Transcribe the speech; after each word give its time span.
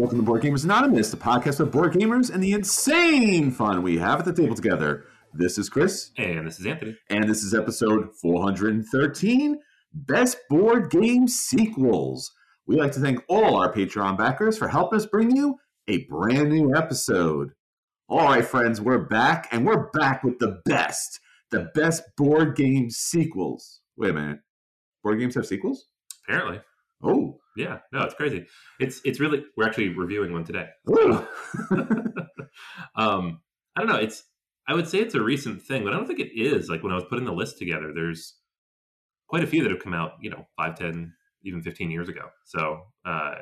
Welcome 0.00 0.16
to 0.18 0.24
Board 0.24 0.42
Gamers 0.42 0.64
Anonymous, 0.64 1.10
the 1.10 1.18
podcast 1.18 1.60
of 1.60 1.70
board 1.70 1.92
gamers 1.92 2.32
and 2.32 2.42
the 2.42 2.52
insane 2.52 3.50
fun 3.50 3.82
we 3.82 3.98
have 3.98 4.18
at 4.18 4.24
the 4.24 4.32
table 4.32 4.54
together. 4.56 5.04
This 5.34 5.58
is 5.58 5.68
Chris, 5.68 6.10
And 6.16 6.46
this 6.46 6.58
is 6.58 6.64
Anthony. 6.64 6.96
and 7.10 7.28
this 7.28 7.42
is 7.42 7.52
episode 7.52 8.08
413 8.16 9.58
Best 9.92 10.38
Board 10.48 10.90
Game 10.90 11.28
Sequels. 11.28 12.32
We 12.66 12.76
like 12.76 12.92
to 12.92 13.00
thank 13.00 13.22
all 13.28 13.56
our 13.56 13.70
Patreon 13.70 14.16
backers 14.16 14.56
for 14.56 14.68
helping 14.68 14.96
us 14.96 15.04
bring 15.04 15.36
you 15.36 15.56
a 15.86 16.04
brand 16.06 16.48
new 16.48 16.74
episode. 16.74 17.50
All 18.08 18.24
right, 18.24 18.44
friends, 18.44 18.80
we're 18.80 19.04
back, 19.04 19.48
and 19.52 19.66
we're 19.66 19.90
back 19.90 20.24
with 20.24 20.38
the 20.38 20.60
best, 20.64 21.20
the 21.50 21.70
best 21.74 22.02
board 22.16 22.56
game 22.56 22.88
sequels. 22.90 23.80
Wait 23.98 24.10
a 24.10 24.14
minute. 24.14 24.38
Board 25.04 25.18
games 25.20 25.34
have 25.34 25.46
sequels? 25.46 25.88
Apparently. 26.26 26.60
Oh. 27.02 27.36
Yeah. 27.60 27.78
No, 27.92 28.02
it's 28.02 28.14
crazy. 28.14 28.46
It's 28.78 29.00
it's 29.04 29.20
really 29.20 29.44
we're 29.56 29.66
actually 29.66 29.90
reviewing 29.90 30.32
one 30.32 30.44
today. 30.44 30.68
Um 32.96 33.40
I 33.76 33.80
don't 33.80 33.88
know, 33.88 33.96
it's 33.96 34.24
I 34.68 34.74
would 34.74 34.88
say 34.88 34.98
it's 34.98 35.14
a 35.14 35.22
recent 35.22 35.62
thing, 35.62 35.84
but 35.84 35.92
I 35.92 35.96
don't 35.96 36.06
think 36.06 36.20
it 36.20 36.32
is. 36.38 36.68
Like 36.68 36.82
when 36.82 36.92
I 36.92 36.96
was 36.96 37.04
putting 37.08 37.24
the 37.24 37.32
list 37.32 37.58
together, 37.58 37.92
there's 37.94 38.36
quite 39.28 39.44
a 39.44 39.46
few 39.46 39.62
that 39.62 39.70
have 39.70 39.82
come 39.82 39.94
out, 39.94 40.12
you 40.20 40.30
know, 40.30 40.46
5, 40.56 40.78
10, 40.78 41.12
even 41.44 41.62
15 41.62 41.90
years 41.90 42.08
ago. 42.08 42.28
So, 42.44 42.82
uh 43.04 43.36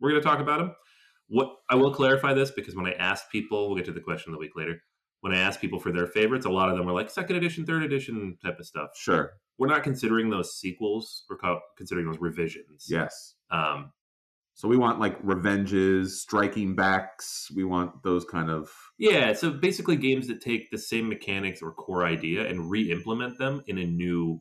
we're 0.00 0.10
going 0.10 0.22
to 0.22 0.28
talk 0.28 0.40
about 0.40 0.58
them. 0.58 0.74
What 1.28 1.56
I 1.70 1.74
will 1.74 1.92
clarify 1.92 2.34
this 2.34 2.50
because 2.50 2.76
when 2.76 2.86
I 2.86 2.92
asked 2.92 3.30
people, 3.32 3.66
we'll 3.66 3.76
get 3.76 3.86
to 3.86 3.92
the 3.92 4.00
question 4.00 4.30
of 4.30 4.34
the 4.34 4.40
week 4.40 4.56
later. 4.56 4.80
When 5.26 5.34
I 5.36 5.40
asked 5.40 5.60
people 5.60 5.80
for 5.80 5.90
their 5.90 6.06
favorites, 6.06 6.46
a 6.46 6.50
lot 6.50 6.70
of 6.70 6.76
them 6.76 6.86
were 6.86 6.92
like 6.92 7.10
second 7.10 7.34
edition, 7.34 7.66
third 7.66 7.82
edition 7.82 8.38
type 8.44 8.60
of 8.60 8.66
stuff. 8.66 8.90
Sure. 8.94 9.32
We're 9.58 9.66
not 9.66 9.82
considering 9.82 10.30
those 10.30 10.54
sequels. 10.54 11.24
We're 11.28 11.38
co- 11.38 11.60
considering 11.76 12.06
those 12.06 12.20
revisions. 12.20 12.86
Yes. 12.88 13.34
Um, 13.50 13.92
So 14.54 14.68
we 14.68 14.76
want 14.78 15.00
like 15.00 15.18
revenges, 15.22 16.22
striking 16.22 16.74
backs. 16.76 17.50
We 17.54 17.64
want 17.64 18.02
those 18.02 18.24
kind 18.24 18.50
of 18.50 18.70
yeah. 18.98 19.34
So 19.34 19.50
basically, 19.50 19.96
games 19.96 20.28
that 20.28 20.40
take 20.40 20.70
the 20.70 20.78
same 20.78 21.08
mechanics 21.08 21.60
or 21.60 21.72
core 21.72 22.06
idea 22.06 22.48
and 22.48 22.70
re-implement 22.70 23.36
them 23.36 23.62
in 23.66 23.78
a 23.78 23.84
new 23.84 24.40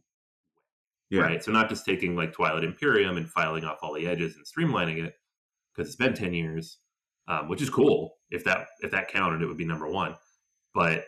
yeah. 1.09 1.21
right. 1.21 1.43
So 1.43 1.51
not 1.51 1.67
just 1.67 1.85
taking 1.85 2.15
like 2.15 2.31
Twilight 2.31 2.63
Imperium 2.63 3.17
and 3.17 3.27
filing 3.29 3.65
off 3.65 3.79
all 3.81 3.93
the 3.93 4.07
edges 4.07 4.35
and 4.37 4.45
streamlining 4.45 5.03
it 5.03 5.15
because 5.73 5.87
it's 5.89 5.97
been 5.97 6.13
ten 6.13 6.33
years, 6.33 6.77
um, 7.27 7.49
which 7.49 7.61
is 7.61 7.69
cool. 7.69 8.15
If 8.29 8.43
that 8.45 8.67
if 8.81 8.91
that 8.91 9.09
counted, 9.09 9.41
it 9.41 9.47
would 9.47 9.57
be 9.57 9.65
number 9.65 9.89
one. 9.89 10.15
But 10.75 11.05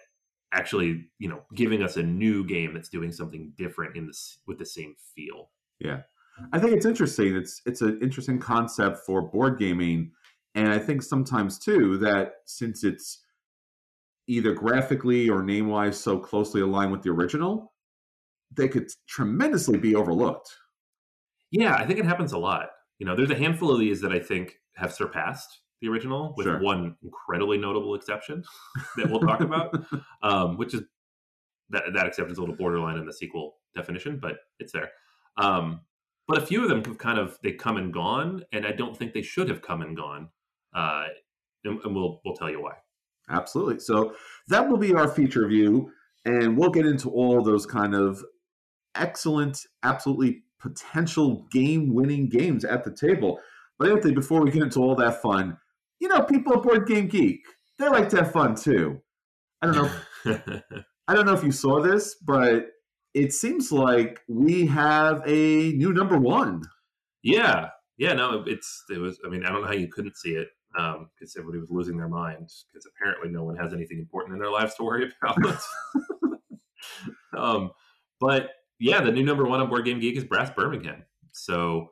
actually, 0.54 1.06
you 1.20 1.30
know, 1.30 1.44
giving 1.54 1.84
us 1.84 1.98
a 1.98 2.04
new 2.04 2.44
game 2.44 2.74
that's 2.74 2.90
doing 2.90 3.12
something 3.12 3.54
different 3.58 3.96
in 3.96 4.08
this 4.08 4.40
with 4.48 4.58
the 4.58 4.66
same 4.66 4.96
feel. 5.14 5.52
Yeah. 5.80 6.02
I 6.54 6.60
think 6.60 6.74
it's 6.74 6.86
interesting. 6.86 7.36
It's 7.36 7.62
it's 7.66 7.82
an 7.82 8.00
interesting 8.02 8.40
concept 8.40 9.06
for 9.06 9.22
board 9.22 9.60
gaming, 9.60 10.12
and 10.56 10.70
I 10.70 10.78
think 10.80 11.02
sometimes 11.02 11.58
too 11.58 11.98
that 12.00 12.36
since 12.46 12.84
it's 12.84 13.24
either 14.28 14.54
graphically 14.54 15.30
or 15.30 15.42
name 15.42 15.68
wise 15.68 16.00
so 16.00 16.20
closely 16.20 16.62
aligned 16.62 16.92
with 16.92 17.02
the 17.02 17.10
original, 17.10 17.74
they 18.56 18.68
could 18.68 18.88
tremendously 19.08 19.78
be 19.78 19.96
overlooked. 19.96 20.56
Yeah, 21.52 21.76
I 21.76 21.86
think 21.86 22.00
it 22.00 22.06
happens 22.06 22.34
a 22.34 22.38
lot. 22.38 22.70
You 23.00 23.06
know, 23.06 23.16
there's 23.16 23.32
a 23.32 23.36
handful 23.36 23.72
of 23.72 23.80
these 23.80 24.02
that 24.02 24.12
I 24.12 24.20
think 24.20 24.60
have 24.76 24.94
surpassed 24.94 25.62
the 25.82 25.90
original, 25.90 26.34
with 26.38 26.46
Sure. 26.46 26.60
one 26.60 26.96
incredibly 27.04 27.58
notable 27.58 27.96
exception 27.96 28.44
that 28.98 29.10
we'll 29.10 29.20
talk 29.20 29.42
about, 29.42 29.74
um, 30.24 30.58
which 30.58 30.74
is 30.74 30.82
that 31.70 31.84
that 31.94 32.08
exception 32.08 32.32
is 32.32 32.38
a 32.38 32.42
little 32.42 32.56
borderline 32.56 32.98
in 32.98 33.06
the 33.06 33.14
sequel 33.14 33.58
definition, 33.76 34.20
but 34.22 34.38
it's 34.60 34.72
there. 34.72 34.90
Um, 35.38 35.82
but 36.28 36.38
a 36.38 36.46
few 36.46 36.64
of 36.64 36.70
them 36.70 36.84
have 36.84 36.98
kind 36.98 37.20
of 37.20 37.38
they 37.44 37.54
come 37.54 37.78
and 37.78 37.94
gone, 37.94 38.44
and 38.52 38.66
I 38.66 38.72
don't 38.72 38.98
think 38.98 39.14
they 39.14 39.22
should 39.22 39.50
have 39.50 39.62
come 39.62 39.82
and 39.82 39.96
gone. 39.96 40.30
Uh, 40.74 41.08
and, 41.64 41.80
and 41.84 41.96
we'll 41.96 42.22
we'll 42.26 42.36
tell 42.36 42.50
you 42.50 42.62
why. 42.62 42.74
Absolutely. 43.30 43.80
So 43.80 44.14
that 44.48 44.68
will 44.68 44.78
be 44.78 44.94
our 44.94 45.08
feature 45.08 45.48
view, 45.48 45.92
and 46.26 46.58
we'll 46.58 46.70
get 46.70 46.86
into 46.86 47.10
all 47.10 47.42
those 47.42 47.66
kind 47.66 47.94
of 47.94 48.24
excellent, 48.96 49.66
absolutely 49.84 50.44
potential 50.60 51.46
game-winning 51.52 52.30
games 52.30 52.66
at 52.66 52.84
the 52.84 52.92
table. 52.92 53.40
But 53.78 53.92
Anthony, 53.92 54.14
before 54.16 54.42
we 54.44 54.50
get 54.50 54.64
into 54.64 54.80
all 54.80 54.96
that 54.96 55.22
fun, 55.22 55.58
you 56.00 56.08
know, 56.08 56.22
people 56.22 56.54
at 56.54 56.64
Board 56.64 56.88
Game 56.88 57.08
Geek, 57.08 57.42
they 57.80 57.90
like 57.90 58.10
to 58.10 58.18
have 58.18 58.32
fun 58.32 58.56
too. 58.56 59.02
I 59.62 59.68
don't 59.68 59.76
know. 59.76 60.62
I 61.08 61.16
don't 61.16 61.26
know 61.26 61.34
if 61.34 61.44
you 61.44 61.52
saw 61.52 61.82
this, 61.82 62.16
but 62.26 62.68
it 63.14 63.34
seems 63.34 63.72
like 63.72 64.20
we 64.28 64.66
have 64.68 65.22
a 65.26 65.72
new 65.74 65.94
number 65.94 66.18
one. 66.18 66.64
Yeah, 67.24 67.70
yeah, 67.98 68.14
no, 68.14 68.44
it's 68.46 68.84
it 68.90 69.00
was. 69.00 69.20
I 69.26 69.30
mean, 69.30 69.46
I 69.46 69.52
don't 69.52 69.62
know 69.62 69.68
how 69.68 69.74
you 69.74 69.88
couldn't 69.88 70.18
see 70.18 70.32
it 70.32 70.50
because 70.74 71.36
everybody 71.36 71.60
was 71.60 71.72
losing 71.72 71.98
their 71.98 72.10
mind 72.10 72.50
because 72.68 72.88
apparently 72.96 73.30
no 73.30 73.44
one 73.44 73.56
has 73.56 73.74
anything 73.74 73.98
important 73.98 74.34
in 74.34 74.40
their 74.40 74.52
lives 74.52 74.76
to 74.76 74.84
worry 74.84 75.12
about. 75.22 75.60
um, 77.38 77.72
but 78.20 78.52
yeah, 78.80 79.02
the 79.02 79.12
new 79.12 79.24
number 79.24 79.46
one 79.46 79.60
on 79.60 79.70
Board 79.70 79.86
Game 79.86 80.00
Geek 80.00 80.18
is 80.18 80.24
Brass 80.24 80.52
Birmingham. 80.52 81.04
So, 81.32 81.92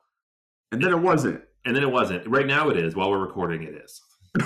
And 0.71 0.81
then 0.81 0.91
it 0.91 0.99
wasn't. 0.99 1.41
And 1.65 1.75
then 1.75 1.83
it 1.83 1.91
wasn't. 1.91 2.27
Right 2.27 2.45
now, 2.45 2.69
it 2.69 2.77
is. 2.77 2.95
While 2.95 3.09
we're 3.11 3.19
recording, 3.19 3.63
it 3.63 3.75
is. 3.75 4.01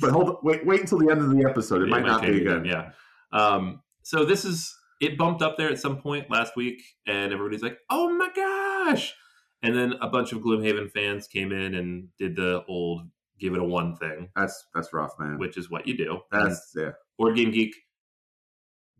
But 0.00 0.10
hold 0.10 0.38
wait 0.42 0.66
wait 0.66 0.80
until 0.80 0.98
the 0.98 1.10
end 1.10 1.20
of 1.20 1.30
the 1.30 1.46
episode. 1.48 1.82
It, 1.82 1.88
might 1.88 2.04
not 2.04 2.22
be 2.22 2.40
again. 2.40 2.64
Yeah. 2.64 2.90
Um, 3.32 3.82
so 4.02 4.24
this 4.24 4.44
is 4.44 4.74
it 5.00 5.18
bumped 5.18 5.42
up 5.42 5.56
there 5.56 5.70
at 5.70 5.78
some 5.78 5.98
point 5.98 6.30
last 6.30 6.56
week, 6.56 6.82
and 7.06 7.32
everybody's 7.32 7.62
like, 7.62 7.78
"Oh 7.90 8.10
my 8.12 8.30
gosh!" 8.34 9.14
And 9.62 9.76
then 9.76 9.94
a 10.00 10.08
bunch 10.08 10.32
of 10.32 10.40
Gloomhaven 10.40 10.90
fans 10.90 11.26
came 11.26 11.52
in 11.52 11.74
and 11.74 12.08
did 12.18 12.36
the 12.36 12.64
old 12.68 13.08
"give 13.38 13.54
it 13.54 13.60
a 13.60 13.64
one" 13.64 13.96
thing, 13.96 14.30
That's 14.36 14.66
that's 14.74 14.92
rough, 14.92 15.12
man. 15.18 15.38
which 15.38 15.56
is 15.56 15.70
what 15.70 15.86
you 15.86 15.96
do. 15.96 16.20
And 16.32 16.50
That's 16.50 16.72
yeah. 16.76 16.92
Board 17.18 17.36
Game 17.36 17.50
Geek, 17.50 17.74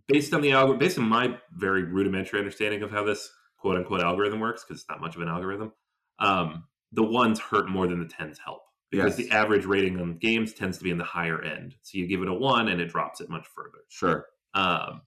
based 0.09 0.33
on 0.35 0.43
the 0.43 0.53
algorithm, 0.53 0.79
based 0.79 0.99
on 0.99 1.09
my 1.09 1.39
very 1.53 1.85
rudimentary 1.85 2.39
understanding 2.39 2.83
of 2.83 2.91
how 2.91 3.05
this 3.05 3.31
quote 3.59 3.77
unquote 3.77 4.01
algorithm 4.03 4.41
works, 4.41 4.65
because 4.65 4.81
it's 4.81 4.91
not 4.91 5.01
much 5.01 5.17
of 5.17 5.23
an 5.23 5.29
algorithm, 5.29 5.73
um, 6.19 6.65
the 6.95 7.03
ones 7.03 7.39
hurt 7.41 7.69
more 7.69 7.87
than 7.87 7.99
the 8.01 8.09
tens 8.09 8.39
help 8.39 8.63
because 8.91 9.19
Yes. 9.19 9.29
the 9.29 9.35
average 9.35 9.65
rating 9.67 10.01
on 10.01 10.17
games 10.19 10.53
tends 10.55 10.79
to 10.79 10.85
be 10.85 10.91
in 10.91 10.99
the 10.99 11.05
higher 11.05 11.43
end. 11.43 11.77
So 11.83 11.99
you 11.99 12.07
give 12.07 12.23
it 12.23 12.29
a 12.29 12.35
one 12.35 12.69
and 12.69 12.81
it 12.81 12.89
drops 12.91 13.21
it 13.21 13.29
much 13.29 13.47
further. 13.49 13.79
Sure. 13.89 14.27
Um, 14.55 15.03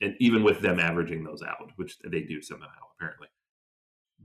and 0.00 0.14
even 0.20 0.42
with 0.44 0.60
them 0.60 0.78
averaging 0.78 1.24
those 1.24 1.42
out, 1.42 1.70
which 1.76 1.98
they 2.00 2.22
do 2.22 2.40
somehow 2.40 2.68
apparently. 2.96 3.28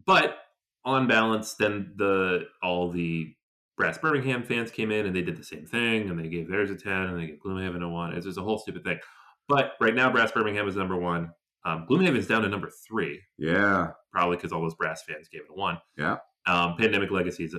But 0.06 0.38
on 0.86 1.08
balance, 1.08 1.54
then 1.56 1.94
the 1.96 2.48
all 2.62 2.92
the 2.92 3.34
Brass 3.78 3.98
Birmingham 3.98 4.44
fans 4.44 4.70
came 4.70 4.92
in 4.92 5.06
and 5.06 5.16
they 5.16 5.22
did 5.22 5.38
the 5.38 5.44
same 5.44 5.66
thing, 5.66 6.10
and 6.10 6.20
they 6.20 6.28
gave 6.28 6.48
theirs 6.50 6.70
a 6.70 6.76
ten, 6.76 7.04
and 7.04 7.20
they 7.20 7.28
gave 7.28 7.40
Gloomhaven 7.40 7.84
a 7.84 7.90
one. 7.90 8.14
It's 8.14 8.26
just 8.26 8.38
a 8.38 8.42
whole 8.44 8.60
stupid 8.60 8.84
thing. 8.84 9.00
But 9.48 9.74
right 9.80 9.96
now, 9.96 10.12
Brass 10.12 10.32
Birmingham 10.32 10.68
is 10.68 10.76
number 10.76 10.96
one. 10.98 11.32
Um, 11.66 11.88
Gloomhaven 11.90 12.18
is 12.18 12.28
down 12.28 12.42
to 12.44 12.50
number 12.50 12.70
three, 12.88 13.22
Yeah. 13.38 13.92
probably 14.12 14.36
because 14.38 14.52
all 14.52 14.62
those 14.62 14.76
Brass 14.76 15.04
fans 15.08 15.28
gave 15.30 15.42
it 15.42 15.48
a 15.50 15.54
one. 15.54 15.80
Yeah. 15.98 16.18
Um, 16.46 16.76
Pandemic 16.78 17.12
Legacy 17.12 17.46
is 17.46 17.56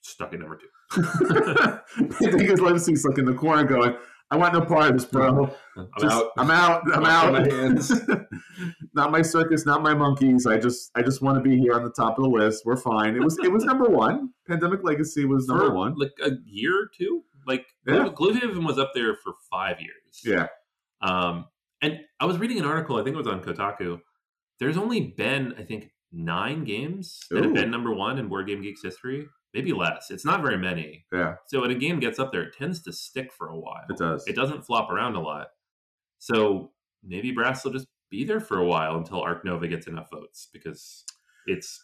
stuck 0.00 0.32
at 0.34 0.40
number 0.40 0.56
two. 0.58 1.02
I 1.02 1.80
think 2.10 2.40
his 2.42 2.60
legacy's 2.60 3.04
like 3.04 3.18
in 3.18 3.24
the 3.24 3.34
corner 3.34 3.64
going, 3.64 3.94
I 4.30 4.36
want 4.36 4.52
no 4.52 4.60
part 4.60 4.90
of 4.90 4.92
this, 4.94 5.04
bro. 5.06 5.50
I'm 5.76 5.86
Just- 6.00 6.14
out. 6.14 6.30
I'm 6.36 6.50
out. 6.50 6.82
I'm 6.92 7.02
Wash 7.02 7.10
out. 7.10 7.32
my 7.32 7.48
hands. 7.54 7.92
not 8.94 9.10
my 9.10 9.22
circus, 9.22 9.64
not 9.64 9.82
my 9.82 9.94
monkeys. 9.94 10.46
I 10.46 10.58
just 10.58 10.90
I 10.94 11.02
just 11.02 11.22
want 11.22 11.36
to 11.36 11.42
be 11.42 11.56
here 11.58 11.72
on 11.74 11.82
the 11.84 11.90
top 11.90 12.18
of 12.18 12.24
the 12.24 12.30
list. 12.30 12.64
We're 12.66 12.76
fine. 12.76 13.16
It 13.16 13.22
was 13.24 13.38
it 13.38 13.50
was 13.50 13.64
number 13.64 13.86
one. 13.86 14.30
Pandemic 14.46 14.80
Legacy 14.84 15.24
was 15.24 15.46
number 15.48 15.68
for 15.68 15.74
one. 15.74 15.94
like 15.96 16.12
a 16.22 16.32
year 16.44 16.74
or 16.82 16.90
two. 16.96 17.24
Like 17.46 17.64
Yeah. 17.86 18.08
Gloomhaven 18.14 18.66
was 18.66 18.78
up 18.78 18.90
there 18.94 19.14
for 19.16 19.32
five 19.50 19.80
years. 19.80 20.20
Yeah. 20.24 20.48
Um, 21.00 21.46
and 21.80 22.00
I 22.20 22.26
was 22.26 22.36
reading 22.38 22.58
an 22.58 22.66
article. 22.66 22.96
I 22.98 23.04
think 23.04 23.14
it 23.14 23.18
was 23.18 23.26
on 23.26 23.40
Kotaku. 23.42 24.00
There's 24.60 24.76
only 24.76 25.14
been, 25.16 25.54
I 25.56 25.62
think, 25.62 25.90
nine 26.12 26.64
games 26.64 27.20
that 27.30 27.38
Ooh. 27.38 27.42
have 27.44 27.54
been 27.54 27.70
number 27.70 27.92
one 27.92 28.18
in 28.18 28.28
Board 28.28 28.46
Game 28.46 28.62
Geek's 28.62 28.82
history. 28.82 29.26
Maybe 29.54 29.72
less. 29.72 30.10
It's 30.10 30.24
not 30.24 30.42
very 30.42 30.58
many. 30.58 31.06
Yeah. 31.12 31.36
So 31.46 31.62
when 31.62 31.70
a 31.70 31.74
game 31.74 32.00
gets 32.00 32.18
up 32.18 32.32
there, 32.32 32.42
it 32.42 32.54
tends 32.56 32.82
to 32.82 32.92
stick 32.92 33.32
for 33.32 33.48
a 33.48 33.58
while. 33.58 33.84
It 33.88 33.96
does. 33.96 34.26
It 34.26 34.36
doesn't 34.36 34.66
flop 34.66 34.90
around 34.90 35.16
a 35.16 35.20
lot. 35.20 35.48
So 36.18 36.72
maybe 37.02 37.32
Brass 37.32 37.64
will 37.64 37.72
just 37.72 37.86
be 38.10 38.24
there 38.24 38.40
for 38.40 38.58
a 38.58 38.64
while 38.64 38.96
until 38.96 39.20
Ark 39.20 39.44
Nova 39.44 39.66
gets 39.68 39.86
enough 39.86 40.10
votes 40.10 40.48
because 40.52 41.04
it's 41.46 41.82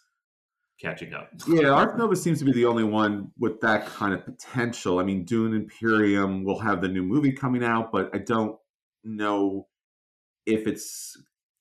catching 0.81 1.15
up. 1.15 1.31
Yeah, 1.49 1.71
Ark 1.71 1.97
Nova 1.99 2.17
seems 2.17 2.39
to 2.41 2.45
be 2.45 2.53
the 2.53 2.67
only 2.67 2.85
one 2.85 3.31
with 3.39 3.61
that 3.61 3.87
kind 3.87 4.15
of 4.15 4.25
potential. 4.25 4.99
I 4.99 5.05
mean, 5.05 5.25
Dune 5.25 5.55
Imperium 5.55 6.45
will 6.45 6.59
have 6.59 6.81
the 6.81 6.89
new 6.89 7.03
movie 7.03 7.33
coming 7.33 7.65
out, 7.65 7.93
but 7.93 8.11
I 8.15 8.19
don't 8.19 8.57
know 9.05 9.69
if 10.47 10.67
it's 10.67 11.17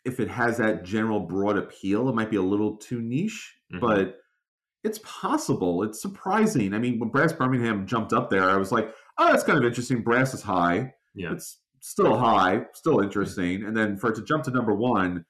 if 0.06 0.20
it 0.20 0.28
has 0.30 0.58
that 0.58 0.84
general 0.84 1.20
broad 1.22 1.58
appeal. 1.58 2.10
It 2.10 2.16
might 2.16 2.30
be 2.30 2.36
a 2.38 2.42
little 2.42 2.78
too 2.78 3.02
niche, 3.02 3.56
Mhm. 3.74 3.80
but 3.80 4.20
it's 4.84 5.00
possible. 5.04 5.84
It's 5.84 6.02
surprising. 6.02 6.74
I 6.74 6.80
mean, 6.80 7.00
when 7.00 7.10
Brass 7.10 7.32
Birmingham 7.34 7.88
jumped 7.88 8.12
up 8.14 8.30
there, 8.30 8.50
I 8.50 8.58
was 8.58 8.72
like, 8.72 8.94
"Oh, 9.18 9.32
that's 9.32 9.44
kind 9.44 9.58
of 9.58 9.64
interesting." 9.64 10.04
Brass 10.04 10.34
is 10.34 10.42
high. 10.42 10.94
Yeah. 11.16 11.32
It's 11.32 11.62
still 11.80 12.18
high, 12.18 12.66
still 12.74 13.00
interesting, 13.00 13.64
and 13.64 13.76
then 13.78 13.98
for 13.98 14.10
it 14.10 14.16
to 14.16 14.24
jump 14.24 14.44
to 14.46 14.52
number 14.52 14.74
one, 14.74 15.26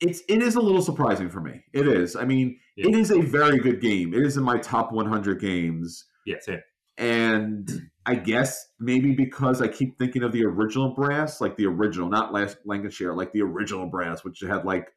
it's 0.00 0.22
it 0.28 0.42
is 0.42 0.54
a 0.56 0.60
little 0.60 0.82
surprising 0.82 1.28
for 1.30 1.40
me. 1.40 1.62
It 1.72 1.86
is. 1.88 2.16
I 2.16 2.24
mean, 2.24 2.58
Yeah. 2.76 2.88
it 2.88 2.94
is 2.94 3.10
a 3.10 3.20
very 3.20 3.58
good 3.58 3.80
game. 3.80 4.12
It 4.14 4.22
is 4.24 4.36
in 4.36 4.44
my 4.44 4.58
top 4.58 4.92
100 4.92 5.40
games, 5.40 6.04
Yeah, 6.26 6.36
same. 6.40 6.60
and 6.98 7.90
I 8.08 8.14
guess 8.14 8.68
maybe 8.78 9.12
because 9.12 9.60
I 9.60 9.66
keep 9.68 9.98
thinking 9.98 10.22
of 10.22 10.30
the 10.32 10.44
original 10.44 10.94
brass, 10.94 11.40
like 11.40 11.56
the 11.56 11.66
original, 11.66 12.08
not 12.08 12.30
Brass 12.30 12.56
Lancashire, 12.64 13.12
like 13.14 13.32
the 13.32 13.42
original 13.42 13.86
brass, 13.86 14.22
which 14.24 14.40
had 14.40 14.64
like 14.64 14.92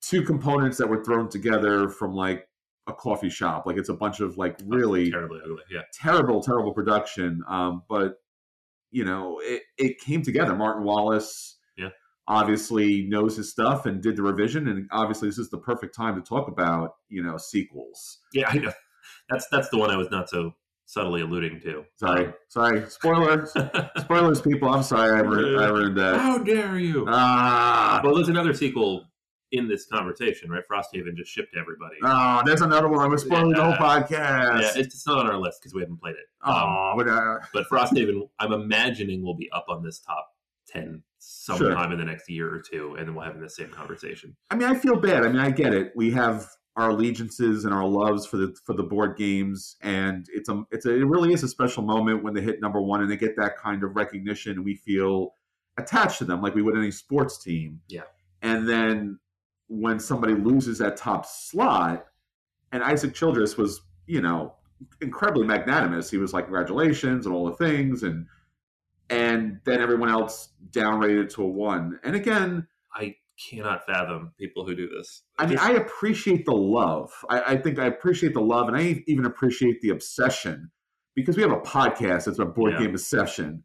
two 0.00 0.22
components 0.22 0.78
that 0.78 0.88
were 0.88 1.02
thrown 1.02 1.28
together 1.28 1.88
from 1.88 2.12
like 2.14 2.46
a 2.86 2.92
coffee 2.92 3.28
shop. 3.28 3.66
Like 3.66 3.76
it's 3.76 3.88
a 3.88 3.94
bunch 3.94 4.20
of 4.20 4.38
like 4.38 4.56
really 4.64 5.10
terribly 5.10 5.40
ugly. 5.44 5.64
Yeah, 5.70 5.82
terrible, 5.92 6.40
terrible 6.40 6.72
production. 6.72 7.42
Um, 7.48 7.82
but 7.88 8.14
you 8.92 9.04
know, 9.04 9.40
it, 9.42 9.62
it 9.76 9.98
came 9.98 10.22
together. 10.22 10.54
Martin 10.54 10.84
Wallace, 10.84 11.56
Yeah. 11.76 11.90
obviously 12.28 13.02
knows 13.08 13.36
his 13.36 13.50
stuff 13.50 13.84
and 13.84 14.00
did 14.00 14.16
the 14.16 14.22
revision, 14.22 14.68
and 14.68 14.88
obviously 14.92 15.28
this 15.28 15.38
is 15.38 15.50
the 15.50 15.58
perfect 15.58 15.94
time 15.94 16.14
to 16.14 16.22
talk 16.22 16.46
about 16.48 16.92
you 17.08 17.22
know 17.22 17.36
sequels. 17.36 18.18
yeah, 18.32 18.48
I 18.48 18.58
know. 18.58 18.72
That's 19.28 19.46
that's 19.50 19.68
the 19.70 19.78
one 19.78 19.90
I 19.90 19.96
was 19.96 20.08
not 20.10 20.30
so 20.30 20.54
subtly 20.88 21.20
alluding 21.20 21.60
to. 21.60 21.84
Sorry, 21.96 22.32
sorry, 22.48 22.88
spoilers, 22.88 23.52
spoilers, 23.98 24.40
people. 24.40 24.70
I'm 24.70 24.82
sorry, 24.82 25.18
I, 25.18 25.20
ru- 25.20 25.60
I 25.60 25.66
ruined 25.68 25.98
that. 25.98 26.18
How 26.18 26.38
dare 26.38 26.78
you? 26.78 27.04
Ah, 27.06 28.00
well, 28.02 28.14
there's 28.14 28.30
another 28.30 28.54
sequel 28.54 29.04
in 29.52 29.68
this 29.68 29.86
conversation, 29.86 30.50
right? 30.50 30.62
Frosthaven 30.70 31.14
just 31.14 31.30
shipped 31.30 31.52
to 31.52 31.60
everybody. 31.60 31.96
oh, 32.02 32.42
there's 32.44 32.62
another 32.62 32.88
one. 32.88 33.00
I'm 33.00 33.16
spoiling 33.18 33.52
the 33.52 33.62
whole 33.64 33.74
podcast. 33.74 34.10
yeah, 34.10 34.58
it's, 34.76 34.76
it's 34.76 35.06
not 35.06 35.18
on 35.18 35.26
our 35.26 35.38
list 35.38 35.60
because 35.60 35.74
we 35.74 35.82
haven't 35.82 36.00
played 36.00 36.16
it. 36.16 36.26
Um, 36.42 36.54
oh, 36.54 36.94
but, 36.96 37.08
uh, 37.08 37.38
but 37.52 37.66
Frosthaven, 37.68 38.28
I'm 38.38 38.52
imagining 38.52 39.22
will 39.22 39.36
be 39.36 39.50
up 39.52 39.66
on 39.68 39.82
this 39.82 40.00
top 40.00 40.26
ten 40.66 41.02
sometime 41.18 41.92
in 41.92 41.98
the 41.98 42.04
next 42.04 42.30
year 42.30 42.48
or 42.52 42.62
two, 42.62 42.94
and 42.98 43.06
then 43.06 43.14
we'll 43.14 43.24
have 43.24 43.38
the 43.38 43.50
same 43.50 43.68
conversation. 43.68 44.34
I 44.50 44.54
mean, 44.56 44.68
I 44.68 44.74
feel 44.74 44.96
bad. 44.96 45.24
I 45.24 45.28
mean, 45.28 45.38
I 45.38 45.50
get 45.50 45.74
it. 45.74 45.92
We 45.94 46.10
have 46.12 46.46
our 46.78 46.90
allegiances 46.90 47.64
and 47.64 47.74
our 47.74 47.86
loves 47.86 48.24
for 48.24 48.36
the 48.36 48.56
for 48.64 48.72
the 48.72 48.84
board 48.84 49.18
games, 49.18 49.76
and 49.82 50.28
it's 50.32 50.48
a 50.48 50.62
it's 50.70 50.86
a 50.86 50.94
it 50.94 51.04
really 51.04 51.32
is 51.32 51.42
a 51.42 51.48
special 51.48 51.82
moment 51.82 52.22
when 52.22 52.34
they 52.34 52.40
hit 52.40 52.60
number 52.60 52.80
one 52.80 53.02
and 53.02 53.10
they 53.10 53.16
get 53.16 53.36
that 53.36 53.58
kind 53.58 53.82
of 53.82 53.96
recognition, 53.96 54.52
and 54.52 54.64
we 54.64 54.76
feel 54.76 55.34
attached 55.76 56.18
to 56.18 56.24
them 56.24 56.40
like 56.40 56.54
we 56.54 56.62
would 56.62 56.76
any 56.78 56.92
sports 56.92 57.42
team. 57.42 57.80
Yeah. 57.88 58.02
And 58.42 58.68
then 58.68 59.18
when 59.66 59.98
somebody 59.98 60.34
loses 60.34 60.78
that 60.78 60.96
top 60.96 61.26
slot, 61.26 62.06
and 62.70 62.82
Isaac 62.84 63.12
Childres 63.12 63.56
was, 63.56 63.80
you 64.06 64.20
know, 64.20 64.54
incredibly 65.00 65.48
magnanimous. 65.48 66.08
He 66.08 66.18
was 66.18 66.32
like, 66.32 66.44
"Congratulations" 66.44 67.26
and 67.26 67.34
all 67.34 67.46
the 67.46 67.56
things, 67.56 68.04
and 68.04 68.24
and 69.10 69.58
then 69.64 69.80
everyone 69.80 70.10
else 70.10 70.50
downrated 70.70 71.28
to 71.34 71.42
a 71.42 71.48
one. 71.48 71.98
And 72.04 72.14
again, 72.14 72.68
I 72.94 73.16
cannot 73.50 73.86
fathom 73.86 74.32
people 74.38 74.66
who 74.66 74.74
do 74.74 74.88
this. 74.88 75.22
I 75.38 75.46
mean, 75.46 75.58
I 75.58 75.72
appreciate 75.72 76.44
the 76.44 76.52
love. 76.54 77.12
I, 77.28 77.54
I 77.54 77.56
think 77.56 77.78
I 77.78 77.86
appreciate 77.86 78.34
the 78.34 78.40
love, 78.40 78.68
and 78.68 78.76
I 78.76 79.02
even 79.06 79.24
appreciate 79.26 79.80
the 79.80 79.90
obsession 79.90 80.70
because 81.14 81.36
we 81.36 81.42
have 81.42 81.52
a 81.52 81.60
podcast 81.60 82.24
that's 82.26 82.38
a 82.38 82.44
board 82.44 82.72
Yeah. 82.74 82.80
game 82.80 82.90
obsession, 82.90 83.64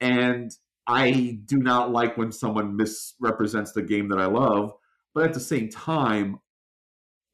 and 0.00 0.50
I 0.86 1.38
do 1.44 1.58
not 1.58 1.90
like 1.92 2.16
when 2.16 2.32
someone 2.32 2.76
misrepresents 2.76 3.72
the 3.72 3.82
game 3.82 4.08
that 4.08 4.18
I 4.18 4.26
love. 4.26 4.72
But 5.14 5.24
at 5.24 5.34
the 5.34 5.40
same 5.40 5.68
time, 5.68 6.38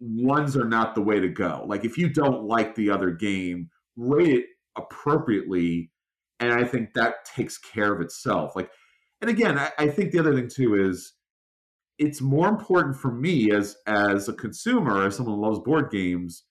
ones 0.00 0.56
are 0.56 0.68
not 0.68 0.94
the 0.94 1.00
way 1.02 1.20
to 1.20 1.28
go. 1.28 1.64
Like 1.66 1.84
if 1.84 1.96
you 1.96 2.08
don't 2.08 2.44
like 2.44 2.74
the 2.74 2.90
other 2.90 3.10
game, 3.10 3.70
rate 3.96 4.28
it 4.38 4.44
appropriately, 4.76 5.90
and 6.40 6.52
I 6.52 6.64
think 6.64 6.94
that 6.94 7.24
takes 7.24 7.58
care 7.58 7.92
of 7.92 8.00
itself. 8.00 8.54
Like, 8.56 8.70
and 9.20 9.30
again, 9.30 9.58
I, 9.58 9.70
I 9.78 9.88
think 9.88 10.12
the 10.12 10.18
other 10.18 10.34
thing 10.34 10.48
too 10.48 10.74
is 10.74 11.14
it's 11.98 12.20
more 12.20 12.48
important 12.48 12.96
for 12.96 13.12
me 13.12 13.50
as 13.52 13.76
as 13.86 14.28
a 14.28 14.32
consumer, 14.32 15.06
as 15.06 15.16
someone 15.16 15.36
who 15.36 15.46
loves 15.46 15.58
board 15.60 15.90
games, 15.90 16.44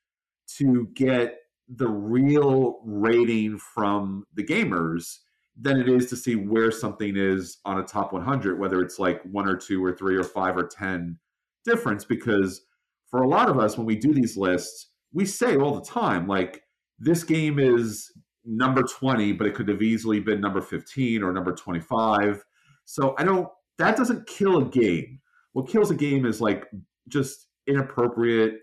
to 0.57 0.89
get 0.93 1.39
the 1.67 1.87
real 1.87 2.79
rating 2.85 3.57
from 3.57 4.25
the 4.33 4.43
gamers 4.43 5.17
than 5.59 5.79
it 5.79 5.89
is 5.89 6.07
to 6.09 6.15
see 6.15 6.35
where 6.35 6.71
something 6.71 7.15
is 7.17 7.57
on 7.65 7.79
a 7.79 7.83
top 7.83 8.13
100, 8.13 8.59
whether 8.59 8.81
it's 8.81 8.99
like 8.99 9.21
one 9.23 9.47
or 9.47 9.55
two 9.55 9.83
or 9.83 9.91
three 9.91 10.15
or 10.15 10.23
five 10.23 10.55
or 10.55 10.67
10 10.67 11.17
difference. 11.65 12.05
Because 12.05 12.61
for 13.09 13.23
a 13.23 13.27
lot 13.27 13.49
of 13.49 13.57
us, 13.57 13.77
when 13.77 13.87
we 13.87 13.95
do 13.95 14.13
these 14.13 14.37
lists, 14.37 14.91
we 15.13 15.25
say 15.25 15.57
all 15.57 15.75
the 15.75 15.85
time, 15.85 16.27
like, 16.27 16.61
this 16.99 17.23
game 17.23 17.59
is 17.59 18.11
number 18.45 18.83
20, 18.83 19.33
but 19.33 19.47
it 19.47 19.55
could 19.55 19.67
have 19.67 19.81
easily 19.81 20.19
been 20.19 20.41
number 20.41 20.61
15 20.61 21.23
or 21.23 21.31
number 21.31 21.53
25. 21.53 22.43
So 22.85 23.15
I 23.17 23.23
don't, 23.23 23.47
that 23.77 23.97
doesn't 23.97 24.27
kill 24.27 24.57
a 24.57 24.65
game. 24.65 25.19
What 25.57 25.67
kills 25.67 25.89
a 25.89 25.95
game 25.95 26.27
is 26.27 26.39
like 26.39 26.67
just 27.07 27.47
inappropriate, 27.65 28.59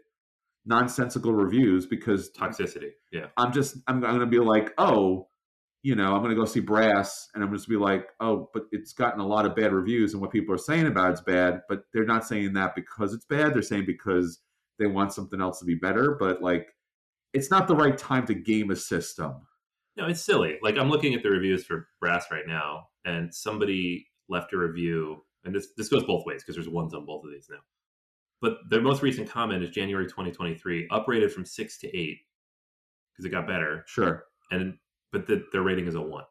nonsensical 0.64 1.32
reviews 1.32 1.86
because 1.86 2.30
toxicity. 2.30 2.90
Yeah, 3.10 3.26
I'm 3.36 3.52
just 3.52 3.78
I'm, 3.88 3.96
I'm 3.96 4.16
going 4.16 4.20
to 4.20 4.26
be 4.26 4.38
like, 4.38 4.70
oh, 4.78 5.26
you 5.82 5.96
know, 5.96 6.14
I'm 6.14 6.20
going 6.20 6.30
to 6.30 6.36
go 6.36 6.44
see 6.44 6.60
Brass, 6.60 7.30
and 7.34 7.42
I'm 7.42 7.52
just 7.52 7.68
be 7.68 7.74
like, 7.74 8.06
oh, 8.20 8.48
but 8.54 8.66
it's 8.70 8.92
gotten 8.92 9.18
a 9.18 9.26
lot 9.26 9.44
of 9.44 9.56
bad 9.56 9.72
reviews, 9.72 10.12
and 10.12 10.22
what 10.22 10.30
people 10.30 10.54
are 10.54 10.58
saying 10.58 10.86
about 10.86 11.10
it's 11.10 11.20
bad, 11.20 11.62
but 11.68 11.82
they're 11.92 12.04
not 12.04 12.28
saying 12.28 12.52
that 12.52 12.76
because 12.76 13.12
it's 13.12 13.24
bad. 13.24 13.54
They're 13.54 13.62
saying 13.62 13.86
because 13.86 14.38
they 14.78 14.86
want 14.86 15.12
something 15.12 15.40
else 15.40 15.58
to 15.58 15.64
be 15.64 15.74
better. 15.74 16.16
But 16.20 16.42
like, 16.42 16.68
it's 17.32 17.50
not 17.50 17.66
the 17.66 17.74
right 17.74 17.98
time 17.98 18.24
to 18.28 18.34
game 18.34 18.70
a 18.70 18.76
system. 18.76 19.34
no, 19.96 20.06
it's 20.06 20.24
silly. 20.24 20.58
Like 20.62 20.78
I'm 20.78 20.90
looking 20.90 21.14
at 21.14 21.24
the 21.24 21.30
reviews 21.30 21.64
for 21.64 21.88
Brass 22.00 22.26
right 22.30 22.46
now, 22.46 22.86
and 23.04 23.34
somebody 23.34 24.06
left 24.28 24.52
a 24.52 24.58
review, 24.58 25.24
and 25.44 25.54
this 25.54 25.68
this 25.76 25.88
goes 25.88 26.04
both 26.04 26.24
ways 26.26 26.42
because 26.42 26.56
there's 26.56 26.68
ones 26.68 26.94
on 26.94 27.04
both 27.06 27.24
of 27.24 27.30
these 27.30 27.48
now. 27.50 27.58
But 28.40 28.58
their 28.68 28.82
most 28.82 29.02
recent 29.02 29.28
comment 29.30 29.62
is 29.62 29.70
January 29.70 30.04
2023, 30.06 30.88
uprated 30.88 31.30
from 31.32 31.44
six 31.46 31.78
to 31.78 31.96
eight 31.96 32.18
because 33.12 33.24
it 33.24 33.30
got 33.30 33.46
better, 33.46 33.84
Sure. 33.86 34.24
and 34.50 34.74
but 35.12 35.26
the, 35.26 35.44
their 35.52 35.62
rating 35.62 35.86
is 35.86 35.94
a 35.94 36.00
one. 36.00 36.24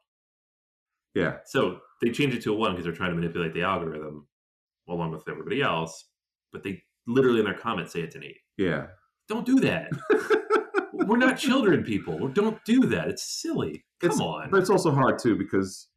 Yeah. 1.15 1.37
So 1.45 1.79
they 2.01 2.09
changed 2.11 2.35
it 2.37 2.43
to 2.43 2.53
a 2.53 2.55
one 2.55 2.71
because 2.71 2.83
they're 2.85 2.93
trying 2.93 3.11
to 3.11 3.15
manipulate 3.15 3.53
the 3.53 3.61
algorithm 3.63 4.27
along 4.89 5.11
with 5.11 5.27
everybody 5.29 5.61
else. 5.61 6.05
But 6.51 6.63
they 6.63 6.83
literally 7.07 7.39
in 7.39 7.45
their 7.45 7.53
comments 7.53 7.93
say 7.93 8.01
it's 8.01 8.15
an 8.15 8.23
eight. 8.23 8.39
Yeah. 8.57 8.87
Don't 9.29 9.45
do 9.45 9.59
that. 9.61 9.89
We're 10.93 11.17
not 11.17 11.37
children, 11.37 11.83
people. 11.83 12.27
Don't 12.29 12.63
do 12.65 12.81
that. 12.87 13.07
It's 13.07 13.23
silly. 13.41 13.85
Come 14.01 14.09
It's- 14.11 14.19
on. 14.19 14.49
But 14.51 14.59
it's 14.59 14.69
also 14.69 14.91
hard 14.91 15.17
too 15.19 15.35
because 15.37 15.87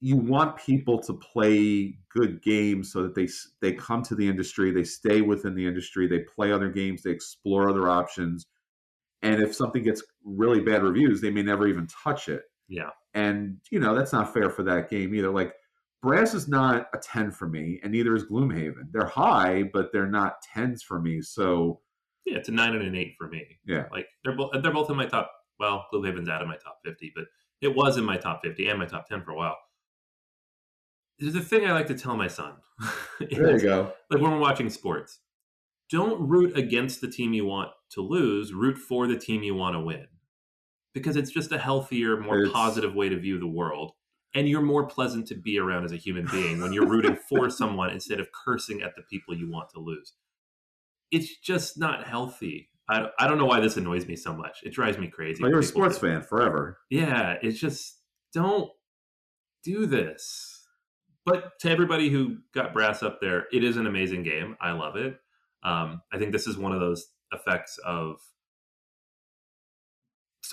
you 0.00 0.16
want 0.16 0.58
people 0.58 1.00
to 1.02 1.14
play 1.14 1.96
good 2.10 2.42
games 2.42 2.92
so 2.92 3.02
that 3.02 3.14
they 3.14 3.28
they 3.60 3.72
come 3.72 4.02
to 4.02 4.14
the 4.14 4.28
industry, 4.28 4.70
they 4.70 4.84
stay 4.84 5.20
within 5.20 5.54
the 5.54 5.66
industry, 5.66 6.06
they 6.06 6.20
play 6.20 6.52
other 6.52 6.68
games, 6.68 7.02
they 7.02 7.10
explore 7.10 7.68
other 7.68 7.88
options. 7.88 8.46
And 9.22 9.42
if 9.42 9.54
something 9.54 9.82
gets 9.82 10.02
really 10.24 10.60
bad 10.60 10.82
reviews, 10.82 11.20
they 11.20 11.30
may 11.30 11.42
never 11.42 11.66
even 11.66 11.88
touch 12.04 12.28
it. 12.28 12.42
Yeah. 12.68 12.90
And 13.14 13.58
you 13.70 13.80
know, 13.80 13.94
that's 13.94 14.12
not 14.12 14.32
fair 14.32 14.50
for 14.50 14.62
that 14.64 14.90
game 14.90 15.14
either. 15.14 15.30
Like 15.30 15.54
Brass 16.02 16.34
is 16.34 16.46
not 16.46 16.88
a 16.94 16.98
10 16.98 17.30
for 17.30 17.48
me, 17.48 17.80
and 17.82 17.92
neither 17.92 18.14
is 18.14 18.24
Gloomhaven. 18.24 18.92
They're 18.92 19.06
high, 19.06 19.64
but 19.72 19.88
they're 19.92 20.10
not 20.10 20.36
10s 20.54 20.82
for 20.82 21.00
me. 21.00 21.22
So 21.22 21.80
yeah, 22.26 22.38
it's 22.38 22.48
a 22.48 22.52
nine 22.52 22.74
and 22.74 22.82
an 22.82 22.94
eight 22.96 23.14
for 23.16 23.28
me. 23.28 23.44
Yeah. 23.64 23.84
Like 23.90 24.06
they're 24.24 24.36
both 24.36 24.50
they're 24.60 24.72
both 24.72 24.90
in 24.90 24.96
my 24.96 25.06
top. 25.06 25.30
Well, 25.58 25.86
Gloomhaven's 25.92 26.28
out 26.28 26.42
of 26.42 26.48
my 26.48 26.56
top 26.56 26.80
fifty, 26.84 27.12
but 27.14 27.24
it 27.62 27.74
was 27.74 27.96
in 27.96 28.04
my 28.04 28.16
top 28.16 28.42
fifty 28.42 28.68
and 28.68 28.78
my 28.78 28.84
top 28.84 29.08
ten 29.08 29.22
for 29.22 29.30
a 29.30 29.36
while. 29.36 29.56
There's 31.18 31.34
a 31.34 31.40
thing 31.40 31.64
I 31.66 31.72
like 31.72 31.86
to 31.88 31.94
tell 31.94 32.16
my 32.16 32.28
son. 32.28 32.52
there 33.30 33.52
you 33.52 33.60
go. 33.60 33.92
like 34.10 34.20
when 34.20 34.30
we're 34.32 34.38
watching 34.38 34.68
sports 34.70 35.20
don't 35.90 36.20
root 36.28 36.56
against 36.58 37.00
the 37.00 37.08
team 37.08 37.32
you 37.32 37.46
want 37.46 37.70
to 37.90 38.00
lose 38.02 38.52
root 38.52 38.76
for 38.76 39.06
the 39.06 39.16
team 39.18 39.42
you 39.42 39.54
want 39.54 39.74
to 39.74 39.80
win 39.80 40.06
because 40.92 41.16
it's 41.16 41.30
just 41.30 41.52
a 41.52 41.58
healthier 41.58 42.20
more 42.20 42.40
It's- 42.40 42.52
positive 42.52 42.94
way 42.94 43.08
to 43.08 43.16
view 43.18 43.38
the 43.38 43.46
world 43.46 43.92
and 44.34 44.46
you're 44.46 44.60
more 44.60 44.84
pleasant 44.86 45.26
to 45.28 45.34
be 45.34 45.58
around 45.58 45.84
as 45.84 45.92
a 45.92 45.96
human 45.96 46.26
being 46.30 46.60
when 46.60 46.72
you're 46.74 46.86
rooting 46.88 47.16
for 47.28 47.48
someone 47.60 47.88
instead 47.90 48.20
of 48.20 48.28
cursing 48.32 48.82
at 48.82 48.94
the 48.96 49.02
people 49.08 49.34
you 49.34 49.50
want 49.50 49.70
to 49.70 49.80
lose 49.80 50.12
it's 51.10 51.38
just 51.38 51.78
not 51.78 52.06
healthy 52.06 52.68
i, 52.90 52.98
don't- 52.98 53.12
I 53.18 53.26
don't 53.26 53.38
know 53.38 53.46
why 53.46 53.60
this 53.60 53.78
annoys 53.78 54.06
me 54.06 54.16
so 54.16 54.34
much 54.34 54.58
it 54.64 54.74
drives 54.74 54.98
me 54.98 55.06
crazy 55.08 55.40
But 55.40 55.48
you're 55.48 55.60
a 55.60 55.64
sports 55.64 55.98
do- 55.98 56.08
fan 56.08 56.22
forever. 56.22 56.78
yeah, 56.90 57.36
it's 57.40 57.58
just 57.58 58.00
don't 58.34 58.70
do 59.64 59.86
this. 59.86 60.55
But 61.26 61.58
to 61.60 61.70
everybody 61.70 62.08
who 62.08 62.38
got 62.54 62.72
brass 62.72 63.02
up 63.02 63.20
there, 63.20 63.46
it 63.52 63.64
is 63.64 63.76
an 63.76 63.86
amazing 63.86 64.22
game. 64.22 64.56
I 64.60 64.70
love 64.72 64.96
it. 64.96 65.18
Um, 65.64 66.00
I 66.12 66.18
think 66.18 66.32
this 66.32 66.46
is 66.46 66.56
one 66.56 66.72
of 66.72 66.80
those 66.80 67.04
effects 67.32 67.78
of 67.84 68.20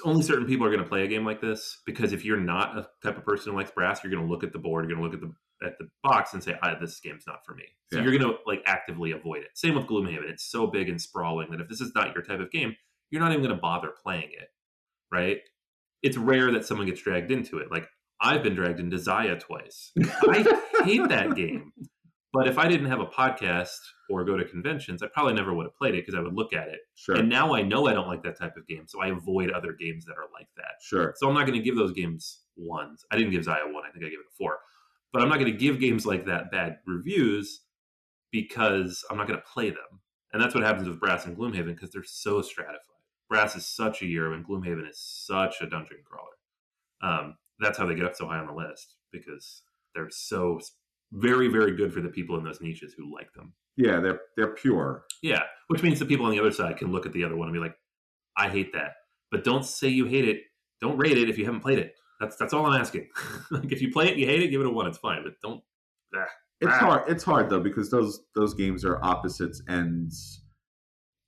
only 0.04 0.24
certain 0.24 0.48
people 0.48 0.66
are 0.66 0.72
going 0.72 0.82
to 0.84 0.90
play 0.90 1.04
a 1.04 1.08
game 1.08 1.24
like 1.24 1.40
this 1.40 1.82
because 1.86 2.14
if 2.14 2.26
you're 2.26 2.40
not 2.40 2.78
a 2.78 2.88
type 3.04 3.18
of 3.18 3.24
person 3.24 3.52
who 3.52 3.58
likes 3.58 3.70
brass, 3.70 4.04
you're 4.04 4.12
going 4.12 4.26
to 4.26 4.30
look 4.30 4.44
at 4.44 4.52
the 4.52 4.58
board, 4.60 4.86
you're 4.90 4.98
going 4.98 5.10
to 5.12 5.18
look 5.18 5.24
at 5.24 5.30
the 5.30 5.36
at 5.66 5.78
the 5.78 5.88
box 6.02 6.34
and 6.34 6.44
say, 6.44 6.56
ah, 6.62 6.76
"This 6.82 7.00
game's 7.00 7.26
not 7.28 7.46
for 7.46 7.54
me." 7.54 7.64
So 7.92 7.98
Yeah. 8.00 8.04
you're 8.04 8.18
going 8.18 8.30
to 8.34 8.38
like 8.46 8.64
actively 8.66 9.12
avoid 9.12 9.44
it. 9.44 9.52
Same 9.54 9.76
with 9.76 9.86
Gloomhaven; 9.86 10.28
it's 10.30 10.44
so 10.44 10.68
big 10.68 10.90
and 10.90 11.00
sprawling 11.00 11.52
that 11.52 11.62
if 11.62 11.70
this 11.70 11.80
is 11.80 11.94
not 11.96 12.14
your 12.14 12.24
type 12.24 12.40
of 12.40 12.52
game, 12.52 12.76
you're 13.12 13.22
not 13.22 13.32
even 13.32 13.44
going 13.44 13.56
to 13.56 13.62
bother 13.62 13.90
playing 14.02 14.32
it. 14.32 14.50
Right? 15.12 15.42
It's 16.02 16.18
rare 16.18 16.52
that 16.52 16.66
someone 16.66 16.88
gets 16.88 17.02
dragged 17.02 17.32
into 17.32 17.60
it. 17.60 17.72
Like 17.72 17.88
I've 18.24 18.42
been 18.42 18.56
dragged 18.56 18.80
into 18.80 18.98
Zaya 18.98 19.38
twice. 19.38 19.92
I 20.00 20.62
hate 20.86 21.10
that 21.10 21.36
game. 21.36 21.74
But 22.32 22.48
if 22.48 22.58
I 22.58 22.68
didn't 22.68 22.88
have 22.88 23.00
a 23.00 23.06
podcast 23.06 23.78
or 24.10 24.24
go 24.26 24.36
to 24.38 24.46
conventions, 24.46 25.04
I 25.04 25.08
probably 25.08 25.34
never 25.34 25.54
would 25.54 25.68
have 25.68 25.76
played 25.76 25.94
it 25.94 26.04
because 26.04 26.18
I 26.18 26.24
would 26.24 26.34
look 26.34 26.52
at 26.52 26.68
it. 26.68 26.80
Sure. 26.96 27.16
And 27.16 27.30
now 27.30 27.54
I 27.54 27.62
know 27.62 27.86
I 27.86 27.94
don't 27.94 28.08
like 28.08 28.24
that 28.24 28.40
type 28.40 28.58
of 28.58 28.66
game, 28.68 28.86
so 28.88 29.00
I 29.02 29.10
avoid 29.10 29.52
other 29.52 29.74
games 29.74 30.06
that 30.06 30.14
are 30.14 30.30
like 30.34 30.48
that. 30.58 30.82
sure. 30.82 31.14
So 31.18 31.28
I'm 31.28 31.36
not 31.36 31.46
going 31.46 31.60
to 31.60 31.64
give 31.64 31.76
those 31.76 31.92
games 31.92 32.40
ones. 32.58 33.06
I 33.12 33.18
didn't 33.18 33.34
give 33.34 33.44
Zaya 33.44 33.66
one. 33.68 33.84
I 33.88 33.92
think 33.92 34.04
I 34.04 34.10
gave 34.10 34.20
it 34.20 34.26
a 34.28 34.36
four. 34.36 34.58
But 35.12 35.22
I'm 35.22 35.30
not 35.30 35.38
going 35.38 35.52
to 35.52 35.58
give 35.58 35.80
games 35.80 36.08
like 36.08 36.26
that 36.26 36.50
bad 36.50 36.78
reviews 36.88 37.62
because 38.32 39.06
I'm 39.12 39.18
not 39.18 39.28
going 39.28 39.38
to 39.40 39.46
play 39.46 39.70
them. 39.70 40.02
And 40.32 40.42
that's 40.42 40.56
what 40.56 40.64
happens 40.64 40.88
with 40.88 41.00
Brass 41.00 41.28
and 41.28 41.38
Gloomhaven 41.38 41.76
because 41.76 41.92
they're 41.92 42.04
so 42.04 42.42
stratified. 42.42 42.80
Brass 43.30 43.56
is 43.56 43.68
such 43.68 44.02
a 44.02 44.08
euro, 44.08 44.34
and 44.34 44.46
Gloomhaven 44.46 44.90
is 44.90 45.00
such 45.00 45.58
a 45.62 45.68
dungeon 45.68 45.98
crawler. 46.04 46.30
Um, 47.02 47.36
that's 47.64 47.78
how 47.78 47.86
they 47.86 47.96
get 47.96 48.06
up 48.06 48.16
so 48.16 48.28
high 48.28 48.38
on 48.40 48.48
the 48.48 48.54
list 48.54 48.96
because 49.12 49.62
they're 49.96 50.10
so 50.10 50.60
very, 51.12 51.48
very 51.48 51.76
good 51.76 51.94
for 51.94 52.02
the 52.02 52.10
people 52.10 52.38
in 52.38 52.44
those 52.44 52.62
niches 52.62 52.94
who 52.98 53.14
like 53.14 53.32
them. 53.34 53.54
Yeah, 53.78 54.00
they're 54.00 54.22
they're 54.38 54.54
pure. 54.54 55.06
Yeah, 55.22 55.44
which 55.68 55.82
means 55.84 56.00
the 56.00 56.06
people 56.06 56.26
on 56.26 56.32
the 56.32 56.40
other 56.40 56.52
side 56.52 56.78
can 56.78 56.92
look 56.92 57.06
at 57.06 57.14
the 57.14 57.24
other 57.24 57.36
one 57.36 57.48
and 57.48 57.54
be 57.54 57.60
like, 57.60 57.76
"I 58.38 58.50
hate 58.50 58.74
that," 58.74 58.94
but 59.32 59.44
don't 59.44 59.66
say 59.66 59.88
you 59.88 60.06
hate 60.06 60.28
it. 60.28 60.42
Don't 60.82 60.98
rate 60.98 61.18
it 61.18 61.30
if 61.30 61.38
you 61.38 61.46
haven't 61.46 61.62
played 61.62 61.80
it. 61.80 61.96
That's 62.20 62.36
that's 62.36 62.54
all 62.54 62.66
I'm 62.66 62.80
asking. 62.80 63.10
like 63.52 63.72
if 63.72 63.82
you 63.82 63.92
play 63.92 64.10
it, 64.10 64.18
you 64.18 64.26
hate 64.28 64.42
it, 64.44 64.50
give 64.50 64.62
it 64.62 64.68
a 64.68 64.70
one. 64.70 64.86
It's 64.88 64.98
fine, 64.98 65.24
but 65.24 65.34
don't. 65.42 65.62
ah. 66.16 66.26
It's 66.62 66.72
Ah. 66.72 66.78
hard. 66.80 67.10
It's 67.10 67.24
hard 67.24 67.50
though 67.50 67.60
because 67.60 67.90
those 67.90 68.22
those 68.36 68.54
games 68.54 68.86
are 68.86 69.04
opposites 69.04 69.62
ends, 69.68 70.44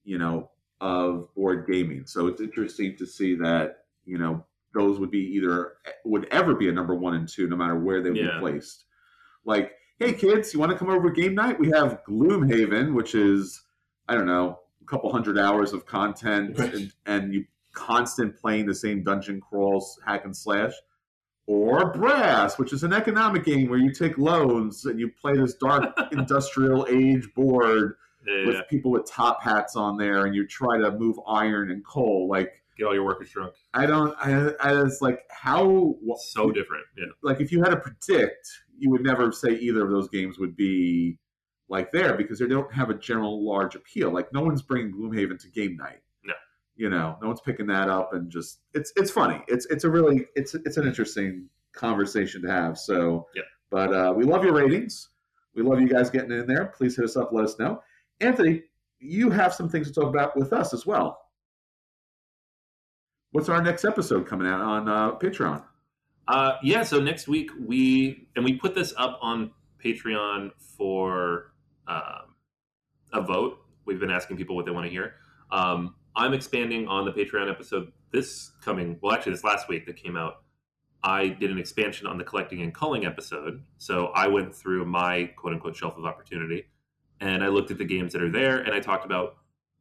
you 0.04 0.18
know, 0.18 0.52
of 0.82 1.34
board 1.36 1.68
gaming. 1.70 2.06
So 2.06 2.28
it's 2.28 2.42
interesting 2.42 2.96
to 2.98 3.06
see 3.06 3.36
that 3.36 3.78
you 4.06 4.18
know 4.18 4.46
those 4.76 5.00
would 5.00 5.10
be 5.10 5.20
either 5.36 5.74
would 6.04 6.28
ever 6.32 6.54
be 6.54 6.70
a 6.70 6.72
number 6.72 6.94
one 6.94 7.16
and 7.16 7.28
two, 7.28 7.48
no 7.48 7.56
matter 7.56 7.76
where 7.80 8.02
they 8.02 8.12
would 8.12 8.20
Yeah. 8.20 8.34
be 8.36 8.40
placed. 8.40 8.86
Like, 9.46 9.72
hey 10.00 10.14
kids, 10.14 10.54
you 10.54 10.60
want 10.60 10.72
to 10.72 10.78
come 10.78 10.90
over 10.90 11.10
game 11.10 11.34
night? 11.34 11.60
We 11.60 11.70
have 11.72 12.02
Gloomhaven, 12.08 12.94
which 12.94 13.16
is 13.16 13.62
I 14.08 14.14
don't 14.14 14.28
know, 14.28 14.60
a 14.82 14.86
couple 14.86 15.12
hundred 15.12 15.40
hours 15.40 15.74
of 15.74 15.86
content, 15.88 16.60
and, 16.60 16.94
and 17.08 17.34
you 17.34 17.46
constant 17.74 18.38
playing 18.38 18.68
the 18.68 18.76
same 18.76 19.04
dungeon 19.04 19.42
crawls, 19.42 20.00
hack 20.06 20.26
and 20.26 20.36
slash 20.38 20.74
or 21.48 21.92
Brass, 21.92 22.58
which 22.58 22.74
is 22.74 22.84
an 22.84 22.92
economic 22.94 23.44
game 23.46 23.70
where 23.70 23.78
you 23.78 23.92
take 23.92 24.18
loans 24.18 24.86
and 24.86 25.00
you 25.00 25.12
play 25.22 25.36
this 25.38 25.54
dark 25.56 25.94
industrial 26.12 26.88
age 26.90 27.32
board 27.36 27.98
Yeah, 28.26 28.46
with 28.48 28.68
people 28.68 28.90
with 28.92 29.06
top 29.06 29.44
hats 29.44 29.76
on 29.76 29.98
there, 29.98 30.26
and 30.26 30.34
you 30.36 30.48
try 30.48 30.80
to 30.80 30.92
move 30.92 31.20
iron 31.28 31.70
and 31.72 31.86
coal. 31.86 32.28
Like 32.28 32.64
get 32.78 32.86
all 32.86 32.94
your 32.94 33.06
workers 33.06 33.30
drunk. 33.30 33.54
I 33.74 33.86
don't, 33.86 34.16
I, 34.20 34.52
I 34.60 34.74
was 34.74 35.02
like, 35.02 35.20
how? 35.30 35.96
So 36.32 36.52
different. 36.52 36.86
Yeah, 36.98 37.06
like 37.24 37.42
if 37.42 37.52
you 37.52 37.62
had 37.62 37.70
to 37.70 37.78
predict, 37.78 38.48
you 38.78 38.90
would 38.92 39.04
never 39.04 39.32
say 39.32 39.50
either 39.52 39.84
of 39.84 39.92
those 39.92 40.10
games 40.10 40.38
would 40.40 40.56
be 40.56 41.18
like 41.70 41.92
there 41.92 42.16
because 42.16 42.40
they 42.40 42.48
don't 42.48 42.72
have 42.74 42.90
a 42.90 42.94
general 42.94 43.46
large 43.46 43.76
appeal. 43.76 44.12
Like 44.12 44.32
no 44.34 44.42
one's 44.42 44.62
bringing 44.62 44.94
Gloomhaven 44.94 45.40
to 45.40 45.50
game 45.50 45.78
night. 45.78 46.02
No. 46.24 46.34
you 46.76 46.90
know, 46.90 47.18
no 47.22 47.28
one's 47.28 47.42
picking 47.42 47.68
that 47.68 47.90
up, 47.90 48.14
and 48.14 48.30
just 48.30 48.60
it's 48.74 48.92
it's 48.96 49.12
funny. 49.12 49.42
It's 49.48 49.66
it's 49.68 49.84
a 49.84 49.90
really 49.90 50.26
it's 50.36 50.54
it's 50.54 50.78
an 50.78 50.88
interesting 50.88 51.50
conversation 51.74 52.42
to 52.44 52.50
have. 52.50 52.78
So, 52.78 53.28
yeah. 53.36 53.44
but 53.70 53.94
uh, 53.94 54.14
we 54.16 54.24
love 54.24 54.44
your 54.44 54.54
ratings. 54.54 55.10
We 55.56 55.64
love 55.64 55.80
you 55.80 55.88
guys 55.88 56.10
getting 56.10 56.32
in 56.32 56.48
there. 56.48 56.66
Please 56.66 56.96
hit 56.96 57.06
us 57.06 57.16
up. 57.16 57.32
Let 57.32 57.46
us 57.46 57.58
know. 57.60 57.82
Anthony, 58.20 58.64
you 59.00 59.30
have 59.30 59.54
some 59.54 59.70
things 59.70 59.88
to 59.88 59.94
talk 59.94 60.10
about 60.10 60.38
with 60.38 60.54
us 60.54 60.74
as 60.74 60.86
well. 60.86 61.20
What's 63.36 63.50
our 63.50 63.62
next 63.62 63.84
episode 63.84 64.28
coming 64.28 64.48
out 64.48 64.62
on 64.62 64.88
uh, 64.88 65.12
Patreon? 65.18 65.62
uh, 66.30 66.54
yeah. 66.64 66.84
So 66.84 67.02
next 67.02 67.28
week 67.28 67.52
we 67.60 68.30
and 68.34 68.46
we 68.46 68.54
put 68.54 68.76
this 68.76 68.94
up 68.96 69.20
on 69.22 69.52
Patreon 69.84 70.52
for 70.78 71.52
um, 71.86 72.34
a 73.12 73.20
vote. 73.20 73.58
We've 73.84 74.00
been 74.00 74.10
asking 74.10 74.38
people 74.38 74.56
what 74.56 74.64
they 74.64 74.72
want 74.72 74.86
to 74.86 74.90
hear. 74.90 75.16
Um, 75.52 75.96
I'm 76.16 76.34
expanding 76.34 76.88
on 76.88 77.04
the 77.04 77.12
Patreon 77.12 77.52
episode 77.52 77.92
this 78.14 78.54
coming. 78.64 79.00
Well, 79.02 79.12
actually, 79.12 79.34
this 79.34 79.44
last 79.44 79.68
week 79.68 79.86
that 79.88 79.98
came 79.98 80.16
out. 80.16 80.36
I 81.04 81.28
did 81.28 81.52
an 81.52 81.58
expansion 81.58 82.08
on 82.08 82.18
the 82.18 82.24
collecting 82.24 82.62
and 82.62 82.74
culling 82.74 83.06
episode. 83.06 83.64
So 83.80 84.14
I 84.16 84.30
went 84.30 84.56
through 84.56 84.86
my 84.86 85.26
quote 85.36 85.52
unquote 85.52 85.76
shelf 85.76 85.98
of 85.98 86.06
opportunity 86.06 86.68
and 87.20 87.44
I 87.44 87.50
looked 87.50 87.70
at 87.70 87.80
the 87.80 87.86
games 87.86 88.14
that 88.14 88.24
are 88.24 88.32
there 88.32 88.60
and 88.60 88.74
I 88.74 88.80
talked 88.80 89.04
about 89.04 89.36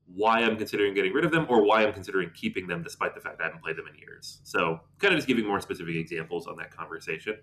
why 0.07 0.41
I'm 0.41 0.57
considering 0.57 0.95
getting 0.95 1.13
rid 1.13 1.25
of 1.25 1.33
them 1.33 1.47
or 1.49 1.65
why 1.65 1.85
I'm 1.85 1.93
considering 1.93 2.31
keeping 2.35 2.67
them 2.67 2.83
despite 2.83 3.15
the 3.15 3.21
fact 3.21 3.41
I 3.41 3.45
haven't 3.45 3.63
played 3.63 3.77
them 3.77 3.87
in 3.93 3.99
years. 3.99 4.41
So 4.45 4.81
kind 4.99 5.13
of 5.13 5.19
just 5.19 5.29
giving 5.29 5.47
more 5.47 5.61
specific 5.61 5.97
examples 5.97 6.47
on 6.47 6.57
that 6.57 6.71
conversation. 6.71 7.39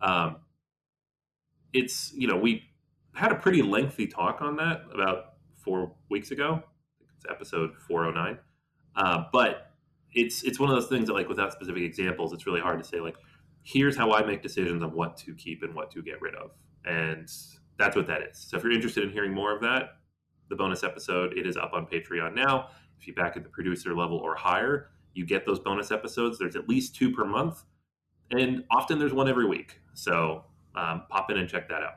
Um, 0.00 0.36
it's, 1.72 2.12
you 2.14 2.26
know, 2.26 2.36
we 2.36 2.62
had 3.14 3.32
a 3.32 3.34
pretty 3.34 3.62
lengthy 3.62 4.06
talk 4.06 4.40
on 4.40 4.56
that 4.56 4.82
about 4.92 5.34
four 5.64 5.94
weeks 6.08 6.30
ago. 6.30 6.62
It's 7.16 7.26
episode 7.28 7.72
409. 7.86 8.38
Uh, 8.96 9.24
but 9.32 9.68
it's 10.14 10.42
it's 10.42 10.58
one 10.58 10.70
of 10.70 10.76
those 10.76 10.88
things 10.88 11.06
that 11.08 11.12
like 11.12 11.28
without 11.28 11.52
specific 11.52 11.82
examples 11.82 12.32
it's 12.32 12.46
really 12.46 12.60
hard 12.60 12.82
to 12.82 12.88
say 12.88 13.00
like 13.00 13.16
here's 13.62 13.96
how 13.96 14.12
i 14.12 14.24
make 14.24 14.42
decisions 14.42 14.82
on 14.82 14.92
what 14.94 15.16
to 15.16 15.34
keep 15.34 15.62
and 15.62 15.74
what 15.74 15.90
to 15.90 16.02
get 16.02 16.20
rid 16.20 16.34
of 16.34 16.50
and 16.84 17.30
that's 17.78 17.94
what 17.94 18.06
that 18.06 18.22
is 18.22 18.38
so 18.38 18.56
if 18.56 18.62
you're 18.62 18.72
interested 18.72 19.04
in 19.04 19.10
hearing 19.10 19.32
more 19.32 19.54
of 19.54 19.60
that 19.60 19.98
the 20.48 20.56
bonus 20.56 20.82
episode 20.84 21.36
it 21.36 21.46
is 21.46 21.56
up 21.56 21.72
on 21.74 21.86
patreon 21.86 22.34
now 22.34 22.68
if 22.98 23.06
you 23.06 23.14
back 23.14 23.36
at 23.36 23.42
the 23.42 23.48
producer 23.48 23.94
level 23.94 24.16
or 24.18 24.34
higher 24.34 24.88
you 25.14 25.24
get 25.26 25.44
those 25.46 25.58
bonus 25.60 25.90
episodes 25.90 26.38
there's 26.38 26.56
at 26.56 26.68
least 26.68 26.94
two 26.94 27.10
per 27.10 27.24
month 27.24 27.64
and 28.30 28.64
often 28.70 28.98
there's 28.98 29.12
one 29.12 29.28
every 29.28 29.46
week 29.46 29.80
so 29.94 30.44
um, 30.74 31.02
pop 31.08 31.30
in 31.30 31.38
and 31.38 31.48
check 31.48 31.68
that 31.68 31.82
out 31.82 31.94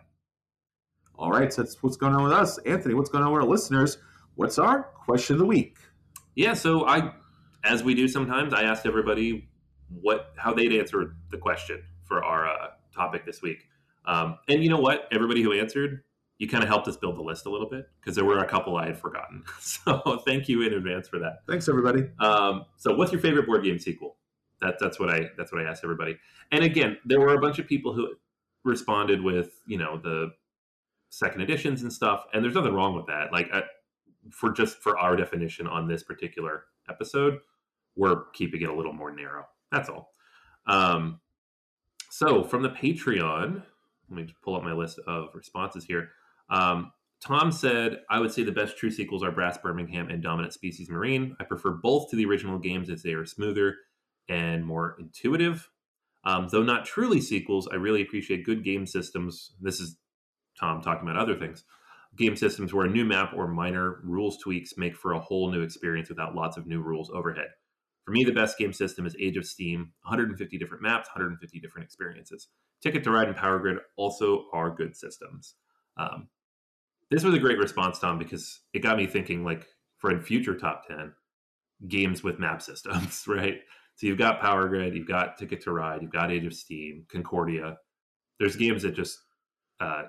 All 1.18 1.30
right, 1.32 1.52
so 1.54 1.62
that's 1.62 1.82
what's 1.84 1.98
going 1.98 2.16
on 2.16 2.24
with 2.24 2.34
us. 2.34 2.58
Anthony, 2.60 2.96
what's 2.96 3.10
going 3.10 3.24
on 3.24 3.32
with 3.32 3.44
our 3.44 3.48
listeners? 3.48 3.98
What's 4.36 4.58
our 4.58 4.84
question 4.84 5.36
of 5.36 5.40
the 5.40 5.46
week? 5.46 5.78
Yeah, 6.36 6.54
so 6.54 6.88
I, 6.88 7.14
as 7.64 7.84
we 7.84 7.94
do 7.94 8.08
sometimes, 8.08 8.54
I 8.54 8.64
asked 8.64 8.86
everybody 8.88 9.48
what 10.02 10.32
how 10.38 10.54
they'd 10.54 10.74
answer 10.74 11.16
the 11.30 11.38
question 11.38 11.84
for 12.06 12.24
our 12.24 12.48
uh, 12.48 12.68
topic 12.96 13.26
this 13.26 13.42
week. 13.42 13.68
Um, 14.06 14.40
and 14.48 14.64
you 14.64 14.70
know 14.70 14.80
what? 14.80 15.08
Everybody 15.12 15.44
who 15.44 15.54
answered, 15.54 16.02
you 16.42 16.48
kind 16.48 16.64
of 16.64 16.70
helped 16.70 16.88
us 16.88 16.98
build 16.98 17.16
the 17.16 17.22
list 17.22 17.46
a 17.46 17.52
little 17.52 17.70
bit 17.70 17.88
because 18.00 18.16
there 18.16 18.26
were 18.26 18.40
a 18.40 18.48
couple 18.48 18.76
I 18.76 18.88
had 18.88 18.98
forgotten. 18.98 19.44
So 19.60 20.20
thank 20.26 20.50
you 20.50 20.64
in 20.64 20.74
advance 20.74 21.08
for 21.08 21.20
that. 21.20 21.44
Thanks, 21.48 21.70
everybody. 21.70 22.10
Um, 22.20 22.66
so 22.78 22.96
what's 22.96 23.12
your 23.12 23.22
favorite 23.22 23.46
board 23.46 23.64
game 23.64 23.78
sequel? 23.78 24.18
That, 24.60 24.78
that's 24.80 25.00
what 25.00 25.12
I 25.12 25.30
that's 25.38 25.52
what 25.52 25.62
I 25.62 25.70
asked 25.70 25.84
everybody. 25.84 26.18
And 26.52 26.64
again, 26.64 26.98
there 27.06 27.20
were 27.20 27.36
a 27.36 27.40
bunch 27.40 27.60
of 27.60 27.68
people 27.68 27.94
who 27.94 28.16
responded 28.64 29.22
with 29.22 29.52
you 29.68 29.78
know 29.78 30.00
the 30.04 30.32
second 31.10 31.42
editions 31.42 31.84
and 31.84 31.94
stuff, 31.94 32.26
and 32.34 32.44
there's 32.44 32.56
nothing 32.56 32.74
wrong 32.74 32.96
with 32.96 33.06
that. 33.06 33.32
Like 33.32 33.48
I, 33.54 33.62
for 34.32 34.52
just 34.52 34.78
for 34.78 34.98
our 34.98 35.16
definition 35.16 35.68
on 35.68 35.88
this 35.88 36.02
particular 36.02 36.64
episode, 36.90 37.38
we're 37.96 38.24
keeping 38.34 38.64
it 38.64 38.70
a 38.70 38.74
little 38.74 38.94
more 38.94 39.12
narrow. 39.12 39.46
That's 39.72 39.90
all. 39.90 40.16
Um, 40.66 41.20
so 42.10 42.44
from 42.44 42.64
the 42.64 42.70
Patreon, 42.70 43.62
let 44.10 44.18
me 44.18 44.24
just 44.24 44.42
pull 44.42 44.56
up 44.56 44.64
my 44.64 44.74
list 44.74 45.00
of 45.06 45.30
responses 45.36 45.86
here. 45.86 46.10
Um, 46.52 46.92
Tom 47.24 47.52
said, 47.52 48.00
I 48.10 48.20
would 48.20 48.32
say 48.32 48.44
the 48.44 48.52
best 48.52 48.78
true 48.78 48.92
sequels 48.92 49.24
are 49.24 49.32
Brass 49.32 49.58
Birmingham 49.58 50.10
and 50.10 50.22
Dominant 50.22 50.54
Species 50.54 50.90
Marine. 50.90 51.36
I 51.40 51.44
prefer 51.44 51.72
both 51.72 52.10
to 52.10 52.16
the 52.16 52.26
original 52.26 52.60
games 52.60 52.90
as 52.90 53.04
they 53.04 53.14
are 53.14 53.26
smoother 53.26 53.76
and 54.28 54.66
more 54.66 54.96
intuitive. 55.00 55.70
Um, 56.24 56.50
though 56.52 56.64
not 56.64 56.86
truly 56.86 57.22
sequels, 57.22 57.68
I 57.72 57.76
really 57.76 58.02
appreciate 58.02 58.46
good 58.46 58.64
game 58.64 58.86
systems. 58.86 59.54
This 59.62 59.80
is 59.80 59.98
Tom 60.60 60.82
talking 60.82 61.08
about 61.08 61.22
other 61.22 61.36
things. 61.36 61.64
Game 62.18 62.36
systems 62.36 62.74
where 62.74 62.86
a 62.86 62.90
new 62.90 63.06
map 63.06 63.34
or 63.36 63.48
minor 63.48 64.02
rules 64.04 64.38
tweaks 64.38 64.74
make 64.78 64.96
for 64.96 65.14
a 65.14 65.20
whole 65.20 65.52
new 65.52 65.62
experience 65.62 66.10
without 66.10 66.36
lots 66.36 66.58
of 66.58 66.68
new 66.68 66.82
rules 66.82 67.10
overhead. 67.12 67.48
For 68.04 68.12
me, 68.12 68.24
the 68.24 68.34
best 68.34 68.58
game 68.58 68.74
system 68.74 69.06
is 69.06 69.16
Age 69.20 69.38
of 69.38 69.46
Steam 69.46 69.94
150 70.04 70.58
different 70.58 70.84
maps, 70.84 71.08
150 71.14 71.60
different 71.60 71.86
experiences. 71.86 72.48
Ticket 72.82 73.04
to 73.04 73.12
Ride 73.12 73.28
and 73.28 73.38
Power 73.38 73.60
Grid 73.60 73.78
also 73.96 74.48
are 74.54 74.76
good 74.76 74.96
systems. 74.96 75.54
Um, 75.98 76.28
this 77.12 77.24
was 77.24 77.36
a 77.36 77.40
great 77.40 77.58
response, 77.60 78.00
Tom, 78.00 78.18
because 78.18 78.62
it 78.74 78.80
got 78.80 78.98
me 78.98 79.06
thinking 79.06 79.44
like 79.44 79.68
for 79.98 80.12
a 80.16 80.22
future 80.22 80.56
top 80.58 80.88
10 80.88 81.14
games 81.88 82.24
with 82.24 82.40
map 82.40 82.62
systems, 82.70 83.26
right? 83.28 83.60
So 83.96 84.08
you've 84.08 84.18
got 84.18 84.40
Power 84.42 84.68
Grid, 84.68 84.96
you've 84.96 85.08
got 85.08 85.38
Ticket 85.38 85.62
to 85.64 85.72
Ride, 85.72 86.02
you've 86.02 86.12
got 86.12 86.32
Age 86.32 86.46
of 86.46 86.54
Steam, 86.54 87.06
Concordia. 87.12 87.78
There's 88.40 88.56
games 88.56 88.82
that 88.84 88.96
just, 88.96 89.20
uh, 89.80 90.04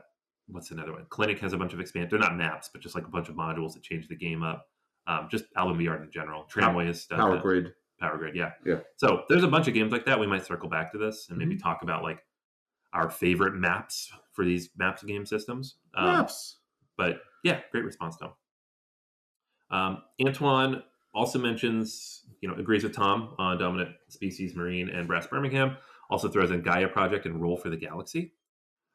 what's 0.47 0.71
another 0.71 0.93
one? 0.93 1.05
Clinic 1.11 1.39
has 1.41 1.53
a 1.53 1.59
bunch 1.59 1.75
of 1.75 1.81
expand. 1.81 2.09
They're 2.11 2.19
not 2.19 2.37
maps, 2.37 2.71
but 2.73 2.81
just 2.81 2.95
like 2.95 3.05
a 3.07 3.11
bunch 3.11 3.29
of 3.29 3.35
modules 3.35 3.75
that 3.75 3.83
change 3.83 4.09
the 4.09 4.17
game 4.17 4.43
up. 4.43 4.67
Um, 5.07 5.29
just 5.31 5.45
Alvin 5.57 5.81
Yard 5.81 6.03
in 6.05 6.11
general. 6.11 6.45
Tramway 6.45 6.89
is 6.89 7.05
does 7.07 7.19
Power. 7.19 7.39
Grid. 7.39 7.73
Power 8.01 8.17
Grid, 8.17 8.35
yeah. 8.37 8.53
Yeah. 8.65 8.79
So 8.97 9.25
there's 9.29 9.43
a 9.45 9.49
bunch 9.49 9.67
of 9.69 9.75
games 9.75 9.93
like 9.93 10.07
that. 10.07 10.19
We 10.19 10.27
might 10.27 10.47
circle 10.47 10.69
back 10.69 10.93
to 10.93 10.99
this 10.99 11.27
and 11.29 11.37
maybe 11.39 11.57
Mm-hmm. 11.57 11.63
talk 11.69 11.83
about 11.83 12.03
like 12.03 12.23
our 12.95 13.11
favorite 13.11 13.55
maps 13.55 14.11
for 14.33 14.45
these 14.45 14.71
maps 14.77 15.03
game 15.03 15.27
systems. 15.27 15.77
Um, 15.95 16.07
Maps. 16.07 16.59
But 16.97 17.21
yeah, 17.45 17.61
great 17.71 17.85
response, 17.85 18.17
Tom. 18.17 18.33
Um, 19.71 20.03
Antoine 20.25 20.83
also 21.15 21.39
mentions, 21.39 22.23
you 22.41 22.49
know, 22.49 22.55
agrees 22.55 22.85
with 22.85 22.95
Tom 22.95 23.35
on 23.39 23.59
Dominant 23.59 23.91
Species 24.09 24.55
Marine 24.55 24.89
and 24.89 25.07
Brass 25.07 25.27
Birmingham. 25.27 25.77
Also 26.11 26.29
throws 26.29 26.51
in 26.51 26.63
Gaia 26.63 26.89
Project 26.89 27.27
and 27.27 27.41
Roll 27.41 27.57
for 27.57 27.71
the 27.71 27.77
Galaxy. 27.77 28.35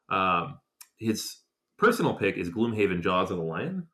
Um, 0.08 0.58
his 0.98 1.38
personal 1.78 2.14
pick 2.14 2.36
is 2.36 2.50
Gloomhaven 2.50 3.02
Jaws 3.02 3.30
of 3.30 3.38
the 3.38 3.42
Lion. 3.42 3.86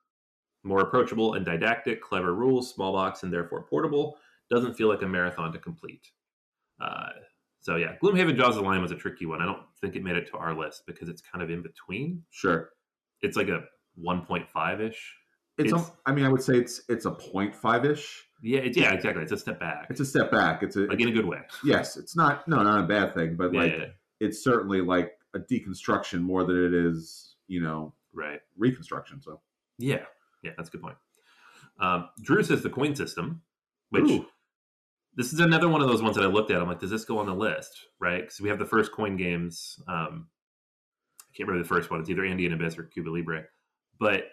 More 0.62 0.80
approachable 0.80 1.34
and 1.34 1.44
didactic, 1.44 2.00
clever 2.00 2.34
rules, 2.34 2.73
small 2.73 2.92
box, 2.92 3.23
and 3.23 3.32
therefore 3.32 3.66
portable. 3.68 4.16
Doesn't 4.50 4.75
feel 4.75 4.88
like 4.88 5.02
a 5.02 5.08
marathon 5.08 5.52
to 5.52 5.58
complete. 5.58 6.08
Uh, 6.80 7.11
so 7.61 7.76
yeah, 7.76 7.94
Gloomhaven 8.02 8.37
Jaws 8.37 8.56
of 8.56 8.62
the 8.62 8.68
Lion 8.68 8.82
was 8.82 8.90
a 8.90 8.96
tricky 8.96 9.26
one. 9.26 9.40
I 9.40 9.46
don't 9.46 9.62
think 9.80 9.96
it 9.96 10.02
made 10.02 10.16
it 10.16 10.26
to 10.28 10.37
our 10.37 10.54
list 10.54 10.82
because 10.87 11.08
it's 11.08 11.23
kind 11.23 11.42
of 11.42 11.50
in 11.50 11.62
between. 11.62 12.23
Sure. 12.30 12.70
It's 13.23 13.37
like 13.37 13.49
a 13.49 13.62
1.5 14.02 14.80
ish. 14.80 15.14
It's, 15.58 15.72
It's- 15.72 15.88
a, 15.88 15.92
I 16.10 16.12
mean, 16.12 16.24
I 16.24 16.28
would 16.28 16.42
say 16.42 16.56
it's 16.56 16.82
it's 16.88 17.06
a 17.06 17.10
0.5 17.12 17.84
ish. 17.90 18.24
Yeah, 18.42 18.58
it's, 18.60 18.76
yeah, 18.76 18.92
exactly. 18.92 19.22
It's 19.22 19.32
a 19.32 19.38
step 19.38 19.58
back, 19.58 19.86
It's 19.88 20.00
a 20.00 20.04
step 20.04 20.30
back. 20.30 20.62
It's 20.62 20.76
a 20.76 20.80
like 20.80 21.00
in 21.00 21.08
a 21.08 21.12
good 21.12 21.24
way. 21.26 21.38
yes. 21.64 21.96
It's 21.96 22.14
not 22.16 22.46
no, 22.48 22.62
not 22.62 22.84
a 22.84 22.86
bad 22.86 23.14
thing, 23.14 23.36
but 23.36 23.52
Yeah, 23.54 23.60
like 23.60 23.72
yeah, 23.72 23.84
it's 24.20 24.42
certainly 24.44 24.80
like 24.82 25.12
a 25.34 25.38
deconstruction 25.38 26.20
more 26.20 26.44
than 26.44 26.62
it 26.64 26.74
is, 26.74 27.36
you 27.48 27.60
know, 27.62 27.94
right. 28.12 28.40
reconstruction. 28.58 29.22
So 29.22 29.40
Yeah, 29.78 30.04
yeah, 30.42 30.50
that's 30.56 30.68
a 30.68 30.72
good 30.72 30.82
point. 30.82 30.96
Um, 31.80 32.10
Drew 32.20 32.42
says 32.42 32.62
the 32.62 32.70
coin 32.70 32.94
system, 32.94 33.40
which 33.90 34.04
Ooh. 34.10 34.26
this 35.16 35.32
is 35.32 35.40
another 35.40 35.68
one 35.68 35.80
of 35.80 35.88
those 35.88 36.02
ones 36.02 36.14
that 36.16 36.22
I 36.22 36.28
looked 36.28 36.50
at. 36.50 36.60
I'm 36.60 36.68
like, 36.68 36.80
does 36.80 36.90
this 36.90 37.04
go 37.04 37.18
on 37.18 37.26
the 37.26 37.34
list? 37.34 37.86
Right? 37.98 38.20
Because 38.22 38.40
we 38.40 38.48
have 38.50 38.58
the 38.58 38.66
first 38.66 38.92
coin 38.92 39.16
games. 39.16 39.80
Um, 39.88 40.28
I 41.20 41.30
can't 41.36 41.48
remember 41.48 41.66
the 41.66 41.74
first 41.74 41.90
one. 41.90 42.00
It's 42.00 42.10
either 42.10 42.24
Andean 42.24 42.52
Abyss 42.52 42.76
or 42.78 42.84
Cuba 42.84 43.08
Libre, 43.10 43.44
but 43.98 44.24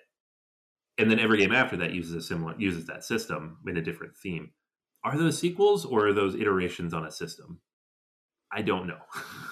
and 0.97 1.09
then 1.09 1.19
every 1.19 1.37
game 1.37 1.51
after 1.51 1.77
that 1.77 1.93
uses 1.93 2.13
a 2.13 2.21
similar 2.21 2.55
uses 2.57 2.85
that 2.87 3.03
system 3.03 3.57
in 3.67 3.77
a 3.77 3.81
different 3.81 4.15
theme. 4.15 4.51
Are 5.03 5.17
those 5.17 5.39
sequels 5.39 5.85
or 5.85 6.07
are 6.07 6.13
those 6.13 6.35
iterations 6.35 6.93
on 6.93 7.05
a 7.05 7.11
system? 7.11 7.59
I 8.51 8.61
don't 8.61 8.87
know. 8.87 8.99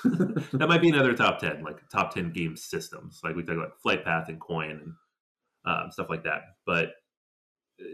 that 0.54 0.68
might 0.68 0.82
be 0.82 0.89
another 0.89 1.13
top 1.13 1.39
ten, 1.39 1.63
like 1.63 1.78
top 1.92 2.13
ten 2.13 2.32
game 2.32 2.56
systems. 2.56 3.22
Like 3.24 3.36
we 3.36 3.44
talk 3.44 3.56
about 3.56 3.82
Flight 3.82 4.04
Path 4.04 4.30
and 4.30 4.39
Coin 4.39 4.72
and 4.72 4.94
um, 5.66 5.92
stuff 5.92 6.10
like 6.10 6.24
that. 6.24 6.42
But 6.66 6.89
uh, 7.80 7.86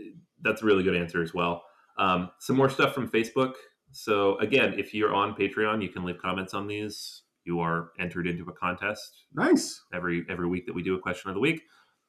that's 0.42 0.62
a 0.62 0.66
really 0.66 0.84
good 0.84 0.96
answer 0.96 1.22
as 1.22 1.34
well. 1.34 1.64
Um, 1.98 2.32
some 2.40 2.58
more 2.58 2.70
stuff 2.70 2.94
from 2.94 3.10
Facebook. 3.10 3.54
So 3.92 4.38
again, 4.40 4.74
if 4.78 4.94
you're 4.94 5.14
on 5.14 5.36
Patreon, 5.36 5.82
you 5.82 5.90
can 5.90 6.04
leave 6.04 6.18
comments 6.18 6.54
on 6.54 6.68
these. 6.68 7.22
You 7.46 7.60
are 7.60 7.92
entered 8.00 8.28
into 8.28 8.44
a 8.46 8.54
contest 8.54 9.26
nice. 9.34 9.82
every 9.94 10.26
every 10.30 10.48
week 10.48 10.66
that 10.66 10.74
we 10.74 10.82
do 10.82 10.96
a 10.96 11.00
question 11.00 11.30
of 11.30 11.36
the 11.36 11.40
week. 11.40 11.62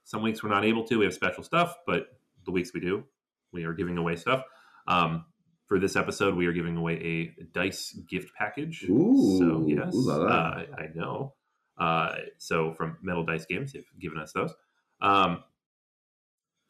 Some 0.06 0.22
weeks 0.22 0.42
we're 0.42 0.50
not 0.50 0.64
able 0.64 0.84
to. 0.84 0.98
We 1.00 1.04
have 1.04 1.14
special 1.14 1.42
stuff, 1.42 1.74
but 1.86 2.06
the 2.44 2.52
weeks 2.52 2.72
we 2.72 2.78
do, 2.80 3.02
we 3.52 3.64
are 3.64 3.72
giving 3.74 3.98
away 3.98 4.14
stuff. 4.16 4.44
Um, 4.86 5.24
for 5.66 5.80
this 5.80 5.96
episode, 5.96 6.36
we 6.36 6.46
are 6.46 6.52
giving 6.52 6.76
away 6.76 6.94
a 7.38 7.42
dice 7.52 7.92
gift 8.08 8.30
package. 8.38 8.84
Ooh, 8.88 9.36
so 9.38 9.64
yes, 9.66 9.92
ooh 9.94 10.06
la 10.08 10.16
la. 10.16 10.26
Uh, 10.28 10.64
I 10.78 10.86
know. 10.94 11.34
Uh, 11.76 12.14
so 12.38 12.72
from 12.72 12.98
Metal 13.02 13.24
Dice 13.24 13.46
Games, 13.46 13.72
they've 13.72 13.84
given 14.00 14.18
us 14.18 14.32
those. 14.32 14.54
Um, 15.00 15.42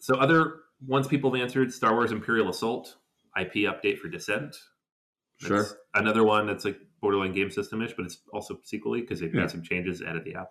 so 0.00 0.16
other 0.16 0.54
ones 0.86 1.06
people 1.06 1.30
have 1.34 1.40
answered: 1.42 1.72
Star 1.74 1.92
Wars 1.92 2.12
Imperial 2.12 2.48
Assault 2.48 2.96
IP 3.38 3.52
update 3.70 3.98
for 3.98 4.08
Descent. 4.08 4.56
Sure. 5.36 5.58
That's 5.58 5.74
another 5.94 6.24
one 6.24 6.46
that's 6.46 6.64
like 6.64 6.78
borderline 7.02 7.34
game 7.34 7.50
system 7.50 7.82
ish, 7.82 7.92
but 7.94 8.06
it's 8.06 8.18
also 8.32 8.58
sequely 8.64 9.02
because 9.02 9.20
they've 9.20 9.32
Yeah. 9.34 9.42
made 9.42 9.50
some 9.50 9.62
changes, 9.62 10.00
added 10.00 10.24
the 10.24 10.36
app. 10.36 10.48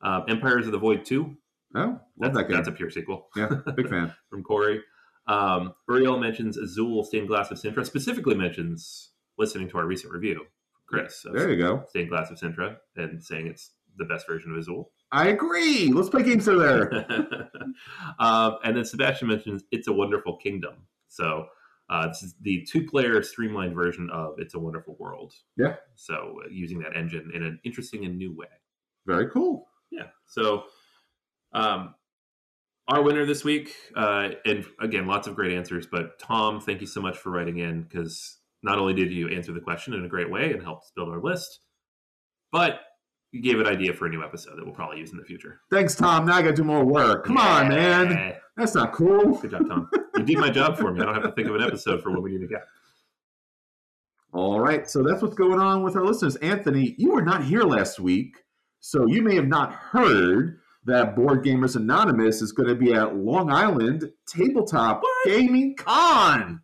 Um, 0.00 0.24
Empires 0.28 0.66
of 0.66 0.72
the 0.72 0.78
Void 0.78 1.04
2. 1.04 1.36
Oh, 1.74 1.80
love 1.80 2.00
That's, 2.18 2.36
that 2.36 2.48
that's 2.48 2.68
a 2.68 2.72
pure 2.72 2.90
sequel 2.90 3.28
yeah, 3.36 3.48
big 3.74 3.88
fan. 3.88 4.14
from 4.30 4.42
Corey. 4.42 4.80
Um, 5.26 5.74
Uriel 5.88 6.18
mentions 6.18 6.56
Azul 6.56 7.02
Stained 7.04 7.28
Glass 7.28 7.50
of 7.50 7.58
Sintra, 7.58 7.84
specifically 7.84 8.34
mentions 8.34 9.10
listening 9.38 9.68
to 9.70 9.78
our 9.78 9.86
recent 9.86 10.12
review, 10.12 10.42
Chris, 10.86 11.24
There 11.32 11.50
you 11.50 11.60
go. 11.60 11.84
Stained 11.88 12.10
Glass 12.10 12.30
of 12.30 12.38
Sintra, 12.38 12.76
and 12.96 13.22
saying 13.22 13.46
it's 13.46 13.72
the 13.96 14.04
best 14.04 14.26
version 14.26 14.52
of 14.52 14.58
Azul. 14.58 14.90
I 15.12 15.28
agree. 15.28 15.92
Let's 15.92 16.08
play 16.08 16.22
games 16.22 16.44
there. 16.44 16.92
um, 18.18 18.58
and 18.64 18.76
then 18.76 18.84
Sebastian 18.84 19.28
mentions 19.28 19.64
It's 19.70 19.88
a 19.88 19.92
Wonderful 19.92 20.36
Kingdom. 20.36 20.74
So 21.08 21.46
uh, 21.88 22.08
this 22.08 22.22
is 22.22 22.34
the 22.40 22.66
two-player 22.70 23.22
streamlined 23.22 23.74
version 23.74 24.10
of 24.10 24.34
It's 24.38 24.54
a 24.54 24.58
Wonderful 24.58 24.96
World. 24.98 25.32
Yeah. 25.56 25.76
So 25.94 26.40
uh, 26.44 26.48
using 26.50 26.80
that 26.80 26.96
engine 26.96 27.30
in 27.34 27.42
an 27.42 27.60
interesting 27.64 28.04
and 28.04 28.18
new 28.18 28.34
way. 28.34 28.48
Very 29.06 29.28
cool. 29.30 29.68
Yeah. 29.90 30.06
So 30.26 30.64
um, 31.54 31.94
our 32.88 33.02
winner 33.02 33.24
this 33.24 33.44
week, 33.44 33.74
uh, 33.96 34.30
and 34.44 34.66
again, 34.80 35.06
lots 35.06 35.26
of 35.26 35.34
great 35.34 35.56
answers. 35.56 35.86
But 35.86 36.18
Tom, 36.18 36.60
thank 36.60 36.80
you 36.80 36.86
so 36.86 37.00
much 37.00 37.16
for 37.16 37.30
writing 37.30 37.58
in 37.58 37.82
because 37.82 38.38
not 38.62 38.78
only 38.78 38.92
did 38.92 39.12
you 39.12 39.28
answer 39.28 39.52
the 39.52 39.60
question 39.60 39.94
in 39.94 40.04
a 40.04 40.08
great 40.08 40.30
way 40.30 40.52
and 40.52 40.62
helped 40.62 40.94
build 40.94 41.08
our 41.08 41.20
list, 41.20 41.60
but 42.52 42.80
you 43.32 43.42
gave 43.42 43.58
an 43.58 43.66
idea 43.66 43.92
for 43.92 44.06
a 44.06 44.10
new 44.10 44.22
episode 44.22 44.56
that 44.56 44.64
we'll 44.64 44.74
probably 44.74 44.98
use 44.98 45.10
in 45.10 45.16
the 45.16 45.24
future. 45.24 45.60
Thanks, 45.70 45.94
Tom. 45.94 46.26
Now 46.26 46.36
I 46.36 46.42
got 46.42 46.50
to 46.50 46.54
do 46.54 46.64
more 46.64 46.84
work. 46.84 47.26
Come 47.26 47.36
on, 47.36 47.68
man. 47.68 48.34
That's 48.56 48.74
not 48.74 48.92
cool. 48.92 49.38
Good 49.38 49.50
job, 49.50 49.66
Tom. 49.68 49.90
You 50.16 50.22
did 50.22 50.38
my 50.38 50.50
job 50.50 50.76
for 50.76 50.92
me. 50.92 51.00
I 51.00 51.04
don't 51.04 51.14
have 51.14 51.24
to 51.24 51.32
think 51.32 51.48
of 51.48 51.56
an 51.56 51.62
episode 51.62 52.02
for 52.02 52.12
what 52.12 52.22
we 52.22 52.30
need 52.30 52.42
to 52.42 52.46
get. 52.46 52.62
All 54.32 54.60
right, 54.60 54.88
so 54.88 55.02
that's 55.02 55.22
what's 55.22 55.34
going 55.34 55.58
on 55.60 55.82
with 55.82 55.96
our 55.96 56.04
listeners. 56.04 56.36
Anthony, 56.36 56.94
you 56.98 57.12
were 57.12 57.22
not 57.22 57.44
here 57.44 57.62
last 57.62 57.98
week, 57.98 58.36
so 58.80 59.06
you 59.06 59.22
may 59.22 59.34
have 59.36 59.46
not 59.46 59.72
heard 59.72 60.60
that 60.84 61.16
Board 61.16 61.44
Gamers 61.44 61.76
Anonymous 61.76 62.42
is 62.42 62.52
going 62.52 62.68
to 62.68 62.74
be 62.74 62.92
at 62.92 63.16
Long 63.16 63.50
Island 63.50 64.10
Tabletop 64.26 65.02
What? 65.02 65.26
Gaming 65.26 65.76
Con. 65.76 66.60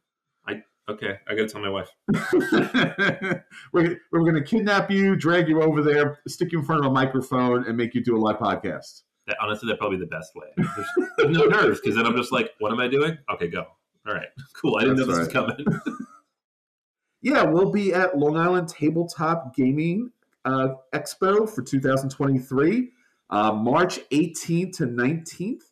I 0.46 0.62
Okay, 0.88 1.18
I 1.28 1.34
got 1.34 1.42
to 1.42 1.48
tell 1.48 1.60
my 1.60 1.68
wife. 1.68 1.88
we're 3.72 4.00
we're 4.12 4.20
going 4.20 4.34
to 4.34 4.42
kidnap 4.42 4.90
you, 4.90 5.16
drag 5.16 5.48
you 5.48 5.62
over 5.62 5.82
there, 5.82 6.18
stick 6.26 6.52
you 6.52 6.58
in 6.58 6.64
front 6.64 6.84
of 6.84 6.90
a 6.90 6.94
microphone, 6.94 7.64
and 7.66 7.76
make 7.76 7.94
you 7.94 8.02
do 8.02 8.16
a 8.16 8.18
live 8.18 8.38
podcast. 8.38 9.02
That, 9.26 9.36
honestly, 9.40 9.68
that's 9.68 9.78
probably 9.78 9.98
the 9.98 10.06
best 10.06 10.34
way. 10.34 10.48
There's, 10.56 10.88
there's 11.18 11.36
no 11.36 11.44
nerves 11.44 11.80
because 11.80 11.96
then 11.96 12.06
I'm 12.06 12.16
just 12.16 12.32
like, 12.32 12.50
what 12.58 12.72
am 12.72 12.80
I 12.80 12.88
doing? 12.88 13.16
Okay, 13.32 13.48
go. 13.48 13.66
All 14.08 14.14
right, 14.14 14.28
cool. 14.54 14.76
I 14.76 14.80
didn't 14.80 14.96
That's 14.96 15.08
know 15.08 15.14
this 15.16 15.26
was 15.26 15.32
coming. 15.32 15.64
Yeah, 17.22 17.42
we'll 17.42 17.70
be 17.70 17.92
at 17.92 18.16
Long 18.16 18.38
Island 18.38 18.68
Tabletop 18.68 19.54
Gaming 19.54 20.10
uh, 20.46 20.68
Expo 20.94 21.48
for 21.48 21.62
2023, 21.62 22.90
uh, 23.30 23.52
March 23.52 24.00
18th 24.10 24.76
to 24.76 24.86
19th 24.86 25.62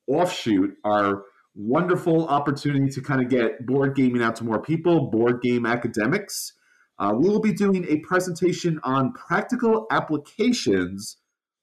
offshoot, 0.07 0.77
our 0.85 1.25
wonderful 1.55 2.29
opportunity 2.29 2.91
to 2.91 3.01
kind 3.01 3.23
of 3.23 3.29
get 3.29 3.65
board 3.67 3.97
gaming 3.97 4.23
out 4.23 4.37
to 4.37 4.45
more 4.45 4.61
people, 4.61 5.11
board 5.11 5.41
game 5.41 5.67
academics. 5.67 6.53
Uh, 6.99 7.13
we 7.15 7.29
will 7.29 7.41
be 7.41 7.53
doing 7.53 7.85
a 7.89 7.99
presentation 7.99 8.81
on 8.83 9.13
practical 9.13 9.87
applications 9.91 11.19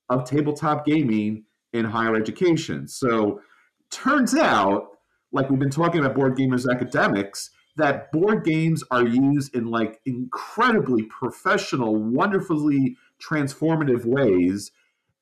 of 0.09 0.25
tabletop 0.25 0.85
gaming 0.85 1.43
in 1.73 1.85
higher 1.85 2.15
education. 2.15 2.87
So, 2.87 3.41
turns 3.89 4.35
out, 4.35 4.89
like 5.31 5.49
we've 5.49 5.59
been 5.59 5.71
talking 5.71 6.01
about 6.01 6.15
board 6.15 6.37
gamers 6.37 6.69
academics, 6.69 7.49
that 7.75 8.11
board 8.11 8.43
games 8.43 8.83
are 8.91 9.05
used 9.05 9.55
in 9.55 9.67
like 9.67 9.99
incredibly 10.05 11.03
professional, 11.03 11.95
wonderfully 11.95 12.97
transformative 13.21 14.05
ways. 14.05 14.71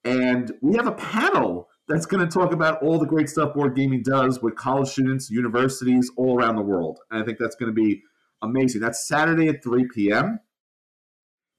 And 0.03 0.51
we 0.61 0.75
have 0.75 0.87
a 0.87 0.91
panel 0.91 1.69
that's 1.87 2.05
going 2.05 2.25
to 2.25 2.31
talk 2.31 2.51
about 2.51 2.81
all 2.81 2.99
the 2.99 3.05
great 3.05 3.29
stuff 3.29 3.53
board 3.53 3.75
gaming 3.75 4.03
does 4.03 4.41
with 4.41 4.55
college 4.55 4.89
students, 4.89 5.29
universities 5.29 6.11
all 6.17 6.37
around 6.37 6.55
the 6.55 6.61
world. 6.61 6.99
And 7.09 7.21
I 7.21 7.25
think 7.25 7.37
that's 7.37 7.55
going 7.55 7.73
to 7.73 7.81
be 7.81 8.01
amazing. 8.41 8.81
That's 8.81 9.07
Saturday 9.07 9.47
at 9.49 9.63
3 9.63 9.87
p.m. 9.93 10.39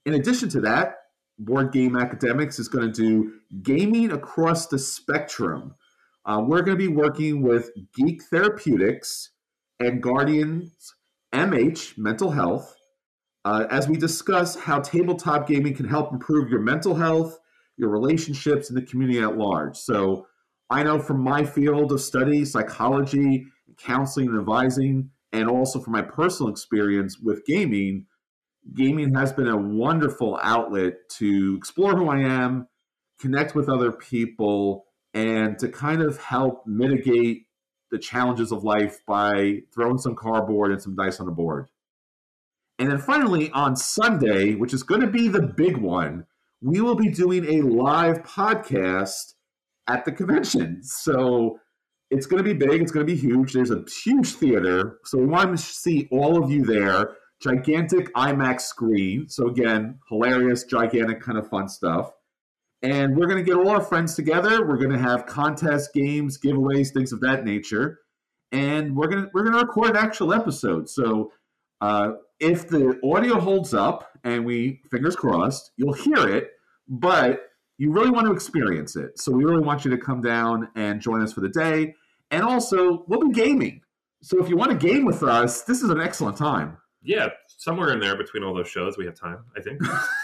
In 0.05 0.15
addition 0.15 0.49
to 0.51 0.61
that, 0.63 0.97
Board 1.39 1.73
Game 1.73 1.97
Academics 1.97 2.59
is 2.59 2.69
going 2.69 2.91
to 2.91 2.93
do 2.93 3.33
gaming 3.63 4.13
across 4.13 4.67
the 4.67 4.79
spectrum. 4.79 5.75
Uh, 6.25 6.43
we're 6.47 6.63
going 6.63 6.79
to 6.79 6.85
be 6.85 6.93
working 6.93 7.43
with 7.43 7.71
Geek 7.95 8.23
Therapeutics 8.23 9.31
and 9.83 10.03
Guardians 10.03 10.95
MH 11.35 11.99
Mental 11.99 12.31
Health 12.31 12.77
uh, 13.45 13.67
as 13.71 13.89
we 13.89 13.97
discuss 13.97 14.55
how 14.55 14.81
tabletop 14.81 15.49
gaming 15.49 15.75
can 15.75 15.89
help 15.89 16.13
improve 16.13 16.49
your 16.49 16.61
mental 16.61 16.95
health, 16.95 17.39
your 17.77 17.89
relationships, 17.89 18.69
and 18.69 18.77
the 18.77 18.83
community 18.83 19.21
at 19.21 19.37
large. 19.37 19.77
So, 19.77 20.27
I 20.71 20.85
know 20.85 20.99
from 21.01 21.21
my 21.21 21.45
field 21.45 21.93
of 21.93 22.01
study, 22.01 22.45
psychology, 22.45 23.45
counseling, 23.79 24.29
and 24.29 24.39
advising, 24.39 25.11
and 25.33 25.49
also 25.49 25.81
from 25.81 25.93
my 25.93 26.03
personal 26.03 26.51
experience 26.51 27.19
with 27.19 27.45
gaming, 27.45 28.07
gaming 28.75 29.15
has 29.15 29.33
been 29.33 29.49
a 29.49 29.57
wonderful 29.57 30.39
outlet 30.43 30.95
to 31.19 31.57
explore 31.59 31.95
who 31.97 32.09
I 32.09 32.21
am, 32.21 32.69
connect 33.21 33.55
with 33.55 33.69
other 33.69 33.93
people, 33.93 34.87
and 35.13 35.59
to 35.59 35.69
kind 35.69 36.01
of 36.01 36.17
help 36.19 36.67
mitigate 36.67 37.47
the 37.93 37.99
challenges 37.99 38.51
of 38.51 38.65
life 38.65 38.99
by 39.07 39.61
throwing 39.73 39.99
some 39.99 40.17
cardboard 40.17 40.73
and 40.73 40.83
some 40.83 40.97
dice 40.97 41.21
on 41.21 41.27
the 41.27 41.33
board. 41.33 41.69
And 42.79 42.91
then 42.91 42.99
finally, 42.99 43.51
on 43.53 43.77
Sunday, 43.77 44.55
which 44.55 44.75
is 44.75 44.83
going 44.83 45.03
to 45.03 45.07
be 45.07 45.29
the 45.29 45.43
big 45.43 45.77
one, 45.77 46.27
we 46.61 46.81
will 46.81 46.97
be 46.97 47.11
doing 47.11 47.45
a 47.45 47.61
live 47.61 48.23
podcast 48.23 49.35
at 49.87 50.05
the 50.05 50.11
convention. 50.11 50.83
So 50.83 51.61
it's 52.11 52.27
going 52.27 52.43
to 52.43 52.45
be 52.45 52.55
big, 52.55 52.81
it's 52.81 52.91
going 52.91 53.07
to 53.07 53.13
be 53.13 53.19
huge. 53.19 53.53
There's 53.53 53.71
a 53.71 53.85
huge 54.05 54.33
theater. 54.35 54.99
So 55.05 55.19
we 55.19 55.27
want 55.27 55.57
to 55.57 55.63
see 55.63 56.09
all 56.11 56.43
of 56.43 56.51
you 56.51 56.65
there. 56.65 57.17
Gigantic 57.41 58.13
IMAX 58.15 58.63
screen. 58.63 59.29
So, 59.29 59.49
again, 59.49 59.99
hilarious, 60.09 60.65
gigantic, 60.65 61.21
kind 61.21 61.37
of 61.37 61.49
fun 61.49 61.69
stuff. 61.69 62.13
And 62.83 63.17
we're 63.17 63.27
going 63.27 63.45
to 63.45 63.49
get 63.49 63.57
all 63.57 63.69
our 63.69 63.81
friends 63.81 64.15
together. 64.15 64.67
We're 64.67 64.77
going 64.77 64.91
to 64.91 64.99
have 64.99 65.27
contests, 65.27 65.89
games, 65.95 66.39
giveaways, 66.39 66.93
things 66.93 67.13
of 67.13 67.21
that 67.21 67.45
nature. 67.45 68.01
And 68.51 68.97
we're 68.97 69.07
going 69.07 69.25
to 69.25 69.31
we're 69.33 69.45
going 69.45 69.55
to 69.55 69.61
record 69.61 69.91
an 69.91 69.97
actual 69.97 70.35
episode. 70.35 70.89
So 70.89 71.33
uh, 71.81 72.13
if 72.41 72.69
the 72.69 72.99
audio 73.05 73.39
holds 73.39 73.73
up 73.73 74.11
and 74.25 74.45
we 74.45 74.83
fingers 74.91 75.17
crossed, 75.17 75.71
you'll 75.77 75.95
hear 75.95 76.29
it, 76.29 76.51
but 76.89 77.49
you 77.79 77.93
really 77.93 78.11
want 78.11 78.27
to 78.27 78.33
experience 78.33 78.97
it. 78.97 79.19
So 79.19 79.33
we 79.33 79.45
really 79.45 79.63
want 79.63 79.85
you 79.85 79.91
to 79.93 79.99
come 79.99 80.21
down 80.21 80.69
and 80.75 81.01
join 81.01 81.23
us 81.23 81.33
for 81.33 81.41
the 81.41 81.49
day. 81.49 81.95
And 82.31 82.43
also, 82.43 83.05
we'll 83.09 83.29
be 83.29 83.33
gaming. 83.33 83.81
So 84.23 84.43
if 84.43 84.49
you 84.49 84.57
want 84.57 84.71
to 84.71 84.77
game 84.77 85.05
with 85.05 85.23
us, 85.23 85.63
this 85.63 85.83
is 85.83 85.91
an 85.91 86.01
excellent 86.01 86.37
time. 86.37 86.79
Yeah, 87.03 87.29
somewhere 87.49 87.93
in 87.93 88.01
there 88.01 88.17
between 88.17 88.45
all 88.45 88.55
those 88.55 88.69
shows, 88.69 88.97
we 88.97 89.05
have 89.07 89.19
time. 89.19 89.39
I 89.57 89.61
think. 89.61 89.81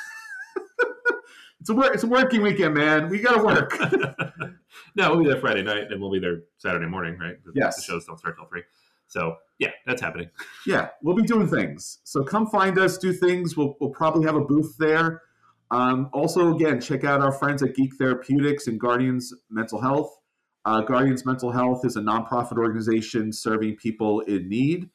it's 1.68 1.74
a 1.74 1.74
work. 1.74 1.94
It's 1.94 2.04
a 2.04 2.07
working 2.07 2.42
weekend, 2.42 2.74
man. 2.74 3.09
We 3.11 3.18
got 3.18 3.37
to 3.37 3.42
work. 3.44 3.78
no, 4.96 5.11
we'll 5.11 5.24
be 5.24 5.31
there 5.31 5.40
Friday 5.40 5.62
night, 5.62 5.90
and 5.90 6.00
we'll 6.00 6.11
be 6.11 6.18
there 6.18 6.44
Saturday 6.57 6.87
morning, 6.87 7.18
right? 7.18 7.37
The, 7.44 7.52
Yes. 7.54 7.76
The 7.76 7.83
shows 7.83 8.07
don't 8.07 8.18
start 8.18 8.37
till 8.37 8.46
three. 8.46 8.62
So 9.07 9.37
yeah, 9.59 9.70
that's 9.87 10.00
happening. 10.00 10.31
yeah, 10.66 10.88
we'll 11.02 11.16
be 11.16 11.22
doing 11.22 11.46
things. 11.46 11.98
So 12.04 12.22
come 12.22 12.46
find 12.46 12.78
us, 12.78 12.96
do 12.96 13.12
things. 13.12 13.57
We'll, 13.57 13.76
we'll 13.81 13.90
probably 13.90 14.24
have 14.24 14.35
a 14.35 14.40
booth 14.40 14.76
there. 14.78 15.22
Um, 15.70 16.09
also, 16.14 16.54
again, 16.54 16.81
check 16.81 17.04
out 17.04 17.20
our 17.20 17.33
friends 17.33 17.62
at 17.62 17.74
Geek 17.74 17.94
Therapeutics 17.96 18.66
and 18.66 18.81
Guardians 18.81 19.35
Mental 19.50 19.81
Health. 19.81 20.18
Uh, 20.64 20.81
Guardians 20.81 21.26
Mental 21.26 21.52
Health 21.52 21.85
is 21.85 21.96
a 21.96 22.00
nonprofit 22.00 22.57
organization 22.57 23.31
serving 23.31 23.76
people 23.76 24.20
in 24.20 24.48
need. 24.48 24.88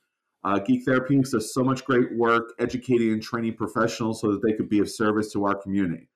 Uh, 0.44 0.60
Geek 0.60 0.84
Therapeutics 0.86 1.32
does 1.32 1.54
so 1.54 1.64
much 1.64 1.86
great 1.86 2.16
work 2.18 2.54
educating 2.60 3.14
and 3.14 3.22
training 3.22 3.56
professionals 3.56 4.22
so 4.22 4.32
that 4.32 4.42
they 4.42 4.54
could 4.54 4.70
be 4.70 4.80
of 4.80 4.90
service 4.90 5.32
to 5.34 5.46
our 5.46 5.56
community. 5.56 6.10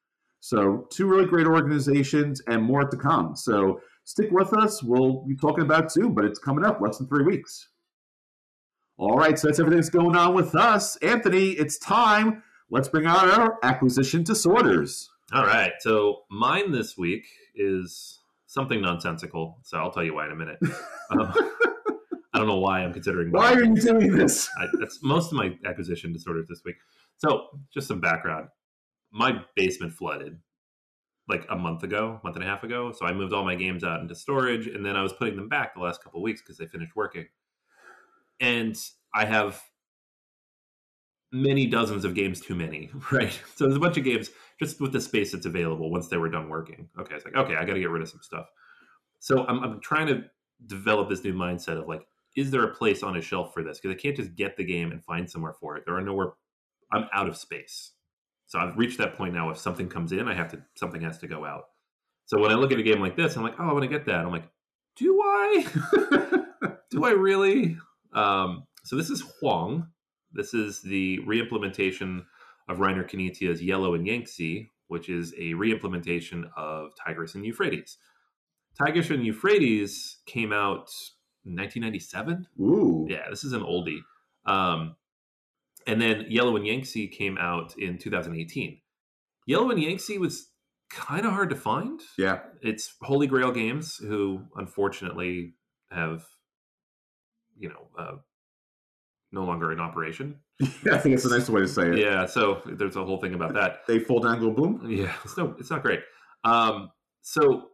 So, 0.47 0.88
two 0.89 1.07
really 1.07 1.25
great 1.25 1.45
organizations 1.45 2.41
and 2.47 2.63
more 2.63 2.86
to 2.86 2.95
come. 2.95 3.36
So, 3.36 3.81
stick 4.05 4.29
with 4.31 4.53
us. 4.53 4.81
We'll 4.81 5.25
be 5.27 5.36
talking 5.36 5.65
about 5.65 5.83
it 5.83 5.91
soon, 5.91 6.13
but 6.13 6.23
it's 6.23 6.39
coming 6.39 6.63
up 6.63 6.79
less 6.79 6.99
than 6.99 7.07
three 7.10 7.25
weeks. 7.25 7.67
All 8.97 9.17
right, 9.17 9.38
so 9.38 9.49
that's 9.49 9.60
everything 9.60 9.79
that's 9.79 9.89
going 9.89 10.15
on 10.15 10.33
with 10.33 10.55
us. 10.55 10.95
Anthony, 10.97 11.49
it's 11.49 11.77
time. 11.77 12.43
Let's 12.69 12.88
bring 12.88 13.05
out 13.05 13.27
our 13.27 13.57
acquisition 13.62 14.23
disorders. 14.23 15.10
All 15.33 15.45
right. 15.45 15.73
So 15.81 16.21
mine 16.31 16.71
this 16.71 16.97
week 16.97 17.25
is 17.53 18.21
something 18.45 18.81
nonsensical. 18.81 19.60
So 19.63 19.77
I'll 19.77 19.91
tell 19.91 20.05
you 20.05 20.15
why 20.15 20.27
in 20.27 20.31
a 20.31 20.36
minute. 20.36 20.60
Um, 21.10 21.33
I 22.33 22.38
don't 22.39 22.47
know 22.47 22.60
why 22.60 22.83
I'm 22.83 22.91
considering. 22.91 23.31
Why 23.31 23.53
are 23.53 23.63
you 23.63 23.73
doing 23.75 24.12
this? 24.12 24.49
I, 24.60 24.67
that's 24.77 25.01
most 25.01 25.31
of 25.31 25.38
my 25.38 25.57
acquisition 25.65 26.12
disorders 26.12 26.49
this 26.49 26.62
week. 26.65 26.75
So, 27.15 27.47
just 27.73 27.88
some 27.88 28.01
background. 28.01 28.49
My 29.17 29.41
basement 29.56 29.93
flooded 29.93 30.38
like 31.27 31.45
a 31.49 31.56
month 31.58 31.84
ago, 31.84 32.19
month 32.23 32.36
and 32.36 32.45
a 32.45 32.47
half 32.47 32.63
ago. 32.63 32.91
So 32.91 33.06
I 33.06 33.13
moved 33.13 33.34
all 33.34 33.43
my 33.43 33.56
games 33.56 33.84
out 33.84 33.99
into 33.99 34.15
storage, 34.15 34.67
and 34.67 34.86
then 34.86 34.95
I 34.95 35.01
was 35.01 35.13
putting 35.13 35.36
them 35.36 35.49
back 35.49 35.73
the 35.73 35.82
last 35.82 36.03
couple 36.03 36.21
weeks 36.21 36.41
because 36.41 36.58
they 36.58 36.67
finished 36.67 36.95
working. 36.95 37.25
And 38.39 38.77
I 39.13 39.25
have 39.25 39.62
many 41.32 41.67
dozens 41.67 42.06
of 42.06 42.13
games 42.13 42.39
too 42.39 42.56
many, 42.56 42.91
right? 43.12 43.38
So 43.56 43.65
there's 43.65 43.75
a 43.75 43.82
bunch 43.82 43.97
of 43.97 44.03
games 44.03 44.30
just 44.60 44.80
with 44.80 44.93
the 44.93 45.01
space 45.01 45.32
that's 45.32 45.45
available 45.45 45.91
once 45.91 46.08
they 46.08 46.17
were 46.17 46.30
done 46.30 46.47
working. 46.47 46.88
Okay, 46.99 47.15
it's 47.15 47.25
like 47.25 47.36
okay, 47.36 47.56
I 47.56 47.65
got 47.65 47.73
to 47.73 47.80
get 47.80 47.89
rid 47.89 48.01
of 48.01 48.10
some 48.10 48.21
stuff. 48.21 48.47
So 49.19 49.45
I'm, 49.47 49.63
I'm 49.63 49.80
trying 49.82 50.08
to 50.08 50.23
develop 50.65 51.10
this 51.10 51.23
new 51.23 51.34
mindset 51.34 51.80
of 51.80 51.88
like, 51.88 52.06
is 52.36 52.51
there 52.51 52.63
a 52.63 52.73
place 52.73 53.03
on 53.03 53.17
a 53.17 53.21
shelf 53.21 53.53
for 53.53 53.63
this? 53.63 53.80
Because 53.80 53.95
I 53.95 53.99
can't 53.99 54.15
just 54.15 54.36
get 54.36 54.56
the 54.56 54.63
game 54.63 54.91
and 54.91 55.03
find 55.03 55.30
somewhere 55.30 55.56
for 55.60 55.75
it. 55.75 55.84
There 55.86 55.95
are 55.95 56.01
nowhere. 56.01 56.34
I'm 56.91 57.08
out 57.13 57.27
of 57.27 57.36
space. 57.36 57.91
So 58.47 58.60
I've 58.60 58.77
reached 58.77 58.97
that 58.97 59.15
point 59.15 59.33
now. 59.33 59.49
If 59.49 59.57
something 59.57 59.89
comes 59.89 60.12
in, 60.12 60.27
I 60.27 60.33
have 60.33 60.49
to. 60.51 60.62
Something 60.75 61.01
has 61.01 61.17
to 61.19 61.27
go 61.27 61.45
out. 61.45 61.65
So 62.25 62.39
when 62.39 62.51
I 62.51 62.55
look 62.55 62.71
at 62.71 62.79
a 62.79 62.83
game 62.83 62.99
like 62.99 63.15
this, 63.15 63.36
I'm 63.36 63.43
like, 63.43 63.60
oh, 63.60 63.69
I 63.69 63.73
want 63.73 63.83
to 63.83 63.89
get 63.89 64.05
that. 64.05 64.25
I'm 64.25 64.31
like, 64.31 64.49
do 64.97 65.21
I? 65.21 65.65
do 66.89 67.05
I 67.05 67.12
really? 67.12 67.77
Um, 68.13 68.65
so 68.83 68.95
this 68.95 69.10
is 69.10 69.21
Huang. 69.21 69.88
This 70.33 70.53
is 70.53 70.81
the 70.81 71.19
reimplementation 71.19 72.25
of 72.67 72.77
Reiner 72.77 73.10
Knizia 73.10 73.62
Yellow 73.62 73.93
and 73.93 74.05
Yangtze, 74.05 74.69
which 74.88 75.10
is 75.10 75.33
a 75.33 75.53
reimplementation 75.53 76.49
of 76.57 76.91
Tigris 77.05 77.36
and 77.36 77.45
Euphrates. 77.45 77.97
Tigris 78.77 79.10
and 79.10 79.25
Euphrates 79.25 80.17
came 80.25 80.51
out 80.51 80.91
in 81.45 81.55
1997. 81.55 82.47
Ooh. 82.60 83.07
Yeah, 83.10 83.29
this 83.29 83.43
is 83.43 83.53
an 83.53 83.62
oldie. 83.62 83.99
Um, 84.45 84.95
and 85.88 86.02
then 86.02 86.26
Yellow 86.30 86.58
and 86.58 86.67
Yangtze 86.67 87.08
came 87.08 87.38
out 87.38 87.73
in 87.78 87.97
2018. 87.97 88.80
Yellow 89.47 89.71
and 89.71 89.82
Yangtze 89.82 90.17
was 90.17 90.50
kind 90.89 91.26
of 91.26 91.32
hard 91.32 91.50
to 91.50 91.56
find. 91.56 92.02
Yeah. 92.17 92.39
It's 92.62 92.93
Holy 93.02 93.26
Grail 93.26 93.52
Games, 93.52 93.95
who 93.95 94.43
unfortunately 94.56 95.54
have, 95.89 96.26
you 97.58 97.69
know, 97.69 97.88
uh, 97.97 98.15
no 99.32 99.45
longer 99.45 99.71
in 99.71 99.80
operation. 99.80 100.39
Yeah, 100.84 100.95
I 100.95 100.97
think 100.97 101.13
it's 101.13 101.26
a 101.26 101.30
nice 101.30 101.50
way 101.50 101.62
to 101.62 101.67
say 101.67 101.89
it. 101.89 102.00
Yeah, 102.00 102.26
so 102.26 102.62
there's 102.65 102.95
a 102.95 103.06
whole 103.06 103.21
thing 103.21 103.36
about 103.36 103.54
that. 103.54 103.82
They 103.88 104.00
fold 104.00 104.23
down, 104.23 104.39
go 104.39 104.50
boom. 104.50 104.88
Yeah, 104.89 105.13
it's 105.23 105.38
no, 105.38 105.56
it's 105.60 105.69
not 105.69 105.84
great. 105.84 106.00
Um, 106.43 106.89
so 107.21 107.67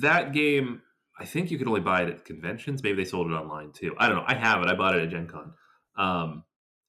that 0.00 0.32
game, 0.32 0.82
I 1.18 1.24
think 1.24 1.50
you 1.50 1.58
could 1.58 1.66
only 1.66 1.80
buy 1.80 2.02
it 2.02 2.10
at 2.10 2.24
conventions. 2.24 2.82
Maybe 2.84 3.02
they 3.02 3.08
sold 3.08 3.28
it 3.28 3.34
online 3.34 3.72
too. 3.72 3.94
I 3.98 4.06
don't 4.06 4.18
know. 4.18 4.24
I 4.24 4.34
have 4.34 4.62
it. 4.62 4.68
I 4.68 4.74
bought 4.74 4.94
it 4.94 5.02
at 5.02 5.08
Gen 5.08 5.26
Con. 5.26 5.52
Um, 5.96 6.44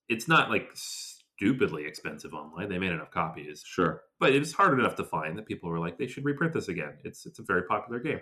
it's 0.09 0.27
not 0.27 0.49
like 0.49 0.71
stupidly 0.73 1.85
expensive 1.85 2.33
online. 2.33 2.67
They 2.69 2.79
made 2.79 2.91
enough 2.91 3.11
copies, 3.11 3.63
Sure. 3.65 4.01
but 4.19 4.33
it 4.33 4.39
was 4.39 4.53
hard 4.53 4.77
enough 4.77 4.95
to 4.95 5.03
find 5.05 5.37
that 5.37 5.45
people 5.45 5.69
were 5.69 5.79
like, 5.79 5.97
they 5.97 6.07
should 6.07 6.25
reprint 6.25 6.53
this 6.53 6.67
again. 6.67 6.97
It's 7.03 7.25
it's 7.25 7.39
a 7.39 7.43
very 7.43 7.63
popular 7.63 7.99
game. 7.99 8.19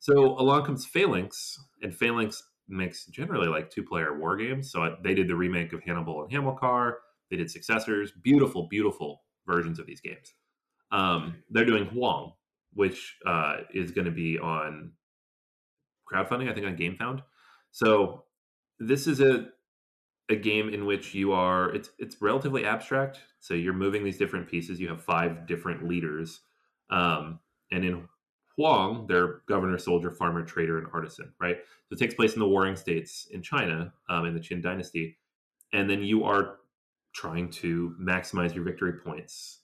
So 0.00 0.36
along 0.38 0.64
comes 0.64 0.84
Phalanx, 0.84 1.58
and 1.80 1.94
Phalanx 1.94 2.42
makes 2.68 3.06
generally 3.06 3.48
like 3.48 3.70
two 3.70 3.84
player 3.84 4.18
war 4.18 4.36
games. 4.36 4.70
So 4.72 4.96
they 5.02 5.14
did 5.14 5.28
the 5.28 5.36
remake 5.36 5.72
of 5.72 5.82
Hannibal 5.82 6.22
and 6.22 6.32
Hamilcar. 6.32 6.96
They 7.30 7.36
did 7.36 7.50
successors, 7.50 8.12
beautiful, 8.22 8.66
beautiful 8.68 9.22
versions 9.46 9.78
of 9.78 9.86
these 9.86 10.00
games. 10.00 10.34
Um, 10.90 11.42
they're 11.50 11.64
doing 11.64 11.86
Huang, 11.86 12.32
which 12.74 13.16
uh, 13.24 13.58
is 13.72 13.92
going 13.92 14.04
to 14.04 14.10
be 14.10 14.38
on 14.38 14.92
crowdfunding, 16.12 16.50
I 16.50 16.54
think 16.54 16.66
on 16.66 16.76
GameFound. 16.76 17.22
So 17.70 18.24
this 18.78 19.06
is 19.06 19.20
a 19.20 19.46
a 20.32 20.36
game 20.36 20.68
in 20.68 20.86
which 20.86 21.14
you 21.14 21.32
are 21.32 21.74
it's 21.74 21.90
it's 21.98 22.20
relatively 22.20 22.64
abstract. 22.64 23.20
So 23.40 23.54
you're 23.54 23.72
moving 23.72 24.04
these 24.04 24.18
different 24.18 24.48
pieces. 24.48 24.80
You 24.80 24.88
have 24.88 25.02
five 25.02 25.46
different 25.46 25.86
leaders, 25.86 26.40
um, 26.90 27.40
and 27.70 27.84
in 27.84 28.08
Huang, 28.56 29.06
they're 29.06 29.42
governor, 29.48 29.78
soldier, 29.78 30.10
farmer, 30.10 30.42
trader, 30.42 30.78
and 30.78 30.86
artisan. 30.92 31.32
Right. 31.40 31.58
So 31.88 31.94
it 31.94 31.98
takes 31.98 32.14
place 32.14 32.34
in 32.34 32.40
the 32.40 32.48
Warring 32.48 32.76
States 32.76 33.28
in 33.30 33.42
China 33.42 33.92
um, 34.08 34.26
in 34.26 34.34
the 34.34 34.40
Qin 34.40 34.62
Dynasty, 34.62 35.18
and 35.72 35.88
then 35.88 36.02
you 36.02 36.24
are 36.24 36.58
trying 37.14 37.50
to 37.50 37.94
maximize 38.00 38.54
your 38.54 38.64
victory 38.64 38.94
points 38.94 39.60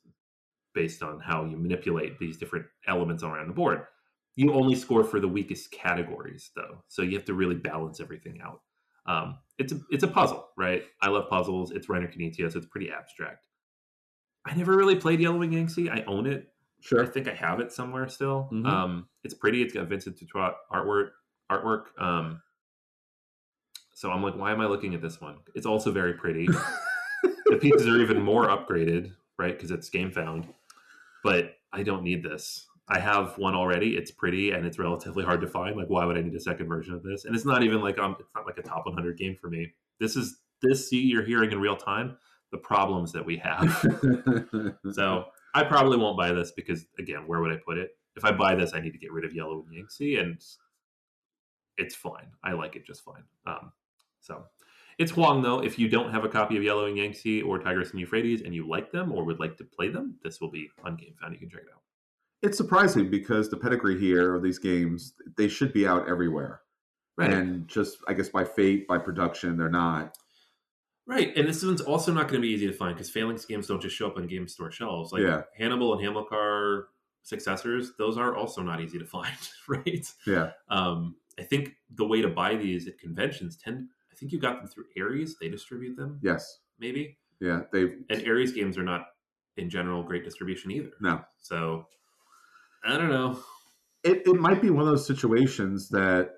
based 0.74 1.02
on 1.02 1.18
how 1.18 1.44
you 1.44 1.56
manipulate 1.56 2.18
these 2.18 2.36
different 2.36 2.66
elements 2.86 3.22
around 3.22 3.48
the 3.48 3.54
board. 3.54 3.82
You 4.36 4.52
only 4.52 4.76
score 4.76 5.02
for 5.02 5.18
the 5.18 5.26
weakest 5.26 5.72
categories, 5.72 6.50
though, 6.54 6.84
so 6.86 7.02
you 7.02 7.16
have 7.16 7.24
to 7.24 7.34
really 7.34 7.56
balance 7.56 8.00
everything 8.00 8.40
out. 8.44 8.60
Um, 9.08 9.38
it's 9.58 9.72
a 9.72 9.80
it's 9.90 10.04
a 10.04 10.08
puzzle, 10.08 10.48
right? 10.56 10.84
I 11.02 11.08
love 11.08 11.28
puzzles. 11.28 11.72
It's 11.72 11.88
Reiner 11.88 12.14
Knizia, 12.14 12.52
so 12.52 12.58
it's 12.58 12.66
pretty 12.66 12.90
abstract. 12.90 13.44
I 14.46 14.54
never 14.54 14.76
really 14.76 14.96
played 14.96 15.20
Yellow 15.20 15.42
and 15.42 15.52
Yangtze. 15.52 15.90
I 15.90 16.04
own 16.06 16.26
it. 16.26 16.52
Sure. 16.80 17.02
I 17.02 17.06
think 17.06 17.26
I 17.26 17.34
have 17.34 17.58
it 17.58 17.72
somewhere 17.72 18.08
still. 18.08 18.48
Mhm. 18.52 18.66
Um, 18.66 19.08
it's 19.24 19.34
pretty. 19.34 19.62
It's 19.62 19.74
got 19.74 19.88
Vincent 19.88 20.16
Dutoit 20.16 20.54
artwork. 20.72 21.10
Artwork. 21.50 21.86
Um, 22.00 22.40
so 23.94 24.12
I'm 24.12 24.22
like, 24.22 24.36
why 24.36 24.52
am 24.52 24.60
I 24.60 24.66
looking 24.66 24.94
at 24.94 25.02
this 25.02 25.20
one? 25.20 25.38
It's 25.56 25.66
also 25.66 25.90
very 25.90 26.14
pretty. 26.14 26.46
the 27.46 27.58
pieces 27.60 27.88
are 27.88 28.00
even 28.00 28.22
more 28.22 28.46
upgraded, 28.46 29.12
right? 29.38 29.54
Because 29.56 29.72
it's 29.72 29.90
game 29.90 30.12
found. 30.12 30.46
But 31.24 31.56
I 31.72 31.82
don't 31.82 32.04
need 32.04 32.22
this. 32.22 32.68
I 32.90 32.98
have 32.98 33.36
one 33.36 33.54
already. 33.54 33.96
It's 33.96 34.10
pretty 34.10 34.52
and 34.52 34.66
it's 34.66 34.78
relatively 34.78 35.24
hard 35.24 35.40
to 35.42 35.46
find. 35.46 35.76
Like, 35.76 35.88
why 35.88 36.04
would 36.04 36.16
I 36.16 36.22
need 36.22 36.34
a 36.34 36.40
second 36.40 36.68
version 36.68 36.94
of 36.94 37.02
this? 37.02 37.24
And 37.24 37.34
it's 37.34 37.44
not 37.44 37.62
even 37.62 37.80
like 37.80 37.98
um, 37.98 38.16
it's 38.18 38.30
not 38.34 38.46
like 38.46 38.58
a 38.58 38.62
top 38.62 38.86
100 38.86 39.18
game 39.18 39.36
for 39.40 39.48
me. 39.48 39.72
This 40.00 40.16
is 40.16 40.38
this. 40.62 40.88
See, 40.88 41.00
you're 41.00 41.24
hearing 41.24 41.52
in 41.52 41.60
real 41.60 41.76
time. 41.76 42.16
the 42.50 42.58
problems 42.58 43.12
that 43.12 43.26
we 43.26 43.36
have. 43.36 43.84
so 44.92 45.26
I 45.54 45.64
probably 45.64 45.98
won't 45.98 46.16
buy 46.16 46.32
this 46.32 46.50
because 46.52 46.86
again, 46.98 47.26
where 47.26 47.40
would 47.40 47.52
I 47.52 47.56
put 47.56 47.78
it? 47.78 47.90
If 48.16 48.24
I 48.24 48.32
buy 48.32 48.54
this, 48.54 48.72
I 48.74 48.80
need 48.80 48.92
to 48.92 48.98
get 48.98 49.12
rid 49.12 49.24
of 49.24 49.34
Yellow 49.34 49.64
and 49.66 49.74
Yangtze, 49.74 50.16
and 50.16 50.40
it's 51.76 51.94
fine. 51.94 52.32
I 52.42 52.52
like 52.52 52.74
it 52.74 52.86
just 52.86 53.04
fine. 53.04 53.22
Um, 53.46 53.72
so 54.20 54.44
it's 54.98 55.12
Huang 55.12 55.42
though. 55.42 55.62
If 55.62 55.78
you 55.78 55.88
don't 55.88 56.10
have 56.10 56.24
a 56.24 56.28
copy 56.28 56.56
of 56.56 56.62
Yellow 56.62 56.86
and 56.86 56.96
Yangtze 56.96 57.42
or 57.42 57.58
Tigris 57.58 57.90
and 57.90 58.00
Euphrates 58.00 58.42
and 58.42 58.54
you 58.54 58.68
like 58.68 58.90
them 58.90 59.12
or 59.12 59.24
would 59.24 59.38
like 59.38 59.56
to 59.58 59.64
play 59.64 59.88
them, 59.88 60.16
this 60.24 60.40
will 60.40 60.50
be 60.50 60.70
on 60.84 60.96
GameFound. 60.96 61.32
You 61.32 61.38
can 61.38 61.50
check 61.50 61.62
it 61.62 61.72
out. 61.72 61.82
It's 62.42 62.56
surprising 62.56 63.10
because 63.10 63.48
the 63.50 63.56
pedigree 63.56 63.98
here 63.98 64.34
of 64.34 64.42
these 64.42 64.58
games, 64.58 65.14
they 65.36 65.48
should 65.48 65.72
be 65.72 65.86
out 65.86 66.08
everywhere. 66.08 66.60
Right. 67.16 67.32
And 67.32 67.66
just, 67.66 67.98
I 68.06 68.12
guess, 68.14 68.28
by 68.28 68.44
fate, 68.44 68.86
by 68.86 68.98
production, 68.98 69.56
they're 69.56 69.68
not. 69.68 70.16
Right, 71.06 71.34
and 71.36 71.48
this 71.48 71.64
one's 71.64 71.80
also 71.80 72.12
not 72.12 72.28
going 72.28 72.34
to 72.42 72.46
be 72.46 72.52
easy 72.52 72.66
to 72.66 72.72
find 72.72 72.94
because 72.94 73.08
Phalanx 73.10 73.44
games 73.46 73.66
don't 73.66 73.80
just 73.80 73.96
show 73.96 74.06
up 74.08 74.18
on 74.18 74.26
game 74.26 74.46
store 74.46 74.70
shelves. 74.70 75.10
Like 75.10 75.22
Yeah. 75.22 75.42
Hannibal 75.56 75.94
and 75.94 76.02
Hamilcar 76.04 76.88
successors, 77.22 77.92
those 77.98 78.18
are 78.18 78.36
also 78.36 78.62
not 78.62 78.80
easy 78.82 78.98
to 78.98 79.06
find, 79.06 79.34
right? 79.68 80.06
Yeah. 80.26 80.50
Um, 80.68 81.16
I 81.38 81.42
think 81.44 81.76
the 81.94 82.04
way 82.06 82.20
to 82.20 82.28
buy 82.28 82.56
these 82.56 82.86
at 82.86 82.98
conventions 82.98 83.56
tend. 83.56 83.88
I 84.12 84.16
think 84.16 84.32
you 84.32 84.38
got 84.38 84.58
them 84.60 84.68
through 84.68 84.84
Ares. 85.00 85.36
They 85.40 85.48
distribute 85.48 85.96
them, 85.96 86.20
Yes. 86.22 86.58
maybe. 86.78 87.16
Yeah. 87.40 87.62
They've, 87.72 87.94
And 88.10 88.28
Ares 88.28 88.52
games 88.52 88.76
are 88.76 88.82
not, 88.84 89.06
in 89.56 89.70
general, 89.70 90.02
great 90.02 90.24
distribution 90.24 90.70
either. 90.70 90.90
no. 91.00 91.22
So 91.38 91.86
I 92.84 92.96
don't 92.96 93.10
know. 93.10 93.38
It, 94.04 94.22
it 94.26 94.34
might 94.34 94.62
be 94.62 94.70
one 94.70 94.82
of 94.82 94.88
those 94.88 95.06
situations 95.06 95.88
that 95.90 96.30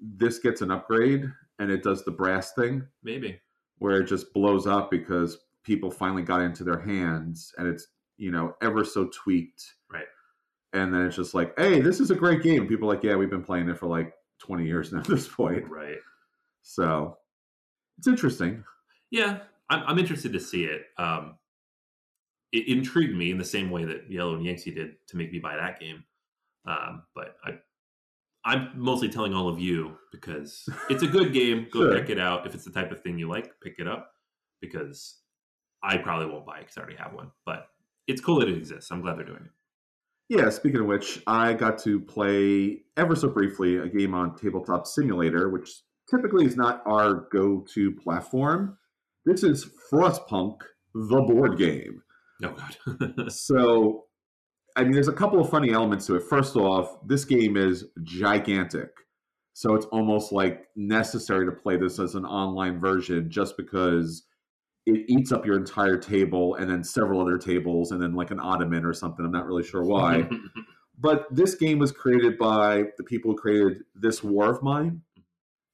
this 0.00 0.38
gets 0.38 0.60
an 0.62 0.70
upgrade 0.70 1.24
and 1.58 1.70
it 1.70 1.82
does 1.82 2.04
the 2.04 2.10
brass 2.10 2.52
thing 2.52 2.86
Maybe. 3.02 3.40
where 3.78 4.00
it 4.00 4.06
just 4.06 4.32
blows 4.32 4.66
up 4.66 4.90
because 4.90 5.38
people 5.64 5.90
finally 5.90 6.22
got 6.22 6.40
into 6.40 6.64
their 6.64 6.80
hands 6.80 7.52
and 7.58 7.68
it's, 7.68 7.88
you 8.16 8.30
know, 8.30 8.54
ever 8.62 8.84
so 8.84 9.08
tweaked. 9.12 9.64
Right. 9.92 10.06
And 10.72 10.92
then 10.92 11.02
it's 11.02 11.16
just 11.16 11.34
like, 11.34 11.52
hey, 11.58 11.80
this 11.80 12.00
is 12.00 12.10
a 12.10 12.14
great 12.14 12.42
game. 12.42 12.66
People 12.66 12.90
are 12.90 12.94
like, 12.94 13.04
yeah, 13.04 13.16
we've 13.16 13.30
been 13.30 13.44
playing 13.44 13.68
it 13.68 13.78
for 13.78 13.86
like 13.86 14.12
20 14.38 14.64
years 14.64 14.92
now 14.92 15.00
at 15.00 15.06
this 15.06 15.28
point. 15.28 15.68
Right. 15.68 15.98
So 16.62 17.18
it's 17.98 18.08
interesting. 18.08 18.64
Yeah, 19.10 19.40
I'm, 19.68 19.82
I'm 19.86 19.98
interested 19.98 20.32
to 20.32 20.40
see 20.40 20.64
it. 20.64 20.82
Um, 20.98 21.36
it 22.52 22.68
intrigued 22.68 23.16
me 23.16 23.30
in 23.30 23.38
the 23.38 23.44
same 23.44 23.70
way 23.70 23.84
that 23.84 24.10
Yellow 24.10 24.34
and 24.34 24.44
Yangtze 24.44 24.70
did 24.72 24.94
to 25.08 25.16
make 25.16 25.32
me 25.32 25.38
buy 25.38 25.56
that 25.56 25.80
game. 25.80 26.04
Um, 26.66 27.02
but 27.14 27.36
I, 27.44 27.58
I'm 28.44 28.70
mostly 28.74 29.08
telling 29.08 29.34
all 29.34 29.48
of 29.48 29.58
you 29.58 29.96
because 30.10 30.68
it's 30.90 31.02
a 31.02 31.06
good 31.06 31.32
game. 31.32 31.66
Go 31.72 31.80
Sure. 31.80 31.98
check 31.98 32.10
it 32.10 32.18
out. 32.18 32.46
If 32.46 32.54
it's 32.54 32.64
the 32.64 32.70
type 32.70 32.92
of 32.92 33.00
thing 33.02 33.18
you 33.18 33.28
like, 33.28 33.52
pick 33.62 33.76
it 33.78 33.88
up 33.88 34.12
because 34.60 35.18
I 35.82 35.96
probably 35.96 36.26
won't 36.26 36.46
buy 36.46 36.58
it 36.58 36.60
because 36.62 36.76
I 36.76 36.80
already 36.82 36.96
have 36.98 37.14
one. 37.14 37.30
But 37.46 37.66
it's 38.06 38.20
cool 38.20 38.40
that 38.40 38.48
it 38.48 38.56
exists. 38.58 38.90
I'm 38.90 39.00
glad 39.00 39.16
they're 39.16 39.24
doing 39.24 39.44
it. 39.44 39.50
Yeah, 40.28 40.48
speaking 40.50 40.80
of 40.80 40.86
which, 40.86 41.20
I 41.26 41.52
got 41.52 41.78
to 41.80 42.00
play 42.00 42.82
ever 42.96 43.14
so 43.14 43.28
briefly 43.28 43.76
a 43.76 43.88
game 43.88 44.14
on 44.14 44.34
Tabletop 44.36 44.86
Simulator, 44.86 45.50
which 45.50 45.68
typically 46.10 46.46
is 46.46 46.56
not 46.56 46.82
our 46.86 47.28
go 47.32 47.64
to 47.74 47.92
platform. 47.92 48.78
This 49.26 49.42
is 49.42 49.68
Frostpunk, 49.90 50.58
the 50.94 51.20
board 51.20 51.58
game. 51.58 52.02
Oh 52.44 52.54
god. 52.54 53.14
So, 53.30 54.04
I 54.76 54.82
mean, 54.82 54.92
there's 54.92 55.08
a 55.08 55.12
couple 55.12 55.40
of 55.40 55.50
funny 55.50 55.72
elements 55.72 56.06
to 56.06 56.16
it. 56.16 56.22
First 56.22 56.56
off, 56.56 57.06
this 57.06 57.24
game 57.24 57.56
is 57.56 57.86
gigantic. 58.02 58.90
So 59.54 59.74
it's 59.74 59.86
almost 59.86 60.32
like 60.32 60.66
necessary 60.76 61.44
to 61.46 61.52
play 61.52 61.76
this 61.76 61.98
as 61.98 62.14
an 62.14 62.24
online 62.24 62.80
version 62.80 63.30
just 63.30 63.56
because 63.56 64.24
it 64.86 65.04
eats 65.08 65.30
up 65.30 65.46
your 65.46 65.56
entire 65.56 65.98
table 65.98 66.54
and 66.56 66.68
then 66.70 66.82
several 66.82 67.20
other 67.20 67.38
tables 67.38 67.92
and 67.92 68.02
then 68.02 68.14
like 68.14 68.30
an 68.30 68.40
ottoman 68.40 68.84
or 68.84 68.94
something. 68.94 69.24
I'm 69.24 69.30
not 69.30 69.46
really 69.46 69.62
sure 69.62 69.84
why. 69.84 70.28
but 70.98 71.26
this 71.30 71.54
game 71.54 71.78
was 71.78 71.92
created 71.92 72.38
by 72.38 72.84
the 72.96 73.04
people 73.04 73.32
who 73.32 73.36
created 73.36 73.82
This 73.94 74.24
War 74.24 74.50
of 74.50 74.62
Mine. 74.62 75.02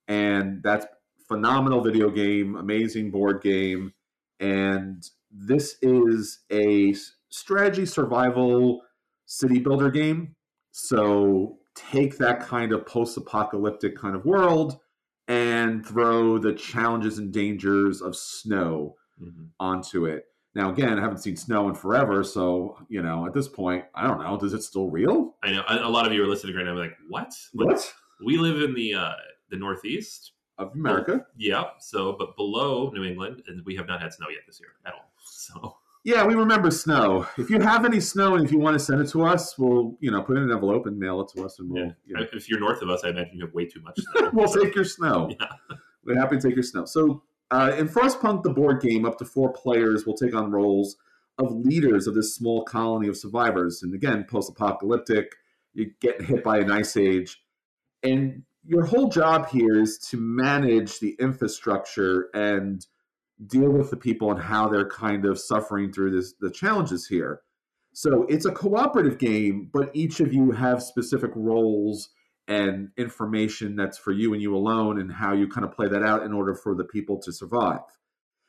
And 0.09 0.63
that's 0.63 0.87
phenomenal 1.29 1.83
video 1.83 2.11
game, 2.11 2.57
amazing 2.57 3.11
board 3.11 3.43
game. 3.43 3.93
And 4.41 5.03
this 5.31 5.77
is 5.83 6.41
a 6.51 6.95
strategy 7.29 7.87
survival 7.87 8.83
city 9.27 9.59
builder 9.59 9.91
game. 9.91 10.35
So 10.73 11.59
take 11.75 12.19
that 12.19 12.41
kind 12.41 12.73
of 12.73 12.87
post 12.87 13.17
apocalyptic 13.17 13.97
kind 13.97 14.14
of 14.17 14.25
world 14.25 14.79
and 15.29 15.85
throw 15.87 16.38
the 16.38 16.55
challenges 16.55 17.19
and 17.19 17.33
dangers 17.33 18.01
of 18.01 18.17
snow 18.17 18.97
Mhm. 19.23 19.49
onto 19.61 20.07
it. 20.07 20.27
Now, 20.55 20.71
again, 20.71 20.99
I 20.99 21.03
haven't 21.03 21.19
seen 21.19 21.37
snow 21.37 21.69
in 21.69 21.75
forever, 21.75 22.25
so 22.25 22.79
you 22.88 23.03
know, 23.03 23.27
at 23.27 23.35
this 23.35 23.49
point, 23.49 23.85
I 23.95 24.07
don't 24.07 24.21
know. 24.23 24.37
Does 24.38 24.55
it 24.55 24.62
still 24.62 24.88
real? 24.91 25.37
I 25.43 25.53
know 25.53 25.62
a 25.69 25.91
lot 25.91 26.07
of 26.07 26.12
you 26.12 26.23
are 26.23 26.27
listening 26.27 26.57
right 26.57 26.64
now. 26.64 26.75
Like, 26.75 26.97
what? 27.09 27.35
Like, 27.55 27.69
What 27.69 27.95
We 28.25 28.38
live 28.38 28.62
in 28.62 28.75
the 28.75 28.95
uh, 28.95 29.12
the 29.51 29.57
Northeast. 29.57 30.33
of 30.57 30.73
America? 30.75 31.25
Yeah. 31.37 31.71
So, 31.79 32.14
but 32.19 32.35
below 32.37 32.91
New 32.91 33.05
England, 33.05 33.43
and 33.47 33.64
we 33.64 33.77
have 33.77 33.87
not 33.87 34.01
had 34.03 34.12
snow 34.12 34.29
yet 34.29 34.41
this 34.47 34.59
year 34.59 34.71
at 34.85 34.93
all. 34.95 35.12
So, 35.38 35.77
Yeah, 36.05 36.24
we 36.27 36.35
remember 36.35 36.70
snow. 36.70 37.27
If 37.37 37.48
you 37.51 37.61
have 37.61 37.85
any 37.85 38.01
snow 38.01 38.35
and 38.35 38.44
if 38.44 38.51
you 38.51 38.59
want 38.59 38.74
to 38.74 38.79
send 38.85 39.01
it 39.01 39.09
to 39.11 39.24
us, 39.24 39.59
we'll 39.59 39.96
you 40.01 40.11
know 40.11 40.22
put 40.22 40.37
it 40.37 40.40
in 40.40 40.44
an 40.51 40.53
envelope 40.53 40.87
and 40.87 40.98
mail 40.98 41.20
it 41.20 41.29
to 41.37 41.44
us, 41.44 41.59
and 41.59 41.70
we'll 41.70 41.85
Yeah. 41.85 41.92
you 42.07 42.16
know, 42.16 42.27
if 42.33 42.48
you're 42.48 42.61
north 42.61 42.83
of 42.83 42.90
us, 42.90 43.05
I 43.05 43.11
imagine 43.11 43.37
you 43.38 43.44
have 43.44 43.55
way 43.55 43.66
too 43.66 43.81
much 43.83 43.98
snow. 43.98 44.31
we'll 44.33 44.53
take 44.53 44.74
your 44.74 44.85
snow. 44.85 45.31
Yeah. 45.38 45.77
We're 46.05 46.18
happy 46.18 46.37
to 46.37 46.42
take 46.42 46.55
your 46.57 46.62
snow. 46.62 46.85
So 46.87 47.22
uh, 47.51 47.72
in 47.79 47.88
Frostpunk, 47.88 48.42
the 48.42 48.51
board 48.51 48.81
game, 48.81 49.05
up 49.05 49.18
to 49.18 49.24
four 49.24 49.53
players 49.53 50.07
will 50.07 50.16
take 50.16 50.35
on 50.35 50.51
roles 50.51 50.96
of 51.38 51.53
leaders 51.53 52.07
of 52.07 52.14
this 52.14 52.35
small 52.35 52.64
colony 52.64 53.09
of 53.09 53.16
survivors. 53.16 53.83
And 53.83 53.94
again, 53.94 54.24
post-apocalyptic, 54.29 55.37
you 55.72 55.92
get 56.01 56.20
hit 56.20 56.42
by 56.42 56.59
an 56.59 56.70
ice 56.70 56.96
age, 56.96 57.40
and 58.03 58.42
your 58.64 58.85
whole 58.85 59.09
job 59.09 59.48
here 59.48 59.81
is 59.81 59.98
to 60.11 60.16
manage 60.16 60.98
the 60.98 61.16
infrastructure 61.20 62.29
and 62.35 62.85
deal 63.46 63.70
with 63.70 63.90
the 63.90 63.96
people 63.96 64.31
and 64.31 64.40
how 64.40 64.68
they're 64.68 64.88
kind 64.88 65.24
of 65.24 65.38
suffering 65.38 65.92
through 65.92 66.11
this 66.11 66.35
the 66.40 66.51
challenges 66.51 67.07
here. 67.07 67.42
So 67.92 68.24
it's 68.29 68.44
a 68.44 68.53
cooperative 68.53 69.18
game, 69.18 69.70
but 69.72 69.90
each 69.94 70.20
of 70.20 70.33
you 70.33 70.53
have 70.53 70.83
specific 70.83 71.31
roles 71.35 72.11
and 72.46 72.90
information 72.96 73.77
that's 73.77 73.98
for 73.98 74.12
you 74.12 74.33
and 74.33 74.42
you 74.42 74.57
alone 74.57 75.01
and 75.01 75.12
how 75.12 75.35
you 75.35 75.48
kind 75.48 75.64
of 75.64 75.72
play 75.72 75.88
that 75.88 76.03
out 76.03 76.22
in 76.22 76.33
order 76.33 76.55
for 76.55 76.74
the 76.74 76.85
people 76.85 77.18
to 77.18 77.33
survive. 77.33 77.81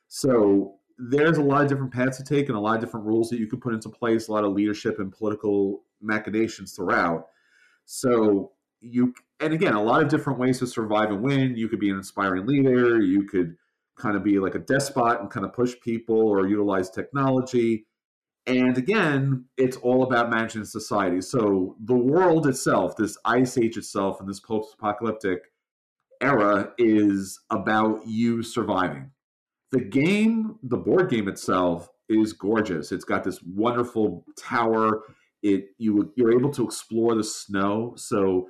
So 0.08 0.76
there's 0.98 1.38
a 1.38 1.44
lot 1.44 1.64
of 1.64 1.70
different 1.70 1.94
paths 1.94 2.18
to 2.18 2.24
take 2.24 2.48
and 2.48 2.58
a 2.58 2.62
lot 2.62 2.76
of 2.76 2.82
different 2.82 3.06
rules 3.06 3.30
that 3.30 3.40
you 3.40 3.48
can 3.48 3.60
put 3.60 3.74
into 3.74 3.90
place, 3.90 4.28
a 4.28 4.32
lot 4.32 4.44
of 4.44 4.54
leadership 4.54 5.00
and 5.00 5.12
political 5.12 5.84
machinations 6.02 6.74
throughout. 6.74 7.28
So 7.86 8.52
you 8.82 9.14
and 9.40 9.54
again, 9.54 9.74
a 9.74 9.82
lot 9.82 10.04
of 10.04 10.10
different 10.10 10.40
ways 10.40 10.60
to 10.60 10.68
survive 10.68 11.12
and 11.12 11.22
win. 11.22 11.56
You 11.56 11.70
could 11.70 11.80
be 11.80 11.90
an 11.90 11.98
inspiring 11.98 12.46
leader, 12.46 13.00
you 13.02 13.24
could 13.24 13.56
kind 14.00 14.16
of 14.16 14.24
be 14.24 14.40
like 14.40 14.56
a 14.56 14.60
despot 14.60 15.20
and 15.20 15.30
kind 15.30 15.46
of 15.46 15.54
push 15.54 15.76
people 15.82 16.18
or 16.18 16.48
utilize 16.48 16.90
technology. 16.90 17.86
And 18.48 18.78
again, 18.78 19.46
it's 19.58 19.78
all 19.78 20.04
about 20.04 20.32
managing 20.32 20.66
society. 20.66 21.22
So 21.22 21.76
the 21.84 21.96
world 21.96 22.48
itself, 22.48 22.96
this 22.96 23.18
ice 23.26 23.58
age 23.58 23.78
itself, 23.78 24.20
and 24.20 24.28
this 24.28 24.40
post 24.40 24.74
apocalyptic 24.74 25.42
era 26.22 26.74
is 26.78 27.40
about 27.50 28.08
you 28.08 28.42
surviving. 28.42 29.12
The 29.72 29.82
game, 29.82 30.58
the 30.64 30.78
board 30.78 31.10
game 31.10 31.28
itself, 31.28 31.90
is 32.10 32.34
gorgeous. 32.34 32.92
It's 32.92 33.06
got 33.06 33.24
this 33.24 33.42
wonderful 33.44 34.26
tower. 34.36 35.04
It 35.44 35.68
you 35.78 36.12
you're 36.16 36.34
able 36.34 36.52
to 36.52 36.66
explore 36.66 37.16
the 37.16 37.24
snow, 37.24 37.94
so 37.96 38.48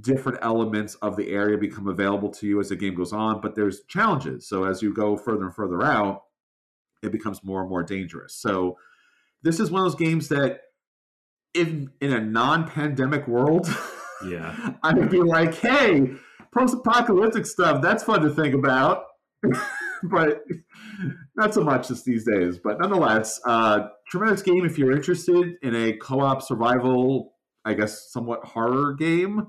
different 0.00 0.38
elements 0.42 0.94
of 0.96 1.16
the 1.16 1.30
area 1.30 1.58
become 1.58 1.86
available 1.88 2.30
to 2.30 2.46
you 2.46 2.60
as 2.60 2.70
the 2.70 2.76
game 2.76 2.94
goes 2.94 3.12
on. 3.12 3.40
But 3.40 3.54
there's 3.54 3.82
challenges. 3.88 4.48
So 4.48 4.64
as 4.64 4.82
you 4.82 4.92
go 4.94 5.16
further 5.16 5.44
and 5.44 5.54
further 5.54 5.82
out, 5.82 6.22
it 7.02 7.12
becomes 7.12 7.44
more 7.44 7.60
and 7.60 7.68
more 7.68 7.82
dangerous. 7.82 8.34
So 8.34 8.78
this 9.42 9.60
is 9.60 9.70
one 9.70 9.84
of 9.84 9.92
those 9.92 9.98
games 10.00 10.28
that 10.28 10.60
in 11.54 11.90
in 12.00 12.12
a 12.12 12.20
non-pandemic 12.20 13.28
world 13.28 13.68
Yeah. 14.24 14.74
i 14.82 14.94
would 14.94 15.10
be 15.10 15.20
like 15.20 15.54
hey 15.56 16.12
post-apocalyptic 16.54 17.44
stuff 17.44 17.82
that's 17.82 18.04
fun 18.04 18.22
to 18.22 18.30
think 18.30 18.54
about 18.54 19.04
but 20.04 20.44
not 21.36 21.52
so 21.52 21.62
much 21.62 21.88
just 21.88 22.04
these 22.04 22.24
days 22.24 22.58
but 22.58 22.78
nonetheless 22.80 23.40
uh 23.46 23.88
tremendous 24.08 24.42
game 24.42 24.64
if 24.64 24.78
you're 24.78 24.92
interested 24.92 25.56
in 25.62 25.74
a 25.74 25.94
co-op 25.94 26.40
survival 26.40 27.34
i 27.64 27.74
guess 27.74 28.10
somewhat 28.12 28.44
horror 28.44 28.94
game 28.94 29.48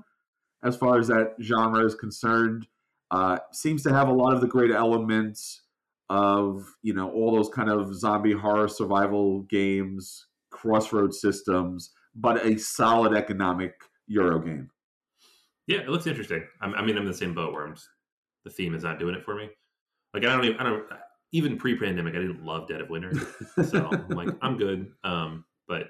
as 0.64 0.76
far 0.76 0.98
as 0.98 1.08
that 1.08 1.34
genre 1.40 1.84
is 1.84 1.94
concerned 1.94 2.66
uh 3.10 3.38
seems 3.52 3.82
to 3.82 3.90
have 3.92 4.08
a 4.08 4.12
lot 4.12 4.34
of 4.34 4.40
the 4.40 4.46
great 4.46 4.70
elements 4.70 5.62
of 6.10 6.66
you 6.82 6.92
know 6.94 7.10
all 7.10 7.34
those 7.34 7.48
kind 7.48 7.70
of 7.70 7.94
zombie 7.94 8.32
horror 8.32 8.68
survival 8.68 9.42
games 9.42 10.26
crossroad 10.50 11.14
systems 11.14 11.92
but 12.14 12.44
a 12.46 12.58
solid 12.58 13.14
economic 13.16 13.74
euro 14.06 14.38
game 14.38 14.70
Yeah, 15.66 15.78
it 15.80 15.88
looks 15.88 16.06
interesting. 16.06 16.46
I'm, 16.60 16.74
I 16.74 16.82
mean, 16.84 16.96
I'm 16.96 17.02
in 17.02 17.08
the 17.08 17.14
same 17.14 17.34
boat 17.34 17.52
where 17.52 17.66
I'm 17.66 17.74
just, 17.74 17.88
the 18.44 18.50
theme 18.50 18.74
is 18.74 18.82
not 18.82 18.98
doing 18.98 19.14
it 19.14 19.24
for 19.24 19.34
me. 19.34 19.48
Like 20.12 20.24
I 20.24 20.26
don't 20.34 20.44
even, 20.44 20.60
I 20.60 20.62
don't, 20.64 20.84
even 21.32 21.56
pre-pandemic, 21.56 22.14
I 22.14 22.18
didn't 22.18 22.44
love 22.44 22.68
Dead 22.68 22.80
of 22.80 22.90
Winter, 22.90 23.12
so 23.64 23.86
I'm 23.86 24.14
like, 24.14 24.28
I'm 24.42 24.56
good. 24.56 24.92
Um, 25.02 25.44
but 25.66 25.80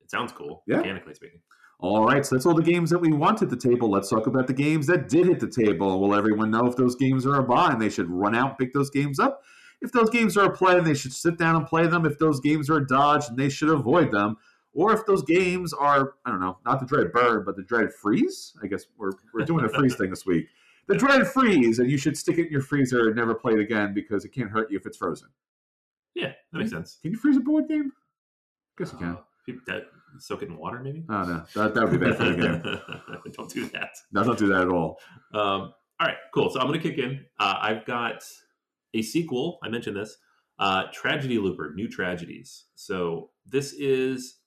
it 0.00 0.10
sounds 0.10 0.32
cool, 0.32 0.64
Yeah. 0.66 0.78
mechanically 0.78 1.14
speaking. 1.14 1.40
All 1.80 2.04
right, 2.04 2.26
so 2.26 2.34
that's 2.34 2.44
all 2.44 2.54
the 2.54 2.62
games 2.62 2.90
that 2.90 2.98
we 2.98 3.12
want 3.12 3.40
at 3.40 3.50
the 3.50 3.56
table. 3.56 3.88
Let's 3.88 4.08
talk 4.08 4.26
about 4.26 4.48
the 4.48 4.52
games 4.52 4.88
that 4.88 5.08
did 5.08 5.26
hit 5.26 5.38
the 5.38 5.48
table. 5.48 6.00
Will 6.00 6.14
everyone 6.14 6.50
know 6.50 6.66
if 6.66 6.74
those 6.74 6.96
games 6.96 7.24
are 7.24 7.36
a 7.36 7.42
buy 7.42 7.70
and 7.70 7.80
they 7.80 7.88
should 7.88 8.10
run 8.10 8.34
out 8.34 8.50
and 8.50 8.58
pick 8.58 8.72
those 8.72 8.90
games 8.90 9.20
up? 9.20 9.42
If 9.80 9.92
those 9.92 10.10
games 10.10 10.36
are 10.36 10.46
a 10.46 10.56
play 10.56 10.76
and 10.76 10.84
they 10.84 10.94
should 10.94 11.12
sit 11.12 11.38
down 11.38 11.54
and 11.54 11.66
play 11.66 11.86
them. 11.86 12.04
If 12.04 12.18
those 12.18 12.40
games 12.40 12.68
are 12.68 12.78
a 12.78 12.86
dodge 12.86 13.28
and 13.28 13.38
they 13.38 13.48
should 13.48 13.68
avoid 13.68 14.10
them. 14.10 14.36
Or 14.72 14.92
if 14.92 15.06
those 15.06 15.22
games 15.22 15.72
are, 15.72 16.14
I 16.24 16.30
don't 16.30 16.40
know, 16.40 16.58
not 16.66 16.80
the 16.80 16.86
dread 16.86 17.12
burn, 17.12 17.44
but 17.44 17.56
the 17.56 17.62
dread 17.62 17.92
freeze. 17.92 18.54
I 18.62 18.66
guess 18.66 18.86
we're, 18.96 19.12
we're 19.32 19.44
doing 19.44 19.64
a 19.64 19.68
freeze 19.68 19.94
thing 19.94 20.10
this 20.10 20.26
week. 20.26 20.48
The 20.88 20.96
dread 20.96 21.26
freeze, 21.26 21.78
and 21.78 21.90
you 21.90 21.98
should 21.98 22.16
stick 22.16 22.38
it 22.38 22.46
in 22.46 22.52
your 22.52 22.60
freezer 22.60 23.08
and 23.08 23.16
never 23.16 23.34
play 23.34 23.52
it 23.52 23.60
again 23.60 23.94
because 23.94 24.24
it 24.24 24.30
can't 24.30 24.50
hurt 24.50 24.70
you 24.70 24.78
if 24.78 24.86
it's 24.86 24.96
frozen. 24.96 25.28
Yeah, 26.14 26.32
that 26.52 26.58
makes 26.58 26.70
sense. 26.70 26.98
Can 27.02 27.12
you 27.12 27.18
freeze 27.18 27.36
a 27.36 27.40
board 27.40 27.68
game? 27.68 27.92
guess 28.78 28.92
you 28.92 28.98
can. 28.98 29.08
Uh, 29.08 29.52
that, 29.66 29.82
soak 30.18 30.42
it 30.42 30.48
in 30.48 30.56
water, 30.56 30.80
maybe. 30.80 31.04
Oh, 31.08 31.22
no. 31.24 31.44
That, 31.54 31.74
that 31.74 31.82
would 31.82 31.98
be 31.98 32.04
bad 32.04 32.16
for 32.16 32.24
the 32.24 32.34
game. 32.34 33.32
Don't 33.32 33.50
do 33.50 33.68
that. 33.70 33.90
No, 34.12 34.24
don't 34.24 34.38
do 34.38 34.48
that 34.48 34.62
at 34.62 34.68
all. 34.68 34.98
Um, 35.34 35.72
all 36.00 36.06
right, 36.06 36.16
cool. 36.32 36.50
So 36.50 36.60
I'm 36.60 36.66
going 36.66 36.80
to 36.80 36.88
kick 36.88 36.98
in. 36.98 37.24
Uh, 37.38 37.56
I've 37.60 37.84
got 37.84 38.24
a 38.94 39.02
sequel. 39.02 39.58
I 39.62 39.68
mentioned 39.68 39.96
this. 39.96 40.16
Uh, 40.58 40.84
Tragedy 40.92 41.38
Looper, 41.38 41.72
New 41.74 41.88
Tragedies. 41.88 42.64
So 42.74 43.30
this 43.46 43.72
is 43.74 44.38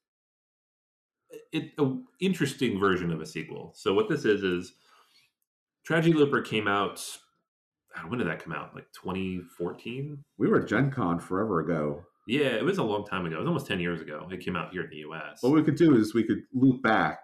it, 1.51 1.71
an 1.77 2.05
interesting 2.19 2.79
version 2.79 3.11
of 3.11 3.21
a 3.21 3.25
sequel. 3.25 3.73
So 3.75 3.93
what 3.93 4.09
this 4.09 4.25
is 4.25 4.43
is 4.43 4.73
Tragedy 5.85 6.13
Looper 6.13 6.41
came 6.41 6.67
out. 6.67 7.05
When 8.07 8.19
did 8.19 8.27
that 8.27 8.43
come 8.43 8.53
out? 8.53 8.73
Like 8.73 8.87
2014? 8.93 10.23
We 10.37 10.47
were 10.47 10.61
at 10.61 10.67
Gen 10.67 10.91
Con 10.91 11.19
forever 11.19 11.59
ago. 11.59 12.05
Yeah, 12.27 12.49
it 12.49 12.63
was 12.63 12.77
a 12.77 12.83
long 12.83 13.05
time 13.05 13.25
ago. 13.25 13.37
It 13.37 13.39
was 13.39 13.47
almost 13.47 13.67
10 13.67 13.79
years 13.79 14.01
ago. 14.01 14.27
It 14.31 14.39
came 14.41 14.55
out 14.55 14.71
here 14.71 14.83
in 14.83 14.89
the 14.89 14.97
US. 14.97 15.41
What 15.41 15.53
we 15.53 15.63
could 15.63 15.75
do 15.75 15.95
is 15.95 16.13
we 16.13 16.23
could 16.23 16.43
loop 16.53 16.81
back 16.81 17.19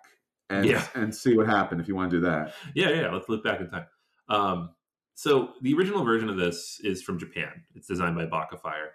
and 0.49 0.65
Yeah. 0.65 0.85
and 0.95 1.13
see 1.13 1.35
what 1.37 1.47
happened 1.47 1.81
if 1.81 1.87
you 1.87 1.95
want 1.95 2.09
to 2.11 2.17
do 2.17 2.21
that. 2.25 2.53
Yeah, 2.73 2.89
yeah. 2.89 3.11
Let's 3.11 3.29
loop 3.29 3.43
back 3.43 3.59
in 3.59 3.69
time. 3.69 3.85
Um, 4.29 4.69
so 5.15 5.53
the 5.61 5.73
original 5.73 6.03
version 6.03 6.29
of 6.29 6.37
this 6.37 6.79
is 6.83 7.01
from 7.03 7.19
Japan. 7.19 7.63
It's 7.75 7.87
designed 7.87 8.15
by 8.15 8.25
Baka 8.25 8.57
Fire, 8.57 8.91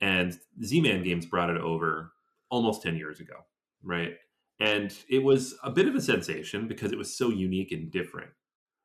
and 0.00 0.38
Z-Man 0.62 1.02
Games 1.02 1.26
brought 1.26 1.50
it 1.50 1.60
over 1.60 2.12
almost 2.50 2.82
ten 2.82 2.96
years 2.96 3.20
ago, 3.20 3.34
right? 3.82 4.16
And 4.60 4.94
it 5.08 5.20
was 5.22 5.56
a 5.64 5.70
bit 5.70 5.88
of 5.88 5.94
a 5.94 6.00
sensation 6.00 6.68
because 6.68 6.92
it 6.92 6.98
was 6.98 7.16
so 7.16 7.30
unique 7.30 7.72
and 7.72 7.90
different. 7.90 8.30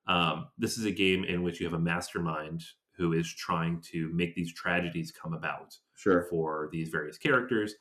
Um, 0.08 0.48
this 0.58 0.78
is 0.78 0.86
a 0.86 0.92
game 0.92 1.24
in 1.24 1.44
which 1.44 1.60
you 1.60 1.66
have 1.68 1.74
a 1.74 1.80
mastermind 1.80 2.64
who 3.00 3.14
is 3.14 3.34
trying 3.34 3.80
to 3.80 4.12
make 4.14 4.36
these 4.36 4.54
tragedies 4.54 5.10
come 5.12 5.34
about 5.34 5.76
Sure. 5.96 6.28
for 6.30 6.70
these 6.72 6.90
various 6.90 7.18
characters. 7.18 7.74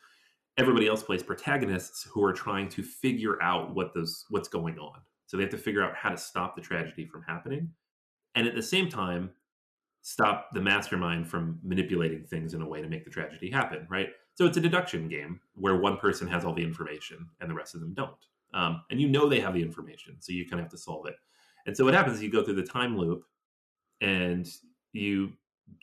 Everybody 0.57 0.87
else 0.87 1.02
plays 1.02 1.22
protagonists 1.22 2.04
who 2.04 2.24
are 2.24 2.33
trying 2.33 2.68
to 2.70 2.83
figure 2.83 3.42
out 3.42 3.74
what 3.74 3.92
those 3.94 4.24
what's 4.31 4.48
going 4.48 4.78
on. 4.78 5.00
So 5.26 5.37
they 5.37 5.42
have 5.42 5.50
to 5.50 5.59
figure 5.59 5.83
out 5.83 5.94
how 5.94 6.09
to 6.11 6.16
stop 6.16 6.54
the 6.57 6.62
tragedy 6.62 7.04
from 7.04 7.22
happening, 7.22 7.70
and 8.35 8.46
at 8.46 8.54
the 8.54 8.62
same 8.62 8.88
time, 8.88 9.31
stop 10.02 10.48
the 10.54 10.61
mastermind 10.61 11.28
from 11.28 11.59
manipulating 11.62 12.24
things 12.24 12.54
in 12.54 12.62
a 12.62 12.68
way 12.68 12.81
to 12.81 12.88
make 12.88 13.04
the 13.04 13.11
tragedy 13.11 13.50
happen. 13.50 13.87
Right. 13.90 14.11
So 14.37 14.46
it's 14.46 14.57
a 14.57 14.61
deduction 14.61 15.09
game 15.09 15.40
where 15.54 15.76
one 15.76 15.96
person 15.96 16.28
has 16.28 16.44
all 16.44 16.54
the 16.54 16.62
information 16.62 17.28
and 17.40 17.50
the 17.50 17.54
rest 17.54 17.74
of 17.74 17.81
them 17.81 17.92
don't, 17.94 18.24
um, 18.54 18.83
and 18.90 19.00
you 19.00 19.09
know 19.09 19.28
they 19.28 19.40
have 19.40 19.54
the 19.54 19.62
information, 19.62 20.16
so 20.20 20.33
you 20.33 20.44
kind 20.44 20.61
of 20.61 20.64
have 20.66 20.70
to 20.70 20.78
solve 20.78 21.07
it. 21.07 21.16
And 21.66 21.76
so 21.76 21.85
what 21.85 21.94
happens 21.94 22.16
is 22.16 22.22
you 22.22 22.31
go 22.31 22.44
through 22.44 22.54
the 22.54 22.62
time 22.62 22.96
loop, 22.96 23.24
and 24.00 24.48
you 24.92 25.33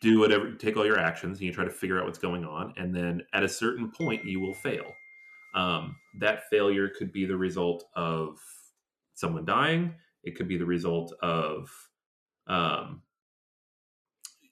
do 0.01 0.19
whatever 0.19 0.51
take 0.53 0.77
all 0.77 0.85
your 0.85 0.99
actions 0.99 1.37
and 1.37 1.45
you 1.45 1.53
try 1.53 1.63
to 1.63 1.69
figure 1.69 1.99
out 1.99 2.05
what's 2.05 2.19
going 2.19 2.43
on 2.43 2.73
and 2.77 2.93
then 2.93 3.21
at 3.33 3.43
a 3.43 3.49
certain 3.49 3.91
point 3.91 4.25
you 4.25 4.39
will 4.39 4.53
fail. 4.53 4.85
Um, 5.53 5.95
that 6.19 6.49
failure 6.49 6.89
could 6.89 7.13
be 7.13 7.25
the 7.25 7.37
result 7.37 7.85
of 7.95 8.39
someone 9.13 9.45
dying. 9.45 9.95
It 10.23 10.35
could 10.35 10.47
be 10.47 10.57
the 10.57 10.65
result 10.65 11.13
of 11.21 11.69
um, 12.47 13.01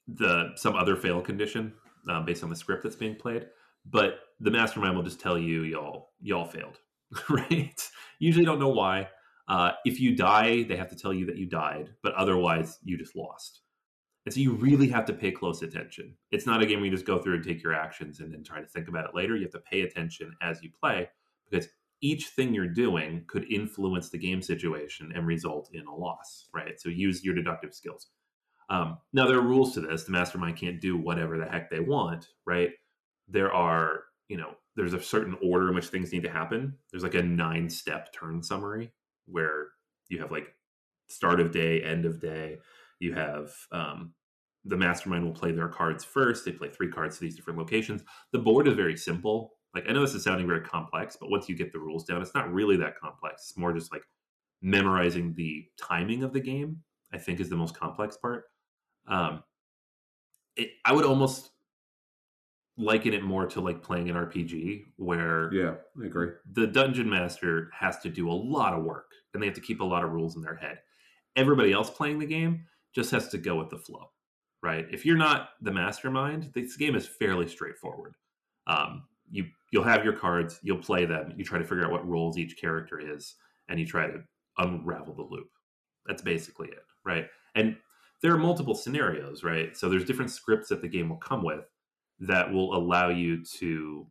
the 0.07 0.51
some 0.55 0.75
other 0.75 0.95
fail 0.95 1.21
condition 1.21 1.73
uh, 2.09 2.21
based 2.21 2.43
on 2.43 2.49
the 2.49 2.55
script 2.55 2.83
that's 2.83 2.95
being 2.95 3.15
played. 3.15 3.47
But 3.85 4.19
the 4.39 4.51
mastermind 4.51 4.95
will 4.95 5.03
just 5.03 5.19
tell 5.19 5.37
you 5.37 5.63
y'all 5.63 6.11
y'all 6.21 6.45
failed. 6.45 6.79
Right? 7.29 7.79
Usually 8.17 8.45
don't 8.45 8.59
know 8.59 8.69
why. 8.69 9.07
Uh, 9.47 9.73
if 9.85 9.99
you 9.99 10.15
die 10.15 10.63
they 10.63 10.77
have 10.77 10.89
to 10.89 10.95
tell 10.95 11.13
you 11.13 11.25
that 11.25 11.37
you 11.37 11.45
died 11.45 11.89
but 12.01 12.13
otherwise 12.13 12.79
you 12.81 12.97
just 12.97 13.13
lost 13.13 13.62
and 14.25 14.33
so 14.33 14.39
you 14.39 14.53
really 14.53 14.87
have 14.87 15.05
to 15.05 15.13
pay 15.13 15.31
close 15.31 15.61
attention. 15.61 16.15
It's 16.31 16.45
not 16.45 16.61
a 16.61 16.65
game 16.65 16.79
where 16.79 16.85
you 16.85 16.91
just 16.91 17.05
go 17.05 17.19
through 17.19 17.35
and 17.35 17.43
take 17.43 17.61
your 17.61 17.73
actions 17.73 18.19
and 18.19 18.33
then 18.33 18.43
try 18.43 18.61
to 18.61 18.67
think 18.67 18.87
about 18.87 19.05
it 19.05 19.15
later. 19.15 19.35
You 19.35 19.43
have 19.43 19.51
to 19.51 19.59
pay 19.59 19.81
attention 19.81 20.33
as 20.41 20.63
you 20.63 20.69
play 20.81 21.09
because 21.49 21.67
each 22.01 22.27
thing 22.27 22.53
you're 22.53 22.67
doing 22.67 23.23
could 23.27 23.51
influence 23.51 24.09
the 24.09 24.17
game 24.17 24.41
situation 24.41 25.11
and 25.13 25.27
result 25.27 25.69
in 25.73 25.85
a 25.87 25.95
loss, 25.95 26.47
right? 26.53 26.79
So 26.79 26.89
use 26.89 27.23
your 27.23 27.35
deductive 27.35 27.73
skills. 27.73 28.07
Um, 28.69 28.97
now, 29.11 29.27
there 29.27 29.37
are 29.37 29.41
rules 29.41 29.73
to 29.73 29.81
this. 29.81 30.03
The 30.05 30.11
mastermind 30.11 30.57
can't 30.57 30.81
do 30.81 30.97
whatever 30.97 31.37
the 31.37 31.45
heck 31.45 31.69
they 31.69 31.79
want, 31.79 32.27
right? 32.45 32.71
There 33.27 33.53
are, 33.53 34.03
you 34.29 34.37
know, 34.37 34.51
there's 34.75 34.93
a 34.93 35.01
certain 35.01 35.37
order 35.43 35.69
in 35.69 35.75
which 35.75 35.87
things 35.87 36.11
need 36.11 36.23
to 36.23 36.31
happen. 36.31 36.77
There's 36.91 37.03
like 37.03 37.13
a 37.13 37.23
nine 37.23 37.69
step 37.69 38.13
turn 38.13 38.41
summary 38.41 38.91
where 39.25 39.67
you 40.09 40.19
have 40.19 40.31
like 40.31 40.53
start 41.07 41.39
of 41.39 41.51
day, 41.51 41.81
end 41.81 42.05
of 42.05 42.19
day, 42.19 42.57
you 43.03 43.13
have 43.13 43.51
um, 43.71 44.13
the 44.65 44.77
mastermind 44.77 45.25
will 45.25 45.33
play 45.33 45.51
their 45.51 45.67
cards 45.67 46.03
first. 46.03 46.45
They 46.45 46.51
play 46.53 46.69
three 46.69 46.89
cards 46.89 47.17
to 47.17 47.21
these 47.21 47.35
different 47.35 47.59
locations. 47.59 48.01
The 48.31 48.39
board 48.39 48.67
is 48.67 48.75
very 48.75 48.95
simple. 48.97 49.53
Like 49.75 49.85
I 49.89 49.93
know 49.93 50.01
this 50.01 50.13
is 50.13 50.23
sounding 50.23 50.47
very 50.47 50.61
complex, 50.61 51.17
but 51.19 51.29
once 51.29 51.49
you 51.49 51.55
get 51.55 51.73
the 51.73 51.79
rules 51.79 52.05
down, 52.05 52.21
it's 52.21 52.33
not 52.35 52.51
really 52.53 52.77
that 52.77 52.97
complex. 52.99 53.49
It's 53.49 53.57
more 53.57 53.73
just 53.73 53.91
like 53.91 54.03
memorizing 54.61 55.33
the 55.35 55.65
timing 55.77 56.23
of 56.23 56.31
the 56.33 56.39
game. 56.39 56.81
I 57.11 57.17
think 57.17 57.39
is 57.39 57.49
the 57.49 57.55
most 57.55 57.77
complex 57.77 58.17
part. 58.17 58.45
Um, 59.07 59.43
it, 60.55 60.69
I 60.85 60.93
would 60.93 61.05
almost 61.05 61.51
liken 62.77 63.13
it 63.13 63.23
more 63.23 63.45
to 63.45 63.61
like 63.61 63.83
playing 63.83 64.09
an 64.09 64.15
RPG 64.15 64.85
where 64.97 65.53
Yeah, 65.53 65.75
I 66.01 66.05
agree. 66.07 66.29
the 66.53 66.65
dungeon 66.65 67.09
master 67.09 67.69
has 67.71 67.99
to 67.99 68.09
do 68.09 68.31
a 68.31 68.33
lot 68.33 68.73
of 68.73 68.83
work 68.83 69.11
and 69.33 69.41
they 69.41 69.47
have 69.47 69.55
to 69.55 69.61
keep 69.61 69.79
a 69.81 69.83
lot 69.83 70.03
of 70.03 70.11
rules 70.11 70.35
in 70.35 70.41
their 70.41 70.55
head. 70.55 70.79
Everybody 71.35 71.71
else 71.71 71.89
playing 71.89 72.17
the 72.19 72.25
game 72.25 72.65
just 72.93 73.11
has 73.11 73.27
to 73.29 73.37
go 73.37 73.55
with 73.55 73.69
the 73.69 73.77
flow, 73.77 74.11
right? 74.61 74.85
If 74.91 75.05
you're 75.05 75.17
not 75.17 75.49
the 75.61 75.71
mastermind, 75.71 76.51
this 76.53 76.77
game 76.77 76.95
is 76.95 77.07
fairly 77.07 77.47
straightforward. 77.47 78.15
Um, 78.67 79.03
you 79.29 79.45
you'll 79.71 79.83
have 79.83 80.03
your 80.03 80.13
cards, 80.13 80.59
you'll 80.63 80.77
play 80.77 81.05
them, 81.05 81.33
you 81.35 81.43
try 81.43 81.57
to 81.57 81.65
figure 81.65 81.85
out 81.85 81.91
what 81.91 82.07
roles 82.07 82.37
each 82.37 82.57
character 82.57 82.99
is, 82.99 83.35
and 83.67 83.79
you 83.79 83.85
try 83.85 84.07
to 84.07 84.21
unravel 84.57 85.15
the 85.15 85.23
loop. 85.23 85.49
That's 86.05 86.21
basically 86.21 86.67
it, 86.67 86.85
right? 87.03 87.27
And 87.55 87.75
there 88.21 88.33
are 88.33 88.37
multiple 88.37 88.75
scenarios, 88.75 89.43
right? 89.43 89.75
So 89.75 89.89
there's 89.89 90.05
different 90.05 90.31
scripts 90.31 90.69
that 90.69 90.81
the 90.81 90.87
game 90.87 91.09
will 91.09 91.17
come 91.17 91.43
with 91.43 91.65
that 92.19 92.51
will 92.51 92.75
allow 92.75 93.09
you 93.09 93.43
to 93.59 94.07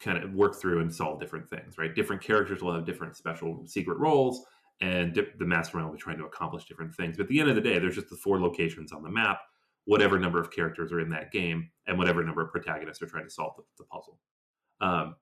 kind 0.00 0.22
of 0.22 0.32
work 0.34 0.60
through 0.60 0.80
and 0.80 0.92
solve 0.92 1.20
different 1.20 1.48
things, 1.48 1.78
right? 1.78 1.94
Different 1.94 2.22
characters 2.22 2.62
will 2.62 2.74
have 2.74 2.84
different 2.84 3.16
special 3.16 3.62
secret 3.66 3.98
roles, 3.98 4.44
and 4.80 5.12
di- 5.12 5.26
the 5.38 5.44
mastermind 5.44 5.88
will 5.88 5.96
be 5.96 6.00
trying 6.00 6.18
to 6.18 6.24
accomplish 6.24 6.64
different 6.64 6.94
things. 6.94 7.16
But 7.16 7.24
at 7.24 7.28
the 7.28 7.40
end 7.40 7.50
of 7.50 7.54
the 7.54 7.60
day, 7.60 7.78
there's 7.78 7.96
just 7.96 8.10
the 8.10 8.16
four 8.16 8.40
locations 8.40 8.92
on 8.92 9.02
the 9.02 9.10
map, 9.10 9.40
whatever 9.84 10.18
number 10.18 10.40
of 10.40 10.50
characters 10.50 10.92
are 10.92 11.00
in 11.00 11.10
that 11.10 11.32
game, 11.32 11.70
and 11.86 11.98
whatever 11.98 12.24
number 12.24 12.42
of 12.42 12.50
protagonists 12.50 13.02
are 13.02 13.06
trying 13.06 13.24
to 13.24 13.30
solve 13.30 13.54
the, 13.56 13.62
the 13.78 13.84
puzzle. 13.84 14.18
Um, 14.80 15.16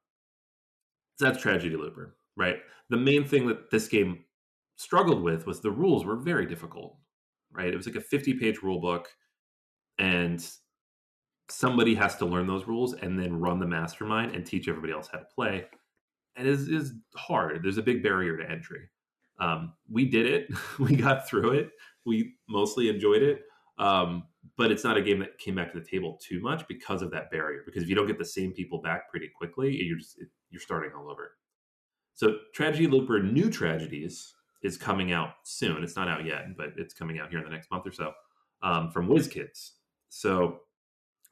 so 1.16 1.24
that's 1.24 1.42
Tragedy 1.42 1.76
Looper, 1.76 2.16
right? 2.36 2.58
The 2.90 2.96
main 2.96 3.24
thing 3.24 3.46
that 3.48 3.70
this 3.70 3.88
game 3.88 4.24
struggled 4.76 5.22
with 5.22 5.46
was 5.46 5.60
the 5.60 5.70
rules 5.70 6.04
were 6.04 6.16
very 6.16 6.46
difficult, 6.46 6.96
right? 7.52 7.72
It 7.72 7.76
was 7.76 7.86
like 7.86 7.96
a 7.96 8.00
50 8.00 8.34
page 8.34 8.62
rule 8.62 8.80
book, 8.80 9.08
and 9.98 10.46
somebody 11.50 11.94
has 11.94 12.16
to 12.16 12.26
learn 12.26 12.46
those 12.46 12.66
rules 12.66 12.94
and 12.94 13.18
then 13.18 13.40
run 13.40 13.58
the 13.58 13.66
mastermind 13.66 14.34
and 14.34 14.46
teach 14.46 14.68
everybody 14.68 14.92
else 14.92 15.08
how 15.10 15.18
to 15.18 15.24
play. 15.34 15.64
And 16.36 16.46
it 16.46 16.52
is 16.52 16.92
hard. 17.16 17.62
There's 17.62 17.78
a 17.78 17.82
big 17.82 18.02
barrier 18.02 18.36
to 18.36 18.48
entry. 18.48 18.88
Um, 19.40 19.72
we 19.90 20.04
did 20.04 20.26
it. 20.26 20.48
we 20.78 20.96
got 20.96 21.28
through 21.28 21.52
it. 21.52 21.70
We 22.04 22.34
mostly 22.48 22.88
enjoyed 22.88 23.22
it. 23.22 23.42
Um, 23.78 24.24
but 24.56 24.72
it's 24.72 24.82
not 24.82 24.96
a 24.96 25.02
game 25.02 25.20
that 25.20 25.38
came 25.38 25.54
back 25.54 25.72
to 25.72 25.78
the 25.78 25.86
table 25.86 26.18
too 26.20 26.40
much 26.40 26.66
because 26.66 27.02
of 27.02 27.10
that 27.12 27.30
barrier. 27.30 27.62
Because 27.64 27.82
if 27.82 27.88
you 27.88 27.94
don't 27.94 28.06
get 28.06 28.18
the 28.18 28.24
same 28.24 28.52
people 28.52 28.80
back 28.80 29.08
pretty 29.10 29.28
quickly, 29.36 29.76
you're 29.76 29.98
just 29.98 30.18
you're 30.50 30.60
starting 30.60 30.90
all 30.96 31.10
over. 31.10 31.32
So 32.14 32.38
Tragedy 32.54 32.88
Looper 32.88 33.22
New 33.22 33.50
Tragedies 33.50 34.34
is 34.62 34.76
coming 34.76 35.12
out 35.12 35.34
soon. 35.44 35.84
It's 35.84 35.94
not 35.94 36.08
out 36.08 36.24
yet, 36.24 36.56
but 36.56 36.70
it's 36.76 36.94
coming 36.94 37.20
out 37.20 37.30
here 37.30 37.38
in 37.38 37.44
the 37.44 37.50
next 37.50 37.70
month 37.70 37.86
or 37.86 37.92
so 37.92 38.12
um, 38.62 38.90
from 38.90 39.08
WizKids. 39.08 39.70
So 40.08 40.60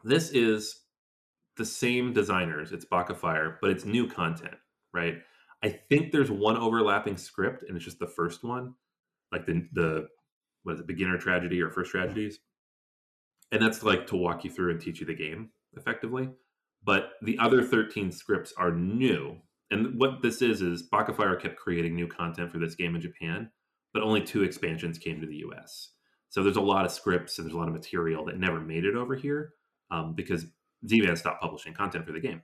this 0.04 0.30
is 0.30 0.82
the 1.56 1.64
same 1.64 2.12
designers. 2.12 2.72
It's 2.72 2.84
Baka 2.84 3.14
Fire, 3.14 3.58
but 3.60 3.70
it's 3.70 3.84
new 3.84 4.06
content, 4.06 4.54
right? 4.92 5.16
I 5.64 5.70
think 5.70 6.12
there's 6.12 6.30
one 6.30 6.56
overlapping 6.56 7.16
script, 7.16 7.64
and 7.66 7.76
it's 7.76 7.84
just 7.84 7.98
the 7.98 8.06
first 8.06 8.44
one, 8.44 8.74
like 9.32 9.46
the 9.46 9.68
the 9.72 10.08
what 10.64 10.74
is 10.74 10.80
it, 10.80 10.86
beginner 10.86 11.18
tragedy 11.18 11.60
or 11.62 11.70
first 11.70 11.90
tragedies. 11.92 12.38
and 13.52 13.62
that's 13.62 13.82
like 13.82 14.06
to 14.08 14.16
walk 14.16 14.44
you 14.44 14.50
through 14.50 14.72
and 14.72 14.80
teach 14.80 15.00
you 15.00 15.06
the 15.06 15.14
game 15.14 15.50
effectively. 15.76 16.28
But 16.84 17.10
the 17.22 17.38
other 17.38 17.62
13 17.64 18.12
scripts 18.12 18.52
are 18.56 18.72
new. 18.72 19.38
And 19.70 19.98
what 19.98 20.22
this 20.22 20.42
is 20.42 20.62
is 20.62 20.88
Bakafire 20.88 21.40
kept 21.40 21.56
creating 21.56 21.94
new 21.94 22.06
content 22.06 22.52
for 22.52 22.58
this 22.58 22.74
game 22.76 22.94
in 22.94 23.00
Japan, 23.00 23.50
but 23.92 24.02
only 24.02 24.22
two 24.22 24.42
expansions 24.44 24.98
came 24.98 25.20
to 25.20 25.26
the 25.26 25.42
US. 25.48 25.92
So 26.28 26.42
there's 26.42 26.56
a 26.56 26.60
lot 26.60 26.84
of 26.84 26.92
scripts 26.92 27.38
and 27.38 27.46
there's 27.46 27.54
a 27.54 27.58
lot 27.58 27.68
of 27.68 27.74
material 27.74 28.24
that 28.26 28.38
never 28.38 28.60
made 28.60 28.84
it 28.84 28.96
over 28.96 29.16
here 29.16 29.54
um, 29.90 30.14
because 30.14 30.46
Z-Man 30.86 31.16
stopped 31.16 31.42
publishing 31.42 31.74
content 31.74 32.06
for 32.06 32.12
the 32.12 32.20
game. 32.20 32.42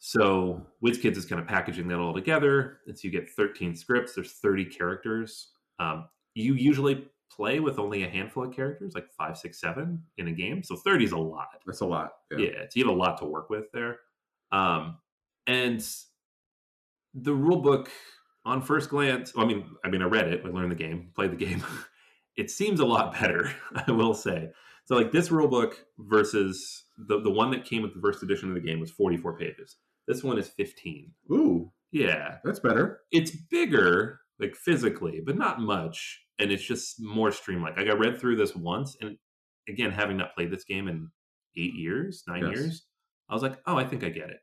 So 0.00 0.66
WizKids 0.82 1.18
is 1.18 1.26
kind 1.26 1.40
of 1.40 1.46
packaging 1.46 1.86
that 1.88 1.98
all 1.98 2.14
together. 2.14 2.78
And 2.86 2.98
so 2.98 3.06
you 3.06 3.12
get 3.12 3.28
13 3.30 3.76
scripts. 3.76 4.14
There's 4.14 4.32
30 4.32 4.64
characters. 4.64 5.48
Um, 5.78 6.08
you 6.34 6.54
usually 6.54 7.06
play 7.30 7.60
with 7.60 7.78
only 7.78 8.02
a 8.02 8.08
handful 8.08 8.44
of 8.44 8.54
characters, 8.54 8.94
like 8.94 9.06
five, 9.16 9.36
six, 9.36 9.60
seven 9.60 10.02
in 10.16 10.28
a 10.28 10.32
game. 10.32 10.62
So 10.62 10.74
30 10.74 11.04
is 11.04 11.12
a 11.12 11.18
lot. 11.18 11.48
That's 11.66 11.80
a 11.80 11.86
lot. 11.86 12.12
Yeah, 12.30 12.38
yeah 12.38 12.62
so 12.62 12.70
you 12.74 12.86
have 12.86 12.94
a 12.94 12.98
lot 12.98 13.18
to 13.18 13.26
work 13.26 13.50
with 13.50 13.70
there. 13.72 13.98
Um, 14.52 14.96
and 15.46 15.86
the 17.12 17.34
rule 17.34 17.60
book 17.60 17.90
on 18.46 18.62
first 18.62 18.88
glance, 18.88 19.34
well, 19.34 19.44
I 19.44 19.48
mean, 19.48 19.64
I 19.84 19.90
mean, 19.90 20.00
I 20.00 20.06
read 20.06 20.28
it, 20.28 20.42
I 20.44 20.48
learned 20.48 20.72
the 20.72 20.76
game, 20.76 21.10
played 21.14 21.30
the 21.30 21.36
game. 21.36 21.62
it 22.38 22.50
seems 22.50 22.80
a 22.80 22.86
lot 22.86 23.12
better, 23.20 23.52
I 23.86 23.90
will 23.90 24.14
say. 24.14 24.50
So 24.86 24.96
like 24.96 25.12
this 25.12 25.30
rule 25.30 25.46
book 25.46 25.84
versus 25.98 26.84
the 26.96 27.20
the 27.20 27.30
one 27.30 27.50
that 27.50 27.64
came 27.64 27.82
with 27.82 27.94
the 27.94 28.00
first 28.00 28.22
edition 28.22 28.48
of 28.48 28.54
the 28.54 28.60
game 28.60 28.80
was 28.80 28.90
44 28.90 29.36
pages. 29.36 29.76
This 30.06 30.24
one 30.24 30.38
is 30.38 30.48
15. 30.48 31.12
Ooh. 31.32 31.72
Yeah. 31.92 32.38
That's 32.44 32.60
better. 32.60 33.00
It's 33.12 33.30
bigger, 33.30 34.20
like 34.38 34.54
physically, 34.56 35.20
but 35.24 35.36
not 35.36 35.60
much. 35.60 36.20
And 36.38 36.50
it's 36.50 36.64
just 36.64 37.00
more 37.00 37.30
streamlined. 37.30 37.76
Like 37.76 37.88
I 37.88 37.92
read 37.92 38.18
through 38.18 38.36
this 38.36 38.56
once, 38.56 38.96
and 39.00 39.16
again, 39.68 39.90
having 39.90 40.16
not 40.16 40.34
played 40.34 40.50
this 40.50 40.64
game 40.64 40.88
in 40.88 41.10
eight 41.56 41.74
years, 41.74 42.24
nine 42.26 42.46
yes. 42.46 42.56
years, 42.56 42.86
I 43.28 43.34
was 43.34 43.42
like, 43.42 43.58
oh, 43.66 43.76
I 43.76 43.84
think 43.84 44.04
I 44.04 44.08
get 44.08 44.30
it. 44.30 44.38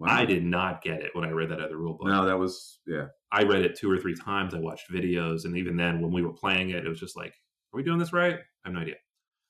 Wow. 0.00 0.08
I 0.16 0.24
did 0.24 0.44
not 0.44 0.82
get 0.82 1.02
it 1.02 1.10
when 1.12 1.24
I 1.26 1.30
read 1.30 1.50
that 1.50 1.60
other 1.60 1.76
rule 1.76 1.94
book. 1.94 2.08
No, 2.08 2.24
that 2.24 2.38
was 2.38 2.78
yeah. 2.86 3.06
I 3.30 3.42
read 3.42 3.66
it 3.66 3.76
two 3.76 3.90
or 3.90 3.98
three 3.98 4.14
times. 4.14 4.54
I 4.54 4.58
watched 4.58 4.90
videos, 4.90 5.44
and 5.44 5.58
even 5.58 5.76
then, 5.76 6.00
when 6.00 6.10
we 6.10 6.22
were 6.22 6.32
playing 6.32 6.70
it, 6.70 6.86
it 6.86 6.88
was 6.88 6.98
just 6.98 7.18
like, 7.18 7.34
"Are 7.72 7.76
we 7.76 7.82
doing 7.82 7.98
this 7.98 8.12
right?" 8.12 8.36
I 8.36 8.68
have 8.68 8.72
no 8.72 8.80
idea. 8.80 8.94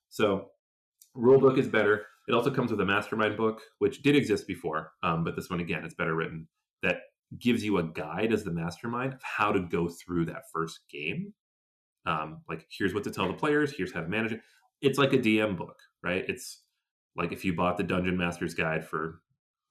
So, 0.09 0.49
rule 1.15 1.39
book 1.39 1.57
is 1.57 1.69
better. 1.69 2.05
It 2.31 2.35
also 2.35 2.51
comes 2.53 2.71
with 2.71 2.81
a 2.81 2.85
mastermind 2.85 3.37
book, 3.37 3.61
which 3.81 4.03
did 4.03 4.15
exist 4.15 4.47
before, 4.47 4.93
um, 5.03 5.25
but 5.25 5.35
this 5.35 5.51
one 5.51 5.59
again, 5.59 5.85
it's 5.85 5.95
better 5.95 6.15
written. 6.15 6.47
That 6.85 6.99
gives 7.41 7.65
you 7.65 7.79
a 7.79 7.83
guide 7.83 8.33
as 8.33 8.45
the 8.45 8.53
mastermind 8.53 9.15
of 9.15 9.21
how 9.25 9.51
to 9.51 9.59
go 9.59 9.89
through 9.89 10.27
that 10.27 10.45
first 10.53 10.79
game. 10.89 11.35
Um, 12.07 12.43
like, 12.49 12.67
here's 12.71 12.95
what 12.95 13.03
to 13.03 13.11
tell 13.11 13.27
the 13.27 13.35
players. 13.35 13.73
Here's 13.77 13.93
how 13.93 14.01
to 14.01 14.07
manage 14.07 14.33
it. 14.33 14.43
It's 14.81 14.97
like 14.97 15.13
a 15.13 15.19
DM 15.19 15.57
book, 15.57 15.77
right? 16.05 16.25
It's 16.29 16.63
like 17.17 17.33
if 17.33 17.45
you 17.45 17.53
bought 17.53 17.77
the 17.77 17.83
Dungeon 17.83 18.17
Master's 18.17 18.55
Guide 18.55 18.87
for 18.87 19.23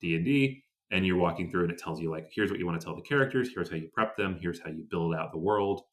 D 0.02 0.18
and 0.18 0.26
D, 0.26 0.66
and 0.92 1.06
you're 1.06 1.18
walking 1.18 1.50
through 1.50 1.64
and 1.64 1.72
it 1.72 1.78
tells 1.78 2.02
you 2.02 2.10
like 2.10 2.30
here's 2.34 2.50
what 2.50 2.60
you 2.60 2.66
want 2.66 2.80
to 2.80 2.84
tell 2.84 2.96
the 2.96 3.02
characters 3.02 3.50
here's 3.54 3.70
how 3.70 3.76
you 3.76 3.88
prep 3.94 4.18
them 4.18 4.38
here's 4.42 4.60
how 4.60 4.70
you 4.70 4.84
build 4.90 5.14
out 5.14 5.32
the 5.32 5.38
world 5.38 5.84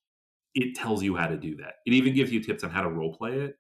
it 0.55 0.75
tells 0.75 1.03
you 1.03 1.15
how 1.17 1.27
to 1.27 1.37
do 1.37 1.57
that 1.57 1.75
it 1.85 1.93
even 1.93 2.15
gives 2.15 2.33
you 2.33 2.43
tips 2.43 2.65
on 2.65 2.71
how 2.71 2.83
to 2.83 2.89
role 2.89 3.15
play 3.15 3.33
it 3.41 3.57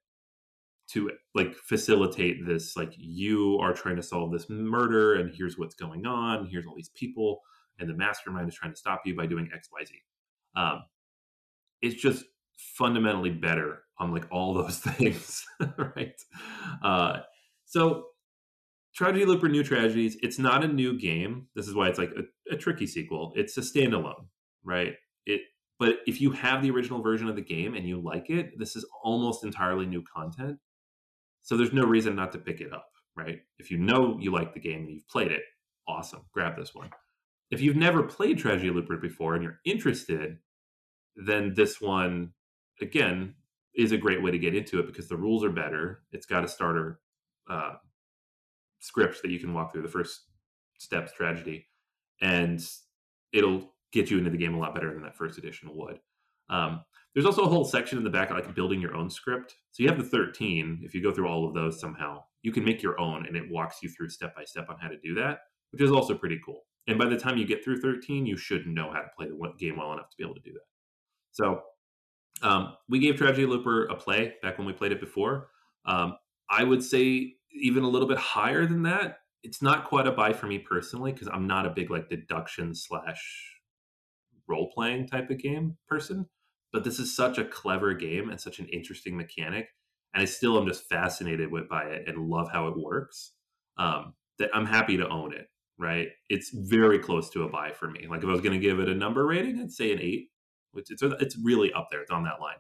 to 0.88 1.10
like 1.34 1.54
facilitate 1.54 2.46
this 2.46 2.76
like 2.76 2.92
you 2.96 3.58
are 3.60 3.72
trying 3.72 3.96
to 3.96 4.02
solve 4.02 4.32
this 4.32 4.48
murder 4.48 5.14
and 5.14 5.34
here's 5.34 5.58
what's 5.58 5.74
going 5.74 6.06
on 6.06 6.46
here's 6.46 6.66
all 6.66 6.76
these 6.76 6.90
people 6.90 7.40
and 7.78 7.88
the 7.88 7.94
mastermind 7.94 8.48
is 8.48 8.54
trying 8.54 8.72
to 8.72 8.78
stop 8.78 9.02
you 9.04 9.14
by 9.16 9.26
doing 9.26 9.48
xyz 9.48 10.60
um, 10.60 10.82
it's 11.82 12.00
just 12.00 12.24
fundamentally 12.56 13.30
better 13.30 13.82
on 13.98 14.12
like 14.12 14.26
all 14.30 14.54
those 14.62 14.78
things 14.78 15.44
right 15.78 16.20
uh, 16.82 17.20
so 17.64 18.06
Tragedy 18.96 19.26
Looper 19.26 19.50
New 19.50 19.62
Tragedies, 19.62 20.16
it's 20.22 20.38
not 20.38 20.64
a 20.64 20.68
new 20.68 20.98
game. 20.98 21.48
This 21.54 21.68
is 21.68 21.74
why 21.74 21.88
it's 21.88 21.98
like 21.98 22.12
a, 22.16 22.54
a, 22.54 22.56
tricky 22.56 22.86
sequel. 22.86 23.34
It's 23.36 23.54
a 23.58 23.60
standalone, 23.60 24.24
right? 24.64 24.94
It 25.26 25.42
but 25.78 25.96
if 26.06 26.18
you 26.18 26.30
have 26.30 26.62
the 26.62 26.70
original 26.70 27.02
version 27.02 27.28
of 27.28 27.36
the 27.36 27.42
game 27.42 27.74
and 27.74 27.86
you 27.86 28.00
like 28.00 28.30
it, 28.30 28.58
this 28.58 28.74
is 28.74 28.86
almost 29.04 29.44
entirely 29.44 29.84
new 29.84 30.02
content. 30.02 30.58
So 31.46 31.56
there's 31.56 31.72
no 31.72 31.84
reason 31.84 32.16
not 32.16 32.32
to 32.32 32.38
pick 32.38 32.60
it 32.60 32.72
up, 32.72 32.90
right? 33.16 33.38
If 33.60 33.70
you 33.70 33.78
know 33.78 34.18
you 34.20 34.32
like 34.32 34.52
the 34.52 34.58
game 34.58 34.80
and 34.80 34.90
you've 34.90 35.06
played 35.06 35.30
it, 35.30 35.42
awesome, 35.86 36.22
grab 36.34 36.56
this 36.56 36.74
one. 36.74 36.90
If 37.52 37.60
you've 37.60 37.76
never 37.76 38.02
played 38.02 38.36
Tragedy 38.36 38.70
Looper 38.70 38.96
before 38.96 39.34
and 39.34 39.44
you're 39.44 39.60
interested, 39.64 40.38
then 41.14 41.54
this 41.54 41.80
one 41.80 42.32
again 42.80 43.36
is 43.76 43.92
a 43.92 43.96
great 43.96 44.20
way 44.24 44.32
to 44.32 44.40
get 44.40 44.56
into 44.56 44.80
it 44.80 44.88
because 44.88 45.08
the 45.08 45.16
rules 45.16 45.44
are 45.44 45.50
better. 45.50 46.02
It's 46.10 46.26
got 46.26 46.42
a 46.42 46.48
starter 46.48 46.98
uh, 47.48 47.74
script 48.80 49.22
that 49.22 49.30
you 49.30 49.38
can 49.38 49.54
walk 49.54 49.70
through 49.70 49.82
the 49.82 49.88
first 49.88 50.22
steps 50.78 51.12
tragedy 51.12 51.68
and 52.20 52.60
it'll 53.32 53.72
get 53.92 54.10
you 54.10 54.18
into 54.18 54.30
the 54.30 54.36
game 54.36 54.54
a 54.54 54.58
lot 54.58 54.74
better 54.74 54.92
than 54.92 55.04
that 55.04 55.16
first 55.16 55.38
edition 55.38 55.70
would 55.72 56.00
um, 56.50 56.82
there's 57.14 57.26
also 57.26 57.44
a 57.44 57.48
whole 57.48 57.64
section 57.64 57.96
in 57.98 58.04
the 58.04 58.10
back 58.10 58.30
like 58.30 58.54
building 58.54 58.80
your 58.80 58.94
own 58.94 59.08
script. 59.08 59.56
So 59.72 59.82
you 59.82 59.88
have 59.88 59.98
the 59.98 60.04
13 60.04 60.82
if 60.82 60.94
you 60.94 61.02
go 61.02 61.12
through 61.12 61.28
all 61.28 61.46
of 61.48 61.54
those 61.54 61.80
somehow 61.80 62.24
you 62.42 62.52
can 62.52 62.64
make 62.64 62.82
your 62.82 63.00
own 63.00 63.26
and 63.26 63.36
it 63.36 63.50
walks 63.50 63.78
you 63.82 63.88
through 63.88 64.10
step 64.10 64.34
by 64.36 64.44
step 64.44 64.66
on 64.68 64.76
how 64.80 64.88
to 64.88 64.98
do 65.02 65.14
that 65.14 65.38
which 65.70 65.82
is 65.82 65.90
also 65.90 66.14
pretty 66.14 66.38
cool. 66.44 66.62
And 66.86 66.98
by 66.98 67.06
the 67.06 67.16
time 67.16 67.36
you 67.36 67.46
get 67.46 67.64
through 67.64 67.80
13 67.80 68.26
you 68.26 68.36
should 68.36 68.66
know 68.66 68.90
how 68.92 69.00
to 69.00 69.08
play 69.16 69.26
the 69.28 69.52
game 69.58 69.76
well 69.76 69.92
enough 69.92 70.10
to 70.10 70.16
be 70.16 70.24
able 70.24 70.34
to 70.34 70.40
do 70.42 70.52
that. 70.52 70.66
So 71.32 71.62
um, 72.42 72.74
we 72.88 72.98
gave 72.98 73.16
tragedy 73.16 73.46
looper 73.46 73.86
a 73.86 73.96
play 73.96 74.34
back 74.42 74.58
when 74.58 74.66
we 74.66 74.72
played 74.72 74.92
it 74.92 75.00
before. 75.00 75.48
Um, 75.84 76.16
i 76.48 76.62
would 76.62 76.82
say 76.82 77.34
even 77.52 77.82
a 77.82 77.88
little 77.88 78.08
bit 78.08 78.18
higher 78.18 78.66
than 78.66 78.82
that, 78.84 79.18
it's 79.42 79.62
not 79.62 79.84
quite 79.84 80.06
a 80.06 80.12
buy 80.12 80.32
for 80.32 80.46
me 80.46 80.58
personally 80.58 81.12
because 81.12 81.28
I'm 81.28 81.46
not 81.46 81.66
a 81.66 81.70
big 81.70 81.90
like 81.90 82.08
deduction 82.08 82.74
slash 82.74 83.54
role 84.48 84.70
playing 84.72 85.08
type 85.08 85.30
of 85.30 85.38
game 85.38 85.76
person. 85.88 86.26
But 86.76 86.84
this 86.84 86.98
is 86.98 87.16
such 87.16 87.38
a 87.38 87.44
clever 87.44 87.94
game 87.94 88.28
and 88.28 88.38
such 88.38 88.58
an 88.58 88.66
interesting 88.66 89.16
mechanic, 89.16 89.68
and 90.12 90.20
I 90.20 90.26
still 90.26 90.58
am 90.58 90.66
just 90.68 90.90
fascinated 90.90 91.50
with 91.50 91.70
by 91.70 91.84
it 91.84 92.06
and 92.06 92.28
love 92.28 92.50
how 92.52 92.68
it 92.68 92.76
works. 92.76 93.32
Um, 93.78 94.12
that 94.38 94.50
I'm 94.52 94.66
happy 94.66 94.98
to 94.98 95.08
own 95.08 95.32
it. 95.32 95.46
Right, 95.78 96.08
it's 96.28 96.50
very 96.52 96.98
close 96.98 97.30
to 97.30 97.44
a 97.44 97.48
buy 97.48 97.72
for 97.72 97.90
me. 97.90 98.06
Like 98.06 98.22
if 98.22 98.28
I 98.28 98.32
was 98.32 98.42
going 98.42 98.58
to 98.58 98.66
give 98.66 98.78
it 98.78 98.90
a 98.90 98.94
number 98.94 99.26
rating, 99.26 99.58
I'd 99.58 99.72
say 99.72 99.90
an 99.92 100.00
eight, 100.02 100.28
which 100.72 100.90
it's 100.90 101.02
it's 101.02 101.38
really 101.42 101.72
up 101.72 101.88
there. 101.90 102.02
It's 102.02 102.10
on 102.10 102.24
that 102.24 102.40
line. 102.42 102.58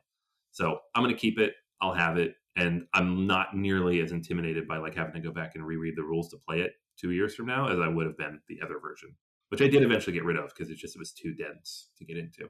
So 0.52 0.78
I'm 0.94 1.02
going 1.02 1.14
to 1.14 1.20
keep 1.20 1.38
it. 1.38 1.52
I'll 1.82 1.92
have 1.92 2.16
it 2.16 2.36
and 2.56 2.86
I'm 2.94 3.26
not 3.26 3.54
nearly 3.54 4.00
as 4.00 4.12
intimidated 4.12 4.66
by 4.66 4.78
like 4.78 4.94
having 4.94 5.12
to 5.12 5.20
go 5.20 5.30
back 5.30 5.52
and 5.54 5.66
reread 5.66 5.94
the 5.94 6.02
rules 6.02 6.30
to 6.30 6.38
play 6.38 6.60
it 6.60 6.72
two 6.98 7.10
years 7.10 7.34
from 7.34 7.46
now 7.46 7.68
as 7.68 7.78
I 7.78 7.88
would 7.88 8.06
have 8.06 8.16
been 8.16 8.40
the 8.48 8.60
other 8.64 8.78
version, 8.80 9.14
which 9.50 9.60
I 9.60 9.68
did 9.68 9.82
eventually 9.82 10.14
get 10.14 10.24
rid 10.24 10.38
of 10.38 10.48
because 10.48 10.70
it 10.70 10.78
just 10.78 10.96
it 10.96 10.98
was 10.98 11.12
too 11.12 11.34
dense 11.34 11.90
to 11.98 12.04
get 12.06 12.16
into. 12.16 12.48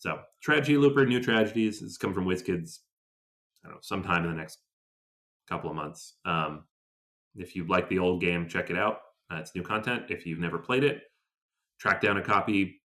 So, 0.00 0.18
Tragedy 0.42 0.78
Looper, 0.78 1.04
New 1.04 1.22
Tragedies 1.22 1.80
has 1.80 1.98
come 1.98 2.14
from 2.14 2.24
WizKids. 2.24 2.78
I 3.62 3.68
don't 3.68 3.76
know, 3.76 3.80
sometime 3.82 4.24
in 4.24 4.30
the 4.30 4.36
next 4.36 4.58
couple 5.48 5.68
of 5.68 5.76
months. 5.76 6.14
Um, 6.24 6.64
if 7.36 7.54
you 7.54 7.66
like 7.66 7.88
the 7.90 7.98
old 7.98 8.22
game, 8.22 8.48
check 8.48 8.70
it 8.70 8.78
out. 8.78 9.00
Uh, 9.30 9.36
it's 9.36 9.54
new 9.54 9.62
content. 9.62 10.04
If 10.08 10.24
you've 10.24 10.38
never 10.38 10.58
played 10.58 10.84
it, 10.84 11.02
track 11.78 12.00
down 12.00 12.16
a 12.16 12.22
copy. 12.22 12.80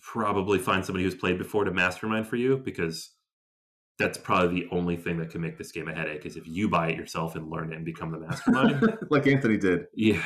Probably 0.00 0.58
find 0.58 0.84
somebody 0.84 1.04
who's 1.04 1.16
played 1.16 1.36
before 1.36 1.64
to 1.64 1.72
mastermind 1.72 2.28
for 2.28 2.36
you 2.36 2.56
because 2.56 3.10
that's 3.98 4.16
probably 4.16 4.60
the 4.60 4.68
only 4.70 4.96
thing 4.96 5.18
that 5.18 5.30
can 5.30 5.40
make 5.40 5.58
this 5.58 5.72
game 5.72 5.88
a 5.88 5.94
headache 5.94 6.26
is 6.26 6.36
if 6.36 6.46
you 6.46 6.68
buy 6.68 6.88
it 6.88 6.96
yourself 6.96 7.34
and 7.36 7.50
learn 7.50 7.72
it 7.72 7.76
and 7.76 7.84
become 7.84 8.10
the 8.10 8.18
mastermind 8.18 8.98
like 9.10 9.26
anthony 9.26 9.56
did 9.56 9.84
yeah 9.94 10.24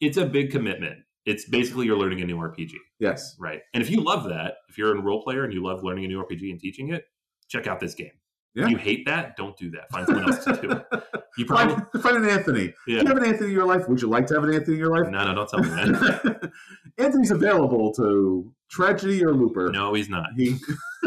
it's 0.00 0.18
a 0.18 0.26
big 0.26 0.52
commitment 0.52 0.98
it's 1.28 1.48
basically 1.48 1.86
you're 1.86 1.98
learning 1.98 2.20
a 2.20 2.24
new 2.24 2.36
rpg 2.36 2.72
yes 2.98 3.36
right 3.38 3.62
and 3.74 3.82
if 3.82 3.90
you 3.90 4.00
love 4.00 4.28
that 4.28 4.56
if 4.68 4.78
you're 4.78 4.96
a 4.96 5.00
role 5.00 5.22
player 5.22 5.44
and 5.44 5.52
you 5.52 5.62
love 5.62 5.84
learning 5.84 6.04
a 6.04 6.08
new 6.08 6.22
rpg 6.22 6.50
and 6.50 6.60
teaching 6.60 6.92
it 6.92 7.04
check 7.48 7.66
out 7.66 7.78
this 7.80 7.94
game 7.94 8.10
yeah. 8.58 8.64
If 8.64 8.70
you 8.70 8.76
hate 8.78 9.06
that, 9.06 9.36
don't 9.36 9.56
do 9.56 9.70
that. 9.70 9.90
Find 9.90 10.06
someone 10.06 10.32
else 10.32 10.44
to 10.44 10.60
do 10.60 10.70
it. 10.72 10.86
You 11.36 11.46
probably 11.46 11.76
find, 11.76 12.02
find 12.02 12.16
an 12.16 12.28
Anthony. 12.28 12.74
Yeah. 12.88 13.02
you 13.02 13.06
have 13.06 13.16
an 13.16 13.24
Anthony 13.24 13.50
in 13.50 13.54
your 13.54 13.64
life? 13.64 13.88
Would 13.88 14.02
you 14.02 14.08
like 14.08 14.26
to 14.26 14.34
have 14.34 14.42
an 14.42 14.52
Anthony 14.52 14.72
in 14.74 14.80
your 14.80 14.90
life? 14.90 15.08
No, 15.08 15.24
no, 15.24 15.32
don't 15.32 15.48
tell 15.48 15.60
me 15.60 15.68
that. 15.68 16.50
Anthony's 16.98 17.30
available 17.30 17.94
to 17.94 18.52
Tragedy 18.68 19.24
or 19.24 19.32
Looper. 19.32 19.70
No, 19.70 19.94
he's 19.94 20.08
not. 20.08 20.30
He 20.36 20.58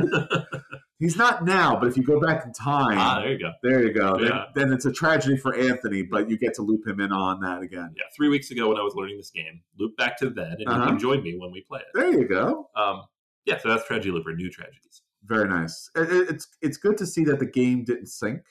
He's 1.01 1.17
not 1.17 1.43
now, 1.43 1.75
but 1.75 1.87
if 1.87 1.97
you 1.97 2.03
go 2.03 2.19
back 2.19 2.45
in 2.45 2.53
time, 2.53 2.95
ah, 2.99 3.21
there 3.21 3.31
you 3.31 3.39
go. 3.39 3.51
There 3.63 3.83
you 3.83 3.91
go. 3.91 4.19
Yeah. 4.19 4.45
Then, 4.53 4.67
then, 4.67 4.73
it's 4.73 4.85
a 4.85 4.91
tragedy 4.91 5.35
for 5.35 5.55
Anthony, 5.55 6.03
but 6.03 6.29
you 6.29 6.37
get 6.37 6.53
to 6.55 6.61
loop 6.61 6.85
him 6.85 6.99
in 6.99 7.11
on 7.11 7.39
that 7.39 7.63
again. 7.63 7.95
Yeah, 7.97 8.03
three 8.15 8.29
weeks 8.29 8.51
ago 8.51 8.69
when 8.69 8.77
I 8.77 8.83
was 8.83 8.93
learning 8.93 9.17
this 9.17 9.31
game, 9.31 9.63
loop 9.79 9.97
back 9.97 10.15
to 10.19 10.29
then, 10.29 10.57
and 10.59 10.69
uh-huh. 10.69 10.79
you 10.79 10.87
can 10.89 10.99
join 10.99 11.23
me 11.23 11.35
when 11.39 11.51
we 11.51 11.61
play 11.61 11.79
it. 11.79 11.87
There 11.95 12.11
you 12.11 12.27
go. 12.27 12.69
Um, 12.75 13.01
yeah, 13.45 13.57
so 13.57 13.69
that's 13.69 13.87
Tragedy 13.87 14.11
Looper, 14.11 14.35
new 14.35 14.51
tragedies. 14.51 15.01
Very 15.25 15.49
nice. 15.49 15.89
It, 15.95 16.29
it's 16.29 16.47
it's 16.61 16.77
good 16.77 16.99
to 16.99 17.07
see 17.07 17.23
that 17.23 17.39
the 17.39 17.47
game 17.47 17.83
didn't 17.83 18.05
sink, 18.05 18.41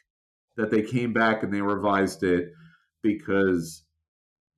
that 0.57 0.73
they 0.73 0.83
came 0.83 1.13
back 1.13 1.45
and 1.45 1.55
they 1.55 1.63
revised 1.63 2.25
it 2.25 2.49
because 3.01 3.85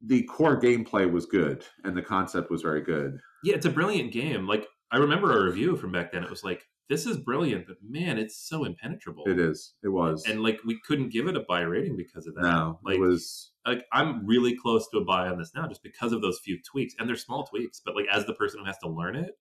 the 0.01 0.22
core 0.22 0.59
gameplay 0.59 1.11
was 1.11 1.26
good 1.26 1.66
and 1.84 1.95
the 1.95 2.01
concept 2.01 2.51
was 2.51 2.62
very 2.62 2.80
good. 2.80 3.18
Yeah, 3.45 3.57
it's 3.57 3.66
a 3.66 3.70
brilliant 3.70 4.12
game. 4.12 4.47
Like 4.47 4.66
I 4.90 4.97
remember 4.97 5.38
a 5.38 5.45
review 5.45 5.76
from 5.76 5.93
back 5.93 6.12
then. 6.12 6.24
It 6.24 6.30
was 6.30 6.43
like 6.43 6.66
this 6.93 7.07
is 7.07 7.16
brilliant, 7.16 7.66
but 7.66 7.76
man, 7.82 8.18
it's 8.18 8.36
so 8.36 8.64
impenetrable. 8.64 9.24
It 9.26 9.38
is. 9.38 9.72
It 9.82 9.88
was. 9.88 10.26
And 10.26 10.43
like 10.43 10.61
we 10.66 10.78
couldn't 10.86 11.09
give 11.11 11.26
it 11.26 11.36
a 11.36 11.40
buy 11.49 11.62
rating 11.62 11.97
because 11.97 12.26
of 12.26 12.34
that. 12.34 12.43
no, 12.43 12.78
like 12.84 12.97
it 12.97 13.01
was. 13.01 13.53
like 13.66 13.86
I'm 13.93 14.26
really 14.26 14.55
close 14.55 14.86
to 14.90 14.99
a 14.99 15.05
buy 15.05 15.28
on 15.28 15.38
this 15.38 15.53
now 15.55 15.66
just 15.66 15.82
because 15.82 16.12
of 16.12 16.20
those 16.20 16.38
few 16.38 16.59
tweaks. 16.62 16.95
And 16.99 17.09
they're 17.09 17.16
small 17.16 17.47
tweaks, 17.47 17.80
but 17.82 17.97
like 17.97 18.05
as 18.12 18.26
the 18.26 18.34
person 18.34 18.61
who 18.61 18.66
has 18.66 18.76
to 18.78 18.90
learn 18.90 19.16
it, 19.16 19.38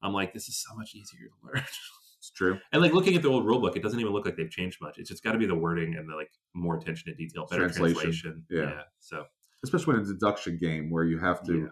I'm 0.00 0.12
like, 0.12 0.32
this 0.32 0.48
is 0.48 0.56
so 0.62 0.76
much 0.76 0.94
easier 0.94 1.26
to 1.28 1.46
learn. 1.46 1.64
It's 2.22 2.30
true. 2.30 2.60
and 2.70 2.80
like 2.80 2.92
looking 2.92 3.16
at 3.16 3.22
the 3.22 3.28
old 3.28 3.44
rulebook, 3.44 3.74
it 3.74 3.82
doesn't 3.82 3.98
even 3.98 4.12
look 4.12 4.24
like 4.24 4.36
they've 4.36 4.48
changed 4.48 4.78
much. 4.80 4.96
It's 4.96 5.10
just 5.10 5.24
got 5.24 5.32
to 5.32 5.38
be 5.38 5.46
the 5.46 5.56
wording 5.56 5.96
and 5.96 6.08
the 6.08 6.14
like 6.14 6.30
more 6.54 6.76
attention 6.76 7.06
to 7.10 7.16
detail, 7.16 7.48
better 7.50 7.62
Translation. 7.62 7.94
translation. 8.00 8.44
Yeah. 8.48 8.82
So 9.00 9.24
Especially 9.64 9.94
when 9.94 10.02
it's 10.02 10.10
a 10.10 10.14
deduction 10.14 10.56
game 10.56 10.88
where 10.88 11.02
you 11.02 11.18
have 11.18 11.42
to 11.46 11.52
yeah. 11.62 11.66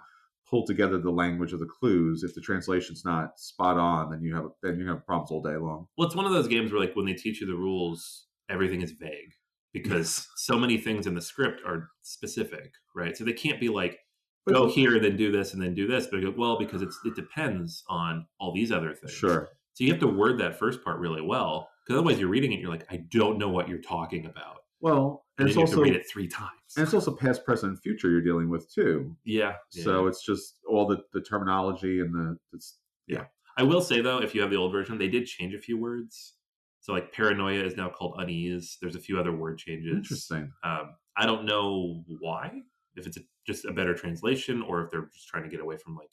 Pull 0.51 0.67
together 0.67 0.99
the 0.99 1.11
language 1.11 1.53
of 1.53 1.61
the 1.61 1.67
clues. 1.67 2.25
If 2.25 2.35
the 2.35 2.41
translation's 2.41 3.05
not 3.05 3.39
spot 3.39 3.79
on, 3.79 4.11
then 4.11 4.23
you 4.23 4.35
have 4.35 4.47
then 4.63 4.79
you 4.79 4.89
have 4.89 5.07
problems 5.07 5.31
all 5.31 5.41
day 5.43 5.57
long. 5.57 5.87
Well, 5.97 6.07
it's 6.07 6.17
one 6.17 6.27
of 6.27 6.33
those 6.33 6.49
games 6.49 6.73
where 6.73 6.81
like 6.81 6.97
when 6.97 7.07
they 7.07 7.15
teach 7.15 7.41
you 7.41 7.47
the 7.47 7.55
rules, 7.55 8.27
everything 8.49 8.83
is 8.83 8.93
vague 8.93 9.33
because 9.73 10.29
so 10.37 10.59
many 10.59 10.77
things 10.77 11.07
in 11.07 11.15
the 11.15 11.21
script 11.23 11.61
are 11.65 11.91
specific, 12.03 12.73
right? 12.95 13.17
So 13.17 13.25
they 13.25 13.33
can't 13.33 13.61
be 13.61 13.69
like 13.69 13.99
But 14.45 14.55
go 14.55 14.69
here 14.69 14.97
and 14.97 15.05
then 15.05 15.17
do 15.17 15.31
this 15.31 15.55
and 15.55 15.63
then 15.63 15.75
do 15.75 15.87
this, 15.87 16.09
but 16.11 16.21
go, 16.21 16.35
well 16.37 16.59
because 16.59 16.83
it's 16.83 16.99
it 17.05 17.15
depends 17.15 17.85
on 17.89 18.27
all 18.41 18.53
these 18.53 18.73
other 18.73 18.95
things. 18.95 19.13
Sure. 19.13 19.49
So 19.75 19.85
you 19.85 19.93
have 19.93 20.01
to 20.01 20.09
word 20.09 20.39
that 20.41 20.59
first 20.59 20.83
part 20.85 20.99
really 20.99 21.23
well 21.23 21.71
because 21.87 21.99
otherwise 21.99 22.19
you're 22.19 22.29
reading 22.29 22.53
it, 22.53 22.57
and 22.57 22.63
you're 22.63 22.73
like, 22.73 22.87
I 22.91 23.05
don't 23.11 23.39
know 23.39 23.49
what 23.49 23.69
you're 23.69 23.79
talking 23.81 24.27
about, 24.27 24.59
Well, 24.81 25.25
and 25.41 25.49
and 25.49 25.49
then 25.49 25.49
it's 25.49 25.57
you 25.57 25.61
have 25.61 25.68
also 25.70 25.76
to 25.76 25.82
read 25.91 25.97
it 25.97 26.07
three 26.11 26.28
times. 26.28 26.51
and 26.76 26.84
it's 26.84 26.95
also 26.95 27.14
past, 27.14 27.45
present, 27.45 27.72
and 27.72 27.80
future 27.80 28.11
you're 28.11 28.20
dealing 28.22 28.49
with 28.49 28.72
too. 28.72 29.16
yeah. 29.24 29.55
yeah. 29.72 29.84
So 29.84 30.07
it's 30.07 30.24
just 30.24 30.59
all 30.68 30.86
the, 30.86 30.99
the 31.12 31.20
terminology 31.20 32.01
and 32.01 32.14
the 32.14 32.36
it's 32.53 32.78
yeah. 33.07 33.24
I 33.57 33.62
will 33.62 33.80
say 33.80 34.01
though, 34.01 34.18
if 34.18 34.34
you 34.34 34.41
have 34.43 34.51
the 34.51 34.57
old 34.57 34.72
version, 34.72 34.99
they 34.99 35.09
did 35.09 35.26
change 35.26 35.55
a 35.55 35.59
few 35.59 35.78
words. 35.78 36.34
So 36.80 36.93
like 36.93 37.12
paranoia 37.12 37.62
is 37.62 37.76
now 37.76 37.91
called 37.91 38.14
unease. 38.18 38.78
There's 38.80 38.97
a 38.97 39.01
few 39.01 39.18
other 39.18 39.32
word 39.32 39.59
changes. 39.59 39.93
interesting. 39.95 40.51
Um, 40.64 40.95
I 41.16 41.26
don't 41.26 41.45
know 41.45 42.03
why. 42.20 42.62
If 42.97 43.07
it's 43.07 43.16
a, 43.18 43.20
just 43.47 43.64
a 43.66 43.72
better 43.72 43.95
translation, 43.95 44.62
or 44.62 44.84
if 44.84 44.91
they're 44.91 45.09
just 45.12 45.28
trying 45.28 45.43
to 45.45 45.49
get 45.51 45.61
away 45.61 45.76
from 45.76 45.95
like 45.97 46.11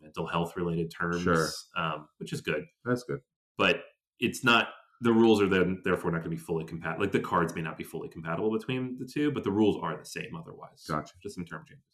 mental 0.00 0.26
health 0.26 0.56
related 0.56 0.90
terms, 0.90 1.22
Sure. 1.22 1.48
um, 1.76 2.08
which 2.18 2.32
is 2.32 2.40
good. 2.40 2.64
That's 2.84 3.04
good. 3.04 3.20
But 3.56 3.82
it's 4.20 4.42
not. 4.44 4.68
The 5.04 5.12
rules 5.12 5.40
are 5.42 5.48
then 5.48 5.80
therefore 5.84 6.10
not 6.10 6.18
going 6.18 6.30
to 6.30 6.36
be 6.36 6.42
fully 6.42 6.64
compatible. 6.64 7.04
Like 7.04 7.12
the 7.12 7.20
cards 7.20 7.54
may 7.54 7.62
not 7.62 7.78
be 7.78 7.84
fully 7.84 8.08
compatible 8.08 8.50
between 8.50 8.96
the 8.98 9.06
two, 9.06 9.30
but 9.30 9.44
the 9.44 9.50
rules 9.50 9.78
are 9.82 9.96
the 9.96 10.04
same 10.04 10.34
otherwise. 10.36 10.84
Gotcha. 10.88 11.14
Just 11.22 11.34
some 11.36 11.44
term 11.44 11.64
changes. 11.68 11.84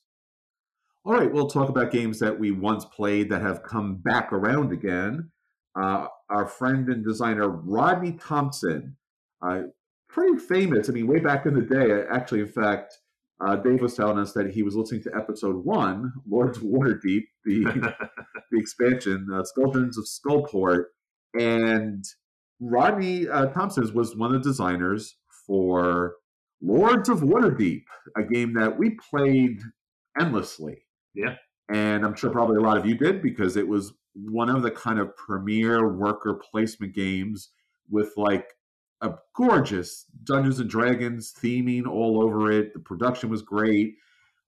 All 1.04 1.14
right, 1.14 1.32
we'll 1.32 1.48
talk 1.48 1.70
about 1.70 1.90
games 1.90 2.18
that 2.20 2.38
we 2.38 2.50
once 2.50 2.84
played 2.84 3.30
that 3.30 3.40
have 3.40 3.62
come 3.62 3.96
back 3.96 4.32
around 4.32 4.70
again. 4.70 5.30
Uh, 5.74 6.08
our 6.28 6.46
friend 6.46 6.88
and 6.88 7.04
designer 7.04 7.48
Rodney 7.48 8.12
Thompson, 8.12 8.96
uh, 9.40 9.62
pretty 10.08 10.38
famous. 10.38 10.90
I 10.90 10.92
mean, 10.92 11.06
way 11.06 11.18
back 11.20 11.46
in 11.46 11.54
the 11.54 11.62
day, 11.62 12.04
actually, 12.10 12.40
in 12.40 12.48
fact, 12.48 12.98
uh, 13.40 13.56
Dave 13.56 13.80
was 13.80 13.94
telling 13.94 14.18
us 14.18 14.32
that 14.34 14.50
he 14.50 14.62
was 14.62 14.76
listening 14.76 15.02
to 15.04 15.16
episode 15.16 15.64
one, 15.64 16.12
Lords 16.28 16.58
of 16.58 16.64
Waterdeep, 16.64 17.24
the 17.44 17.64
the 18.50 18.58
expansion, 18.58 19.26
uh, 19.32 19.42
Skeletons 19.44 19.96
of 19.96 20.04
Skullport, 20.04 20.84
and 21.38 22.04
Rodney 22.60 23.28
uh, 23.28 23.46
Thompson 23.46 23.92
was 23.94 24.16
one 24.16 24.34
of 24.34 24.42
the 24.42 24.48
designers 24.48 25.16
for 25.46 26.16
Lords 26.62 27.08
of 27.08 27.20
Waterdeep, 27.20 27.84
a 28.16 28.22
game 28.22 28.54
that 28.54 28.78
we 28.78 28.98
played 29.10 29.60
endlessly. 30.18 30.84
Yeah. 31.14 31.36
And 31.72 32.04
I'm 32.04 32.14
sure 32.14 32.30
probably 32.30 32.56
a 32.56 32.60
lot 32.60 32.76
of 32.76 32.84
you 32.84 32.96
did 32.96 33.22
because 33.22 33.56
it 33.56 33.66
was 33.66 33.92
one 34.14 34.50
of 34.50 34.62
the 34.62 34.70
kind 34.70 34.98
of 34.98 35.16
premier 35.16 35.88
worker 35.88 36.34
placement 36.50 36.94
games 36.94 37.50
with 37.88 38.12
like 38.16 38.46
a 39.00 39.14
gorgeous 39.34 40.04
Dungeons 40.24 40.60
and 40.60 40.68
Dragons 40.68 41.32
theming 41.32 41.86
all 41.86 42.22
over 42.22 42.50
it. 42.50 42.74
The 42.74 42.80
production 42.80 43.30
was 43.30 43.42
great. 43.42 43.94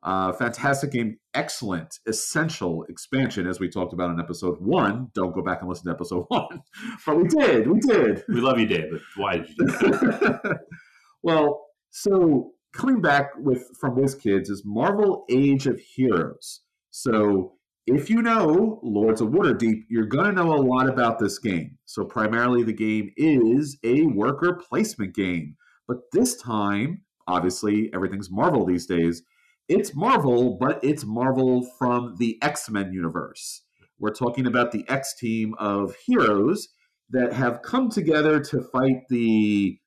Uh, 0.03 0.32
fantastic 0.32 0.90
game, 0.90 1.16
excellent, 1.34 2.00
essential 2.07 2.84
expansion, 2.88 3.46
as 3.46 3.61
we 3.61 3.68
talked 3.68 3.92
about 3.92 4.11
in 4.11 4.18
episode 4.18 4.61
one. 4.61 5.09
Don't 5.14 5.32
go 5.32 5.42
back 5.42 5.61
and 5.61 5.68
listen 5.68 5.86
to 5.86 5.92
episode 5.92 6.24
one, 6.28 6.62
but 7.07 7.16
we 7.16 7.28
did, 7.28 7.68
we 7.68 7.78
did. 7.80 8.24
we 8.28 8.40
love 8.40 8.59
you, 8.59 8.66
Dave, 8.66 8.90
but 8.90 9.00
why 9.16 9.36
did 9.38 9.48
you 9.50 9.55
do 9.57 9.66
that? 9.66 10.59
well, 11.22 11.66
so 11.90 12.53
coming 12.72 13.00
back 13.00 13.30
with 13.36 13.64
from 13.78 14.00
this 14.00 14.16
WizKids 14.16 14.50
is 14.50 14.62
Marvel 14.64 15.24
Age 15.30 15.66
of 15.66 15.78
Heroes. 15.78 16.61
So 16.90 17.55
if 17.86 18.11
you 18.11 18.22
know 18.22 18.80
Lords 18.82 19.20
of 19.20 19.28
Waterdeep, 19.28 19.84
you're 19.88 20.07
going 20.07 20.26
to 20.26 20.32
know 20.32 20.53
a 20.55 20.62
lot 20.62 20.88
about 20.88 21.18
this 21.18 21.38
game. 21.38 21.78
So 21.84 22.05
primarily 22.05 22.62
the 22.62 22.72
game 22.72 23.11
is 23.16 23.78
a 23.84 24.07
worker 24.07 24.55
placement 24.55 25.14
game. 25.14 25.57
But 25.88 25.98
this 26.12 26.36
time, 26.36 27.03
obviously, 27.26 27.90
everything's 27.92 28.30
Marvel 28.30 28.64
these 28.64 28.86
days. 28.86 29.22
It's 29.68 29.94
Marvel, 29.94 30.56
but 30.60 30.82
it's 30.82 31.04
Marvel 31.04 31.66
from 31.78 32.16
the 32.18 32.38
X 32.42 32.68
Men 32.68 32.92
universe. 32.92 33.62
We're 33.98 34.10
talking 34.10 34.46
about 34.46 34.72
the 34.72 34.84
X 34.88 35.14
team 35.18 35.54
of 35.58 35.94
heroes 36.06 36.68
that 37.10 37.32
have 37.32 37.62
come 37.62 37.88
together 37.88 38.40
to 38.40 38.62
fight 38.62 39.08
the 39.08 39.78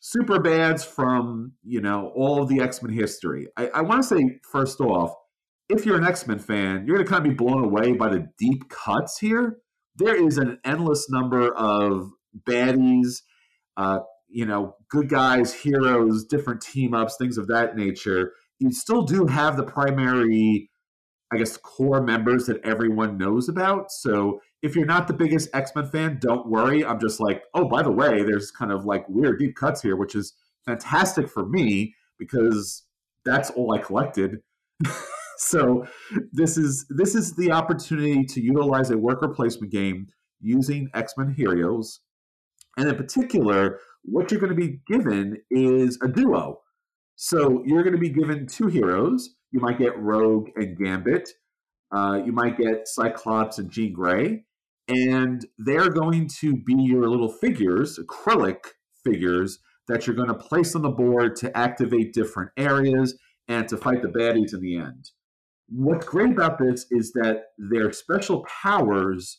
super 0.00 0.40
bads 0.40 0.82
from 0.82 1.52
you 1.62 1.80
know 1.80 2.10
all 2.16 2.42
of 2.42 2.48
the 2.48 2.60
X-Men 2.60 2.92
history. 2.92 3.46
I, 3.56 3.68
I 3.68 3.80
want 3.82 4.02
to 4.02 4.08
say 4.08 4.40
first 4.50 4.80
off, 4.80 5.14
if 5.68 5.84
you're 5.84 5.98
an 5.98 6.04
X-Men 6.04 6.38
fan, 6.38 6.84
you're 6.86 6.96
going 6.96 7.06
to 7.06 7.10
kind 7.10 7.24
of 7.24 7.30
be 7.30 7.36
blown 7.36 7.62
away 7.62 7.92
by 7.92 8.08
the 8.08 8.26
deep 8.38 8.68
cuts 8.68 9.18
here. 9.18 9.58
There 9.96 10.16
is 10.26 10.38
an 10.38 10.58
endless 10.64 11.10
number 11.10 11.54
of 11.54 12.10
baddies, 12.48 13.22
uh, 13.76 14.00
you 14.28 14.46
know, 14.46 14.76
good 14.88 15.08
guys, 15.08 15.52
heroes, 15.52 16.24
different 16.24 16.62
team 16.62 16.94
ups, 16.94 17.16
things 17.20 17.36
of 17.36 17.48
that 17.48 17.76
nature. 17.76 18.32
You 18.60 18.70
still 18.70 19.02
do 19.02 19.26
have 19.26 19.56
the 19.56 19.64
primary, 19.64 20.70
I 21.32 21.38
guess, 21.38 21.56
core 21.56 22.02
members 22.02 22.46
that 22.46 22.64
everyone 22.64 23.18
knows 23.18 23.48
about. 23.48 23.90
So 23.90 24.40
if 24.62 24.76
you're 24.76 24.86
not 24.86 25.08
the 25.08 25.14
biggest 25.14 25.48
X 25.54 25.72
Men 25.74 25.86
fan, 25.86 26.18
don't 26.20 26.46
worry. 26.46 26.84
I'm 26.84 27.00
just 27.00 27.20
like, 27.20 27.42
oh, 27.54 27.66
by 27.66 27.82
the 27.82 27.90
way, 27.90 28.22
there's 28.22 28.50
kind 28.50 28.70
of 28.70 28.84
like 28.84 29.08
weird 29.08 29.38
deep 29.38 29.56
cuts 29.56 29.82
here, 29.82 29.96
which 29.96 30.14
is 30.14 30.34
fantastic 30.66 31.28
for 31.28 31.46
me 31.46 31.94
because 32.18 32.84
that's 33.24 33.50
all 33.50 33.72
I 33.74 33.78
collected. 33.78 34.38
so 35.38 35.86
this 36.32 36.56
is 36.56 36.86
this 36.90 37.14
is 37.14 37.34
the 37.34 37.50
opportunity 37.50 38.24
to 38.24 38.40
utilize 38.40 38.90
a 38.90 38.98
worker 38.98 39.28
placement 39.28 39.72
game 39.72 40.06
using 40.40 40.90
X 40.94 41.14
Men 41.16 41.32
heroes, 41.32 42.00
and 42.76 42.88
in 42.88 42.96
particular, 42.96 43.80
what 44.02 44.30
you're 44.30 44.40
going 44.40 44.54
to 44.54 44.56
be 44.56 44.80
given 44.86 45.38
is 45.50 45.98
a 46.02 46.08
duo. 46.08 46.60
So 47.22 47.62
you're 47.66 47.82
going 47.82 47.94
to 47.94 48.00
be 48.00 48.08
given 48.08 48.46
two 48.46 48.68
heroes. 48.68 49.36
You 49.50 49.60
might 49.60 49.78
get 49.78 49.98
Rogue 49.98 50.48
and 50.56 50.76
Gambit. 50.76 51.28
Uh, 51.94 52.20
you 52.24 52.32
might 52.32 52.56
get 52.56 52.88
Cyclops 52.88 53.58
and 53.58 53.70
Jean 53.70 53.92
Grey 53.92 54.44
and 54.90 55.46
they're 55.56 55.88
going 55.88 56.28
to 56.40 56.56
be 56.56 56.74
your 56.74 57.08
little 57.08 57.28
figures, 57.28 57.98
acrylic 57.98 58.58
figures, 59.04 59.60
that 59.86 60.06
you're 60.06 60.16
going 60.16 60.28
to 60.28 60.34
place 60.34 60.74
on 60.74 60.82
the 60.82 60.90
board 60.90 61.36
to 61.36 61.56
activate 61.56 62.12
different 62.12 62.50
areas 62.56 63.16
and 63.48 63.68
to 63.68 63.76
fight 63.76 64.02
the 64.02 64.08
baddies 64.08 64.52
in 64.52 64.60
the 64.60 64.76
end. 64.76 65.10
What's 65.68 66.06
great 66.06 66.32
about 66.32 66.58
this 66.58 66.86
is 66.90 67.12
that 67.12 67.44
their 67.56 67.92
special 67.92 68.44
powers 68.62 69.38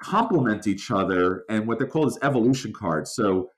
complement 0.00 0.66
each 0.66 0.90
other, 0.90 1.44
and 1.48 1.66
what 1.66 1.78
they're 1.78 1.86
called 1.86 2.08
is 2.08 2.18
evolution 2.22 2.72
cards. 2.72 3.14
So 3.14 3.50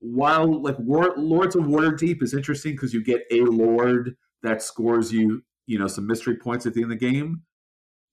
while 0.00 0.62
like 0.62 0.78
War- 0.78 1.14
Lords 1.16 1.56
of 1.56 1.64
Waterdeep 1.64 2.22
is 2.22 2.34
interesting 2.34 2.72
because 2.72 2.92
you 2.92 3.02
get 3.02 3.22
a 3.30 3.40
lord 3.40 4.16
that 4.42 4.62
scores 4.62 5.12
you, 5.12 5.42
you 5.66 5.78
know, 5.78 5.86
some 5.86 6.06
mystery 6.06 6.36
points 6.36 6.66
at 6.66 6.74
the 6.74 6.82
end 6.82 6.92
of 6.92 6.98
the 6.98 7.12
game. 7.12 7.42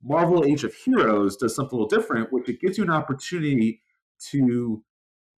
Marvel 0.03 0.45
Age 0.45 0.63
of 0.63 0.73
Heroes 0.73 1.35
does 1.37 1.55
something 1.55 1.77
a 1.77 1.81
little 1.81 1.99
different, 1.99 2.31
which 2.31 2.49
it 2.49 2.59
gives 2.59 2.77
you 2.77 2.83
an 2.83 2.89
opportunity 2.89 3.81
to 4.31 4.83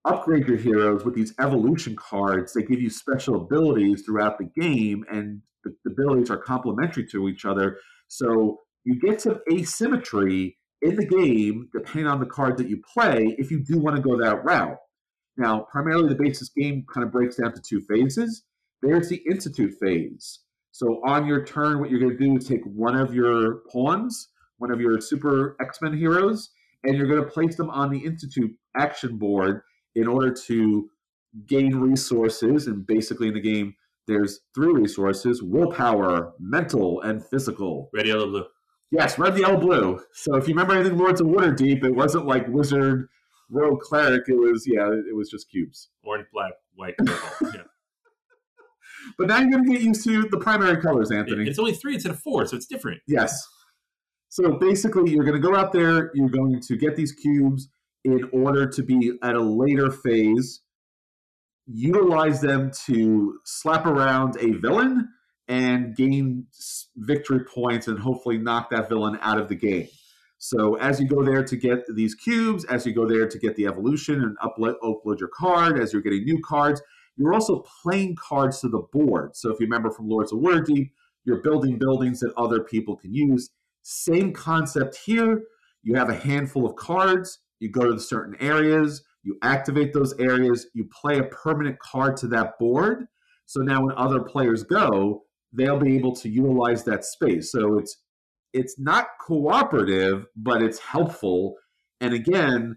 upgrade 0.05 0.47
your 0.47 0.57
heroes 0.57 1.05
with 1.05 1.15
these 1.15 1.35
evolution 1.41 1.97
cards 1.97 2.53
that 2.53 2.69
give 2.69 2.81
you 2.81 2.91
special 2.91 3.37
abilities 3.37 4.03
throughout 4.03 4.39
the 4.39 4.51
game, 4.61 5.05
and 5.11 5.41
the, 5.65 5.75
the 5.85 5.93
abilities 5.93 6.31
are 6.31 6.37
complementary 6.37 7.07
to 7.07 7.29
each 7.29 7.45
other. 7.45 7.79
So 8.09 8.59
you 8.85 8.99
get 9.01 9.21
some 9.21 9.41
asymmetry 9.53 10.59
in 10.83 10.97
the 10.97 11.07
game 11.07 11.69
depending 11.73 12.09
on 12.09 12.19
the 12.21 12.27
card 12.27 12.59
that 12.59 12.69
you 12.69 12.83
play 12.93 13.37
if 13.39 13.51
you 13.51 13.65
do 13.65 13.79
want 13.79 13.97
to 13.97 14.03
go 14.03 14.19
that 14.19 14.45
route. 14.45 14.77
Now, 15.37 15.67
primarily 15.71 16.09
the 16.09 16.23
basis 16.23 16.51
game 16.51 16.85
kind 16.93 17.05
of 17.07 17.13
breaks 17.13 17.37
down 17.37 17.53
to 17.55 17.61
two 17.61 17.81
phases. 17.81 18.45
There's 18.83 19.09
the 19.09 19.23
Institute 19.31 19.75
phase. 19.81 20.41
So 20.73 21.01
on 21.07 21.27
your 21.27 21.45
turn, 21.45 21.81
what 21.81 21.91
you're 21.91 22.01
going 22.01 22.17
to 22.17 22.19
do 22.19 22.37
is 22.37 22.47
take 22.47 22.65
one 22.65 22.97
of 22.97 23.15
your 23.15 23.61
pawns, 23.71 24.29
one 24.59 24.71
of 24.71 24.81
your 24.81 25.01
super 25.01 25.57
X-Men 25.61 25.97
heroes, 25.97 26.51
and 26.85 26.97
you're 26.97 27.07
going 27.07 27.23
to 27.23 27.31
place 27.31 27.57
them 27.57 27.71
on 27.71 27.91
the 27.91 27.99
Institute 27.99 28.51
action 28.77 29.19
board 29.19 29.63
in 29.95 30.09
order 30.09 30.33
to 30.47 30.89
gain 31.47 31.77
resources. 31.77 32.67
And 32.67 32.87
basically 32.87 33.29
in 33.29 33.35
the 33.35 33.41
game, 33.41 33.75
there's 34.09 34.41
three 34.55 34.73
resources, 34.73 35.43
willpower, 35.43 36.33
mental, 36.41 37.01
and 37.03 37.25
physical. 37.25 37.89
Red, 37.95 38.07
yellow, 38.07 38.27
blue. 38.27 38.45
Yes, 38.91 39.19
red, 39.19 39.39
yellow, 39.39 39.59
blue. 39.59 40.01
So 40.13 40.37
if 40.37 40.49
you 40.49 40.55
remember 40.55 40.75
anything 40.75 40.99
Lords 40.99 41.21
of 41.21 41.29
Waterdeep, 41.29 41.85
it 41.85 41.95
wasn't 41.95 42.27
like 42.27 42.49
wizard 42.49 43.09
rogue 43.53 43.81
cleric, 43.81 44.29
it 44.29 44.35
was 44.35 44.65
yeah, 44.67 44.89
it 44.89 45.15
was 45.15 45.31
just 45.31 45.51
cubes. 45.51 45.91
Orange, 46.05 46.27
black, 46.33 46.53
white, 46.75 46.97
purple. 46.99 47.51
yeah. 47.55 47.63
But 49.19 49.29
now 49.29 49.39
you're 49.39 49.51
going 49.51 49.65
to 49.65 49.73
get 49.73 49.83
used 49.83 50.05
to 50.05 50.23
the 50.31 50.39
primary 50.39 50.81
colors, 50.81 51.11
Anthony. 51.11 51.49
It's 51.49 51.59
only 51.59 51.75
three 51.75 51.95
instead 51.95 52.13
of 52.13 52.21
four, 52.21 52.47
so 52.47 52.57
it's 52.57 52.67
different. 52.67 53.01
Yes. 53.07 53.47
So 54.29 54.53
basically, 54.59 55.11
you're 55.11 55.25
going 55.25 55.41
to 55.41 55.47
go 55.47 55.57
out 55.57 55.73
there, 55.73 56.11
you're 56.15 56.29
going 56.29 56.61
to 56.61 56.77
get 56.77 56.97
these 56.97 57.13
cubes 57.13 57.69
in 58.05 58.29
order 58.33 58.67
to 58.67 58.83
be 58.83 59.13
at 59.23 59.35
a 59.35 59.41
later 59.41 59.91
phase, 59.91 60.63
utilize 61.67 62.41
them 62.41 62.71
to 62.87 63.39
slap 63.45 63.87
around 63.87 64.37
a 64.41 64.53
villain 64.53 65.09
and 65.49 65.95
gain 65.97 66.47
victory 66.97 67.45
points 67.45 67.89
and 67.89 67.99
hopefully 67.99 68.39
knock 68.39 68.71
that 68.71 68.89
villain 68.89 69.19
out 69.21 69.39
of 69.39 69.49
the 69.49 69.55
game. 69.55 69.89
So 70.45 70.75
as 70.79 70.99
you 70.99 71.07
go 71.07 71.23
there 71.23 71.45
to 71.45 71.57
get 71.57 71.85
these 71.95 72.17
cubes, 72.17 72.65
as 72.65 72.85
you 72.85 72.93
go 72.93 73.07
there 73.07 73.29
to 73.29 73.39
get 73.39 73.55
the 73.55 73.67
evolution 73.67 74.23
and 74.23 74.37
upload, 74.41 74.75
upload 74.83 75.21
your 75.21 75.29
card, 75.29 75.79
as 75.79 75.93
you're 75.93 76.03
getting 76.03 76.25
new 76.25 76.41
cards, 76.45 76.83
you're 77.17 77.33
also 77.33 77.65
playing 77.85 78.17
cards 78.17 78.61
to 78.63 78.69
the 78.69 78.83
board. 78.93 79.37
So 79.37 79.51
if 79.51 79.61
you 79.61 79.67
remember 79.67 79.93
from 79.93 80.09
Lords 80.09 80.33
of 80.33 80.41
Waterdeep, 80.41 80.91
you're 81.25 81.43
building 81.43 81.79
buildings 81.79 82.19
that 82.21 82.33
other 82.37 82.59
people 82.59 82.97
can 82.97 83.15
use. 83.15 83.51
Same 83.83 84.33
concept 84.33 84.97
here. 84.97 85.45
You 85.85 85.95
have 85.95 86.09
a 86.09 86.17
handful 86.17 86.67
of 86.67 86.75
cards. 86.75 87.39
You 87.61 87.71
go 87.71 87.93
to 87.93 88.01
certain 88.01 88.35
areas. 88.41 89.05
You 89.23 89.39
activate 89.45 89.93
those 89.93 90.13
areas. 90.19 90.67
You 90.75 90.89
play 90.91 91.21
a 91.21 91.25
permanent 91.25 91.79
card 91.79 92.17
to 92.17 92.27
that 92.29 92.59
board. 92.59 93.07
So 93.47 93.61
now 93.61 93.85
when 93.85 93.95
other 93.97 94.19
players 94.19 94.65
go, 94.65 95.23
they'll 95.53 95.79
be 95.79 95.95
able 95.95 96.17
to 96.17 96.29
utilize 96.29 96.83
that 96.83 97.05
space. 97.05 97.53
So 97.53 97.79
it's 97.79 97.99
it's 98.53 98.79
not 98.79 99.19
cooperative, 99.21 100.27
but 100.37 100.63
it's 100.63 100.79
helpful. 100.79 101.57
And 102.01 102.13
again, 102.15 102.77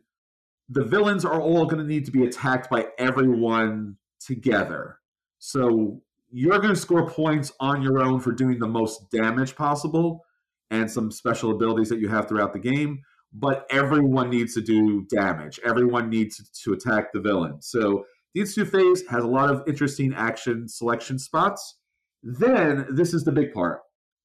the 0.70 0.84
villains 0.84 1.26
are 1.26 1.40
all 1.40 1.66
going 1.66 1.82
to 1.82 1.88
need 1.88 2.06
to 2.06 2.12
be 2.12 2.26
attacked 2.26 2.70
by 2.70 2.88
everyone 2.98 3.98
together. 4.20 5.00
So 5.40 6.02
you're 6.32 6.60
going 6.60 6.74
to 6.74 6.80
score 6.80 7.08
points 7.08 7.52
on 7.60 7.82
your 7.82 8.00
own 8.00 8.20
for 8.20 8.32
doing 8.32 8.60
the 8.60 8.68
most 8.68 9.12
damage 9.12 9.56
possible 9.56 10.26
and 10.72 10.90
some 10.90 11.12
special 11.12 11.52
abilities 11.52 11.90
that 11.90 12.00
you 12.00 12.10
have 12.10 12.28
throughout 12.28 12.54
the 12.54 12.60
game. 12.60 13.02
But 13.32 13.68
everyone 13.70 14.30
needs 14.30 14.54
to 14.56 14.62
do 14.62 15.06
damage. 15.10 15.60
Everyone 15.64 16.10
needs 16.10 16.50
to 16.64 16.74
attack 16.74 17.12
the 17.12 17.20
villain. 17.20 17.62
So 17.62 18.06
the 18.34 18.42
Institute 18.42 18.72
phase 18.72 19.04
has 19.10 19.24
a 19.24 19.28
lot 19.28 19.52
of 19.52 19.64
interesting 19.68 20.14
action 20.14 20.68
selection 20.68 21.20
spots. 21.20 21.78
Then 22.24 22.88
this 22.90 23.14
is 23.14 23.24
the 23.24 23.32
big 23.32 23.54
part 23.54 23.82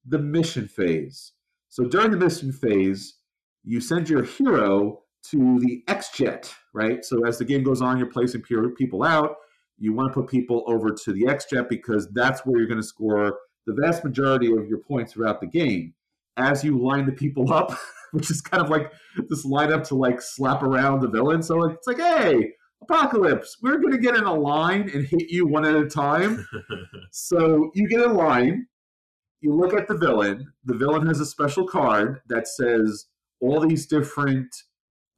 the 0.06 0.18
mission 0.18 0.66
phase. 0.66 1.32
So 1.70 1.84
during 1.84 2.10
the 2.10 2.16
mission 2.16 2.52
phase, 2.52 3.14
you 3.64 3.80
send 3.80 4.08
your 4.08 4.24
hero 4.24 5.02
to 5.30 5.58
the 5.60 5.82
X 5.86 6.10
Jet, 6.10 6.52
right? 6.74 7.04
So 7.04 7.24
as 7.26 7.38
the 7.38 7.44
game 7.44 7.62
goes 7.62 7.80
on, 7.80 7.96
you're 7.96 8.08
placing 8.08 8.42
people 8.42 9.02
out. 9.04 9.36
You 9.78 9.92
want 9.92 10.12
to 10.12 10.20
put 10.20 10.28
people 10.28 10.64
over 10.66 10.90
to 10.90 11.12
the 11.12 11.28
X 11.28 11.46
Jet 11.50 11.68
because 11.68 12.08
that's 12.12 12.40
where 12.44 12.58
you're 12.58 12.68
going 12.68 12.80
to 12.80 12.86
score 12.86 13.38
the 13.66 13.76
vast 13.80 14.04
majority 14.04 14.52
of 14.52 14.66
your 14.66 14.78
points 14.78 15.12
throughout 15.12 15.40
the 15.40 15.46
game. 15.46 15.94
As 16.36 16.64
you 16.64 16.78
line 16.78 17.06
the 17.06 17.12
people 17.12 17.52
up, 17.52 17.72
which 18.12 18.30
is 18.30 18.40
kind 18.40 18.62
of 18.62 18.68
like 18.68 18.92
this 19.28 19.46
lineup 19.46 19.86
to 19.88 19.94
like 19.94 20.20
slap 20.20 20.62
around 20.62 21.00
the 21.00 21.08
villain. 21.08 21.42
So 21.42 21.64
it's 21.64 21.86
like, 21.86 21.98
hey, 21.98 22.52
Apocalypse, 22.82 23.58
we're 23.62 23.78
going 23.78 23.92
to 23.92 23.98
get 23.98 24.16
in 24.16 24.24
a 24.24 24.34
line 24.34 24.90
and 24.92 25.06
hit 25.06 25.30
you 25.30 25.46
one 25.46 25.64
at 25.64 25.76
a 25.76 25.86
time. 25.86 26.46
So 27.12 27.70
you 27.74 27.88
get 27.88 28.02
in 28.02 28.14
line, 28.14 28.66
you 29.40 29.54
look 29.54 29.74
at 29.74 29.88
the 29.88 29.96
villain. 29.96 30.52
The 30.64 30.74
villain 30.74 31.06
has 31.06 31.20
a 31.20 31.26
special 31.26 31.66
card 31.66 32.20
that 32.28 32.46
says 32.46 33.06
all 33.40 33.60
these 33.60 33.86
different 33.86 34.54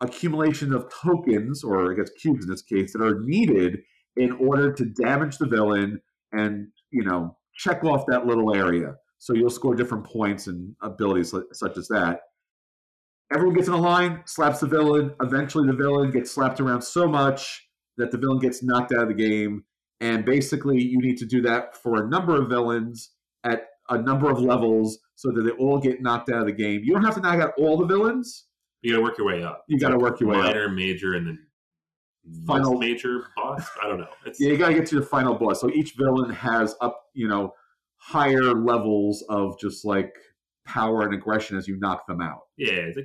accumulation 0.00 0.72
of 0.72 0.88
tokens, 0.92 1.64
or 1.64 1.92
I 1.92 1.96
guess 1.96 2.10
cubes 2.10 2.44
in 2.44 2.50
this 2.50 2.62
case, 2.62 2.92
that 2.92 3.02
are 3.02 3.20
needed 3.20 3.80
in 4.16 4.32
order 4.32 4.72
to 4.72 4.84
damage 4.84 5.38
the 5.38 5.46
villain 5.46 6.00
and, 6.32 6.68
you 6.90 7.04
know, 7.04 7.36
check 7.54 7.84
off 7.84 8.06
that 8.06 8.26
little 8.26 8.54
area. 8.54 8.96
So 9.18 9.34
you'll 9.34 9.50
score 9.50 9.74
different 9.74 10.04
points 10.04 10.46
and 10.46 10.74
abilities 10.82 11.34
such 11.52 11.76
as 11.76 11.88
that. 11.88 12.20
Everyone 13.32 13.54
gets 13.54 13.68
in 13.68 13.74
a 13.74 13.80
line, 13.80 14.22
slaps 14.26 14.60
the 14.60 14.66
villain. 14.66 15.14
Eventually, 15.20 15.66
the 15.66 15.76
villain 15.76 16.10
gets 16.10 16.30
slapped 16.30 16.60
around 16.60 16.82
so 16.82 17.08
much 17.08 17.66
that 17.96 18.10
the 18.10 18.18
villain 18.18 18.40
gets 18.40 18.62
knocked 18.62 18.92
out 18.92 19.02
of 19.02 19.08
the 19.08 19.14
game. 19.14 19.64
And 20.00 20.24
basically, 20.24 20.82
you 20.82 21.00
need 21.00 21.16
to 21.18 21.26
do 21.26 21.40
that 21.42 21.76
for 21.76 22.02
a 22.02 22.08
number 22.08 22.40
of 22.40 22.48
villains 22.48 23.10
at 23.44 23.66
a 23.94 24.02
number 24.02 24.30
of 24.30 24.40
levels 24.40 24.98
so 25.14 25.30
that 25.30 25.42
they 25.42 25.50
all 25.52 25.78
get 25.78 26.00
knocked 26.02 26.30
out 26.30 26.40
of 26.40 26.46
the 26.46 26.52
game. 26.52 26.82
You 26.84 26.92
don't 26.94 27.04
have 27.04 27.14
to 27.14 27.20
knock 27.20 27.40
out 27.40 27.52
all 27.58 27.76
the 27.76 27.86
villains. 27.86 28.46
you 28.82 28.92
got 28.92 28.96
to 28.98 29.02
work 29.02 29.18
your 29.18 29.26
way 29.26 29.42
up. 29.42 29.64
You 29.68 29.78
got 29.78 29.90
to 29.90 29.98
work 29.98 30.20
your 30.20 30.30
way 30.30 30.38
up. 30.38 30.44
Minor, 30.46 30.68
major, 30.68 31.14
and 31.14 31.26
then 31.26 31.38
Final- 32.46 32.78
major 32.78 33.26
boss. 33.36 33.66
I 33.82 33.88
don't 33.88 33.98
know. 33.98 34.08
It's, 34.26 34.40
Yeah, 34.40 34.50
you 34.50 34.56
got 34.58 34.68
to 34.68 34.74
get 34.74 34.86
to 34.86 34.96
the 35.00 35.06
final 35.06 35.34
boss. 35.34 35.60
So 35.60 35.70
each 35.70 35.94
villain 35.96 36.30
has 36.30 36.74
up, 36.80 37.02
you 37.14 37.28
know, 37.28 37.54
higher 37.96 38.52
levels 38.54 39.24
of 39.28 39.58
just 39.60 39.84
like 39.84 40.12
power 40.64 41.02
and 41.02 41.14
aggression 41.14 41.56
as 41.56 41.66
you 41.66 41.76
knock 41.78 42.06
them 42.06 42.20
out. 42.20 42.42
yeah, 42.56 42.72
it's 42.72 42.96
a 42.98 43.02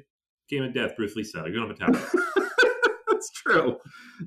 game 0.49 0.63
of 0.63 0.73
death. 0.73 0.95
Bruce 0.95 1.15
Lee 1.15 1.23
style. 1.23 1.47
You 1.47 1.55
don't 1.55 1.79
have 1.79 1.91
to 1.91 2.19
That's 3.11 3.31
true. 3.31 3.77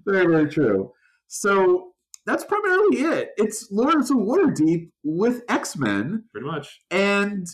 Very, 0.04 0.26
very 0.26 0.48
true. 0.48 0.92
So 1.28 1.89
that's 2.26 2.44
primarily 2.44 2.98
it. 2.98 3.30
It's 3.36 3.68
Lords 3.70 4.10
of 4.10 4.18
Waterdeep 4.18 4.90
with 5.04 5.42
X 5.48 5.76
Men. 5.76 6.24
pretty 6.32 6.46
much. 6.46 6.80
And 6.90 7.46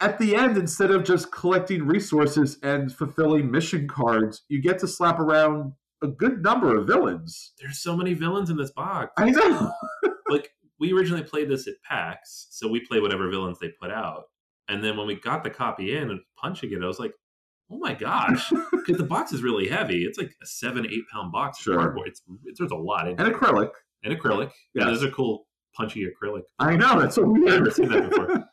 at 0.00 0.18
the 0.18 0.34
end, 0.34 0.56
instead 0.56 0.90
of 0.90 1.04
just 1.04 1.30
collecting 1.30 1.86
resources 1.86 2.58
and 2.62 2.92
fulfilling 2.92 3.50
mission 3.50 3.86
cards, 3.88 4.42
you 4.48 4.60
get 4.62 4.78
to 4.80 4.88
slap 4.88 5.18
around 5.18 5.72
a 6.02 6.08
good 6.08 6.42
number 6.42 6.76
of 6.76 6.86
villains. 6.86 7.52
There's 7.60 7.82
so 7.82 7.96
many 7.96 8.14
villains 8.14 8.48
in 8.50 8.56
this 8.56 8.70
box. 8.72 9.12
I 9.18 9.30
know. 9.30 9.72
like 10.28 10.50
we 10.78 10.92
originally 10.92 11.22
played 11.22 11.50
this 11.50 11.68
at 11.68 11.74
PAX, 11.88 12.46
so 12.50 12.68
we 12.68 12.80
play 12.80 13.00
whatever 13.00 13.28
villains 13.28 13.58
they 13.58 13.68
put 13.80 13.90
out. 13.90 14.24
And 14.68 14.82
then 14.82 14.96
when 14.96 15.06
we 15.06 15.16
got 15.16 15.44
the 15.44 15.50
copy 15.50 15.94
in 15.96 16.10
and 16.10 16.20
punching 16.40 16.72
it, 16.72 16.82
I 16.82 16.86
was 16.86 16.98
like, 16.98 17.12
"Oh 17.70 17.78
my 17.78 17.92
gosh!" 17.94 18.50
Because 18.72 18.96
the 18.96 19.04
box 19.04 19.32
is 19.32 19.42
really 19.42 19.68
heavy. 19.68 20.04
It's 20.04 20.16
like 20.18 20.32
a 20.42 20.46
seven, 20.46 20.86
eight 20.86 21.02
pound 21.12 21.32
box 21.32 21.58
of 21.58 21.64
Sure. 21.64 21.76
cardboard. 21.76 22.08
It's, 22.08 22.22
it's 22.46 22.58
there's 22.58 22.70
a 22.70 22.76
lot 22.76 23.06
in 23.08 23.18
and 23.18 23.28
it. 23.28 23.34
acrylic. 23.34 23.70
And 24.04 24.16
acrylic. 24.16 24.50
Yeah, 24.74 24.86
those 24.86 25.04
are 25.04 25.10
cool, 25.10 25.46
punchy 25.76 26.06
acrylic. 26.06 26.42
I 26.58 26.76
know. 26.76 27.00
That's 27.00 27.16
so 27.16 27.24
weird. 27.24 27.48
I've 27.48 27.58
never 27.58 27.70
seen 27.70 27.88
that 27.88 28.10
before. 28.10 28.44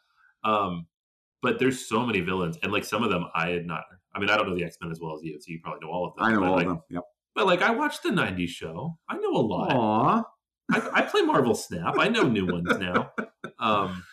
Um, 0.44 0.88
but 1.42 1.60
there's 1.60 1.88
so 1.88 2.06
many 2.06 2.22
villains, 2.22 2.58
and 2.64 2.72
like 2.72 2.86
some 2.86 3.04
of 3.04 3.10
them 3.10 3.26
I 3.36 3.50
had 3.50 3.66
not. 3.66 3.84
I 4.16 4.20
mean, 4.20 4.30
I 4.30 4.38
don't 4.38 4.50
know 4.50 4.56
the 4.56 4.64
X 4.64 4.78
Men 4.82 4.92
as 4.92 5.00
well 5.00 5.16
as 5.16 5.24
you, 5.24 5.38
so 5.40 5.46
you 5.52 5.60
probably 5.62 5.86
know 5.86 5.92
all 5.92 6.06
of 6.06 6.16
them. 6.16 6.26
I 6.26 6.32
know 6.34 6.44
all 6.44 6.56
like, 6.56 6.66
of 6.66 6.74
them. 6.74 6.82
Yep. 6.90 7.04
But 7.36 7.46
like, 7.46 7.62
I 7.62 7.72
watched 7.72 8.04
the 8.04 8.10
'90s 8.10 8.50
show. 8.50 8.98
I 9.10 9.18
know 9.18 9.32
a 9.32 9.42
lot. 9.42 9.74
Aw. 9.74 10.24
I, 10.72 10.90
I 10.94 11.02
play 11.04 11.22
Marvel 11.22 11.56
Snap. 11.56 11.96
I 11.98 12.10
know 12.10 12.24
new 12.24 12.46
ones 12.46 12.68
now. 12.78 13.12
Um, 13.60 14.04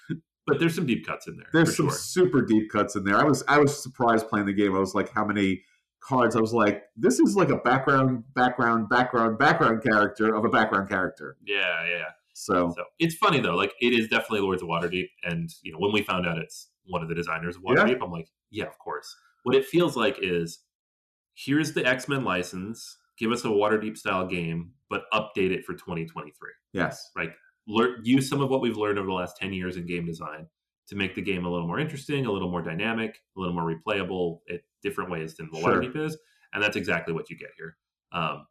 but 0.47 0.59
there's 0.59 0.74
some 0.74 0.87
deep 0.87 1.07
cuts 1.07 1.26
in 1.26 1.37
there. 1.37 1.49
There's 1.53 1.76
some 1.76 1.89
sure. 1.89 1.97
super 1.97 2.43
deep 2.43 2.70
cuts 2.70 2.97
in 2.97 3.05
there. 3.05 3.16
I 3.16 3.24
was 3.24 3.43
I 3.49 3.59
was 3.59 3.82
surprised 3.82 4.28
playing 4.28 4.47
the 4.47 4.53
game. 4.53 4.74
I 4.74 4.78
was 4.78 4.95
like, 4.95 5.11
how 5.12 5.24
many 5.24 5.62
cards? 6.05 6.36
I 6.36 6.40
was 6.40 6.52
like, 6.52 6.82
this 6.96 7.18
is 7.18 7.36
like 7.36 7.48
a 7.50 7.57
background, 7.57 8.24
background, 8.34 8.88
background, 8.88 9.38
background 9.38 9.82
character 9.82 10.34
of 10.34 10.44
a 10.44 10.48
background 10.48 10.88
character. 10.88 11.36
Yeah, 11.44 11.86
yeah. 11.88 12.05
So 12.34 12.72
So 12.76 12.84
it's 12.98 13.14
funny 13.14 13.40
though. 13.40 13.55
Like 13.55 13.72
it 13.80 13.92
is 13.92 14.09
definitely 14.09 14.40
Lords 14.40 14.62
of 14.62 14.68
Waterdeep, 14.68 15.09
and 15.24 15.48
you 15.62 15.72
know 15.72 15.78
when 15.78 15.92
we 15.92 16.02
found 16.02 16.26
out 16.26 16.38
it's 16.38 16.68
one 16.86 17.02
of 17.02 17.09
the 17.09 17.14
designers 17.14 17.57
of 17.57 17.62
Yeah. 17.66 17.74
Waterdeep, 17.74 17.98
I'm 18.02 18.11
like, 18.11 18.28
yeah, 18.50 18.64
of 18.66 18.78
course. 18.78 19.14
What 19.44 19.55
it 19.55 19.64
feels 19.66 19.96
like 19.96 20.18
is 20.20 20.61
here's 21.34 21.72
the 21.72 21.84
X 21.86 22.09
Men 22.09 22.24
license. 22.24 22.98
Give 23.18 23.30
us 23.30 23.44
a 23.44 23.48
Waterdeep 23.48 23.96
style 23.96 24.26
game, 24.26 24.72
but 24.90 25.02
update 25.12 25.52
it 25.52 25.64
for 25.64 25.74
2023. 25.74 26.50
yes, 26.72 27.11
right. 27.16 27.30
Learn, 27.66 28.00
use 28.02 28.28
some 28.28 28.42
of 28.42 28.50
what 28.50 28.61
we've 28.61 28.76
learned 28.76 28.98
over 28.98 29.07
the 29.07 29.12
last 29.14 29.36
10 29.38 29.52
years 29.55 29.76
in 29.76 29.86
game 29.86 30.05
design 30.05 30.48
to 30.89 30.97
make 30.97 31.14
the 31.14 31.22
game 31.22 31.45
a 31.47 31.51
little 31.51 31.66
more 31.66 31.78
interesting, 31.80 32.26
a 32.26 32.30
little 32.32 32.51
more 32.51 32.62
dynamic, 32.62 33.18
a 33.37 33.41
little 33.41 33.55
more 33.55 33.72
replayable 33.74 34.41
in 34.49 34.61
different 34.82 35.11
ways 35.11 35.37
than 35.37 35.49
the 35.53 35.59
Sure. 35.61 35.80
Waterdeep 35.82 35.97
is. 35.97 36.16
And 36.53 36.62
that's 36.62 36.76
exactly 36.76 37.12
what 37.14 37.30
you 37.30 37.37
get 37.39 37.51
here, 37.57 37.76
um, 38.12 38.47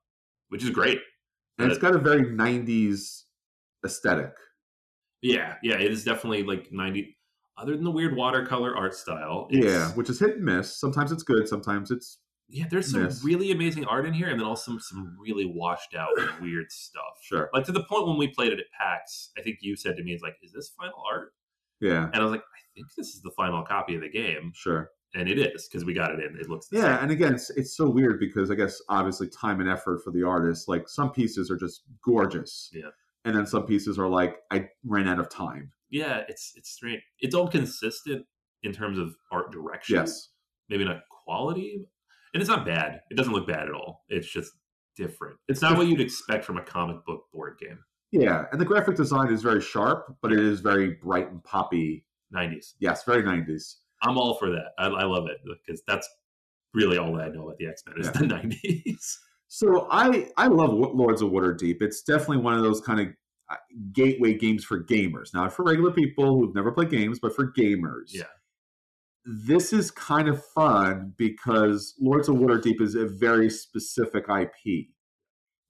which 0.49 0.63
is 0.63 0.69
great. 0.71 0.99
and 1.59 1.69
it's 1.71 1.79
got 1.79 1.95
a 1.95 1.99
very 1.99 2.25
'90s 2.25 3.23
aesthetic. 3.85 4.33
Yeah, 5.21 5.55
yeah, 5.63 5.75
it 5.75 5.91
is 5.91 6.03
definitely 6.03 6.43
like 6.43 6.71
90. 6.71 7.17
Other 7.57 7.75
than 7.75 7.83
the 7.85 7.91
weird 7.91 8.15
watercolor 8.15 8.75
art 8.75 8.93
style, 8.95 9.47
it's, 9.51 9.65
Yeah, 9.65 9.89
which 9.91 10.09
is 10.09 10.19
hit 10.19 10.37
and 10.37 10.43
miss. 10.43 10.75
Sometimes 10.77 11.11
it's 11.11 11.23
good. 11.23 11.47
Sometimes 11.47 11.91
it's 11.91 12.17
yeah. 12.49 12.65
There's 12.69 12.91
some 12.91 13.03
Miss. 13.03 13.23
really 13.23 13.51
amazing 13.51 13.85
art 13.85 14.05
in 14.05 14.13
here, 14.13 14.27
and 14.29 14.39
then 14.39 14.45
also 14.45 14.71
some, 14.71 14.79
some 14.81 15.15
really 15.19 15.45
washed 15.45 15.95
out 15.95 16.09
weird 16.41 16.71
stuff. 16.71 17.19
sure. 17.21 17.49
Like 17.53 17.63
to 17.65 17.71
the 17.71 17.83
point 17.83 18.07
when 18.07 18.17
we 18.17 18.27
played 18.27 18.51
it 18.51 18.59
at 18.59 18.65
PAX, 18.77 19.29
I 19.37 19.41
think 19.41 19.59
you 19.61 19.75
said 19.77 19.95
to 19.97 20.03
me, 20.03 20.11
"It's 20.13 20.23
like, 20.23 20.35
is 20.43 20.51
this 20.51 20.73
final 20.77 21.01
art?" 21.09 21.33
Yeah, 21.83 22.05
And 22.13 22.15
I 22.15 22.23
was 22.23 22.31
like, 22.31 22.41
"I 22.41 22.61
think 22.75 22.87
this 22.97 23.07
is 23.09 23.21
the 23.21 23.31
final 23.31 23.61
copy 23.63 23.95
of 23.95 24.01
the 24.01 24.09
game," 24.09 24.51
sure. 24.55 24.89
and 25.15 25.29
it 25.29 25.37
is 25.39 25.67
because 25.67 25.85
we 25.85 25.93
got 25.93 26.11
it 26.11 26.19
in. 26.19 26.37
It 26.39 26.49
looks 26.49 26.67
the 26.69 26.77
Yeah, 26.77 26.95
same. 26.95 27.03
and 27.03 27.11
again, 27.11 27.33
it's, 27.35 27.49
it's 27.51 27.75
so 27.77 27.89
weird 27.89 28.19
because 28.19 28.49
I 28.49 28.55
guess 28.55 28.81
obviously 28.89 29.27
time 29.29 29.59
and 29.59 29.69
effort 29.69 30.01
for 30.03 30.11
the 30.11 30.23
artist. 30.23 30.67
Like 30.67 30.87
some 30.89 31.11
pieces 31.11 31.51
are 31.51 31.57
just 31.57 31.83
gorgeous. 32.03 32.69
Yeah. 32.73 32.89
And 33.25 33.35
then 33.35 33.45
some 33.45 33.65
pieces 33.65 33.97
are 33.99 34.07
like 34.09 34.37
I 34.51 34.67
ran 34.85 35.07
out 35.07 35.19
of 35.19 35.29
time. 35.29 35.71
yeah, 35.91 36.23
it's 36.27 36.53
it's 36.55 36.71
strange. 36.71 37.01
It's 37.19 37.35
all 37.35 37.47
consistent 37.47 38.25
in 38.63 38.71
terms 38.73 38.97
of 38.97 39.15
art 39.31 39.51
direction. 39.51 39.95
Yes. 39.97 40.29
maybe 40.69 40.83
not 40.85 41.01
quality, 41.25 41.85
and 42.33 42.41
it's 42.41 42.49
not 42.49 42.65
bad. 42.65 43.01
It 43.11 43.15
doesn't 43.17 43.33
look 43.33 43.47
bad 43.47 43.67
at 43.67 43.73
all. 43.73 44.03
It's 44.09 44.27
just 44.31 44.51
different. 44.97 45.37
It's 45.47 45.61
not 45.61 45.77
what 45.77 45.87
you'd 45.87 46.01
expect 46.01 46.43
from 46.45 46.57
a 46.57 46.63
comic 46.63 46.97
book 47.05 47.23
board 47.33 47.57
game. 47.59 47.79
Yeah, 48.13 48.45
and 48.51 48.61
the 48.61 48.65
graphic 48.65 48.95
design 48.95 49.33
is 49.33 49.41
very 49.41 49.59
sharp, 49.59 50.15
but 50.21 50.31
it 50.31 50.39
is 50.39 50.59
very 50.61 50.91
bright 50.91 51.29
and 51.31 51.43
poppy. 51.43 52.05
90s. 52.33 52.73
Yes, 52.79 53.03
very 53.03 53.23
90s. 53.23 53.75
I'm 54.03 54.17
all 54.17 54.35
for 54.35 54.49
that. 54.51 54.71
I, 54.77 54.85
I 54.85 55.03
love 55.03 55.27
it 55.27 55.37
because 55.65 55.81
that's 55.87 56.07
really 56.73 56.97
all 56.97 57.13
that 57.15 57.25
I 57.25 57.29
know 57.29 57.43
about 57.45 57.57
the 57.57 57.67
X 57.67 57.83
Men 57.87 57.95
is 57.99 58.05
Yeah. 58.07 58.11
the 58.13 58.25
90s. 58.87 59.15
So 59.47 59.87
I 59.91 60.29
I 60.37 60.47
love 60.47 60.71
Lords 60.73 61.21
of 61.21 61.31
Waterdeep. 61.31 61.81
It's 61.81 62.01
definitely 62.03 62.37
one 62.37 62.55
of 62.55 62.63
those 62.63 62.81
kind 62.81 62.99
of 63.01 63.07
uh, 63.51 63.55
gateway 63.93 64.33
games 64.35 64.63
for 64.63 64.83
gamers, 64.83 65.33
not 65.33 65.51
for 65.53 65.63
regular 65.63 65.91
people 65.91 66.37
who've 66.39 66.55
never 66.55 66.71
played 66.71 66.89
games, 66.91 67.19
but 67.19 67.35
for 67.35 67.51
gamers. 67.51 68.09
Yeah. 68.13 68.23
This 69.25 69.71
is 69.73 69.89
kind 69.91 70.27
of 70.27 70.43
fun 70.53 71.13
because 71.17 71.93
Lords 71.99 72.27
of 72.29 72.35
Waterdeep 72.35 72.81
is 72.81 72.95
a 72.95 73.05
very 73.05 73.49
specific 73.49 74.25
IP. 74.29 74.87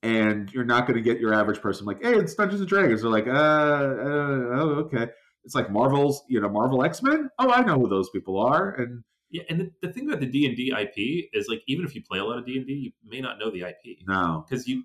And 0.03 0.51
you're 0.51 0.65
not 0.65 0.85
going 0.85 0.97
to 0.97 1.01
get 1.01 1.19
your 1.19 1.33
average 1.33 1.61
person 1.61 1.85
like, 1.85 2.03
hey, 2.03 2.13
it's 2.13 2.35
Dungeons 2.35 2.59
and 2.59 2.69
Dragons. 2.69 3.01
They're 3.01 3.09
like, 3.09 3.25
uh, 3.25 3.31
uh, 3.31 4.59
oh, 4.59 4.85
okay. 4.85 5.07
It's 5.45 5.55
like 5.55 5.71
Marvel's, 5.71 6.23
you 6.27 6.41
know, 6.41 6.49
Marvel 6.49 6.83
X 6.83 7.01
Men. 7.01 7.29
Oh, 7.39 7.49
I 7.49 7.63
know 7.63 7.79
who 7.79 7.87
those 7.87 8.09
people 8.09 8.37
are. 8.37 8.75
And 8.75 9.03
Yeah, 9.31 9.43
and 9.49 9.61
the, 9.61 9.71
the 9.81 9.93
thing 9.93 10.07
about 10.07 10.19
the 10.19 10.25
D 10.25 10.45
and 10.45 10.55
D 10.55 10.73
IP 10.77 11.29
is 11.33 11.47
like 11.47 11.63
even 11.67 11.85
if 11.85 11.95
you 11.95 12.03
play 12.03 12.19
a 12.19 12.23
lot 12.23 12.37
of 12.37 12.45
D 12.45 12.57
and 12.57 12.67
D, 12.67 12.73
you 12.73 12.91
may 13.05 13.21
not 13.21 13.39
know 13.39 13.49
the 13.49 13.61
IP 13.61 13.99
no, 14.05 14.45
because 14.47 14.67
you 14.67 14.83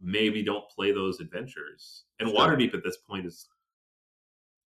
maybe 0.00 0.42
don't 0.42 0.68
play 0.68 0.92
those 0.92 1.20
adventures. 1.20 2.04
And. 2.18 2.30
Waterdeep 2.30 2.74
at 2.74 2.82
this 2.82 2.96
point 2.96 3.26
is 3.26 3.48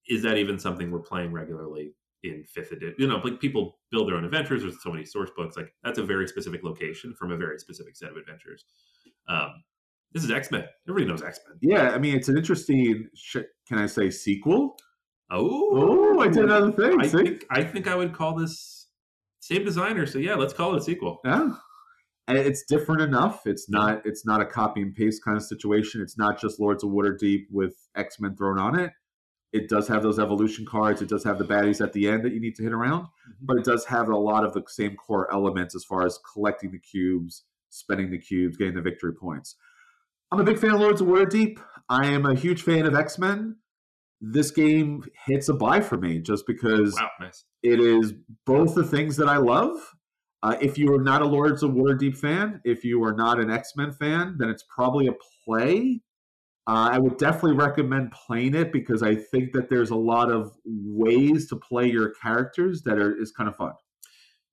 is 0.09 0.23
that 0.23 0.39
even 0.39 0.59
something 0.59 0.91
we're 0.91 1.01
playing 1.01 1.33
regularly 1.33 1.93
in 2.23 2.45
fifth 2.45 2.73
edition? 2.73 2.95
You 2.99 3.07
know, 3.07 3.19
like 3.19 3.41
people 3.41 3.79
build 3.91 4.09
their 4.09 4.17
own 4.17 4.25
adventures. 4.25 4.63
There's 4.63 4.83
so 4.83 4.91
many 4.91 5.05
source 5.05 5.31
books. 5.37 5.57
Like 5.57 5.73
that's 5.85 5.99
a 5.99 6.05
very 6.05 6.27
specific 6.27 6.65
location 6.65 7.15
from 7.15 7.33
a 7.33 7.37
very 7.37 7.59
specific 7.59 7.97
set 7.97 8.11
of 8.11 8.17
adventures. 8.17 8.65
Um, 9.29 9.63
this 10.13 10.25
is 10.25 10.31
X 10.31 10.51
Men. 10.51 10.65
Everybody 10.89 11.11
knows 11.11 11.23
X 11.23 11.41
Men. 11.49 11.59
yeah, 11.61 11.91
I 11.91 11.99
mean, 11.99 12.15
it's 12.17 12.29
an 12.29 12.37
interesting, 12.37 13.09
sh- 13.15 13.37
can 13.67 13.79
I 13.79 13.87
say, 13.87 14.11
sequel? 14.11 14.77
Oh, 15.31 15.69
Oh, 15.73 16.21
I 16.21 16.29
did 16.29 16.45
another 16.45 16.73
thing. 16.73 17.01
I 17.01 17.07
see? 17.07 17.23
think 17.23 17.45
I 17.51 17.63
think 17.63 17.87
I 17.87 17.95
would 17.95 18.13
call 18.15 18.35
this 18.35 18.89
same 19.41 19.65
designer. 19.65 20.07
So 20.07 20.19
yeah, 20.19 20.35
let's 20.35 20.53
call 20.55 20.75
it 20.75 20.79
a 20.79 20.83
sequel. 20.83 21.21
Yeah. 21.25 21.53
And 22.27 22.37
it's 22.37 22.65
different 22.65 23.01
enough. 23.03 23.47
It's 23.47 23.69
not 23.71 24.03
it's 24.05 24.27
not 24.27 24.41
a 24.41 24.47
copy 24.47 24.83
and 24.83 24.95
paste 24.95 25.23
kind 25.25 25.37
of 25.37 25.43
situation. 25.43 26.01
It's 26.01 26.19
not 26.19 26.41
just 26.41 26.59
Lords 26.61 26.83
of 26.83 26.91
Waterdeep 26.91 27.45
with 27.51 27.75
X-Men 27.95 28.37
thrown 28.37 28.59
on 28.59 28.79
it. 28.79 28.93
It 29.53 29.69
does 29.69 29.89
have 29.89 30.03
those 30.03 30.19
evolution 30.19 30.67
cards. 30.67 31.01
It 31.01 31.09
does 31.09 31.25
have 31.25 31.39
the 31.39 31.45
baddies 31.45 31.83
at 31.83 31.93
the 31.95 32.07
end 32.09 32.23
that 32.25 32.33
you 32.35 32.41
need 32.41 32.55
to 32.57 32.63
hit 32.63 32.73
around, 32.73 33.05
mm-hmm. 33.05 33.47
but 33.47 33.57
it 33.57 33.65
does 33.65 33.85
have 33.87 34.09
a 34.09 34.17
lot 34.17 34.45
of 34.45 34.53
the 34.53 34.63
same 34.67 34.95
core 34.97 35.33
elements 35.33 35.75
as 35.75 35.85
far 35.85 36.05
as 36.05 36.19
collecting 36.33 36.71
the 36.71 36.79
cubes, 36.79 37.45
spending 37.71 38.11
the 38.11 38.19
cubes, 38.19 38.57
getting 38.59 38.75
the 38.75 38.83
victory 38.83 39.15
points. 39.15 39.57
I'm 40.31 40.41
a 40.41 40.45
big 40.45 40.59
fan 40.59 40.71
of 40.73 40.81
Lords 40.81 41.01
of 41.01 41.07
Waterdeep. 41.09 41.59
I 41.89 42.07
am 42.07 42.27
a 42.27 42.35
huge 42.35 42.63
fan 42.63 42.87
of 42.87 42.95
X-Men. 42.95 43.57
This 44.21 44.51
game 44.51 45.05
hits 45.27 45.49
a 45.49 45.55
buy 45.55 45.81
for 45.81 45.97
me 45.97 46.19
just 46.19 46.47
because 46.47 46.95
Wow, 46.95 47.09
nice. 47.21 47.45
it 47.63 47.81
is 47.81 48.13
both 48.45 48.75
the 48.75 48.85
things 48.85 49.17
that 49.17 49.29
I 49.29 49.37
love. 49.39 49.77
Uh, 50.43 50.57
if 50.61 50.77
you 50.77 50.93
are 50.95 51.03
not 51.03 51.23
a 51.23 51.27
Lords 51.27 51.63
of 51.63 51.71
Waterdeep 51.71 52.17
fan, 52.17 52.61
if 52.65 52.85
you 52.85 53.03
are 53.05 53.13
not 53.15 53.41
an 53.41 53.51
X 53.51 53.73
Men 53.77 53.93
fan, 53.93 54.37
then 54.39 54.51
it's 54.51 54.65
probably 54.69 55.07
a 55.07 55.15
play. 55.45 56.01
Uh, 56.67 56.91
I 56.93 56.99
would 56.99 57.17
definitely 57.17 57.55
recommend 57.57 58.11
playing 58.13 58.55
it 58.55 58.73
because 58.73 59.03
I 59.03 59.15
think 59.15 59.53
that 59.53 59.71
there's 59.71 59.91
a 59.91 59.97
lot 59.97 60.31
of 60.31 60.53
ways 60.65 61.49
to 61.49 61.57
play 61.57 61.91
your 61.91 62.11
characters 62.11 62.83
that 62.83 62.99
are 62.99 63.17
is 63.21 63.33
kind 63.33 63.49
of 63.49 63.57
fun. 63.57 63.73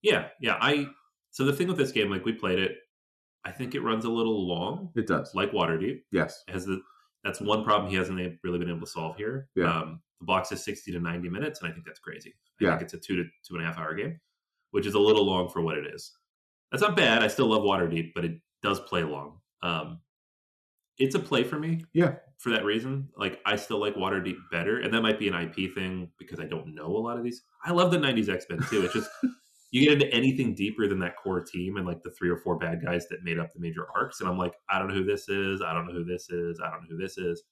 Yeah, 0.02 0.30
yeah. 0.40 0.58
I 0.62 0.88
so 1.32 1.44
the 1.44 1.52
thing 1.54 1.68
with 1.68 1.78
this 1.78 1.92
game, 1.92 2.10
like 2.10 2.24
we 2.24 2.32
played 2.34 2.60
it, 2.60 2.78
I 3.46 3.52
think 3.52 3.76
it 3.76 3.82
runs 3.82 4.06
a 4.06 4.10
little 4.10 4.48
long, 4.48 4.90
It 4.96 5.08
does. 5.08 5.34
like 5.36 5.52
Waterdeep. 5.52 6.02
Yes. 6.12 6.44
Has 6.50 6.66
the 6.66 6.82
that's 7.24 7.40
one 7.42 7.64
problem 7.64 7.90
he 7.92 7.98
hasn't 7.98 8.20
really 8.44 8.60
been 8.60 8.70
able 8.70 8.82
to 8.82 8.88
solve 8.88 9.16
here. 9.18 9.50
Yeah. 9.56 9.72
Um, 9.82 10.02
the 10.20 10.26
box 10.26 10.52
is 10.52 10.64
sixty 10.64 10.92
to 10.92 11.00
ninety 11.00 11.30
minutes, 11.30 11.62
and 11.62 11.70
I 11.70 11.74
think 11.74 11.86
that's 11.86 12.00
crazy. 12.00 12.34
I 12.62 12.64
Yeah. 12.64 12.70
think 12.72 12.82
it's 12.84 12.94
a 12.94 13.00
two 13.00 13.16
to 13.18 13.24
two 13.48 13.56
and 13.56 13.64
a 13.64 13.66
half 13.66 13.78
hour 13.78 13.94
game, 13.96 14.20
which 14.72 14.86
is 14.86 14.94
a 14.96 15.00
little 15.00 15.26
long 15.26 15.50
for 15.50 15.62
what 15.62 15.78
it 15.78 15.86
is. 15.88 16.12
That's 16.72 16.82
not 16.82 16.96
bad. 16.96 17.24
I 17.24 17.28
still 17.28 17.48
love 17.48 17.62
Waterdeep, 17.64 18.12
but 18.16 18.26
it 18.26 18.40
does 18.64 18.80
play 18.82 19.04
long. 19.04 19.40
Um, 19.62 20.02
it's 20.98 21.16
a 21.16 21.20
play 21.20 21.44
for 21.44 21.60
me. 21.60 21.84
Yeah. 21.94 22.16
For 22.38 22.50
that 22.50 22.64
reason, 22.66 23.10
like 23.18 23.40
I 23.46 23.56
still 23.56 23.80
like 23.80 23.96
Waterdeep 23.96 24.36
better, 24.52 24.80
and 24.80 24.94
that 24.94 25.02
might 25.02 25.20
be 25.20 25.28
an 25.28 25.34
IP 25.36 25.74
thing 25.74 26.12
because 26.20 26.40
I 26.40 26.46
don't 26.46 26.74
know 26.76 26.88
a 26.88 26.98
lot 27.00 27.18
of 27.18 27.24
these. 27.24 27.44
I 27.64 27.72
love 27.72 27.92
the 27.92 27.98
'90s 27.98 28.30
X 28.30 28.46
Men 28.50 28.60
too. 28.70 28.84
It's 28.84 28.94
just 28.94 29.10
you 29.76 29.84
get 29.84 30.02
into 30.02 30.16
anything 30.16 30.56
deeper 30.56 30.88
than 30.88 31.00
that 31.00 31.18
core 31.18 31.42
team 31.42 31.76
and 31.76 31.86
like 31.86 32.02
the 32.02 32.12
three 32.12 32.30
or 32.30 32.38
four 32.38 32.58
bad 32.58 32.82
guys 32.82 33.08
that 33.10 33.26
made 33.26 33.38
up 33.38 33.52
the 33.52 33.60
major 33.60 33.88
arcs, 33.94 34.22
and 34.22 34.30
I'm 34.30 34.38
like, 34.38 34.54
I 34.70 34.80
don't 34.80 34.88
know 34.88 34.94
who 34.94 35.04
this 35.04 35.28
is. 35.28 35.62
I 35.62 35.74
don't 35.74 35.86
know 35.86 35.92
who 35.92 36.06
this 36.06 36.30
is. 36.30 36.62
I 36.64 36.72
don't 36.72 36.84
know 36.84 36.88
who 36.92 36.98
this 36.98 37.18
is. 37.18 37.44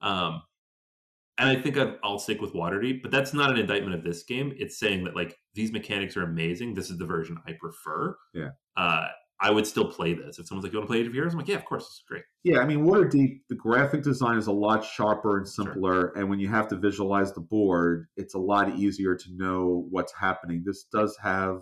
Um, 0.00 0.40
and 1.38 1.48
I 1.48 1.60
think 1.60 1.76
I'd, 1.76 1.96
I'll 2.04 2.20
stick 2.20 2.40
with 2.40 2.52
Waterdeep, 2.52 3.02
but 3.02 3.10
that's 3.10 3.34
not 3.34 3.50
an 3.50 3.58
indictment 3.58 3.96
of 3.96 4.04
this 4.04 4.22
game. 4.22 4.54
It's 4.56 4.78
saying 4.78 5.02
that 5.02 5.16
like 5.16 5.36
these 5.54 5.72
mechanics 5.72 6.16
are 6.16 6.22
amazing. 6.22 6.74
This 6.74 6.90
is 6.90 6.98
the 6.98 7.06
version 7.06 7.38
I 7.44 7.54
prefer. 7.58 8.16
Yeah. 8.32 8.50
Uh, 8.76 9.08
I 9.40 9.50
would 9.50 9.66
still 9.66 9.86
play 9.90 10.14
this 10.14 10.38
if 10.38 10.46
someone's 10.46 10.64
like, 10.64 10.72
"You 10.72 10.78
want 10.78 10.88
to 10.88 10.92
play 10.92 11.00
Age 11.00 11.06
of 11.08 11.12
Heroes?" 11.12 11.32
I'm 11.32 11.38
like, 11.38 11.48
"Yeah, 11.48 11.56
of 11.56 11.64
course, 11.64 11.82
it's 11.84 12.02
great." 12.08 12.22
Yeah, 12.44 12.60
I 12.60 12.66
mean, 12.66 12.84
Waterdeep, 12.86 13.40
the 13.48 13.54
graphic 13.56 14.02
design 14.02 14.38
is 14.38 14.46
a 14.46 14.52
lot 14.52 14.84
sharper 14.84 15.38
and 15.38 15.48
simpler, 15.48 16.08
and 16.16 16.30
when 16.30 16.38
you 16.38 16.48
have 16.48 16.68
to 16.68 16.76
visualize 16.76 17.32
the 17.32 17.40
board, 17.40 18.06
it's 18.16 18.34
a 18.34 18.38
lot 18.38 18.76
easier 18.78 19.16
to 19.16 19.32
know 19.36 19.86
what's 19.90 20.12
happening. 20.14 20.62
This 20.64 20.84
does 20.84 21.16
have 21.22 21.60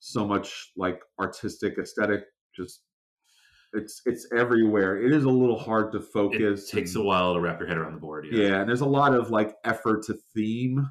so 0.00 0.26
much 0.26 0.72
like 0.76 1.00
artistic 1.18 1.78
aesthetic, 1.78 2.24
just 2.54 2.82
it's 3.72 4.02
it's 4.04 4.26
everywhere. 4.36 5.00
It 5.00 5.12
is 5.14 5.24
a 5.24 5.30
little 5.30 5.58
hard 5.58 5.92
to 5.92 5.98
It 5.98 6.04
focus. 6.04 6.70
takes 6.70 6.94
a 6.94 7.02
while 7.02 7.32
to 7.34 7.40
wrap 7.40 7.58
your 7.58 7.68
head 7.68 7.78
around 7.78 7.94
the 7.94 8.00
board. 8.00 8.26
yeah, 8.30 8.60
and 8.60 8.68
there's 8.68 8.82
a 8.82 8.86
lot 8.86 9.14
of 9.14 9.30
like 9.30 9.54
effort 9.64 10.02
to 10.04 10.14
theme 10.34 10.86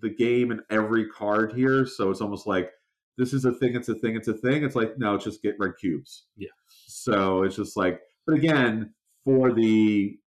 the 0.00 0.08
game 0.10 0.50
and 0.50 0.62
every 0.70 1.06
card 1.10 1.52
here, 1.52 1.84
so 1.86 2.10
it's 2.10 2.20
almost 2.22 2.46
like 2.46 2.70
this 3.18 3.32
is 3.32 3.44
a 3.44 3.52
thing, 3.52 3.74
it's 3.74 3.88
a 3.88 3.94
thing, 3.94 4.16
it's 4.16 4.28
a 4.28 4.34
thing. 4.34 4.64
It's 4.64 4.76
like 4.76 4.98
no, 4.98 5.16
just 5.18 5.42
get 5.42 5.56
red 5.58 5.72
cubes. 5.80 6.26
Yeah. 6.36 6.48
So 6.86 7.42
it's 7.42 7.56
just 7.56 7.76
like, 7.76 8.00
but 8.26 8.34
again, 8.36 8.92
for 9.24 9.52
the, 9.52 10.18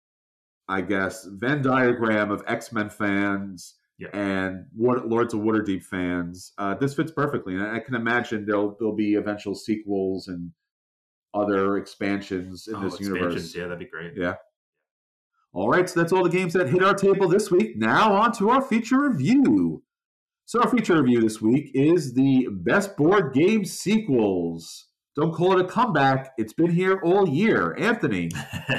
I 0.68 0.80
guess 0.80 1.26
Venn 1.26 1.62
diagram 1.62 2.30
of 2.30 2.42
X 2.46 2.72
Men 2.72 2.88
fans 2.90 3.74
Yeah. 3.98 4.08
and 4.12 4.66
Lords 4.76 5.34
of 5.34 5.40
Waterdeep 5.40 5.82
fans, 5.84 6.52
uh, 6.58 6.74
this 6.74 6.94
fits 6.94 7.12
perfectly, 7.12 7.54
and 7.54 7.66
I 7.66 7.78
can 7.80 7.94
imagine 7.94 8.44
there'll 8.46 8.76
there'll 8.78 8.94
be 8.96 9.14
eventual 9.14 9.54
sequels 9.54 10.28
and 10.28 10.50
other 11.34 11.76
expansions 11.76 12.66
in 12.68 12.76
Oh, 12.76 12.80
this 12.84 12.94
expansions, 12.94 13.20
universe. 13.22 13.54
Yeah, 13.54 13.62
that'd 13.64 13.78
be 13.78 13.84
great. 13.86 14.12
Yeah. 14.16 14.34
All 15.52 15.68
right, 15.70 15.88
so 15.88 16.00
that's 16.00 16.12
all 16.12 16.22
the 16.22 16.28
games 16.30 16.52
that 16.52 16.68
hit 16.68 16.82
our 16.82 16.94
table 16.94 17.28
this 17.28 17.50
week. 17.50 17.76
Now 17.76 18.12
on 18.14 18.32
to 18.32 18.50
our 18.50 18.60
feature 18.62 19.08
review. 19.08 19.82
So 20.48 20.60
our 20.62 20.70
feature 20.70 21.02
review 21.02 21.20
this 21.20 21.40
week 21.42 21.72
is 21.74 22.14
the 22.14 22.46
best 22.50 22.96
board 22.96 23.34
game 23.34 23.64
sequels. 23.64 24.86
Don't 25.16 25.32
call 25.34 25.58
it 25.58 25.64
a 25.64 25.68
comeback. 25.68 26.32
It's 26.38 26.52
been 26.52 26.70
here 26.70 27.00
all 27.02 27.28
year. 27.28 27.74
Anthony, 27.78 28.30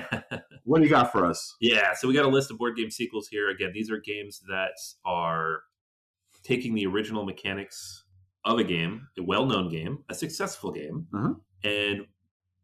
what 0.64 0.78
do 0.80 0.84
you 0.86 0.90
got 0.90 1.12
for 1.12 1.26
us? 1.26 1.56
yeah, 1.60 1.94
so 1.94 2.08
we 2.08 2.14
got 2.14 2.24
a 2.26 2.30
list 2.30 2.52
of 2.52 2.58
board 2.58 2.78
game 2.78 2.90
sequels 2.90 3.28
here. 3.28 3.50
Again, 3.50 3.72
these 3.74 3.92
are 3.92 3.98
games 4.00 4.42
that 4.48 4.72
are 5.04 5.62
taking 6.44 6.74
the 6.74 6.86
original 6.86 7.26
mechanics 7.26 8.06
of 8.46 8.60
a 8.60 8.64
game, 8.64 9.08
a 9.18 9.24
well-known 9.24 9.70
game, 9.70 10.00
a 10.10 10.16
successful 10.16 10.72
game, 10.72 11.08
Uh-huh. 11.14 11.34
and 11.66 12.06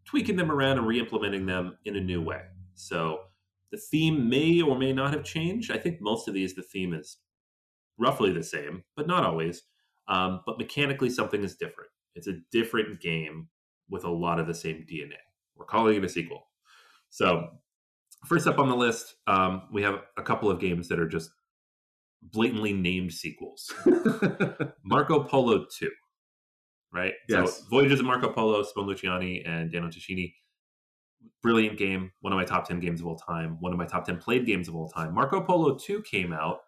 tweaking 0.05 0.37
them 0.37 0.49
around 0.51 0.77
and 0.77 0.87
re-implementing 0.87 1.45
them 1.45 1.77
in 1.83 1.97
a 1.97 2.01
new 2.01 2.21
way. 2.21 2.41
So 2.75 3.19
the 3.71 3.77
theme 3.77 4.29
may 4.29 4.61
or 4.61 4.77
may 4.77 4.93
not 4.93 5.11
have 5.13 5.25
changed. 5.25 5.71
I 5.71 5.77
think 5.77 5.99
most 5.99 6.27
of 6.29 6.33
these 6.33 6.53
the 6.55 6.61
theme 6.61 6.93
is 6.93 7.17
roughly 7.97 8.31
the 8.31 8.43
same, 8.43 8.83
but 8.95 9.07
not 9.07 9.23
always. 9.23 9.63
Um, 10.07 10.41
but 10.45 10.57
mechanically, 10.57 11.09
something 11.09 11.43
is 11.43 11.55
different. 11.55 11.89
It's 12.15 12.27
a 12.27 12.39
different 12.51 12.99
game 13.01 13.47
with 13.89 14.03
a 14.03 14.09
lot 14.09 14.39
of 14.39 14.47
the 14.47 14.53
same 14.53 14.85
DNA. 14.89 15.17
We're 15.55 15.65
calling 15.65 15.95
it 15.95 16.03
a 16.03 16.09
sequel. 16.09 16.47
So, 17.09 17.49
first 18.25 18.47
up 18.47 18.59
on 18.59 18.69
the 18.69 18.75
list, 18.75 19.15
um, 19.27 19.63
we 19.71 19.83
have 19.83 20.01
a 20.17 20.23
couple 20.23 20.49
of 20.49 20.59
games 20.59 20.87
that 20.89 20.99
are 20.99 21.07
just 21.07 21.29
blatantly 22.21 22.73
named 22.73 23.13
sequels. 23.13 23.71
Marco 24.83 25.23
Polo 25.23 25.65
2, 25.77 25.89
right? 26.91 27.13
Yes. 27.29 27.59
So, 27.59 27.63
Voyages 27.69 27.99
of 27.99 28.05
Marco 28.05 28.31
Polo, 28.31 28.63
Simone 28.63 28.89
Luciani, 28.89 29.47
and 29.47 29.71
Daniele 29.71 29.91
Tascini. 29.91 30.33
Brilliant 31.41 31.77
game. 31.77 32.11
One 32.21 32.33
of 32.33 32.37
my 32.37 32.45
top 32.45 32.67
10 32.67 32.79
games 32.79 32.99
of 32.99 33.07
all 33.07 33.15
time. 33.15 33.57
One 33.59 33.71
of 33.71 33.77
my 33.77 33.85
top 33.85 34.05
10 34.05 34.17
played 34.17 34.45
games 34.45 34.67
of 34.67 34.75
all 34.75 34.89
time. 34.89 35.13
Marco 35.13 35.39
Polo 35.39 35.77
2 35.77 36.01
came 36.01 36.33
out 36.33 36.59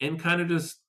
and 0.00 0.20
kind 0.20 0.40
of 0.40 0.48
just 0.48 0.80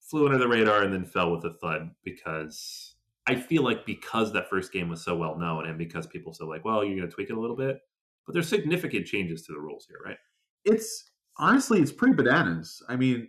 flew 0.00 0.26
under 0.26 0.38
the 0.38 0.48
radar 0.48 0.82
and 0.82 0.92
then 0.92 1.04
fell 1.04 1.32
with 1.32 1.44
a 1.44 1.52
thud 1.54 1.90
because 2.04 2.94
I 3.26 3.36
feel 3.36 3.62
like 3.62 3.86
because 3.86 4.32
that 4.32 4.50
first 4.50 4.72
game 4.72 4.88
was 4.88 5.04
so 5.04 5.16
well 5.16 5.38
known 5.38 5.66
and 5.66 5.78
because 5.78 6.06
people 6.06 6.32
said 6.32 6.48
like, 6.48 6.64
well, 6.64 6.84
you're 6.84 6.96
going 6.96 7.08
to 7.08 7.14
tweak 7.14 7.30
it 7.30 7.36
a 7.36 7.40
little 7.40 7.56
bit, 7.56 7.78
but 8.26 8.32
there's 8.32 8.48
significant 8.48 9.06
changes 9.06 9.42
to 9.42 9.52
the 9.52 9.60
rules 9.60 9.86
here, 9.88 9.98
right? 10.04 10.18
it's 10.64 11.10
honestly 11.38 11.80
it's 11.80 11.92
pretty 11.92 12.14
bananas. 12.14 12.82
I 12.88 12.96
mean, 12.96 13.28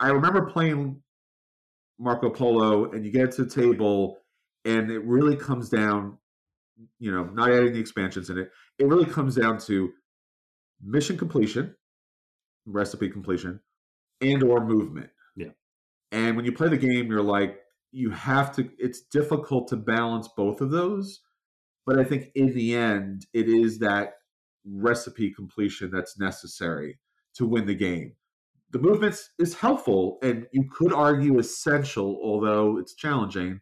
I 0.00 0.08
remember 0.08 0.46
playing 0.46 1.00
Marco 1.98 2.28
Polo, 2.28 2.90
and 2.90 3.04
you 3.04 3.10
get 3.10 3.32
to 3.32 3.44
the 3.44 3.50
table, 3.50 4.18
and 4.64 4.90
it 4.90 5.02
really 5.04 5.36
comes 5.36 5.68
down 5.68 6.18
you 6.98 7.12
know, 7.12 7.24
not 7.24 7.50
adding 7.50 7.72
the 7.72 7.78
expansions 7.78 8.30
in 8.30 8.38
it. 8.38 8.50
It 8.78 8.86
really 8.86 9.06
comes 9.06 9.36
down 9.36 9.58
to 9.60 9.92
mission 10.82 11.16
completion, 11.16 11.74
recipe 12.66 13.08
completion, 13.08 13.60
and 14.20 14.42
or 14.42 14.64
movement. 14.64 15.10
Yeah. 15.36 15.50
And 16.12 16.36
when 16.36 16.44
you 16.44 16.52
play 16.52 16.68
the 16.68 16.76
game, 16.76 17.10
you're 17.10 17.22
like, 17.22 17.58
you 17.92 18.10
have 18.10 18.54
to. 18.56 18.68
It's 18.78 19.02
difficult 19.02 19.68
to 19.68 19.76
balance 19.76 20.28
both 20.36 20.60
of 20.60 20.70
those, 20.70 21.20
but 21.86 21.98
I 21.98 22.04
think 22.04 22.30
in 22.34 22.52
the 22.54 22.74
end, 22.74 23.26
it 23.32 23.48
is 23.48 23.78
that 23.78 24.14
recipe 24.64 25.32
completion 25.32 25.90
that's 25.92 26.18
necessary 26.18 26.98
to 27.34 27.46
win 27.46 27.66
the 27.66 27.74
game. 27.74 28.14
The 28.70 28.78
movements 28.78 29.30
is 29.38 29.54
helpful 29.54 30.18
and 30.22 30.46
you 30.52 30.64
could 30.70 30.92
argue 30.92 31.38
essential, 31.38 32.18
although 32.22 32.78
it's 32.78 32.94
challenging. 32.94 33.60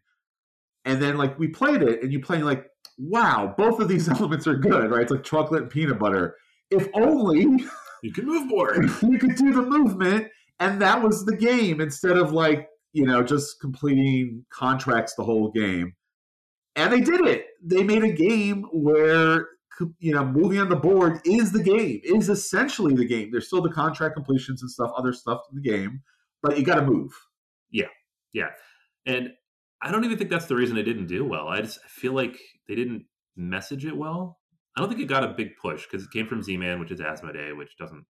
And 0.85 1.01
then 1.01 1.17
like 1.17 1.37
we 1.37 1.49
played 1.49 1.83
it 1.83 2.01
and 2.01 2.11
you 2.11 2.19
playing 2.19 2.45
like, 2.45 2.65
wow, 2.97 3.53
both 3.55 3.79
of 3.79 3.87
these 3.87 4.09
elements 4.19 4.47
are 4.47 4.55
good, 4.55 4.89
right? 4.89 5.01
It's 5.01 5.11
like 5.11 5.23
chocolate 5.23 5.63
and 5.63 5.71
peanut 5.71 5.99
butter. 5.99 6.37
If 6.71 6.87
only 6.95 7.67
You 8.03 8.11
can 8.11 8.25
move 8.25 8.47
more. 8.47 8.75
you 9.01 9.17
could 9.17 9.35
do 9.35 9.53
the 9.53 9.61
movement 9.61 10.27
and 10.63 10.81
that 10.81 11.01
was 11.01 11.25
the 11.25 11.35
game 11.35 11.81
instead 11.81 12.17
of 12.17 12.31
like, 12.31 12.69
you 12.93 13.05
know, 13.05 13.21
just 13.23 13.59
completing 13.59 14.45
contracts 14.51 15.15
the 15.15 15.23
whole 15.23 15.51
game. 15.51 15.93
And 16.75 16.91
they 16.91 17.01
did 17.01 17.21
it. 17.27 17.47
They 17.63 17.83
made 17.83 18.03
a 18.03 18.11
game 18.11 18.63
where 18.71 19.47
you 19.99 20.13
know, 20.13 20.23
moving 20.23 20.59
on 20.59 20.69
the 20.69 20.75
board 20.75 21.19
is 21.25 21.51
the 21.51 21.63
game, 21.63 21.99
is 22.03 22.29
essentially 22.29 22.93
the 22.93 23.05
game. 23.05 23.29
There's 23.31 23.47
still 23.47 23.61
the 23.61 23.71
contract 23.71 24.15
completions 24.15 24.61
and 24.61 24.69
stuff, 24.69 24.91
other 24.95 25.13
stuff 25.13 25.41
in 25.51 25.61
the 25.61 25.67
game, 25.67 26.01
but 26.41 26.57
you 26.57 26.63
got 26.63 26.75
to 26.75 26.85
move. 26.85 27.11
Yeah, 27.71 27.87
yeah, 28.33 28.49
and 29.05 29.31
I 29.81 29.91
don't 29.91 30.05
even 30.05 30.17
think 30.17 30.29
that's 30.29 30.45
the 30.45 30.55
reason 30.55 30.77
it 30.77 30.83
didn't 30.83 31.07
do 31.07 31.25
well. 31.25 31.47
I 31.47 31.61
just 31.61 31.83
feel 31.85 32.13
like 32.13 32.37
they 32.67 32.75
didn't 32.75 33.05
message 33.35 33.85
it 33.85 33.97
well. 33.97 34.39
I 34.77 34.81
don't 34.81 34.89
think 34.89 35.01
it 35.01 35.05
got 35.05 35.23
a 35.23 35.33
big 35.33 35.57
push 35.59 35.85
because 35.89 36.03
it 36.03 36.11
came 36.11 36.27
from 36.27 36.43
Z-Man, 36.43 36.79
which 36.79 36.91
is 36.91 36.99
Asmodee, 36.99 37.57
which 37.57 37.75
doesn't. 37.77 38.05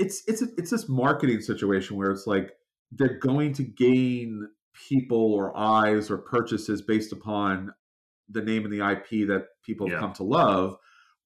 It's 0.00 0.22
it's 0.26 0.42
it's 0.42 0.70
this 0.70 0.88
marketing 0.88 1.40
situation 1.40 1.96
where 1.96 2.10
it's 2.10 2.26
like 2.26 2.52
they're 2.90 3.18
going 3.18 3.52
to 3.54 3.62
gain 3.62 4.48
people 4.88 5.34
or 5.34 5.56
eyes 5.56 6.10
or 6.10 6.18
purchases 6.18 6.82
based 6.82 7.12
upon 7.12 7.72
the 8.28 8.40
name 8.40 8.64
and 8.64 8.72
the 8.72 8.84
IP 8.84 9.28
that 9.28 9.46
people 9.64 9.88
have 9.88 10.00
come 10.00 10.12
to 10.14 10.22
love. 10.22 10.76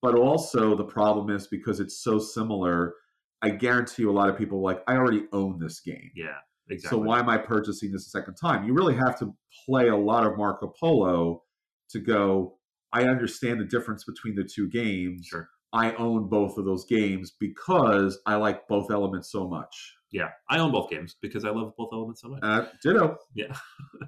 But 0.03 0.17
also 0.17 0.77
the 0.77 0.85
problem 0.85 1.31
is 1.35 1.47
because 1.47 1.81
it's 1.81 2.03
so 2.03 2.19
similar. 2.19 2.95
I 3.43 3.51
guarantee 3.51 4.03
you, 4.03 4.11
a 4.11 4.13
lot 4.13 4.29
of 4.29 4.37
people 4.37 4.59
are 4.59 4.63
like 4.63 4.83
I 4.87 4.97
already 4.97 5.25
own 5.33 5.59
this 5.59 5.81
game. 5.81 6.11
Yeah, 6.15 6.39
exactly. 6.69 6.99
So 6.99 7.03
why 7.03 7.21
am 7.21 7.29
I 7.29 7.39
purchasing 7.39 7.93
this 7.93 8.07
a 8.07 8.11
second 8.11 8.35
time? 8.35 8.65
You 8.65 8.75
really 8.75 8.97
have 8.97 9.19
to 9.21 9.35
play 9.67 9.89
a 9.89 9.97
lot 9.97 10.27
of 10.27 10.37
Marco 10.37 10.73
Polo 10.79 11.43
to 11.91 12.01
go. 12.01 12.59
I 12.93 13.05
understand 13.05 13.61
the 13.61 13.65
difference 13.65 14.05
between 14.05 14.35
the 14.35 14.45
two 14.45 14.69
games. 14.69 15.27
Sure. 15.27 15.49
I 15.75 15.93
own 15.97 16.29
both 16.29 16.57
of 16.57 16.65
those 16.65 16.85
games 16.85 17.33
because 17.39 18.19
I 18.27 18.37
like 18.37 18.69
both 18.69 18.93
elements 18.93 19.31
so 19.31 19.47
much. 19.47 19.97
Yeah, 20.13 20.29
I 20.49 20.59
own 20.59 20.71
both 20.71 20.89
games 20.89 21.17
because 21.21 21.45
I 21.45 21.51
love 21.51 21.73
both 21.77 21.91
elements 21.93 22.23
so 22.23 22.29
much. 22.29 22.41
Uh, 22.45 22.67
ditto. 22.81 23.19
Yeah. 23.35 23.53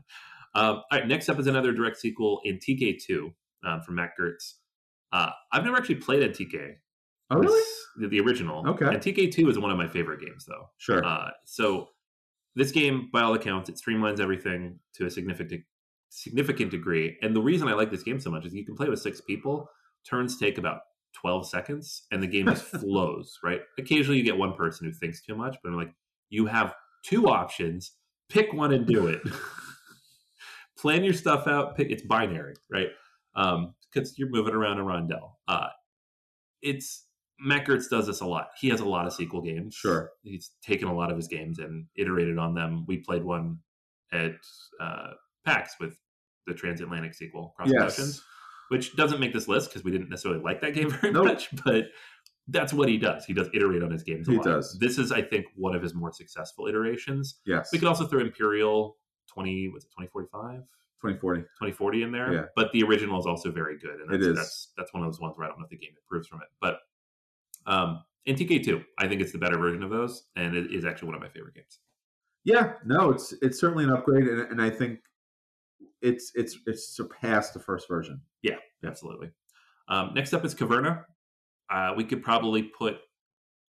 um, 0.55 0.77
all 0.77 0.85
right. 0.93 1.09
Next 1.09 1.29
up 1.29 1.41
is 1.41 1.49
another 1.49 1.73
direct 1.73 1.99
sequel 1.99 2.41
Antike 2.47 3.01
II 3.11 3.35
um, 3.65 3.83
from 3.83 3.97
Mac 3.97 4.17
Gerdts. 4.17 4.55
Uh, 5.13 5.31
I've 5.53 5.65
never 5.65 5.77
actually 5.77 5.97
played 5.97 6.23
Antike. 6.23 6.77
Oh, 7.31 7.39
really? 7.39 7.63
The, 7.99 8.07
the 8.07 8.21
original. 8.21 8.65
Okay. 8.69 8.85
Antike 8.85 9.37
II 9.37 9.49
is 9.49 9.59
one 9.59 9.73
of 9.73 9.77
my 9.77 9.89
favorite 9.89 10.21
games, 10.21 10.47
though. 10.47 10.71
Sure. 10.79 11.05
Uh, 11.05 11.31
so 11.45 11.89
this 12.55 12.71
game, 12.71 13.11
by 13.13 13.23
all 13.23 13.35
accounts, 13.35 13.69
it 13.69 13.75
streamlines 13.75 14.21
everything 14.21 14.79
to 14.95 15.07
a 15.07 15.11
significant 15.11 15.63
significant 16.11 16.71
degree. 16.71 17.19
And 17.23 17.35
the 17.35 17.43
reason 17.43 17.67
I 17.67 17.73
like 17.73 17.91
this 17.91 18.05
game 18.05 18.21
so 18.21 18.31
much 18.31 18.47
is 18.47 18.55
you 18.55 18.65
can 18.65 18.77
play 18.77 18.89
with 18.89 19.01
six 19.01 19.21
people. 19.21 19.69
Turns 20.09 20.39
take 20.39 20.59
about 20.59 20.83
twelve 21.17 21.49
seconds, 21.49 22.05
and 22.11 22.23
the 22.23 22.27
game 22.27 22.47
just 22.47 22.65
flows. 22.81 23.39
Right. 23.43 23.61
Occasionally, 23.79 24.19
you 24.19 24.25
get 24.25 24.37
one 24.37 24.55
person 24.55 24.87
who 24.87 24.93
thinks 24.93 25.23
too 25.23 25.35
much, 25.35 25.57
but 25.63 25.71
I'm 25.71 25.77
like, 25.77 25.95
you 26.29 26.47
have 26.47 26.75
two 27.05 27.29
options. 27.29 27.93
Pick 28.29 28.53
one 28.53 28.73
and 28.73 28.87
do 28.87 29.07
it. 29.07 29.21
Plan 30.79 31.05
your 31.05 31.15
stuff 31.15 31.47
out. 31.47 31.77
Pick, 31.77 31.91
it's 31.91 32.03
binary, 32.03 32.55
right? 32.71 32.89
Because 33.35 34.19
you're 34.19 34.29
moving 34.31 34.55
around 34.55 34.79
a 34.79 34.83
rondel. 34.83 35.31
Uh, 35.49 35.69
it's 36.61 37.07
Mac 37.39 37.67
Gerdts 37.67 37.89
does 37.89 38.07
this 38.07 38.21
a 38.21 38.27
lot. 38.27 38.49
He 38.61 38.69
has 38.69 38.81
a 38.81 38.85
lot 38.85 39.07
of 39.07 39.13
sequel 39.13 39.41
games. 39.41 39.75
Sure. 39.75 40.11
He's 40.23 40.51
taken 40.63 40.89
a 40.89 40.95
lot 40.95 41.11
of 41.11 41.17
his 41.17 41.29
games 41.29 41.59
and 41.59 41.87
iterated 41.97 42.39
on 42.39 42.55
them. 42.55 42.85
We 42.89 42.99
played 42.99 43.25
one 43.25 43.59
at 44.13 44.35
uh, 44.81 45.11
PAX 45.45 45.77
with 45.81 45.97
the 46.47 46.55
transatlantic 46.55 47.15
sequel, 47.15 47.55
Cross 47.57 47.71
Yes. 47.73 47.99
Oceans, 47.99 48.23
which 48.69 48.97
doesn't 48.97 49.21
make 49.21 49.33
this 49.33 49.49
list 49.49 49.71
because 49.71 49.85
we 49.85 49.91
didn't 49.91 50.09
necessarily 50.09 50.41
like 50.41 50.61
that 50.61 50.75
game 50.75 50.91
very 51.01 51.13
Nope. 51.13 51.25
much, 51.27 51.49
but 51.65 51.87
that's 52.49 52.73
what 52.73 52.89
he 52.89 52.97
does. 52.99 53.25
He 53.25 53.33
does 53.35 53.49
iterate 53.55 53.83
on 53.83 53.91
his 53.91 54.03
games 54.03 54.29
a 54.29 54.33
He 54.33 54.37
lot. 54.37 54.47
does. 54.47 54.79
This 54.79 54.99
is, 54.99 55.11
I 55.13 55.21
think, 55.23 55.47
one 55.57 55.75
of 55.75 55.83
his 55.83 55.95
more 55.95 56.13
successful 56.13 56.67
iterations. 56.67 57.41
Yes. 57.45 57.71
We 57.73 57.79
could 57.79 57.89
also 57.89 58.07
throw 58.07 58.21
Imperial 58.21 58.97
20, 59.33 59.69
was 59.71 59.85
it 59.85 59.89
2045? 59.99 60.61
2040. 61.03 61.41
2040 61.43 62.03
in 62.03 62.13
there. 62.13 62.33
Yeah. 62.33 62.43
But 62.55 62.71
the 62.73 62.83
original 62.85 63.19
is 63.19 63.27
also 63.27 63.51
very 63.51 63.79
good. 63.79 64.01
And 64.01 64.13
It 64.15 64.19
that's, 64.19 64.27
is. 64.27 64.37
That's, 64.37 64.69
that's 64.77 64.95
one 64.95 65.03
of 65.03 65.09
those 65.11 65.21
ones 65.21 65.35
where 65.37 65.47
I 65.47 65.51
don't 65.51 65.59
know 65.59 65.65
if 65.65 65.71
the 65.71 65.77
game 65.77 65.95
improves 66.01 66.29
from 66.29 66.41
it. 66.41 66.49
But 66.61 66.79
um, 67.67 68.03
Antike 68.29 68.67
II, 68.67 68.85
I 68.99 69.09
think 69.09 69.21
it's 69.21 69.33
the 69.33 69.39
better 69.39 69.59
version 69.59 69.83
of 69.83 69.91
those. 69.91 70.25
And 70.37 70.57
it 70.57 70.73
is 70.73 70.85
actually 70.85 71.07
one 71.07 71.17
of 71.17 71.21
my 71.21 71.29
favorite 71.29 71.55
games. 71.55 71.81
Yeah. 72.45 72.75
No, 72.85 73.11
it's 73.11 73.35
it's 73.43 73.59
certainly 73.59 73.83
an 73.83 73.91
upgrade, 73.91 74.29
and, 74.29 74.41
and 74.53 74.63
I 74.63 74.71
think 74.71 75.01
it's 76.03 76.33
it's 76.35 76.59
it's 76.67 76.95
surpassed 76.95 77.55
the 77.55 77.61
first 77.61 77.89
version. 77.89 78.21
Yeah, 78.43 78.57
absolutely. 78.85 79.31
Um, 79.89 80.13
next 80.15 80.33
up 80.33 80.45
is 80.45 80.55
Caverna. 80.55 81.05
Uh, 81.71 81.93
we 81.97 82.05
could 82.05 82.23
probably 82.23 82.63
put 82.63 82.99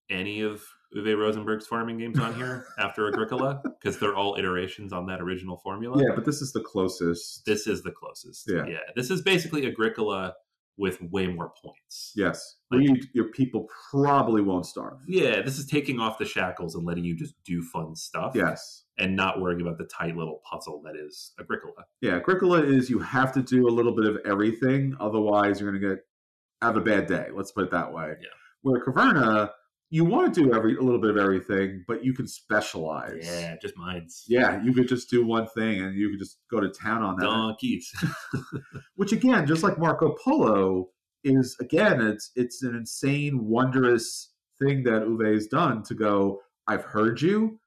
any 0.09 0.41
of 0.41 0.63
Uwe 0.95 1.17
Rosenberg's 1.17 1.67
farming 1.67 1.97
games 1.97 2.19
on 2.19 2.33
here 2.35 2.65
after 2.79 3.07
Agricola 3.07 3.61
because 3.63 3.99
they're 3.99 4.15
all 4.15 4.35
iterations 4.37 4.93
on 4.93 5.05
that 5.07 5.21
original 5.21 5.57
formula. 5.57 6.01
Yeah, 6.01 6.15
but 6.15 6.25
this 6.25 6.41
is 6.41 6.53
the 6.53 6.61
closest. 6.61 7.45
This 7.45 7.67
is 7.67 7.83
the 7.83 7.91
closest. 7.91 8.45
Yeah. 8.47 8.65
yeah. 8.67 8.77
This 8.95 9.09
is 9.09 9.21
basically 9.21 9.65
Agricola 9.67 10.33
with 10.77 11.01
way 11.01 11.25
more 11.27 11.51
points. 11.63 12.13
yes, 12.15 12.57
where 12.69 12.79
you, 12.79 12.95
your 13.13 13.29
people 13.31 13.67
probably 13.89 14.41
won't 14.41 14.65
starve. 14.65 14.99
Yeah, 15.07 15.41
this 15.41 15.57
is 15.57 15.65
taking 15.65 15.99
off 15.99 16.19
the 16.19 16.25
shackles 16.25 16.75
and 16.75 16.85
letting 16.85 17.03
you 17.03 17.15
just 17.15 17.33
do 17.43 17.63
fun 17.63 17.95
stuff. 17.95 18.33
Yes. 18.35 18.83
And 18.99 19.15
not 19.15 19.39
worrying 19.39 19.61
about 19.61 19.77
the 19.77 19.85
tight 19.85 20.17
little 20.17 20.41
puzzle 20.49 20.81
that 20.83 20.95
is 20.95 21.33
Agricola. 21.39 21.85
Yeah, 22.01 22.15
Agricola 22.15 22.63
is 22.63 22.89
you 22.89 22.97
have 22.97 23.31
to 23.33 23.43
do 23.43 23.67
a 23.67 23.69
little 23.69 23.95
bit 23.95 24.05
of 24.05 24.17
everything, 24.25 24.95
otherwise 24.99 25.59
you're 25.59 25.69
going 25.69 25.81
to 25.81 25.87
get 25.87 25.99
have 26.63 26.77
a 26.77 26.81
bad 26.81 27.05
day. 27.05 27.27
Let's 27.31 27.51
put 27.51 27.65
it 27.65 27.71
that 27.71 27.93
way. 27.93 28.15
Yeah. 28.19 28.27
Where 28.63 28.83
Caverna, 28.83 29.51
you 29.91 30.03
want 30.03 30.33
to 30.33 30.43
do 30.43 30.53
every 30.53 30.75
a 30.75 30.81
little 30.81 30.99
bit 30.99 31.11
of 31.11 31.17
everything, 31.17 31.85
but 31.87 32.03
you 32.03 32.13
can 32.13 32.27
specialize. 32.27 33.23
Yeah, 33.23 33.55
just 33.61 33.77
mines. 33.77 34.23
Yeah, 34.27 34.61
you 34.63 34.73
could 34.73 34.87
just 34.87 35.09
do 35.09 35.25
one 35.25 35.47
thing 35.47 35.81
and 35.81 35.95
you 35.95 36.09
could 36.09 36.19
just 36.19 36.39
go 36.49 36.59
to 36.59 36.69
town 36.69 37.03
on 37.03 37.17
that. 37.17 37.25
Donkeys. 37.25 37.93
Which 38.95 39.11
again, 39.11 39.45
just 39.45 39.63
like 39.63 39.77
Marco 39.77 40.15
Polo, 40.23 40.89
is 41.23 41.55
again, 41.59 42.01
it's 42.01 42.31
it's 42.35 42.63
an 42.63 42.75
insane, 42.75 43.45
wondrous 43.45 44.33
thing 44.59 44.83
that 44.83 45.03
Uwe 45.03 45.33
has 45.33 45.47
done 45.47 45.83
to 45.83 45.93
go, 45.93 46.41
I've 46.67 46.83
heard 46.83 47.21
you. 47.21 47.59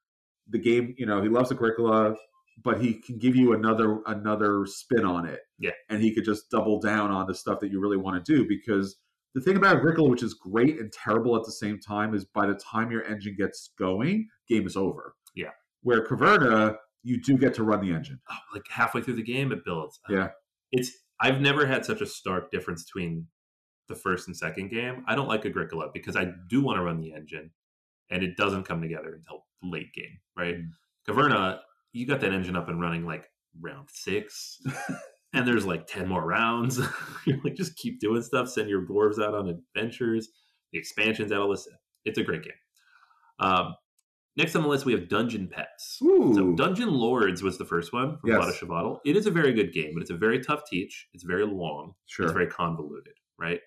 The 0.51 0.59
game, 0.59 0.95
you 0.99 1.07
know, 1.07 1.23
he 1.23 1.29
loves 1.29 1.53
Agricola, 1.53 2.17
but 2.63 2.81
he 2.81 2.95
can 2.95 3.19
give 3.19 3.37
you 3.37 3.53
another 3.53 4.01
another 4.07 4.67
spin 4.67 5.05
on 5.05 5.27
it. 5.27 5.41
Yeah. 5.59 5.71
And 5.89 6.03
he 6.03 6.15
could 6.15 6.25
just 6.25 6.51
double 6.51 6.81
down 6.81 7.11
on 7.11 7.27
the 7.27 7.35
stuff 7.35 7.61
that 7.61 7.71
you 7.71 7.81
really 7.81 7.97
want 7.97 8.25
to 8.25 8.33
do 8.33 8.47
because 8.49 8.97
the 9.35 9.41
thing 9.41 9.57
about 9.57 9.77
Agricola, 9.77 10.09
which 10.09 10.23
is 10.23 10.35
great 10.35 10.79
and 10.81 10.93
terrible 10.93 11.37
at 11.37 11.45
the 11.45 11.53
same 11.53 11.79
time, 11.79 12.15
is 12.15 12.25
by 12.25 12.47
the 12.47 12.55
time 12.55 12.91
your 12.91 13.05
engine 13.05 13.37
gets 13.37 13.71
going, 13.79 14.29
game 14.49 14.67
is 14.67 14.77
over. 14.77 15.15
Yeah. 15.35 15.51
Where 15.83 16.05
Caverna, 16.05 16.77
you 17.03 17.21
do 17.23 17.39
get 17.39 17.55
to 17.55 17.63
run 17.63 17.81
the 17.81 17.95
engine. 17.95 18.21
Oh, 18.31 18.37
like 18.53 18.65
halfway 18.69 19.03
through 19.03 19.15
the 19.15 19.23
game, 19.23 19.53
it 19.53 19.65
builds. 19.65 20.01
Yeah. 20.09 20.29
It's 20.73 20.91
I've 21.21 21.41
never 21.41 21.67
had 21.67 21.85
such 21.85 22.01
a 22.01 22.07
stark 22.07 22.51
difference 22.51 22.85
between 22.85 23.27
the 23.89 23.95
first 23.95 24.27
and 24.27 24.37
second 24.37 24.71
game. 24.71 25.05
I 25.07 25.15
don't 25.15 25.29
like 25.29 25.45
Agricola 25.45 25.91
because 25.93 26.17
I 26.17 26.33
do 26.49 26.63
want 26.63 26.79
to 26.79 26.83
run 26.83 27.01
the 27.01 27.13
engine, 27.13 27.51
and 28.11 28.23
it 28.23 28.37
doesn't 28.37 28.65
come 28.65 28.81
together 28.81 29.15
until 29.15 29.45
late 29.63 29.93
game, 29.95 30.19
right? 30.37 30.57
Mm. 30.57 30.69
Caverna, 31.09 31.59
you 31.93 32.07
got 32.07 32.21
that 32.21 32.33
engine 32.33 32.57
up 32.57 32.69
and 32.69 32.81
running 32.81 33.05
like 33.05 33.25
round 33.61 33.89
six, 33.91 34.61
and 35.33 35.47
there's 35.47 35.67
like 35.67 35.87
ten 35.87 36.09
more 36.09 36.25
rounds. 36.25 36.79
You're 37.27 37.41
like, 37.43 37.55
just 37.57 37.77
keep 37.77 38.01
doing 38.01 38.23
stuff. 38.23 38.49
Send 38.49 38.69
your 38.69 38.87
dwarves 38.87 39.23
out 39.23 39.35
on 39.35 39.49
adventures. 39.49 40.29
The 40.73 40.79
expansions 40.79 41.33
out 41.33 41.41
all 41.41 41.51
this. 41.51 41.69
It's 42.05 42.19
a 42.19 42.23
great 42.23 42.45
game. 42.45 42.53
Um, 43.41 43.75
next 44.37 44.55
on 44.55 44.63
the 44.63 44.69
list, 44.69 44.85
we 44.87 44.93
have 44.93 45.09
Dungeon 45.09 45.49
Pets. 45.49 45.99
Ooh. 46.03 46.33
So 46.35 46.53
Dungeon 46.55 46.91
Lords 46.93 47.43
was 47.43 47.59
the 47.59 47.65
first 47.65 47.93
one 47.93 48.19
from 48.19 48.31
Yes. 48.31 48.59
Chvátil. 48.61 48.99
It 49.05 49.17
is 49.17 49.27
a 49.27 49.31
very 49.31 49.53
good 49.53 49.73
game, 49.73 49.91
but 49.95 50.03
it's 50.03 50.11
a 50.11 50.17
very 50.17 50.41
tough 50.41 50.63
teach. 50.71 51.09
It's 51.13 51.25
very 51.25 51.45
long. 51.47 51.95
sure. 52.07 52.27
It's 52.27 52.33
very 52.33 52.47
convoluted, 52.47 53.15
right? 53.39 53.61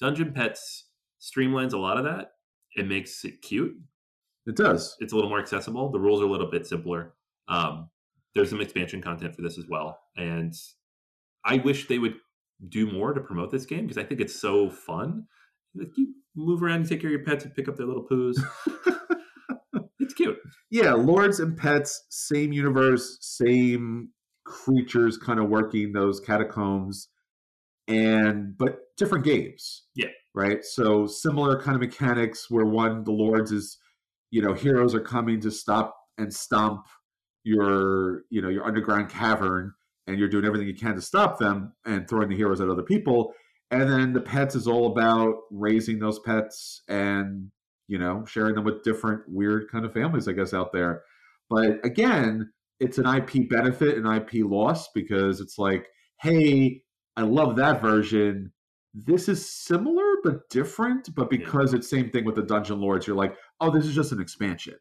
Dungeon 0.00 0.32
Pets 0.32 0.88
streamlines 1.20 1.72
a 1.72 1.78
lot 1.78 1.96
of 1.96 2.04
that. 2.04 2.32
It 2.76 2.86
makes 2.86 3.24
it 3.24 3.40
cute. 3.42 3.74
It 4.50 4.56
does. 4.56 4.96
It's 5.00 5.12
a 5.12 5.16
little 5.16 5.30
more 5.30 5.40
accessible. 5.40 5.90
The 5.90 6.00
rules 6.00 6.20
are 6.20 6.24
a 6.24 6.30
little 6.30 6.50
bit 6.50 6.66
simpler. 6.66 7.14
Um, 7.48 7.88
there's 8.34 8.50
some 8.50 8.60
expansion 8.60 9.00
content 9.00 9.34
for 9.34 9.42
this 9.42 9.58
as 9.58 9.64
well, 9.68 9.98
and 10.16 10.54
I 11.44 11.56
wish 11.58 11.88
they 11.88 11.98
would 11.98 12.16
do 12.68 12.90
more 12.90 13.12
to 13.14 13.20
promote 13.20 13.50
this 13.50 13.66
game 13.66 13.82
because 13.82 13.98
I 13.98 14.04
think 14.04 14.20
it's 14.20 14.40
so 14.40 14.68
fun. 14.68 15.26
Like 15.74 15.96
you 15.96 16.14
move 16.36 16.62
around, 16.62 16.82
you 16.82 16.88
take 16.88 17.00
care 17.00 17.10
of 17.10 17.12
your 17.12 17.24
pets, 17.24 17.44
and 17.44 17.54
pick 17.54 17.68
up 17.68 17.76
their 17.76 17.86
little 17.86 18.06
poos. 18.06 18.36
it's 20.00 20.14
cute. 20.14 20.36
Yeah, 20.70 20.94
lords 20.94 21.40
and 21.40 21.56
pets, 21.56 22.06
same 22.10 22.52
universe, 22.52 23.18
same 23.20 24.10
creatures, 24.44 25.16
kind 25.16 25.38
of 25.38 25.48
working 25.48 25.92
those 25.92 26.20
catacombs, 26.20 27.08
and 27.86 28.56
but 28.58 28.78
different 28.96 29.24
games. 29.24 29.84
Yeah. 29.94 30.08
Right. 30.34 30.64
So 30.64 31.06
similar 31.06 31.60
kind 31.60 31.74
of 31.74 31.80
mechanics 31.80 32.46
where 32.50 32.66
one 32.66 33.02
the 33.02 33.10
lords 33.10 33.50
is, 33.50 33.78
you 34.30 34.42
know, 34.42 34.52
heroes 34.52 34.94
are 34.94 35.00
coming 35.00 35.40
to 35.40 35.50
stop 35.50 35.96
and 36.18 36.32
stomp 36.32 36.86
your, 37.44 38.22
you 38.30 38.42
know, 38.42 38.48
your 38.48 38.64
underground 38.64 39.08
cavern, 39.08 39.72
and 40.06 40.18
you're 40.18 40.28
doing 40.28 40.44
everything 40.44 40.66
you 40.68 40.74
can 40.74 40.94
to 40.94 41.00
stop 41.00 41.38
them 41.38 41.72
and 41.84 42.08
throwing 42.08 42.28
the 42.28 42.36
heroes 42.36 42.60
at 42.60 42.68
other 42.68 42.82
people. 42.82 43.32
And 43.70 43.90
then 43.90 44.12
the 44.12 44.20
pets 44.20 44.54
is 44.54 44.66
all 44.66 44.86
about 44.86 45.34
raising 45.50 45.98
those 45.98 46.18
pets 46.20 46.82
and 46.88 47.50
you 47.86 47.98
know 47.98 48.24
sharing 48.24 48.54
them 48.54 48.64
with 48.64 48.82
different 48.82 49.22
weird 49.28 49.70
kind 49.70 49.84
of 49.84 49.92
families, 49.92 50.28
I 50.28 50.32
guess, 50.32 50.54
out 50.54 50.72
there. 50.72 51.02
But 51.48 51.84
again, 51.84 52.52
it's 52.78 52.98
an 52.98 53.06
IP 53.06 53.48
benefit 53.48 53.98
and 53.98 54.06
IP 54.06 54.44
loss 54.44 54.88
because 54.92 55.40
it's 55.40 55.58
like, 55.58 55.86
hey, 56.20 56.82
I 57.16 57.22
love 57.22 57.56
that 57.56 57.82
version. 57.82 58.52
This 58.94 59.28
is 59.28 59.48
similar 59.48 60.09
but 60.22 60.48
different, 60.50 61.14
but 61.14 61.30
because 61.30 61.74
it's 61.74 61.88
same 61.88 62.10
thing 62.10 62.24
with 62.24 62.34
the 62.36 62.42
Dungeon 62.42 62.80
Lords, 62.80 63.06
you're 63.06 63.16
like, 63.16 63.36
oh, 63.60 63.70
this 63.70 63.86
is 63.86 63.94
just 63.94 64.12
an 64.12 64.20
expansion. 64.20 64.74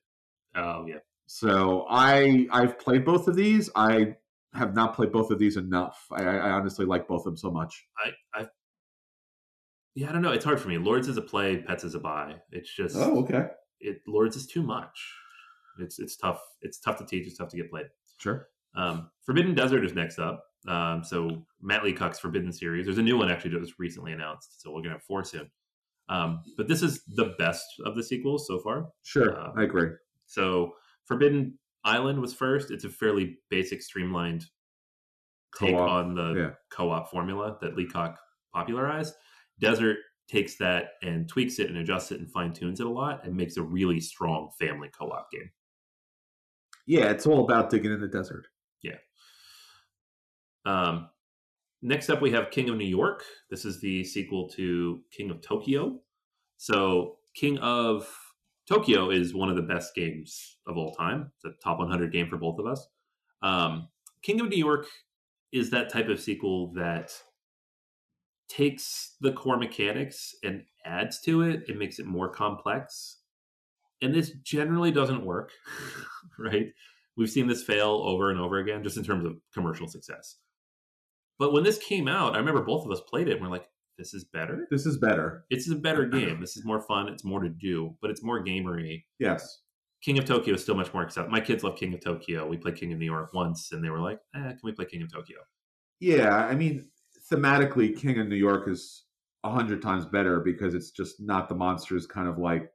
Oh 0.56 0.86
yeah. 0.88 0.98
So 1.28 1.86
I 1.90 2.48
I've 2.52 2.80
played 2.80 3.06
both 3.06 3.28
of 3.28 3.36
these. 3.36 3.70
I 3.76 4.16
have 4.54 4.74
not 4.74 4.96
played 4.96 5.12
both 5.12 5.30
of 5.32 5.38
these 5.40 5.58
enough. 5.58 6.06
I, 6.12 6.24
I 6.24 6.52
honestly 6.52 6.86
like 6.86 7.08
both 7.08 7.20
of 7.22 7.26
them 7.26 7.38
so 7.38 7.52
much. 7.52 7.86
I 8.04 8.12
I 8.40 8.48
yeah, 9.96 10.10
I 10.10 10.12
don't 10.12 10.22
know. 10.22 10.32
It's 10.32 10.46
hard 10.46 10.60
for 10.60 10.70
me. 10.70 10.78
Lords 10.78 11.08
is 11.08 11.18
a 11.18 11.22
play, 11.22 11.58
Pets 11.58 11.84
is 11.84 11.96
a 11.96 12.00
buy. 12.00 12.36
It's 12.52 12.74
just 12.74 12.96
Oh, 12.96 13.20
okay. 13.24 13.48
it 13.80 14.02
Lords 14.08 14.36
is 14.36 14.48
too 14.48 14.64
much. 14.64 15.14
It's 15.80 16.00
it's 16.00 16.16
tough. 16.18 16.42
It's 16.62 16.80
tough 16.80 16.98
to 16.98 17.06
teach. 17.06 17.28
It's 17.28 17.38
tough 17.38 17.50
to 17.50 17.58
get 17.58 17.70
played. 17.70 17.88
Sure. 18.18 18.48
Um, 18.76 19.10
Forbidden 19.26 19.56
Desert 19.56 19.86
is 19.86 19.94
next 19.94 20.20
up. 20.20 20.44
Um, 20.68 21.04
so 21.04 21.46
Matt 21.62 21.84
Leacock's 21.84 22.20
Forbidden 22.20 22.52
series. 22.52 22.86
There's 22.86 22.98
a 22.98 23.04
new 23.04 23.18
one 23.18 23.32
actually 23.32 23.52
that 23.52 23.62
was 23.62 23.80
recently 23.80 24.12
announced. 24.12 24.62
So 24.62 24.72
we're 24.72 24.82
gonna 24.82 24.96
have 24.96 25.04
four 25.04 25.24
soon. 25.24 25.50
Um, 26.10 26.42
but 26.58 26.68
this 26.68 26.82
is 26.82 27.04
the 27.16 27.36
best 27.38 27.66
of 27.86 27.96
the 27.96 28.04
sequels 28.04 28.48
so 28.48 28.60
far. 28.60 28.90
Sure. 29.04 29.40
Uh, 29.40 29.52
I 29.56 29.64
agree. 29.64 29.90
So 30.26 30.74
Forbidden 31.06 31.58
Island 31.84 32.20
was 32.20 32.34
first. 32.34 32.72
It's 32.72 32.84
a 32.84 32.90
fairly 32.90 33.38
basic, 33.50 33.82
streamlined 33.82 34.46
take 35.58 35.76
Co-op, 35.76 35.90
on 35.90 36.16
the 36.16 36.34
yeah. 36.34 36.50
co-op 36.70 37.10
formula 37.10 37.58
that 37.62 37.76
Leacock 37.76 38.20
popularized. 38.54 39.14
Desert 39.60 39.98
takes 40.28 40.58
that 40.58 40.92
and 41.02 41.28
tweaks 41.28 41.60
it 41.60 41.70
and 41.70 41.78
adjusts 41.78 42.12
it 42.12 42.20
and 42.20 42.32
fine 42.32 42.54
tunes 42.54 42.80
it 42.80 42.86
a 42.86 42.90
lot 42.90 43.26
and 43.26 43.36
makes 43.36 43.58
a 43.58 43.62
really 43.62 44.00
strong 44.00 44.50
family 44.60 44.90
co-op 44.98 45.32
game. 45.32 45.50
Yeah, 46.86 47.10
it's 47.12 47.26
all 47.26 47.44
about 47.44 47.70
digging 47.70 47.92
in 47.92 48.02
the 48.02 48.08
desert. 48.08 48.48
Um, 50.66 51.10
next 51.82 52.10
up, 52.10 52.22
we 52.22 52.32
have 52.32 52.52
King 52.52 52.70
of 52.70 52.78
New 52.78 52.86
York. 52.86 53.24
This 53.50 53.66
is 53.66 53.80
the 53.82 54.04
sequel 54.04 54.50
to 54.50 55.02
King 55.12 55.32
of 55.32 55.42
Tokyo. 55.42 56.00
So, 56.58 57.18
King 57.36 57.58
of 57.60 58.08
Tokyo 58.68 59.10
is 59.10 59.34
one 59.34 59.50
of 59.50 59.56
the 59.56 59.62
best 59.62 59.96
games 59.96 60.58
of 60.68 60.78
all 60.78 60.94
time. 60.94 61.32
It's 61.36 61.46
a 61.46 61.64
top 61.64 61.80
100 61.80 62.12
game 62.12 62.30
for 62.30 62.38
both 62.38 62.60
of 62.60 62.68
us. 62.68 62.88
Um, 63.42 63.88
King 64.22 64.42
of 64.42 64.50
New 64.50 64.58
York 64.58 64.86
is 65.52 65.70
that 65.72 65.92
type 65.92 66.10
of 66.10 66.20
sequel 66.20 66.74
that 66.74 67.12
takes 68.50 69.16
the 69.22 69.32
core 69.32 69.58
mechanics 69.58 70.36
and 70.44 70.64
adds 70.86 71.20
to 71.22 71.42
it. 71.42 71.62
It 71.68 71.78
makes 71.78 72.00
it 72.00 72.06
more 72.06 72.30
complex. 72.30 73.18
And 74.02 74.14
this 74.14 74.32
generally 74.44 74.92
doesn't 74.92 75.26
work, 75.26 75.52
right? 76.40 76.68
We've 77.18 77.30
seen 77.30 77.48
this 77.48 77.64
fail 77.64 78.02
over 78.06 78.32
and 78.32 78.40
over 78.40 78.58
again, 78.60 78.84
just 78.84 78.98
in 78.98 79.04
terms 79.04 79.26
of 79.26 79.38
commercial 79.54 79.88
success. 79.88 80.38
But 81.40 81.54
when 81.54 81.64
this 81.64 81.78
came 81.78 82.08
out, 82.08 82.36
I 82.36 82.38
remember 82.38 82.62
both 82.62 82.86
of 82.86 82.92
us 82.92 83.02
played 83.10 83.30
it 83.30 83.34
and 83.34 83.42
we're 83.42 83.50
like, 83.50 83.68
this 83.98 84.14
is 84.14 84.26
better. 84.26 84.68
This 84.70 84.86
is 84.86 84.98
better. 84.98 85.46
This 85.50 85.68
is 85.68 85.74
a 85.74 85.78
better 85.78 86.06
game. 86.06 86.40
This 86.40 86.56
is 86.56 86.64
more 86.66 86.82
fun. 86.82 87.10
It's 87.10 87.26
more 87.26 87.42
to 87.42 87.50
do, 87.50 87.96
but 88.02 88.12
it's 88.12 88.24
more 88.24 88.44
gamery. 88.44 89.04
Yes. 89.20 89.60
King 90.02 90.18
of 90.18 90.26
Tokyo 90.26 90.54
is 90.54 90.62
still 90.62 90.76
much 90.76 90.94
more 90.94 91.04
acceptable. 91.04 91.32
My 91.32 91.42
kids 91.42 91.64
love 91.64 91.78
King 91.78 91.94
of 91.94 92.02
Tokyo. 92.02 92.48
We 92.48 92.58
played 92.58 92.78
King 92.78 92.94
of 92.94 93.00
New 93.00 93.06
York 93.06 93.34
once, 93.34 93.72
and 93.74 93.84
they 93.84 93.90
were 93.90 94.00
like, 94.00 94.20
eh, 94.34 94.40
"Can 94.40 94.60
we 94.64 94.72
play 94.72 94.86
King 94.86 95.02
of 95.02 95.12
Tokyo?" 95.12 95.40
Yeah, 96.00 96.34
I 96.34 96.56
mean, 96.56 96.90
thematically, 97.30 97.98
King 97.98 98.20
of 98.20 98.28
New 98.28 98.38
York 98.38 98.70
is 98.70 99.04
a 99.44 99.52
hundred 99.52 99.82
times 99.82 100.06
better 100.06 100.40
because 100.40 100.74
it's 100.74 100.92
just 100.92 101.16
not 101.20 101.50
the 101.50 101.56
monsters 101.56 102.06
kind 102.06 102.30
of 102.30 102.38
like 102.38 102.72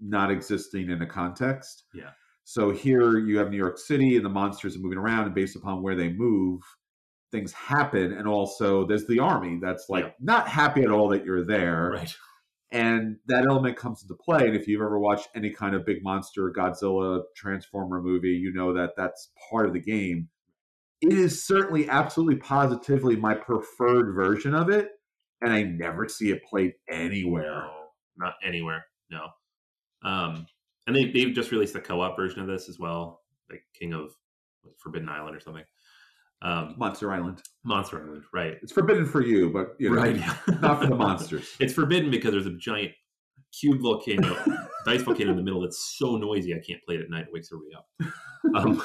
not 0.00 0.32
existing 0.32 0.90
in 0.90 1.00
a 1.02 1.06
context. 1.06 1.84
Yeah. 1.94 2.10
So 2.42 2.72
here 2.72 3.18
you 3.18 3.38
have 3.38 3.50
New 3.50 3.56
York 3.56 3.78
City 3.78 4.16
and 4.16 4.24
the 4.24 4.30
monsters 4.30 4.76
are 4.76 4.80
moving 4.80 4.98
around, 4.98 5.26
and 5.26 5.34
based 5.34 5.54
upon 5.54 5.82
where 5.82 5.94
they 5.94 6.12
move, 6.12 6.60
things 7.34 7.52
happen. 7.52 8.12
And 8.12 8.26
also, 8.28 8.86
there's 8.86 9.06
the 9.06 9.18
army 9.18 9.58
that's 9.60 9.86
like 9.88 10.04
Yeah. 10.04 10.10
not 10.20 10.48
happy 10.48 10.82
at 10.82 10.90
all 10.90 11.08
that 11.08 11.24
you're 11.24 11.44
there. 11.44 11.90
Right. 11.92 12.14
and 12.70 13.18
that 13.26 13.44
element 13.46 13.76
comes 13.76 14.02
into 14.02 14.14
play 14.14 14.46
and 14.48 14.56
if 14.56 14.66
you've 14.66 14.80
ever 14.80 14.98
watched 14.98 15.28
any 15.36 15.50
kind 15.50 15.74
of 15.76 15.84
big 15.84 16.02
monster 16.02 16.50
godzilla 16.50 17.22
transformer 17.36 18.00
movie 18.02 18.30
you 18.44 18.52
know 18.52 18.72
that 18.72 18.90
that's 18.96 19.30
part 19.50 19.66
of 19.66 19.72
the 19.74 19.80
game 19.80 20.28
it 21.02 21.12
is 21.12 21.46
certainly 21.46 21.88
absolutely 21.88 22.36
positively 22.36 23.14
my 23.16 23.34
preferred 23.34 24.12
version 24.14 24.54
of 24.54 24.70
it 24.70 24.88
and 25.42 25.52
i 25.52 25.62
never 25.62 26.08
see 26.08 26.30
it 26.30 26.42
played 26.50 26.72
anywhere 26.88 27.52
No, 27.52 27.70
not 28.16 28.34
anywhere. 28.42 28.86
No. 29.10 29.28
Um, 30.02 30.46
and 30.86 30.96
they 30.96 31.04
they've 31.12 31.34
just 31.34 31.52
released 31.52 31.76
a 31.76 31.80
co-op 31.80 32.16
version 32.16 32.40
of 32.40 32.46
this 32.48 32.68
as 32.68 32.78
well, 32.78 33.22
like 33.50 33.62
King 33.78 33.92
of 33.92 34.10
like, 34.64 34.74
Forbidden 34.78 35.08
Island 35.08 35.36
or 35.36 35.40
something. 35.40 35.64
Um, 36.44 36.74
monster 36.76 37.10
island 37.10 37.42
Monster 37.64 38.02
Island, 38.02 38.24
right? 38.32 38.58
it's 38.62 38.70
forbidden 38.70 39.06
for 39.06 39.22
you 39.22 39.50
but 39.50 39.74
you 39.78 39.88
know 39.88 39.96
right. 39.96 40.16
not 40.60 40.80
for 40.80 40.86
the 40.86 40.94
monsters 40.94 41.56
It's 41.60 41.72
forbidden 41.72 42.10
because 42.10 42.32
there's 42.32 42.46
a 42.46 42.56
giant 42.56 42.92
cube 43.58 43.80
volcano, 43.80 44.36
dice 44.84 45.02
volcano 45.02 45.30
in 45.30 45.36
the 45.36 45.42
middle 45.42 45.60
that's 45.60 45.96
so 45.96 46.16
noisy 46.16 46.54
I 46.54 46.58
can't 46.58 46.82
play 46.84 46.96
it 46.96 47.02
at 47.02 47.10
night. 47.10 47.22
It 47.22 47.32
wakes 47.32 47.50
everybody 47.52 47.74
up. 47.74 47.86
Um, 48.54 48.82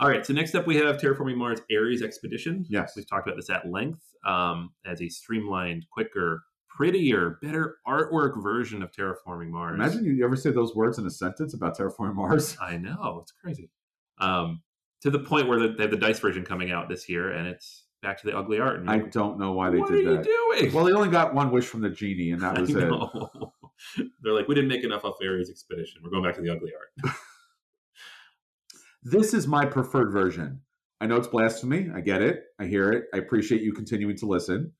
all 0.00 0.08
right, 0.08 0.26
so 0.26 0.32
next 0.32 0.54
up 0.54 0.66
we 0.66 0.76
have 0.76 0.96
Terraforming 0.96 1.36
Mars 1.36 1.60
Ares 1.74 2.02
Expedition. 2.02 2.66
yes 2.68 2.92
We've 2.96 3.08
talked 3.08 3.26
about 3.26 3.36
this 3.36 3.50
at 3.50 3.70
length 3.70 4.02
um, 4.26 4.70
as 4.84 5.00
a 5.00 5.08
streamlined, 5.08 5.86
quicker, 5.92 6.42
prettier, 6.68 7.38
better 7.40 7.76
artwork 7.86 8.42
version 8.42 8.82
of 8.82 8.90
Terraforming 8.92 9.48
Mars. 9.48 9.74
imagine 9.74 10.04
you 10.04 10.24
ever 10.24 10.36
say 10.36 10.50
those 10.50 10.74
words 10.74 10.98
in 10.98 11.06
a 11.06 11.10
sentence 11.10 11.54
about 11.54 11.78
terraforming 11.78 12.14
mars 12.14 12.56
I 12.60 12.76
know 12.76 13.20
it's 13.22 13.32
crazy. 13.32 13.70
Um, 14.18 14.62
to 15.02 15.10
the 15.10 15.18
point 15.18 15.48
where 15.48 15.68
they 15.68 15.82
have 15.82 15.90
the 15.90 15.96
dice 15.96 16.18
version 16.18 16.44
coming 16.44 16.70
out 16.70 16.88
this 16.88 17.08
year, 17.08 17.32
and 17.32 17.46
it's 17.46 17.84
back 18.02 18.20
to 18.20 18.26
the 18.26 18.36
ugly 18.36 18.58
art. 18.58 18.80
And 18.80 18.90
i 18.90 18.98
don't 18.98 19.38
know 19.38 19.52
why 19.52 19.70
they 19.70 19.78
what 19.78 19.90
did 19.90 20.06
that. 20.06 20.10
What 20.10 20.26
are 20.26 20.30
you 20.30 20.60
doing? 20.60 20.74
well 20.74 20.84
they 20.84 20.92
only 20.92 21.08
got 21.08 21.34
one 21.34 21.50
wish 21.50 21.64
from 21.64 21.80
the 21.80 21.88
genie 21.88 22.32
and 22.32 22.42
that 22.42 22.58
was 22.60 22.70
it. 22.70 22.76
They're 24.22 24.32
like, 24.32 24.48
we 24.48 24.54
didn't 24.54 24.68
make 24.68 24.84
enough 24.84 25.04
off 25.04 25.16
Ares 25.22 25.50
Expedition. 25.50 26.02
We're 26.04 26.10
going 26.10 26.22
back 26.22 26.36
to 26.36 26.40
the 26.40 26.50
ugly 26.50 26.72
art. 27.04 27.14
this 29.02 29.34
is 29.34 29.48
my 29.48 29.64
preferred 29.64 30.12
version. 30.12 30.60
I 31.00 31.06
know 31.06 31.16
it's 31.16 31.26
blasphemy. 31.26 31.90
I 31.92 32.00
get 32.00 32.22
it. 32.22 32.44
I 32.60 32.66
hear 32.66 32.92
it. 32.92 33.06
I 33.12 33.18
appreciate 33.18 33.62
you 33.62 33.72
continuing 33.72 34.16
to 34.18 34.26
listen. 34.26 34.72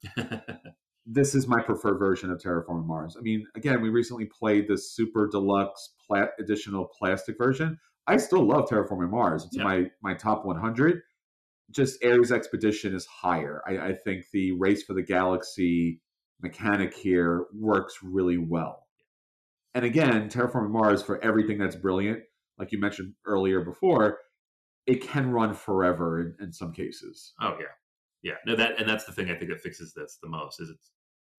This 1.05 1.35
is 1.35 1.49
my 1.49 1.61
preferred 1.61 1.99
version 1.99 2.31
of 2.31 2.39
Terraforming 2.39 2.87
Mars. 2.87 3.17
I 3.19 3.23
mean, 3.23 3.45
again, 3.57 3.83
we 3.83 3.89
recently 3.89 4.27
played 4.27 4.69
the 4.69 4.79
super 4.79 5.27
deluxe 5.27 5.95
plat 6.07 6.31
additional 6.39 6.89
plastic 6.97 7.37
version. 7.37 7.77
I 8.07 8.17
still 8.17 8.45
love 8.47 8.69
Terraforming 8.69 9.11
Mars. 9.11 9.45
It's 9.45 9.57
Yeah. 9.57 9.65
my 9.65 9.91
my 10.03 10.15
top 10.15 10.45
100. 10.45 11.03
Just 11.71 12.05
Ares 12.05 12.31
Expedition 12.33 12.95
is 12.95 13.07
higher. 13.07 13.63
I, 13.67 13.79
I 13.79 13.93
think 13.95 14.27
the 14.33 14.53
race 14.53 14.83
for 14.83 14.93
the 14.95 15.03
galaxy 15.03 16.03
mechanic 16.43 16.93
here 16.95 17.47
works 17.55 17.99
really 18.03 18.37
well. 18.37 18.87
And 19.75 19.85
again, 19.85 20.29
Terraforming 20.29 20.71
Mars 20.71 21.03
for 21.03 21.23
everything 21.25 21.57
that's 21.59 21.77
brilliant, 21.77 22.21
like 22.59 22.73
you 22.73 22.79
mentioned 22.79 23.15
earlier 23.25 23.61
before, 23.63 24.19
it 24.87 25.01
can 25.01 25.31
run 25.31 25.55
forever 25.55 26.21
in, 26.21 26.35
in 26.41 26.53
some 26.53 26.73
cases. 26.73 27.33
oh 27.41 27.57
yeah, 27.59 27.67
yeah. 28.23 28.35
No, 28.45 28.55
that 28.57 28.79
and 28.79 28.87
that's 28.89 29.05
the 29.05 29.13
thing 29.13 29.31
I 29.31 29.35
think 29.37 29.51
that 29.51 29.61
fixes 29.63 29.95
this 29.95 30.19
the 30.23 30.29
most 30.29 30.61
is 30.61 30.69
it's 30.69 30.91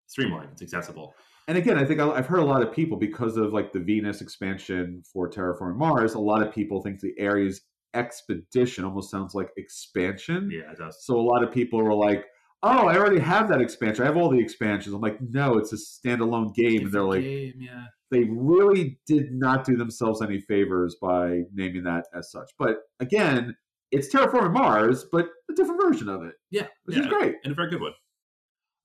streamlined, 0.07 0.49
it's 0.51 0.61
accessible. 0.61 1.13
And 1.47 1.57
again, 1.57 1.77
I 1.77 1.83
think 1.85 1.99
I- 1.99 2.09
I've 2.11 2.25
heard 2.27 2.39
a 2.39 2.45
lot 2.45 2.61
of 2.63 2.71
people 2.73 2.97
because 2.97 3.35
of 3.37 3.51
like 3.53 3.73
the 3.73 3.79
Venus 3.79 4.21
expansion 4.21 5.03
for 5.11 5.29
Terraforming 5.29 5.75
Mars. 5.77 6.13
A 6.13 6.19
lot 6.19 6.41
of 6.45 6.53
people 6.53 6.81
think 6.81 6.99
the 7.01 7.13
Ares 7.25 7.61
expedition 7.93 8.85
almost 8.85 9.11
sounds 9.11 9.35
like 9.35 9.49
expansion. 9.57 10.49
Yeah, 10.51 10.71
it 10.71 10.77
does. 10.77 11.05
So 11.05 11.15
a 11.19 11.21
lot 11.21 11.43
of 11.43 11.51
people 11.51 11.83
were 11.83 11.93
like, 11.93 12.25
"Oh, 12.63 12.87
I 12.87 12.97
already 12.97 13.19
have 13.19 13.49
that 13.49 13.61
expansion. 13.61 14.03
I 14.03 14.07
have 14.07 14.17
all 14.17 14.29
the 14.29 14.39
expansions." 14.39 14.95
I'm 14.95 15.01
like, 15.01 15.19
"No, 15.21 15.57
it's 15.57 15.73
a 15.73 15.75
standalone 15.75 16.53
game." 16.55 16.85
And 16.85 16.91
they're 16.91 17.03
like, 17.03 17.21
game, 17.23 17.53
yeah. 17.59 17.85
they 18.09 18.23
really 18.23 18.99
did 19.05 19.31
not 19.33 19.65
do 19.65 19.75
themselves 19.75 20.21
any 20.21 20.39
favors 20.41 20.95
by 21.01 21.41
naming 21.53 21.83
that 21.83 22.05
as 22.15 22.31
such. 22.31 22.49
But 22.57 22.77
again, 22.99 23.55
it's 23.91 24.13
Terraforming 24.13 24.53
Mars, 24.53 25.05
but 25.11 25.27
a 25.51 25.53
different 25.53 25.81
version 25.83 26.09
of 26.09 26.23
it, 26.23 26.35
Yeah, 26.51 26.67
which 26.85 26.95
yeah, 26.97 27.03
is 27.03 27.09
great. 27.09 27.35
and 27.43 27.51
a 27.51 27.55
very 27.55 27.69
good 27.69 27.81
one. 27.81 27.93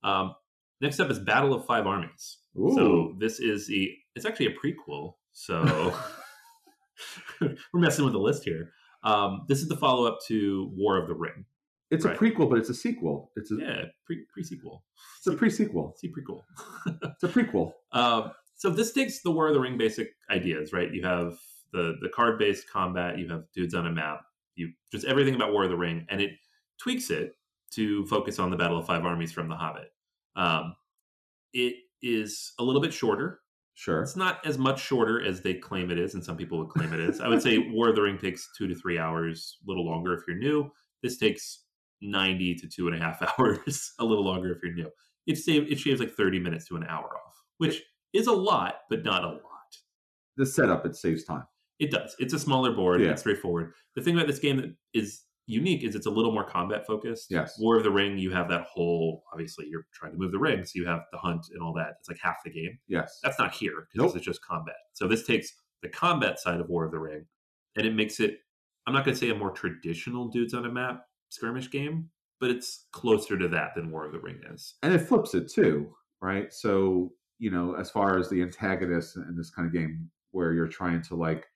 Um, 0.03 0.35
next 0.81 1.01
up 1.01 1.11
is 1.11 1.19
Battle 1.19 1.55
of 1.55 1.65
Five 1.67 1.87
Armies. 1.87 2.39
Ooh. 2.59 2.73
So 2.75 3.15
this 3.19 3.39
is 3.41 3.67
the 3.67 3.93
it's 4.15 4.25
actually 4.27 4.47
a 4.47 4.55
prequel. 4.55 5.15
So 5.33 5.95
we're 7.41 7.81
messing 7.81 8.05
with 8.05 8.15
the 8.15 8.19
list 8.21 8.45
here. 8.45 8.73
Um, 9.05 9.43
this 9.49 9.61
is 9.61 9.69
the 9.69 9.77
follow 9.77 10.07
up 10.07 10.19
to 10.27 10.73
War 10.77 11.01
of 11.01 11.09
the 11.09 11.15
Ring. 11.15 11.45
it's 11.91 12.05
right. 12.05 12.17
a 12.17 12.19
prequel, 12.19 12.49
but 12.51 12.59
it's 12.59 12.69
a 12.69 12.75
sequel. 12.75 13.31
It's 13.37 13.51
a 13.53 13.57
Yeah, 13.57 13.83
pre 14.05 14.25
pre 14.33 14.43
sequel. 14.43 14.85
it's 15.19 15.27
a 15.27 15.33
pre-sequel. 15.33 15.95
See 15.99 16.11
prequel. 16.13 16.43
It's 17.03 17.23
a 17.25 17.29
prequel. 17.29 17.73
Um, 17.93 18.33
so 18.57 18.71
this 18.71 18.93
takes 18.93 19.23
the 19.23 19.31
War 19.31 19.47
of 19.49 19.55
the 19.55 19.61
Ring 19.61 19.79
basic 19.79 20.09
ideas, 20.31 20.73
right? 20.73 20.93
You 20.93 21.03
have 21.05 21.39
the 21.73 21.97
the 22.01 22.09
card 22.09 22.39
based 22.39 22.69
combat, 22.69 23.19
you 23.19 23.29
have 23.29 23.45
dudes 23.55 23.75
on 23.75 23.87
a 23.87 23.91
map, 23.93 24.23
you 24.57 24.73
just 24.91 25.05
everything 25.05 25.35
about 25.37 25.53
War 25.53 25.65
of 25.65 25.71
the 25.71 25.77
Ring, 25.77 26.07
and 26.09 26.21
it 26.21 26.31
tweaks 26.79 27.11
it 27.11 27.33
to 27.73 28.05
focus 28.07 28.39
on 28.39 28.51
the 28.51 28.57
Battle 28.57 28.79
of 28.79 28.87
Five 28.87 29.05
Armies 29.05 29.31
from 29.31 29.49
The 29.49 29.55
Hobbit. 29.55 29.93
Um, 30.39 30.77
it 31.53 31.75
is 32.01 32.53
a 32.59 32.65
little 32.65 32.81
bit 32.81 32.93
shorter. 32.93 33.41
Sure. 33.75 34.03
It's 34.03 34.17
not 34.17 34.45
as 34.47 34.59
much 34.59 34.81
shorter 34.81 35.25
as 35.25 35.43
they 35.43 35.55
claim 35.55 35.91
it 35.91 35.99
is, 35.99 36.15
and 36.15 36.25
some 36.25 36.37
people 36.37 36.59
would 36.59 36.71
claim 36.71 36.93
it 36.93 37.01
is. 37.01 37.21
I 37.21 37.29
would 37.29 37.43
say 37.43 37.59
War 37.71 37.91
of 37.91 37.97
the 37.97 38.03
Ring 38.03 38.19
takes 38.19 38.49
two 38.57 38.67
to 38.67 38.75
three 38.75 38.99
hours, 38.99 39.59
a 39.63 39.69
little 39.69 39.85
longer 39.85 40.15
if 40.15 40.23
you're 40.27 40.39
new. 40.39 40.71
This 41.03 41.19
takes 41.19 41.65
ninety 42.01 42.55
to 42.55 42.69
two 42.69 42.89
and 42.89 42.97
a 42.97 42.99
half 42.99 43.23
hours, 43.39 43.93
a 43.99 44.05
little 44.05 44.25
longer 44.25 44.53
if 44.53 44.59
you're 44.63 44.75
new. 44.75 44.91
It 45.27 45.37
save 45.37 45.71
it 45.71 45.79
shaves 45.79 46.01
like 46.01 46.15
thirty 46.15 46.39
minutes 46.39 46.67
to 46.69 46.77
an 46.77 46.85
hour 46.89 47.05
off, 47.05 47.35
which 47.59 47.83
is 48.15 48.27
a 48.27 48.33
lot, 48.33 48.77
but 48.91 49.05
not 49.05 49.25
a 49.25 49.29
lot. 49.29 49.43
The 50.37 50.47
setup 50.47 50.87
it 50.87 50.97
saves 50.97 51.25
time. 51.25 51.45
It 51.79 51.91
does. 51.93 52.17
It's 52.19 52.35
a 52.35 52.39
smaller 52.39 52.73
board. 52.73 53.01
Yeah. 53.01 53.11
It's 53.11 53.21
straightforward. 53.21 53.73
The 53.95 54.03
thing 54.03 54.15
about 54.17 54.27
this 54.27 54.41
game 54.41 54.57
that 54.57 54.75
is 54.95 55.23
unique 55.49 55.83
is 55.83 55.95
it's 55.95 56.07
a 56.07 56.11
little 56.11 56.31
more 56.33 56.45
combat 56.45 56.87
focused. 56.87 57.27
Yes. 57.31 57.57
War 57.59 57.77
of 57.79 57.83
the 57.83 57.91
Ring, 57.91 58.19
you 58.19 58.31
have 58.31 58.49
that 58.51 58.67
whole. 58.71 59.25
Obviously, 59.33 59.67
you're 59.69 59.87
trying 59.93 60.13
to 60.13 60.19
move 60.19 60.31
the 60.31 60.39
ring, 60.39 60.65
so 60.65 60.73
you 60.77 60.87
have 60.87 61.01
the 61.11 61.19
hunt 61.19 61.47
and 61.53 61.63
all 61.63 61.73
that. 61.75 61.95
It's 61.99 62.09
like 62.09 62.19
half 62.23 62.37
the 62.45 62.51
game. 62.51 62.79
Yes. 62.87 63.19
That's 63.23 63.39
not 63.39 63.53
here 63.53 63.89
because 63.93 64.13
Nope. 64.13 64.17
is 64.21 64.23
just 64.23 64.45
combat. 64.45 64.77
So 64.93 65.09
this 65.09 65.27
takes 65.27 65.49
the 65.83 65.89
combat 65.89 66.39
side 66.39 66.61
of 66.61 66.69
War 66.69 66.85
of 66.85 66.93
the 66.93 66.99
Ring, 67.01 67.25
and 67.77 67.87
it 67.87 67.95
makes 67.95 68.21
it. 68.21 68.39
I'm 68.87 68.95
not 68.95 69.05
going 69.05 69.15
to 69.15 69.21
say 69.21 69.31
a 69.31 69.35
more 69.35 69.51
traditional 69.51 70.29
dudes 70.29 70.55
on 70.55 70.65
a 70.65 70.71
map 70.73 71.03
skirmish 71.31 71.71
game, 71.71 72.09
but 72.41 72.51
it's 72.51 72.87
closer 72.93 73.37
to 73.39 73.49
that 73.49 73.71
than 73.75 73.91
War 73.91 74.07
of 74.07 74.13
the 74.13 74.21
Ring 74.21 74.41
is. 74.53 74.77
and 74.83 74.95
it 74.95 75.01
flips 75.01 75.35
it 75.35 75.51
too, 75.51 75.93
right? 76.23 76.53
So 76.53 77.13
you 77.41 77.51
know, 77.51 77.75
as 77.75 77.91
far 77.91 78.19
as 78.19 78.29
the 78.29 78.43
antagonist 78.43 79.17
in 79.17 79.37
this 79.37 79.51
kind 79.51 79.67
of 79.67 79.73
game, 79.73 80.11
where 80.33 80.53
you're 80.53 80.67
trying 80.69 81.01
to 81.03 81.15
like, 81.15 81.47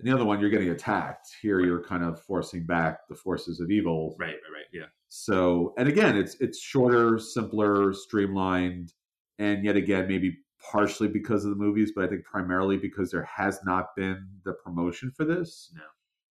in 0.00 0.06
the 0.06 0.14
other 0.14 0.24
one 0.24 0.40
you're 0.40 0.50
getting 0.50 0.70
attacked. 0.70 1.28
Here 1.42 1.58
Right. 1.58 1.66
you're 1.66 1.82
kind 1.82 2.04
of 2.04 2.20
forcing 2.22 2.64
back 2.66 3.08
the 3.08 3.14
forces 3.14 3.60
of 3.60 3.70
evil. 3.70 4.16
Right, 4.18 4.28
right, 4.28 4.52
right. 4.54 4.64
Yeah. 4.72 4.86
So, 5.08 5.74
and 5.78 5.88
again, 5.88 6.16
it's 6.16 6.36
it's 6.40 6.60
shorter, 6.60 7.18
simpler, 7.18 7.92
streamlined, 7.92 8.92
and 9.38 9.64
yet 9.64 9.76
again, 9.76 10.06
maybe 10.08 10.38
partially 10.60 11.08
because 11.08 11.44
of 11.44 11.50
the 11.50 11.56
movies, 11.56 11.92
but 11.94 12.04
I 12.04 12.08
think 12.08 12.24
primarily 12.24 12.76
because 12.76 13.10
there 13.10 13.22
has 13.24 13.60
not 13.64 13.94
been 13.96 14.28
the 14.44 14.52
promotion 14.54 15.10
for 15.10 15.24
this. 15.24 15.72
No. 15.74 15.82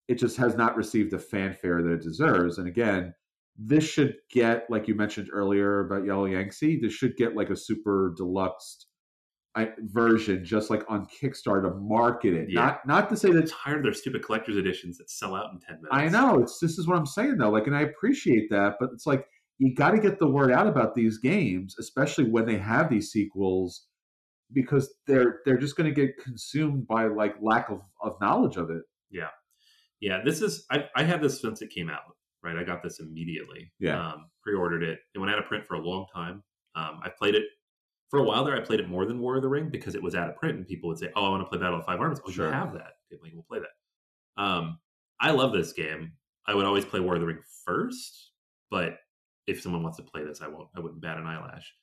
It 0.07 0.15
just 0.15 0.37
has 0.37 0.55
not 0.55 0.75
received 0.77 1.11
the 1.11 1.19
fanfare 1.19 1.81
that 1.81 1.91
it 1.93 2.01
deserves. 2.01 2.57
And 2.57 2.67
again, 2.67 3.13
this 3.57 3.83
should 3.85 4.15
get, 4.29 4.69
like 4.69 4.87
you 4.87 4.95
mentioned 4.95 5.29
earlier 5.31 5.79
about 5.79 6.05
Yellow 6.05 6.25
Yangtze, 6.25 6.79
this 6.79 6.93
should 6.93 7.15
get 7.17 7.35
like 7.35 7.49
a 7.49 7.55
super 7.55 8.13
deluxe 8.15 8.85
version, 9.79 10.43
just 10.45 10.69
like 10.69 10.83
on 10.89 11.07
Kickstarter 11.07 11.63
to 11.63 11.75
market 11.75 12.33
it. 12.33 12.49
Yeah. 12.49 12.61
Not 12.61 12.87
not 12.87 13.09
to 13.09 13.17
say 13.17 13.31
that 13.31 13.41
I'm 13.41 13.47
tired 13.47 13.77
of 13.77 13.83
their 13.83 13.93
stupid 13.93 14.23
collector's 14.23 14.57
editions 14.57 14.97
that 14.97 15.09
sell 15.09 15.35
out 15.35 15.51
in 15.53 15.59
ten 15.59 15.77
minutes. 15.81 15.89
I 15.91 16.09
know 16.09 16.39
it's 16.41 16.59
this 16.59 16.77
is 16.77 16.87
what 16.87 16.97
I'm 16.97 17.05
saying 17.05 17.37
though. 17.37 17.49
Like, 17.49 17.67
and 17.67 17.75
I 17.75 17.81
appreciate 17.81 18.49
that, 18.49 18.75
but 18.79 18.89
it's 18.93 19.05
like 19.05 19.25
you 19.59 19.73
got 19.73 19.91
to 19.91 19.99
get 19.99 20.19
the 20.19 20.27
word 20.27 20.51
out 20.51 20.67
about 20.67 20.93
these 20.95 21.17
games, 21.17 21.75
especially 21.79 22.29
when 22.29 22.45
they 22.45 22.57
have 22.57 22.89
these 22.89 23.11
sequels, 23.11 23.87
because 24.53 24.93
they're 25.07 25.39
they're 25.45 25.57
just 25.57 25.75
going 25.75 25.93
to 25.93 25.95
get 25.95 26.17
consumed 26.23 26.87
by 26.87 27.07
like 27.07 27.35
lack 27.41 27.69
of 27.69 27.81
of 28.01 28.19
knowledge 28.21 28.57
of 28.57 28.69
it. 28.69 28.83
Yeah, 29.09 29.29
yeah, 29.99 30.19
this 30.23 30.41
is 30.41 30.65
I, 30.69 30.85
I 30.95 31.03
had 31.03 31.21
this 31.21 31.41
since 31.41 31.61
it 31.61 31.69
came 31.69 31.89
out. 31.89 32.01
Right, 32.43 32.55
I 32.55 32.63
got 32.63 32.83
this 32.83 32.99
immediately. 32.99 33.73
Yeah. 33.79 33.99
um, 33.99 34.29
pre-ordered 34.43 34.83
it. 34.83 34.99
It 35.15 35.19
went 35.19 35.31
out 35.31 35.39
of 35.39 35.45
print 35.45 35.65
for 35.65 35.73
a 35.73 35.81
long 35.81 36.05
time. 36.13 36.43
Um, 36.75 36.99
I 37.03 37.09
played 37.17 37.33
it 37.33 37.43
for 38.09 38.19
a 38.19 38.23
while 38.23 38.43
there. 38.45 38.55
I 38.55 38.61
played 38.61 38.79
it 38.79 38.89
more 38.89 39.05
than 39.05 39.19
War 39.19 39.35
of 39.35 39.41
the 39.41 39.49
Ring 39.49 39.69
because 39.69 39.95
it 39.95 40.01
was 40.03 40.15
out 40.15 40.29
of 40.29 40.35
print, 40.37 40.57
and 40.57 40.67
people 40.67 40.89
would 40.89 40.97
say, 40.99 41.11
"Oh, 41.15 41.25
I 41.25 41.29
want 41.29 41.43
to 41.43 41.49
play 41.49 41.57
Battle 41.59 41.79
of 41.79 41.85
Five 41.85 41.99
Armies." 41.99 42.19
Oh, 42.25 42.31
Sure. 42.31 42.47
you 42.47 42.51
have 42.53 42.73
that? 42.73 42.93
Okay, 43.11 43.21
like, 43.21 43.33
we'll 43.33 43.43
play 43.43 43.59
that. 43.59 43.87
Um, 44.41 44.79
I 45.19 45.31
love 45.31 45.53
this 45.53 45.73
game. 45.73 46.13
I 46.45 46.55
would 46.55 46.65
always 46.65 46.85
play 46.85 46.99
War 46.99 47.15
of 47.15 47.21
the 47.21 47.27
Ring 47.27 47.41
first, 47.65 48.33
but 48.69 48.99
if 49.47 49.61
someone 49.61 49.83
wants 49.83 49.97
to 49.97 50.03
play 50.03 50.23
this, 50.23 50.41
I 50.41 50.47
won't. 50.47 50.69
I 50.75 50.79
wouldn't 50.79 51.01
bat 51.01 51.17
an 51.17 51.25
eyelash. 51.27 51.73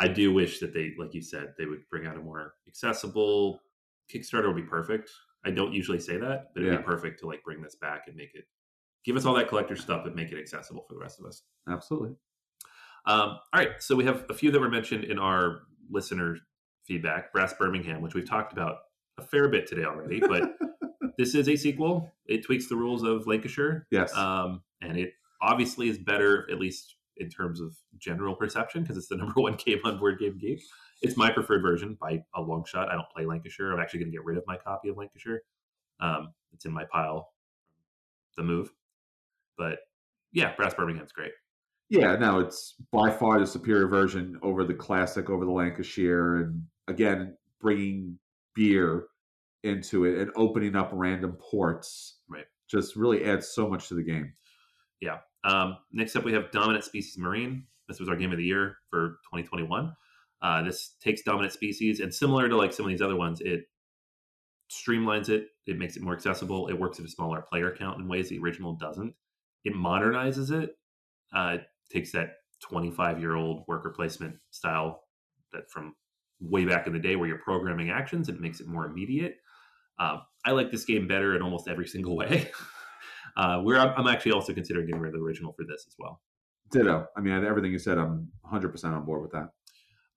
I 0.00 0.08
do 0.08 0.32
wish 0.32 0.60
that 0.60 0.72
they, 0.74 0.94
like 0.98 1.14
you 1.14 1.22
said, 1.22 1.54
they 1.58 1.66
would 1.66 1.88
bring 1.90 2.06
out 2.06 2.16
a 2.16 2.20
more 2.20 2.54
accessible 2.68 3.60
Kickstarter. 4.12 4.46
Would 4.46 4.56
be 4.56 4.62
perfect. 4.68 5.10
I 5.44 5.50
don't 5.50 5.72
usually 5.72 6.00
say 6.00 6.16
that, 6.18 6.52
but 6.54 6.62
it'd 6.62 6.72
Yeah. 6.72 6.78
be 6.80 6.84
perfect 6.84 7.20
to 7.20 7.26
like 7.26 7.42
bring 7.44 7.60
this 7.62 7.76
back 7.76 8.06
and 8.08 8.16
make 8.16 8.34
it 8.34 8.48
give 9.04 9.16
us 9.16 9.24
all 9.24 9.34
that 9.34 9.48
collector 9.48 9.76
stuff, 9.76 10.06
and 10.06 10.14
make 10.14 10.32
it 10.32 10.38
accessible 10.38 10.82
for 10.86 10.94
the 10.94 11.00
rest 11.00 11.18
of 11.20 11.26
us. 11.26 11.44
Absolutely. 11.68 12.16
Um, 13.06 13.30
all 13.30 13.40
right, 13.54 13.70
so 13.80 13.96
we 13.96 14.04
have 14.04 14.24
a 14.28 14.34
few 14.34 14.50
that 14.50 14.60
were 14.60 14.68
mentioned 14.68 15.04
in 15.04 15.18
our 15.18 15.60
listener 15.90 16.38
feedback. 16.86 17.32
Brass 17.32 17.54
Birmingham, 17.54 18.00
which 18.02 18.14
we've 18.14 18.28
talked 18.28 18.52
about 18.52 18.76
a 19.18 19.22
fair 19.22 19.48
bit 19.48 19.66
today 19.66 19.84
already, 19.84 20.20
but 20.20 20.42
this 21.18 21.34
is 21.34 21.48
a 21.48 21.56
sequel. 21.56 22.10
It 22.26 22.44
tweaks 22.44 22.68
the 22.68 22.76
rules 22.76 23.02
of 23.02 23.26
Lancashire, 23.26 23.86
Yes. 23.90 24.14
um, 24.14 24.62
and 24.82 24.96
it 24.98 25.12
obviously 25.40 25.88
is 25.88 25.98
better, 25.98 26.46
at 26.50 26.58
least 26.58 26.96
in 27.16 27.28
terms 27.30 27.60
of 27.60 27.74
general 27.98 28.34
perception, 28.34 28.82
because 28.82 28.96
it's 28.96 29.08
the 29.08 29.16
number 29.22 29.40
one 29.40 29.54
game 29.54 29.78
on 29.84 29.98
Board 29.98 30.18
Game 30.18 30.38
Geek. 30.38 30.62
It's 31.00 31.16
my 31.16 31.30
preferred 31.30 31.62
version 31.62 31.96
by 32.00 32.22
a 32.34 32.40
long 32.42 32.64
shot. 32.64 32.88
I 32.88 32.94
don't 32.94 33.08
play 33.14 33.24
Lancashire. 33.24 33.72
I'm 33.72 33.80
actually 33.80 34.00
going 34.00 34.10
to 34.12 34.16
get 34.16 34.24
rid 34.24 34.36
of 34.36 34.44
my 34.46 34.56
copy 34.56 34.88
of 34.88 34.96
Lancashire. 34.96 35.42
Um, 36.00 36.32
it's 36.52 36.64
in 36.64 36.72
my 36.72 36.84
pile. 36.92 37.32
The 38.36 38.44
move, 38.44 38.70
but 39.56 39.78
yeah, 40.32 40.54
Brass 40.54 40.72
Birmingham's 40.74 41.10
great. 41.10 41.32
Yeah. 41.88 42.16
No, 42.16 42.40
it's 42.40 42.74
by 42.92 43.10
far 43.10 43.40
the 43.40 43.46
superior 43.46 43.88
version 43.88 44.38
over 44.42 44.64
the 44.64 44.74
classic, 44.74 45.30
over 45.30 45.44
the 45.44 45.50
Lancashire, 45.50 46.36
and 46.36 46.62
again, 46.88 47.36
bringing 47.60 48.18
beer 48.54 49.06
into 49.62 50.04
it 50.04 50.18
and 50.18 50.30
opening 50.36 50.76
up 50.76 50.90
random 50.92 51.36
ports. 51.40 52.18
Right. 52.28 52.46
Just 52.68 52.96
really 52.96 53.24
adds 53.24 53.48
so 53.48 53.68
much 53.68 53.88
to 53.88 53.94
the 53.94 54.02
game. 54.02 54.32
Yeah. 55.00 55.18
Um, 55.44 55.78
next 55.92 56.16
up, 56.16 56.24
we 56.24 56.32
have 56.32 56.50
Dominant 56.50 56.84
Species 56.84 57.16
Marine. 57.18 57.64
This 57.88 58.00
was 58.00 58.08
our 58.08 58.16
game 58.16 58.32
of 58.32 58.38
the 58.38 58.44
year 58.44 58.76
for 58.90 59.18
2021. 59.32 59.94
Uh, 60.40 60.62
this 60.62 60.94
takes 61.02 61.22
dominant 61.22 61.52
species, 61.52 62.00
and 62.00 62.14
similar 62.14 62.48
to 62.48 62.56
like 62.56 62.72
some 62.72 62.86
of 62.86 62.90
these 62.90 63.02
other 63.02 63.16
ones, 63.16 63.40
it 63.40 63.68
streamlines 64.70 65.28
it. 65.28 65.48
It 65.66 65.78
makes 65.78 65.96
it 65.96 66.02
more 66.02 66.14
accessible. 66.14 66.68
It 66.68 66.78
works 66.78 67.00
at 67.00 67.06
a 67.06 67.08
smaller 67.08 67.40
player 67.40 67.74
count 67.76 67.98
in 67.98 68.08
ways 68.08 68.28
the 68.28 68.38
original 68.38 68.74
doesn't. 68.74 69.14
It 69.64 69.74
modernizes 69.74 70.50
it. 70.50 70.76
Uh, 71.34 71.56
it 71.56 71.66
takes 71.90 72.12
that 72.12 72.30
25 72.62 73.20
year 73.20 73.34
old 73.34 73.64
worker 73.68 73.90
placement 73.90 74.36
style 74.50 75.04
that 75.52 75.70
from 75.70 75.94
way 76.40 76.64
back 76.64 76.86
in 76.86 76.92
the 76.92 76.98
day 76.98 77.16
where 77.16 77.28
you're 77.28 77.38
programming 77.38 77.90
actions 77.90 78.28
and 78.28 78.36
it 78.36 78.40
makes 78.40 78.60
it 78.60 78.66
more 78.66 78.86
immediate. 78.86 79.36
Um, 79.98 80.22
I 80.44 80.52
like 80.52 80.70
this 80.70 80.84
game 80.84 81.08
better 81.08 81.34
in 81.34 81.42
almost 81.42 81.68
every 81.68 81.86
single 81.94 82.16
way. 82.16 82.50
uh, 83.36 83.60
where 83.60 83.78
I'm, 83.78 83.94
I'm 83.96 84.06
actually 84.06 84.32
also 84.32 84.52
considering 84.52 84.86
getting 84.86 85.00
rid 85.00 85.14
of 85.14 85.20
the 85.20 85.24
original 85.24 85.52
for 85.52 85.64
this 85.64 85.84
as 85.86 85.94
well. 85.98 86.20
Ditto. 86.70 87.06
I 87.16 87.20
mean, 87.20 87.32
everything 87.44 87.72
you 87.72 87.78
said, 87.78 87.98
I'm 87.98 88.28
100% 88.52 88.84
on 88.84 89.04
board 89.04 89.22
with 89.22 89.32
that. 89.32 89.48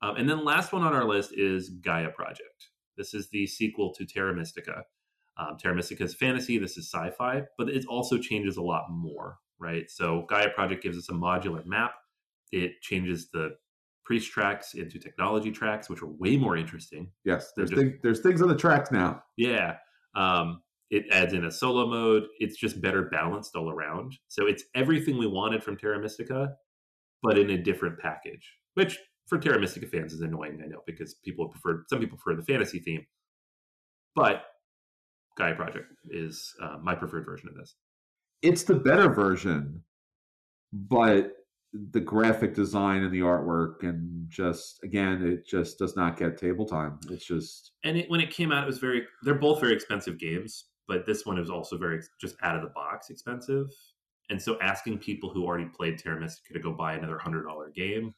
Um, 0.02 0.18
and 0.18 0.30
then 0.30 0.44
last 0.44 0.74
one 0.74 0.84
on 0.84 0.94
our 0.94 1.06
list 1.06 1.32
is 1.34 1.70
Gaia 1.70 2.10
Project. 2.10 2.70
This 2.98 3.14
is 3.14 3.30
the 3.30 3.48
sequel 3.48 3.94
to 3.94 4.06
Terra 4.06 4.36
Mystica. 4.36 4.84
Um, 5.38 5.58
Terra 5.58 5.76
Mystica 5.76 6.04
is 6.04 6.16
fantasy. 6.16 6.58
This 6.58 6.78
is 6.78 6.92
sci-fi, 6.92 7.44
but 7.58 7.70
it 7.70 7.86
also 7.88 8.18
changes 8.18 8.58
a 8.58 8.62
lot 8.62 8.86
more, 8.90 9.38
right? 9.62 9.90
So 9.90 10.26
Gaia 10.28 10.50
Project 10.50 10.84
gives 10.84 10.98
us 10.98 11.10
a 11.10 11.14
modular 11.14 11.66
map. 11.66 11.94
It 12.52 12.82
changes 12.82 13.30
the 13.32 13.56
priest 14.04 14.32
tracks 14.32 14.74
into 14.74 15.00
technology 15.00 15.52
tracks, 15.52 15.90
which 15.90 16.02
are 16.02 16.08
way 16.08 16.36
more 16.36 16.58
interesting. 16.58 17.12
Yes, 17.24 17.54
there's 17.56 17.70
Just- 17.70 17.82
thing, 17.82 18.00
there's 18.04 18.22
things 18.22 18.42
on 18.42 18.50
the 18.50 18.58
tracks 18.58 18.92
now. 18.92 19.24
Yeah. 19.38 19.78
Um, 20.16 20.62
it 20.90 21.06
adds 21.12 21.34
in 21.34 21.46
a 21.46 21.52
solo 21.52 21.88
mode. 21.88 22.28
It's 22.40 22.58
just 22.58 22.82
better 22.82 23.04
balanced 23.04 23.56
all 23.56 23.70
around. 23.70 24.18
So 24.28 24.48
it's 24.48 24.64
everything 24.76 25.18
we 25.18 25.28
wanted 25.28 25.64
from 25.64 25.78
Terra 25.78 26.02
Mystica, 26.02 26.56
but 27.24 27.38
in 27.38 27.52
a 27.52 27.58
different 27.58 27.98
package, 28.00 28.58
which 28.74 29.00
for 29.28 29.38
Terra 29.38 29.60
Mystica 29.60 29.88
fans 29.88 30.12
is 30.12 30.20
annoying, 30.20 30.60
I 30.62 30.68
know, 30.68 30.82
because 30.86 31.14
people 31.24 31.48
prefer 31.48 31.86
some 31.88 32.00
people 32.00 32.18
prefer 32.18 32.36
the 32.36 32.46
fantasy 32.46 32.80
theme. 32.80 33.06
But 34.16 34.44
Gaia 35.38 35.56
Project 35.56 35.86
is 36.10 36.54
uh, 36.62 36.78
my 36.82 36.96
preferred 36.96 37.26
version 37.26 37.48
of 37.48 37.56
this. 37.56 37.76
It's 38.42 38.64
the 38.64 38.76
better 38.76 39.10
version, 39.10 39.84
but 40.74 41.34
the 41.74 42.02
graphic 42.02 42.54
design 42.54 43.04
and 43.04 43.14
the 43.14 43.20
artwork 43.22 43.84
and 43.84 44.30
just 44.30 44.80
again, 44.84 45.26
it 45.26 45.48
just 45.48 45.78
does 45.80 45.96
not 45.96 46.18
get 46.18 46.38
table 46.38 46.66
time. 46.66 47.00
It's 47.10 47.26
just 47.26 47.72
And 47.84 47.98
it, 47.98 48.10
when 48.10 48.20
it 48.20 48.30
came 48.32 48.52
out, 48.52 48.64
it 48.64 48.68
was 48.68 48.80
very. 48.80 49.06
They're 49.24 49.36
both 49.36 49.62
very 49.62 49.74
expensive 49.74 50.20
games, 50.20 50.66
but 50.88 51.06
this 51.06 51.26
one 51.26 51.38
is 51.38 51.50
also 51.50 51.78
very 51.78 52.02
just 52.20 52.36
out 52.42 52.56
of 52.56 52.62
the 52.62 52.70
box 52.70 53.10
expensive. 53.10 53.68
And 54.30 54.42
so, 54.42 54.58
asking 54.62 55.00
people 55.00 55.30
who 55.30 55.46
already 55.46 55.66
played 55.76 55.98
Terra 55.98 56.20
Mystica 56.20 56.54
to 56.54 56.60
go 56.60 56.74
buy 56.74 56.94
another 56.94 57.18
hundred 57.18 57.44
dollar 57.44 57.70
game, 57.70 58.14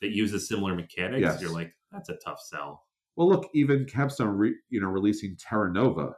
that 0.00 0.10
uses 0.10 0.48
similar 0.48 0.74
mechanics, 0.74 1.20
Yes. 1.22 1.40
you're 1.40 1.52
like, 1.52 1.72
that's 1.92 2.08
a 2.08 2.16
tough 2.24 2.40
sell. 2.40 2.84
Well, 3.16 3.28
look, 3.28 3.48
even 3.54 3.84
Capstone, 3.86 4.36
re, 4.36 4.54
you 4.70 4.80
know, 4.80 4.88
releasing 4.88 5.36
Terra 5.36 5.72
Nova 5.72 6.14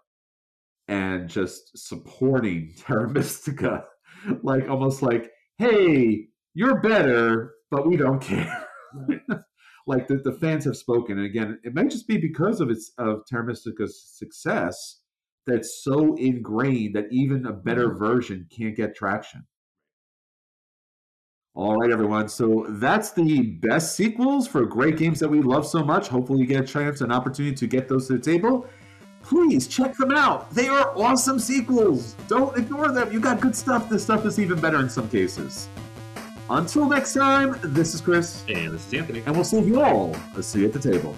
and 0.88 1.28
just 1.28 1.76
supporting 1.76 2.74
Terra 2.78 3.08
Mystica, 3.08 3.84
like 4.42 4.68
almost 4.68 5.02
like, 5.02 5.30
hey, 5.58 6.28
you're 6.54 6.80
better, 6.80 7.54
but 7.70 7.86
we 7.86 7.96
don't 7.96 8.20
care. 8.20 8.66
like 9.86 10.08
the, 10.08 10.16
the 10.16 10.32
fans 10.32 10.64
have 10.64 10.76
spoken, 10.76 11.18
and 11.18 11.26
again, 11.26 11.58
it 11.64 11.74
may 11.74 11.86
just 11.86 12.08
be 12.08 12.16
because 12.16 12.60
of 12.60 12.70
its 12.70 12.92
of 12.98 13.20
Terra 13.26 13.44
Mystica's 13.44 14.02
success 14.16 15.00
that's 15.46 15.82
so 15.84 16.16
ingrained 16.16 16.96
that 16.96 17.06
even 17.10 17.46
a 17.46 17.52
better 17.52 17.88
mm-hmm. 17.88 18.04
version 18.04 18.48
can't 18.50 18.76
get 18.76 18.96
traction. 18.96 19.46
All 21.54 21.76
right, 21.76 21.90
everyone. 21.90 22.28
So 22.28 22.66
that's 22.68 23.12
the 23.12 23.40
best 23.62 23.96
sequels 23.96 24.46
for 24.46 24.66
great 24.66 24.98
games 24.98 25.20
that 25.20 25.28
we 25.28 25.40
love 25.40 25.66
so 25.66 25.82
much. 25.82 26.08
Hopefully, 26.08 26.40
you 26.40 26.46
get 26.46 26.64
a 26.64 26.66
chance, 26.66 27.00
an 27.00 27.10
opportunity 27.10 27.56
to 27.56 27.66
get 27.66 27.88
those 27.88 28.08
to 28.08 28.14
the 28.14 28.18
table. 28.18 28.66
Please 29.26 29.66
check 29.66 29.96
them 29.96 30.12
out. 30.12 30.50
They 30.52 30.68
are 30.68 30.96
awesome 30.96 31.38
sequels. 31.40 32.14
Don't 32.28 32.56
ignore 32.56 32.92
them. 32.92 33.12
You 33.12 33.18
got 33.20 33.40
good 33.40 33.56
stuff. 33.56 33.88
This 33.88 34.04
stuff 34.04 34.24
is 34.24 34.38
even 34.38 34.60
better 34.60 34.78
in 34.80 34.88
some 34.88 35.08
cases. 35.08 35.68
Until 36.48 36.88
next 36.88 37.12
time, 37.14 37.58
this 37.64 37.92
is 37.92 38.00
Chris, 38.00 38.44
And 38.48 38.72
this 38.72 38.86
is 38.86 38.94
Anthony. 38.94 39.22
and 39.26 39.34
we'll 39.34 39.42
see 39.44 39.60
you 39.60 39.82
all. 39.82 40.14
Let's 40.36 40.46
see 40.46 40.60
you 40.60 40.66
at 40.66 40.72
the 40.72 40.78
table. 40.78 41.16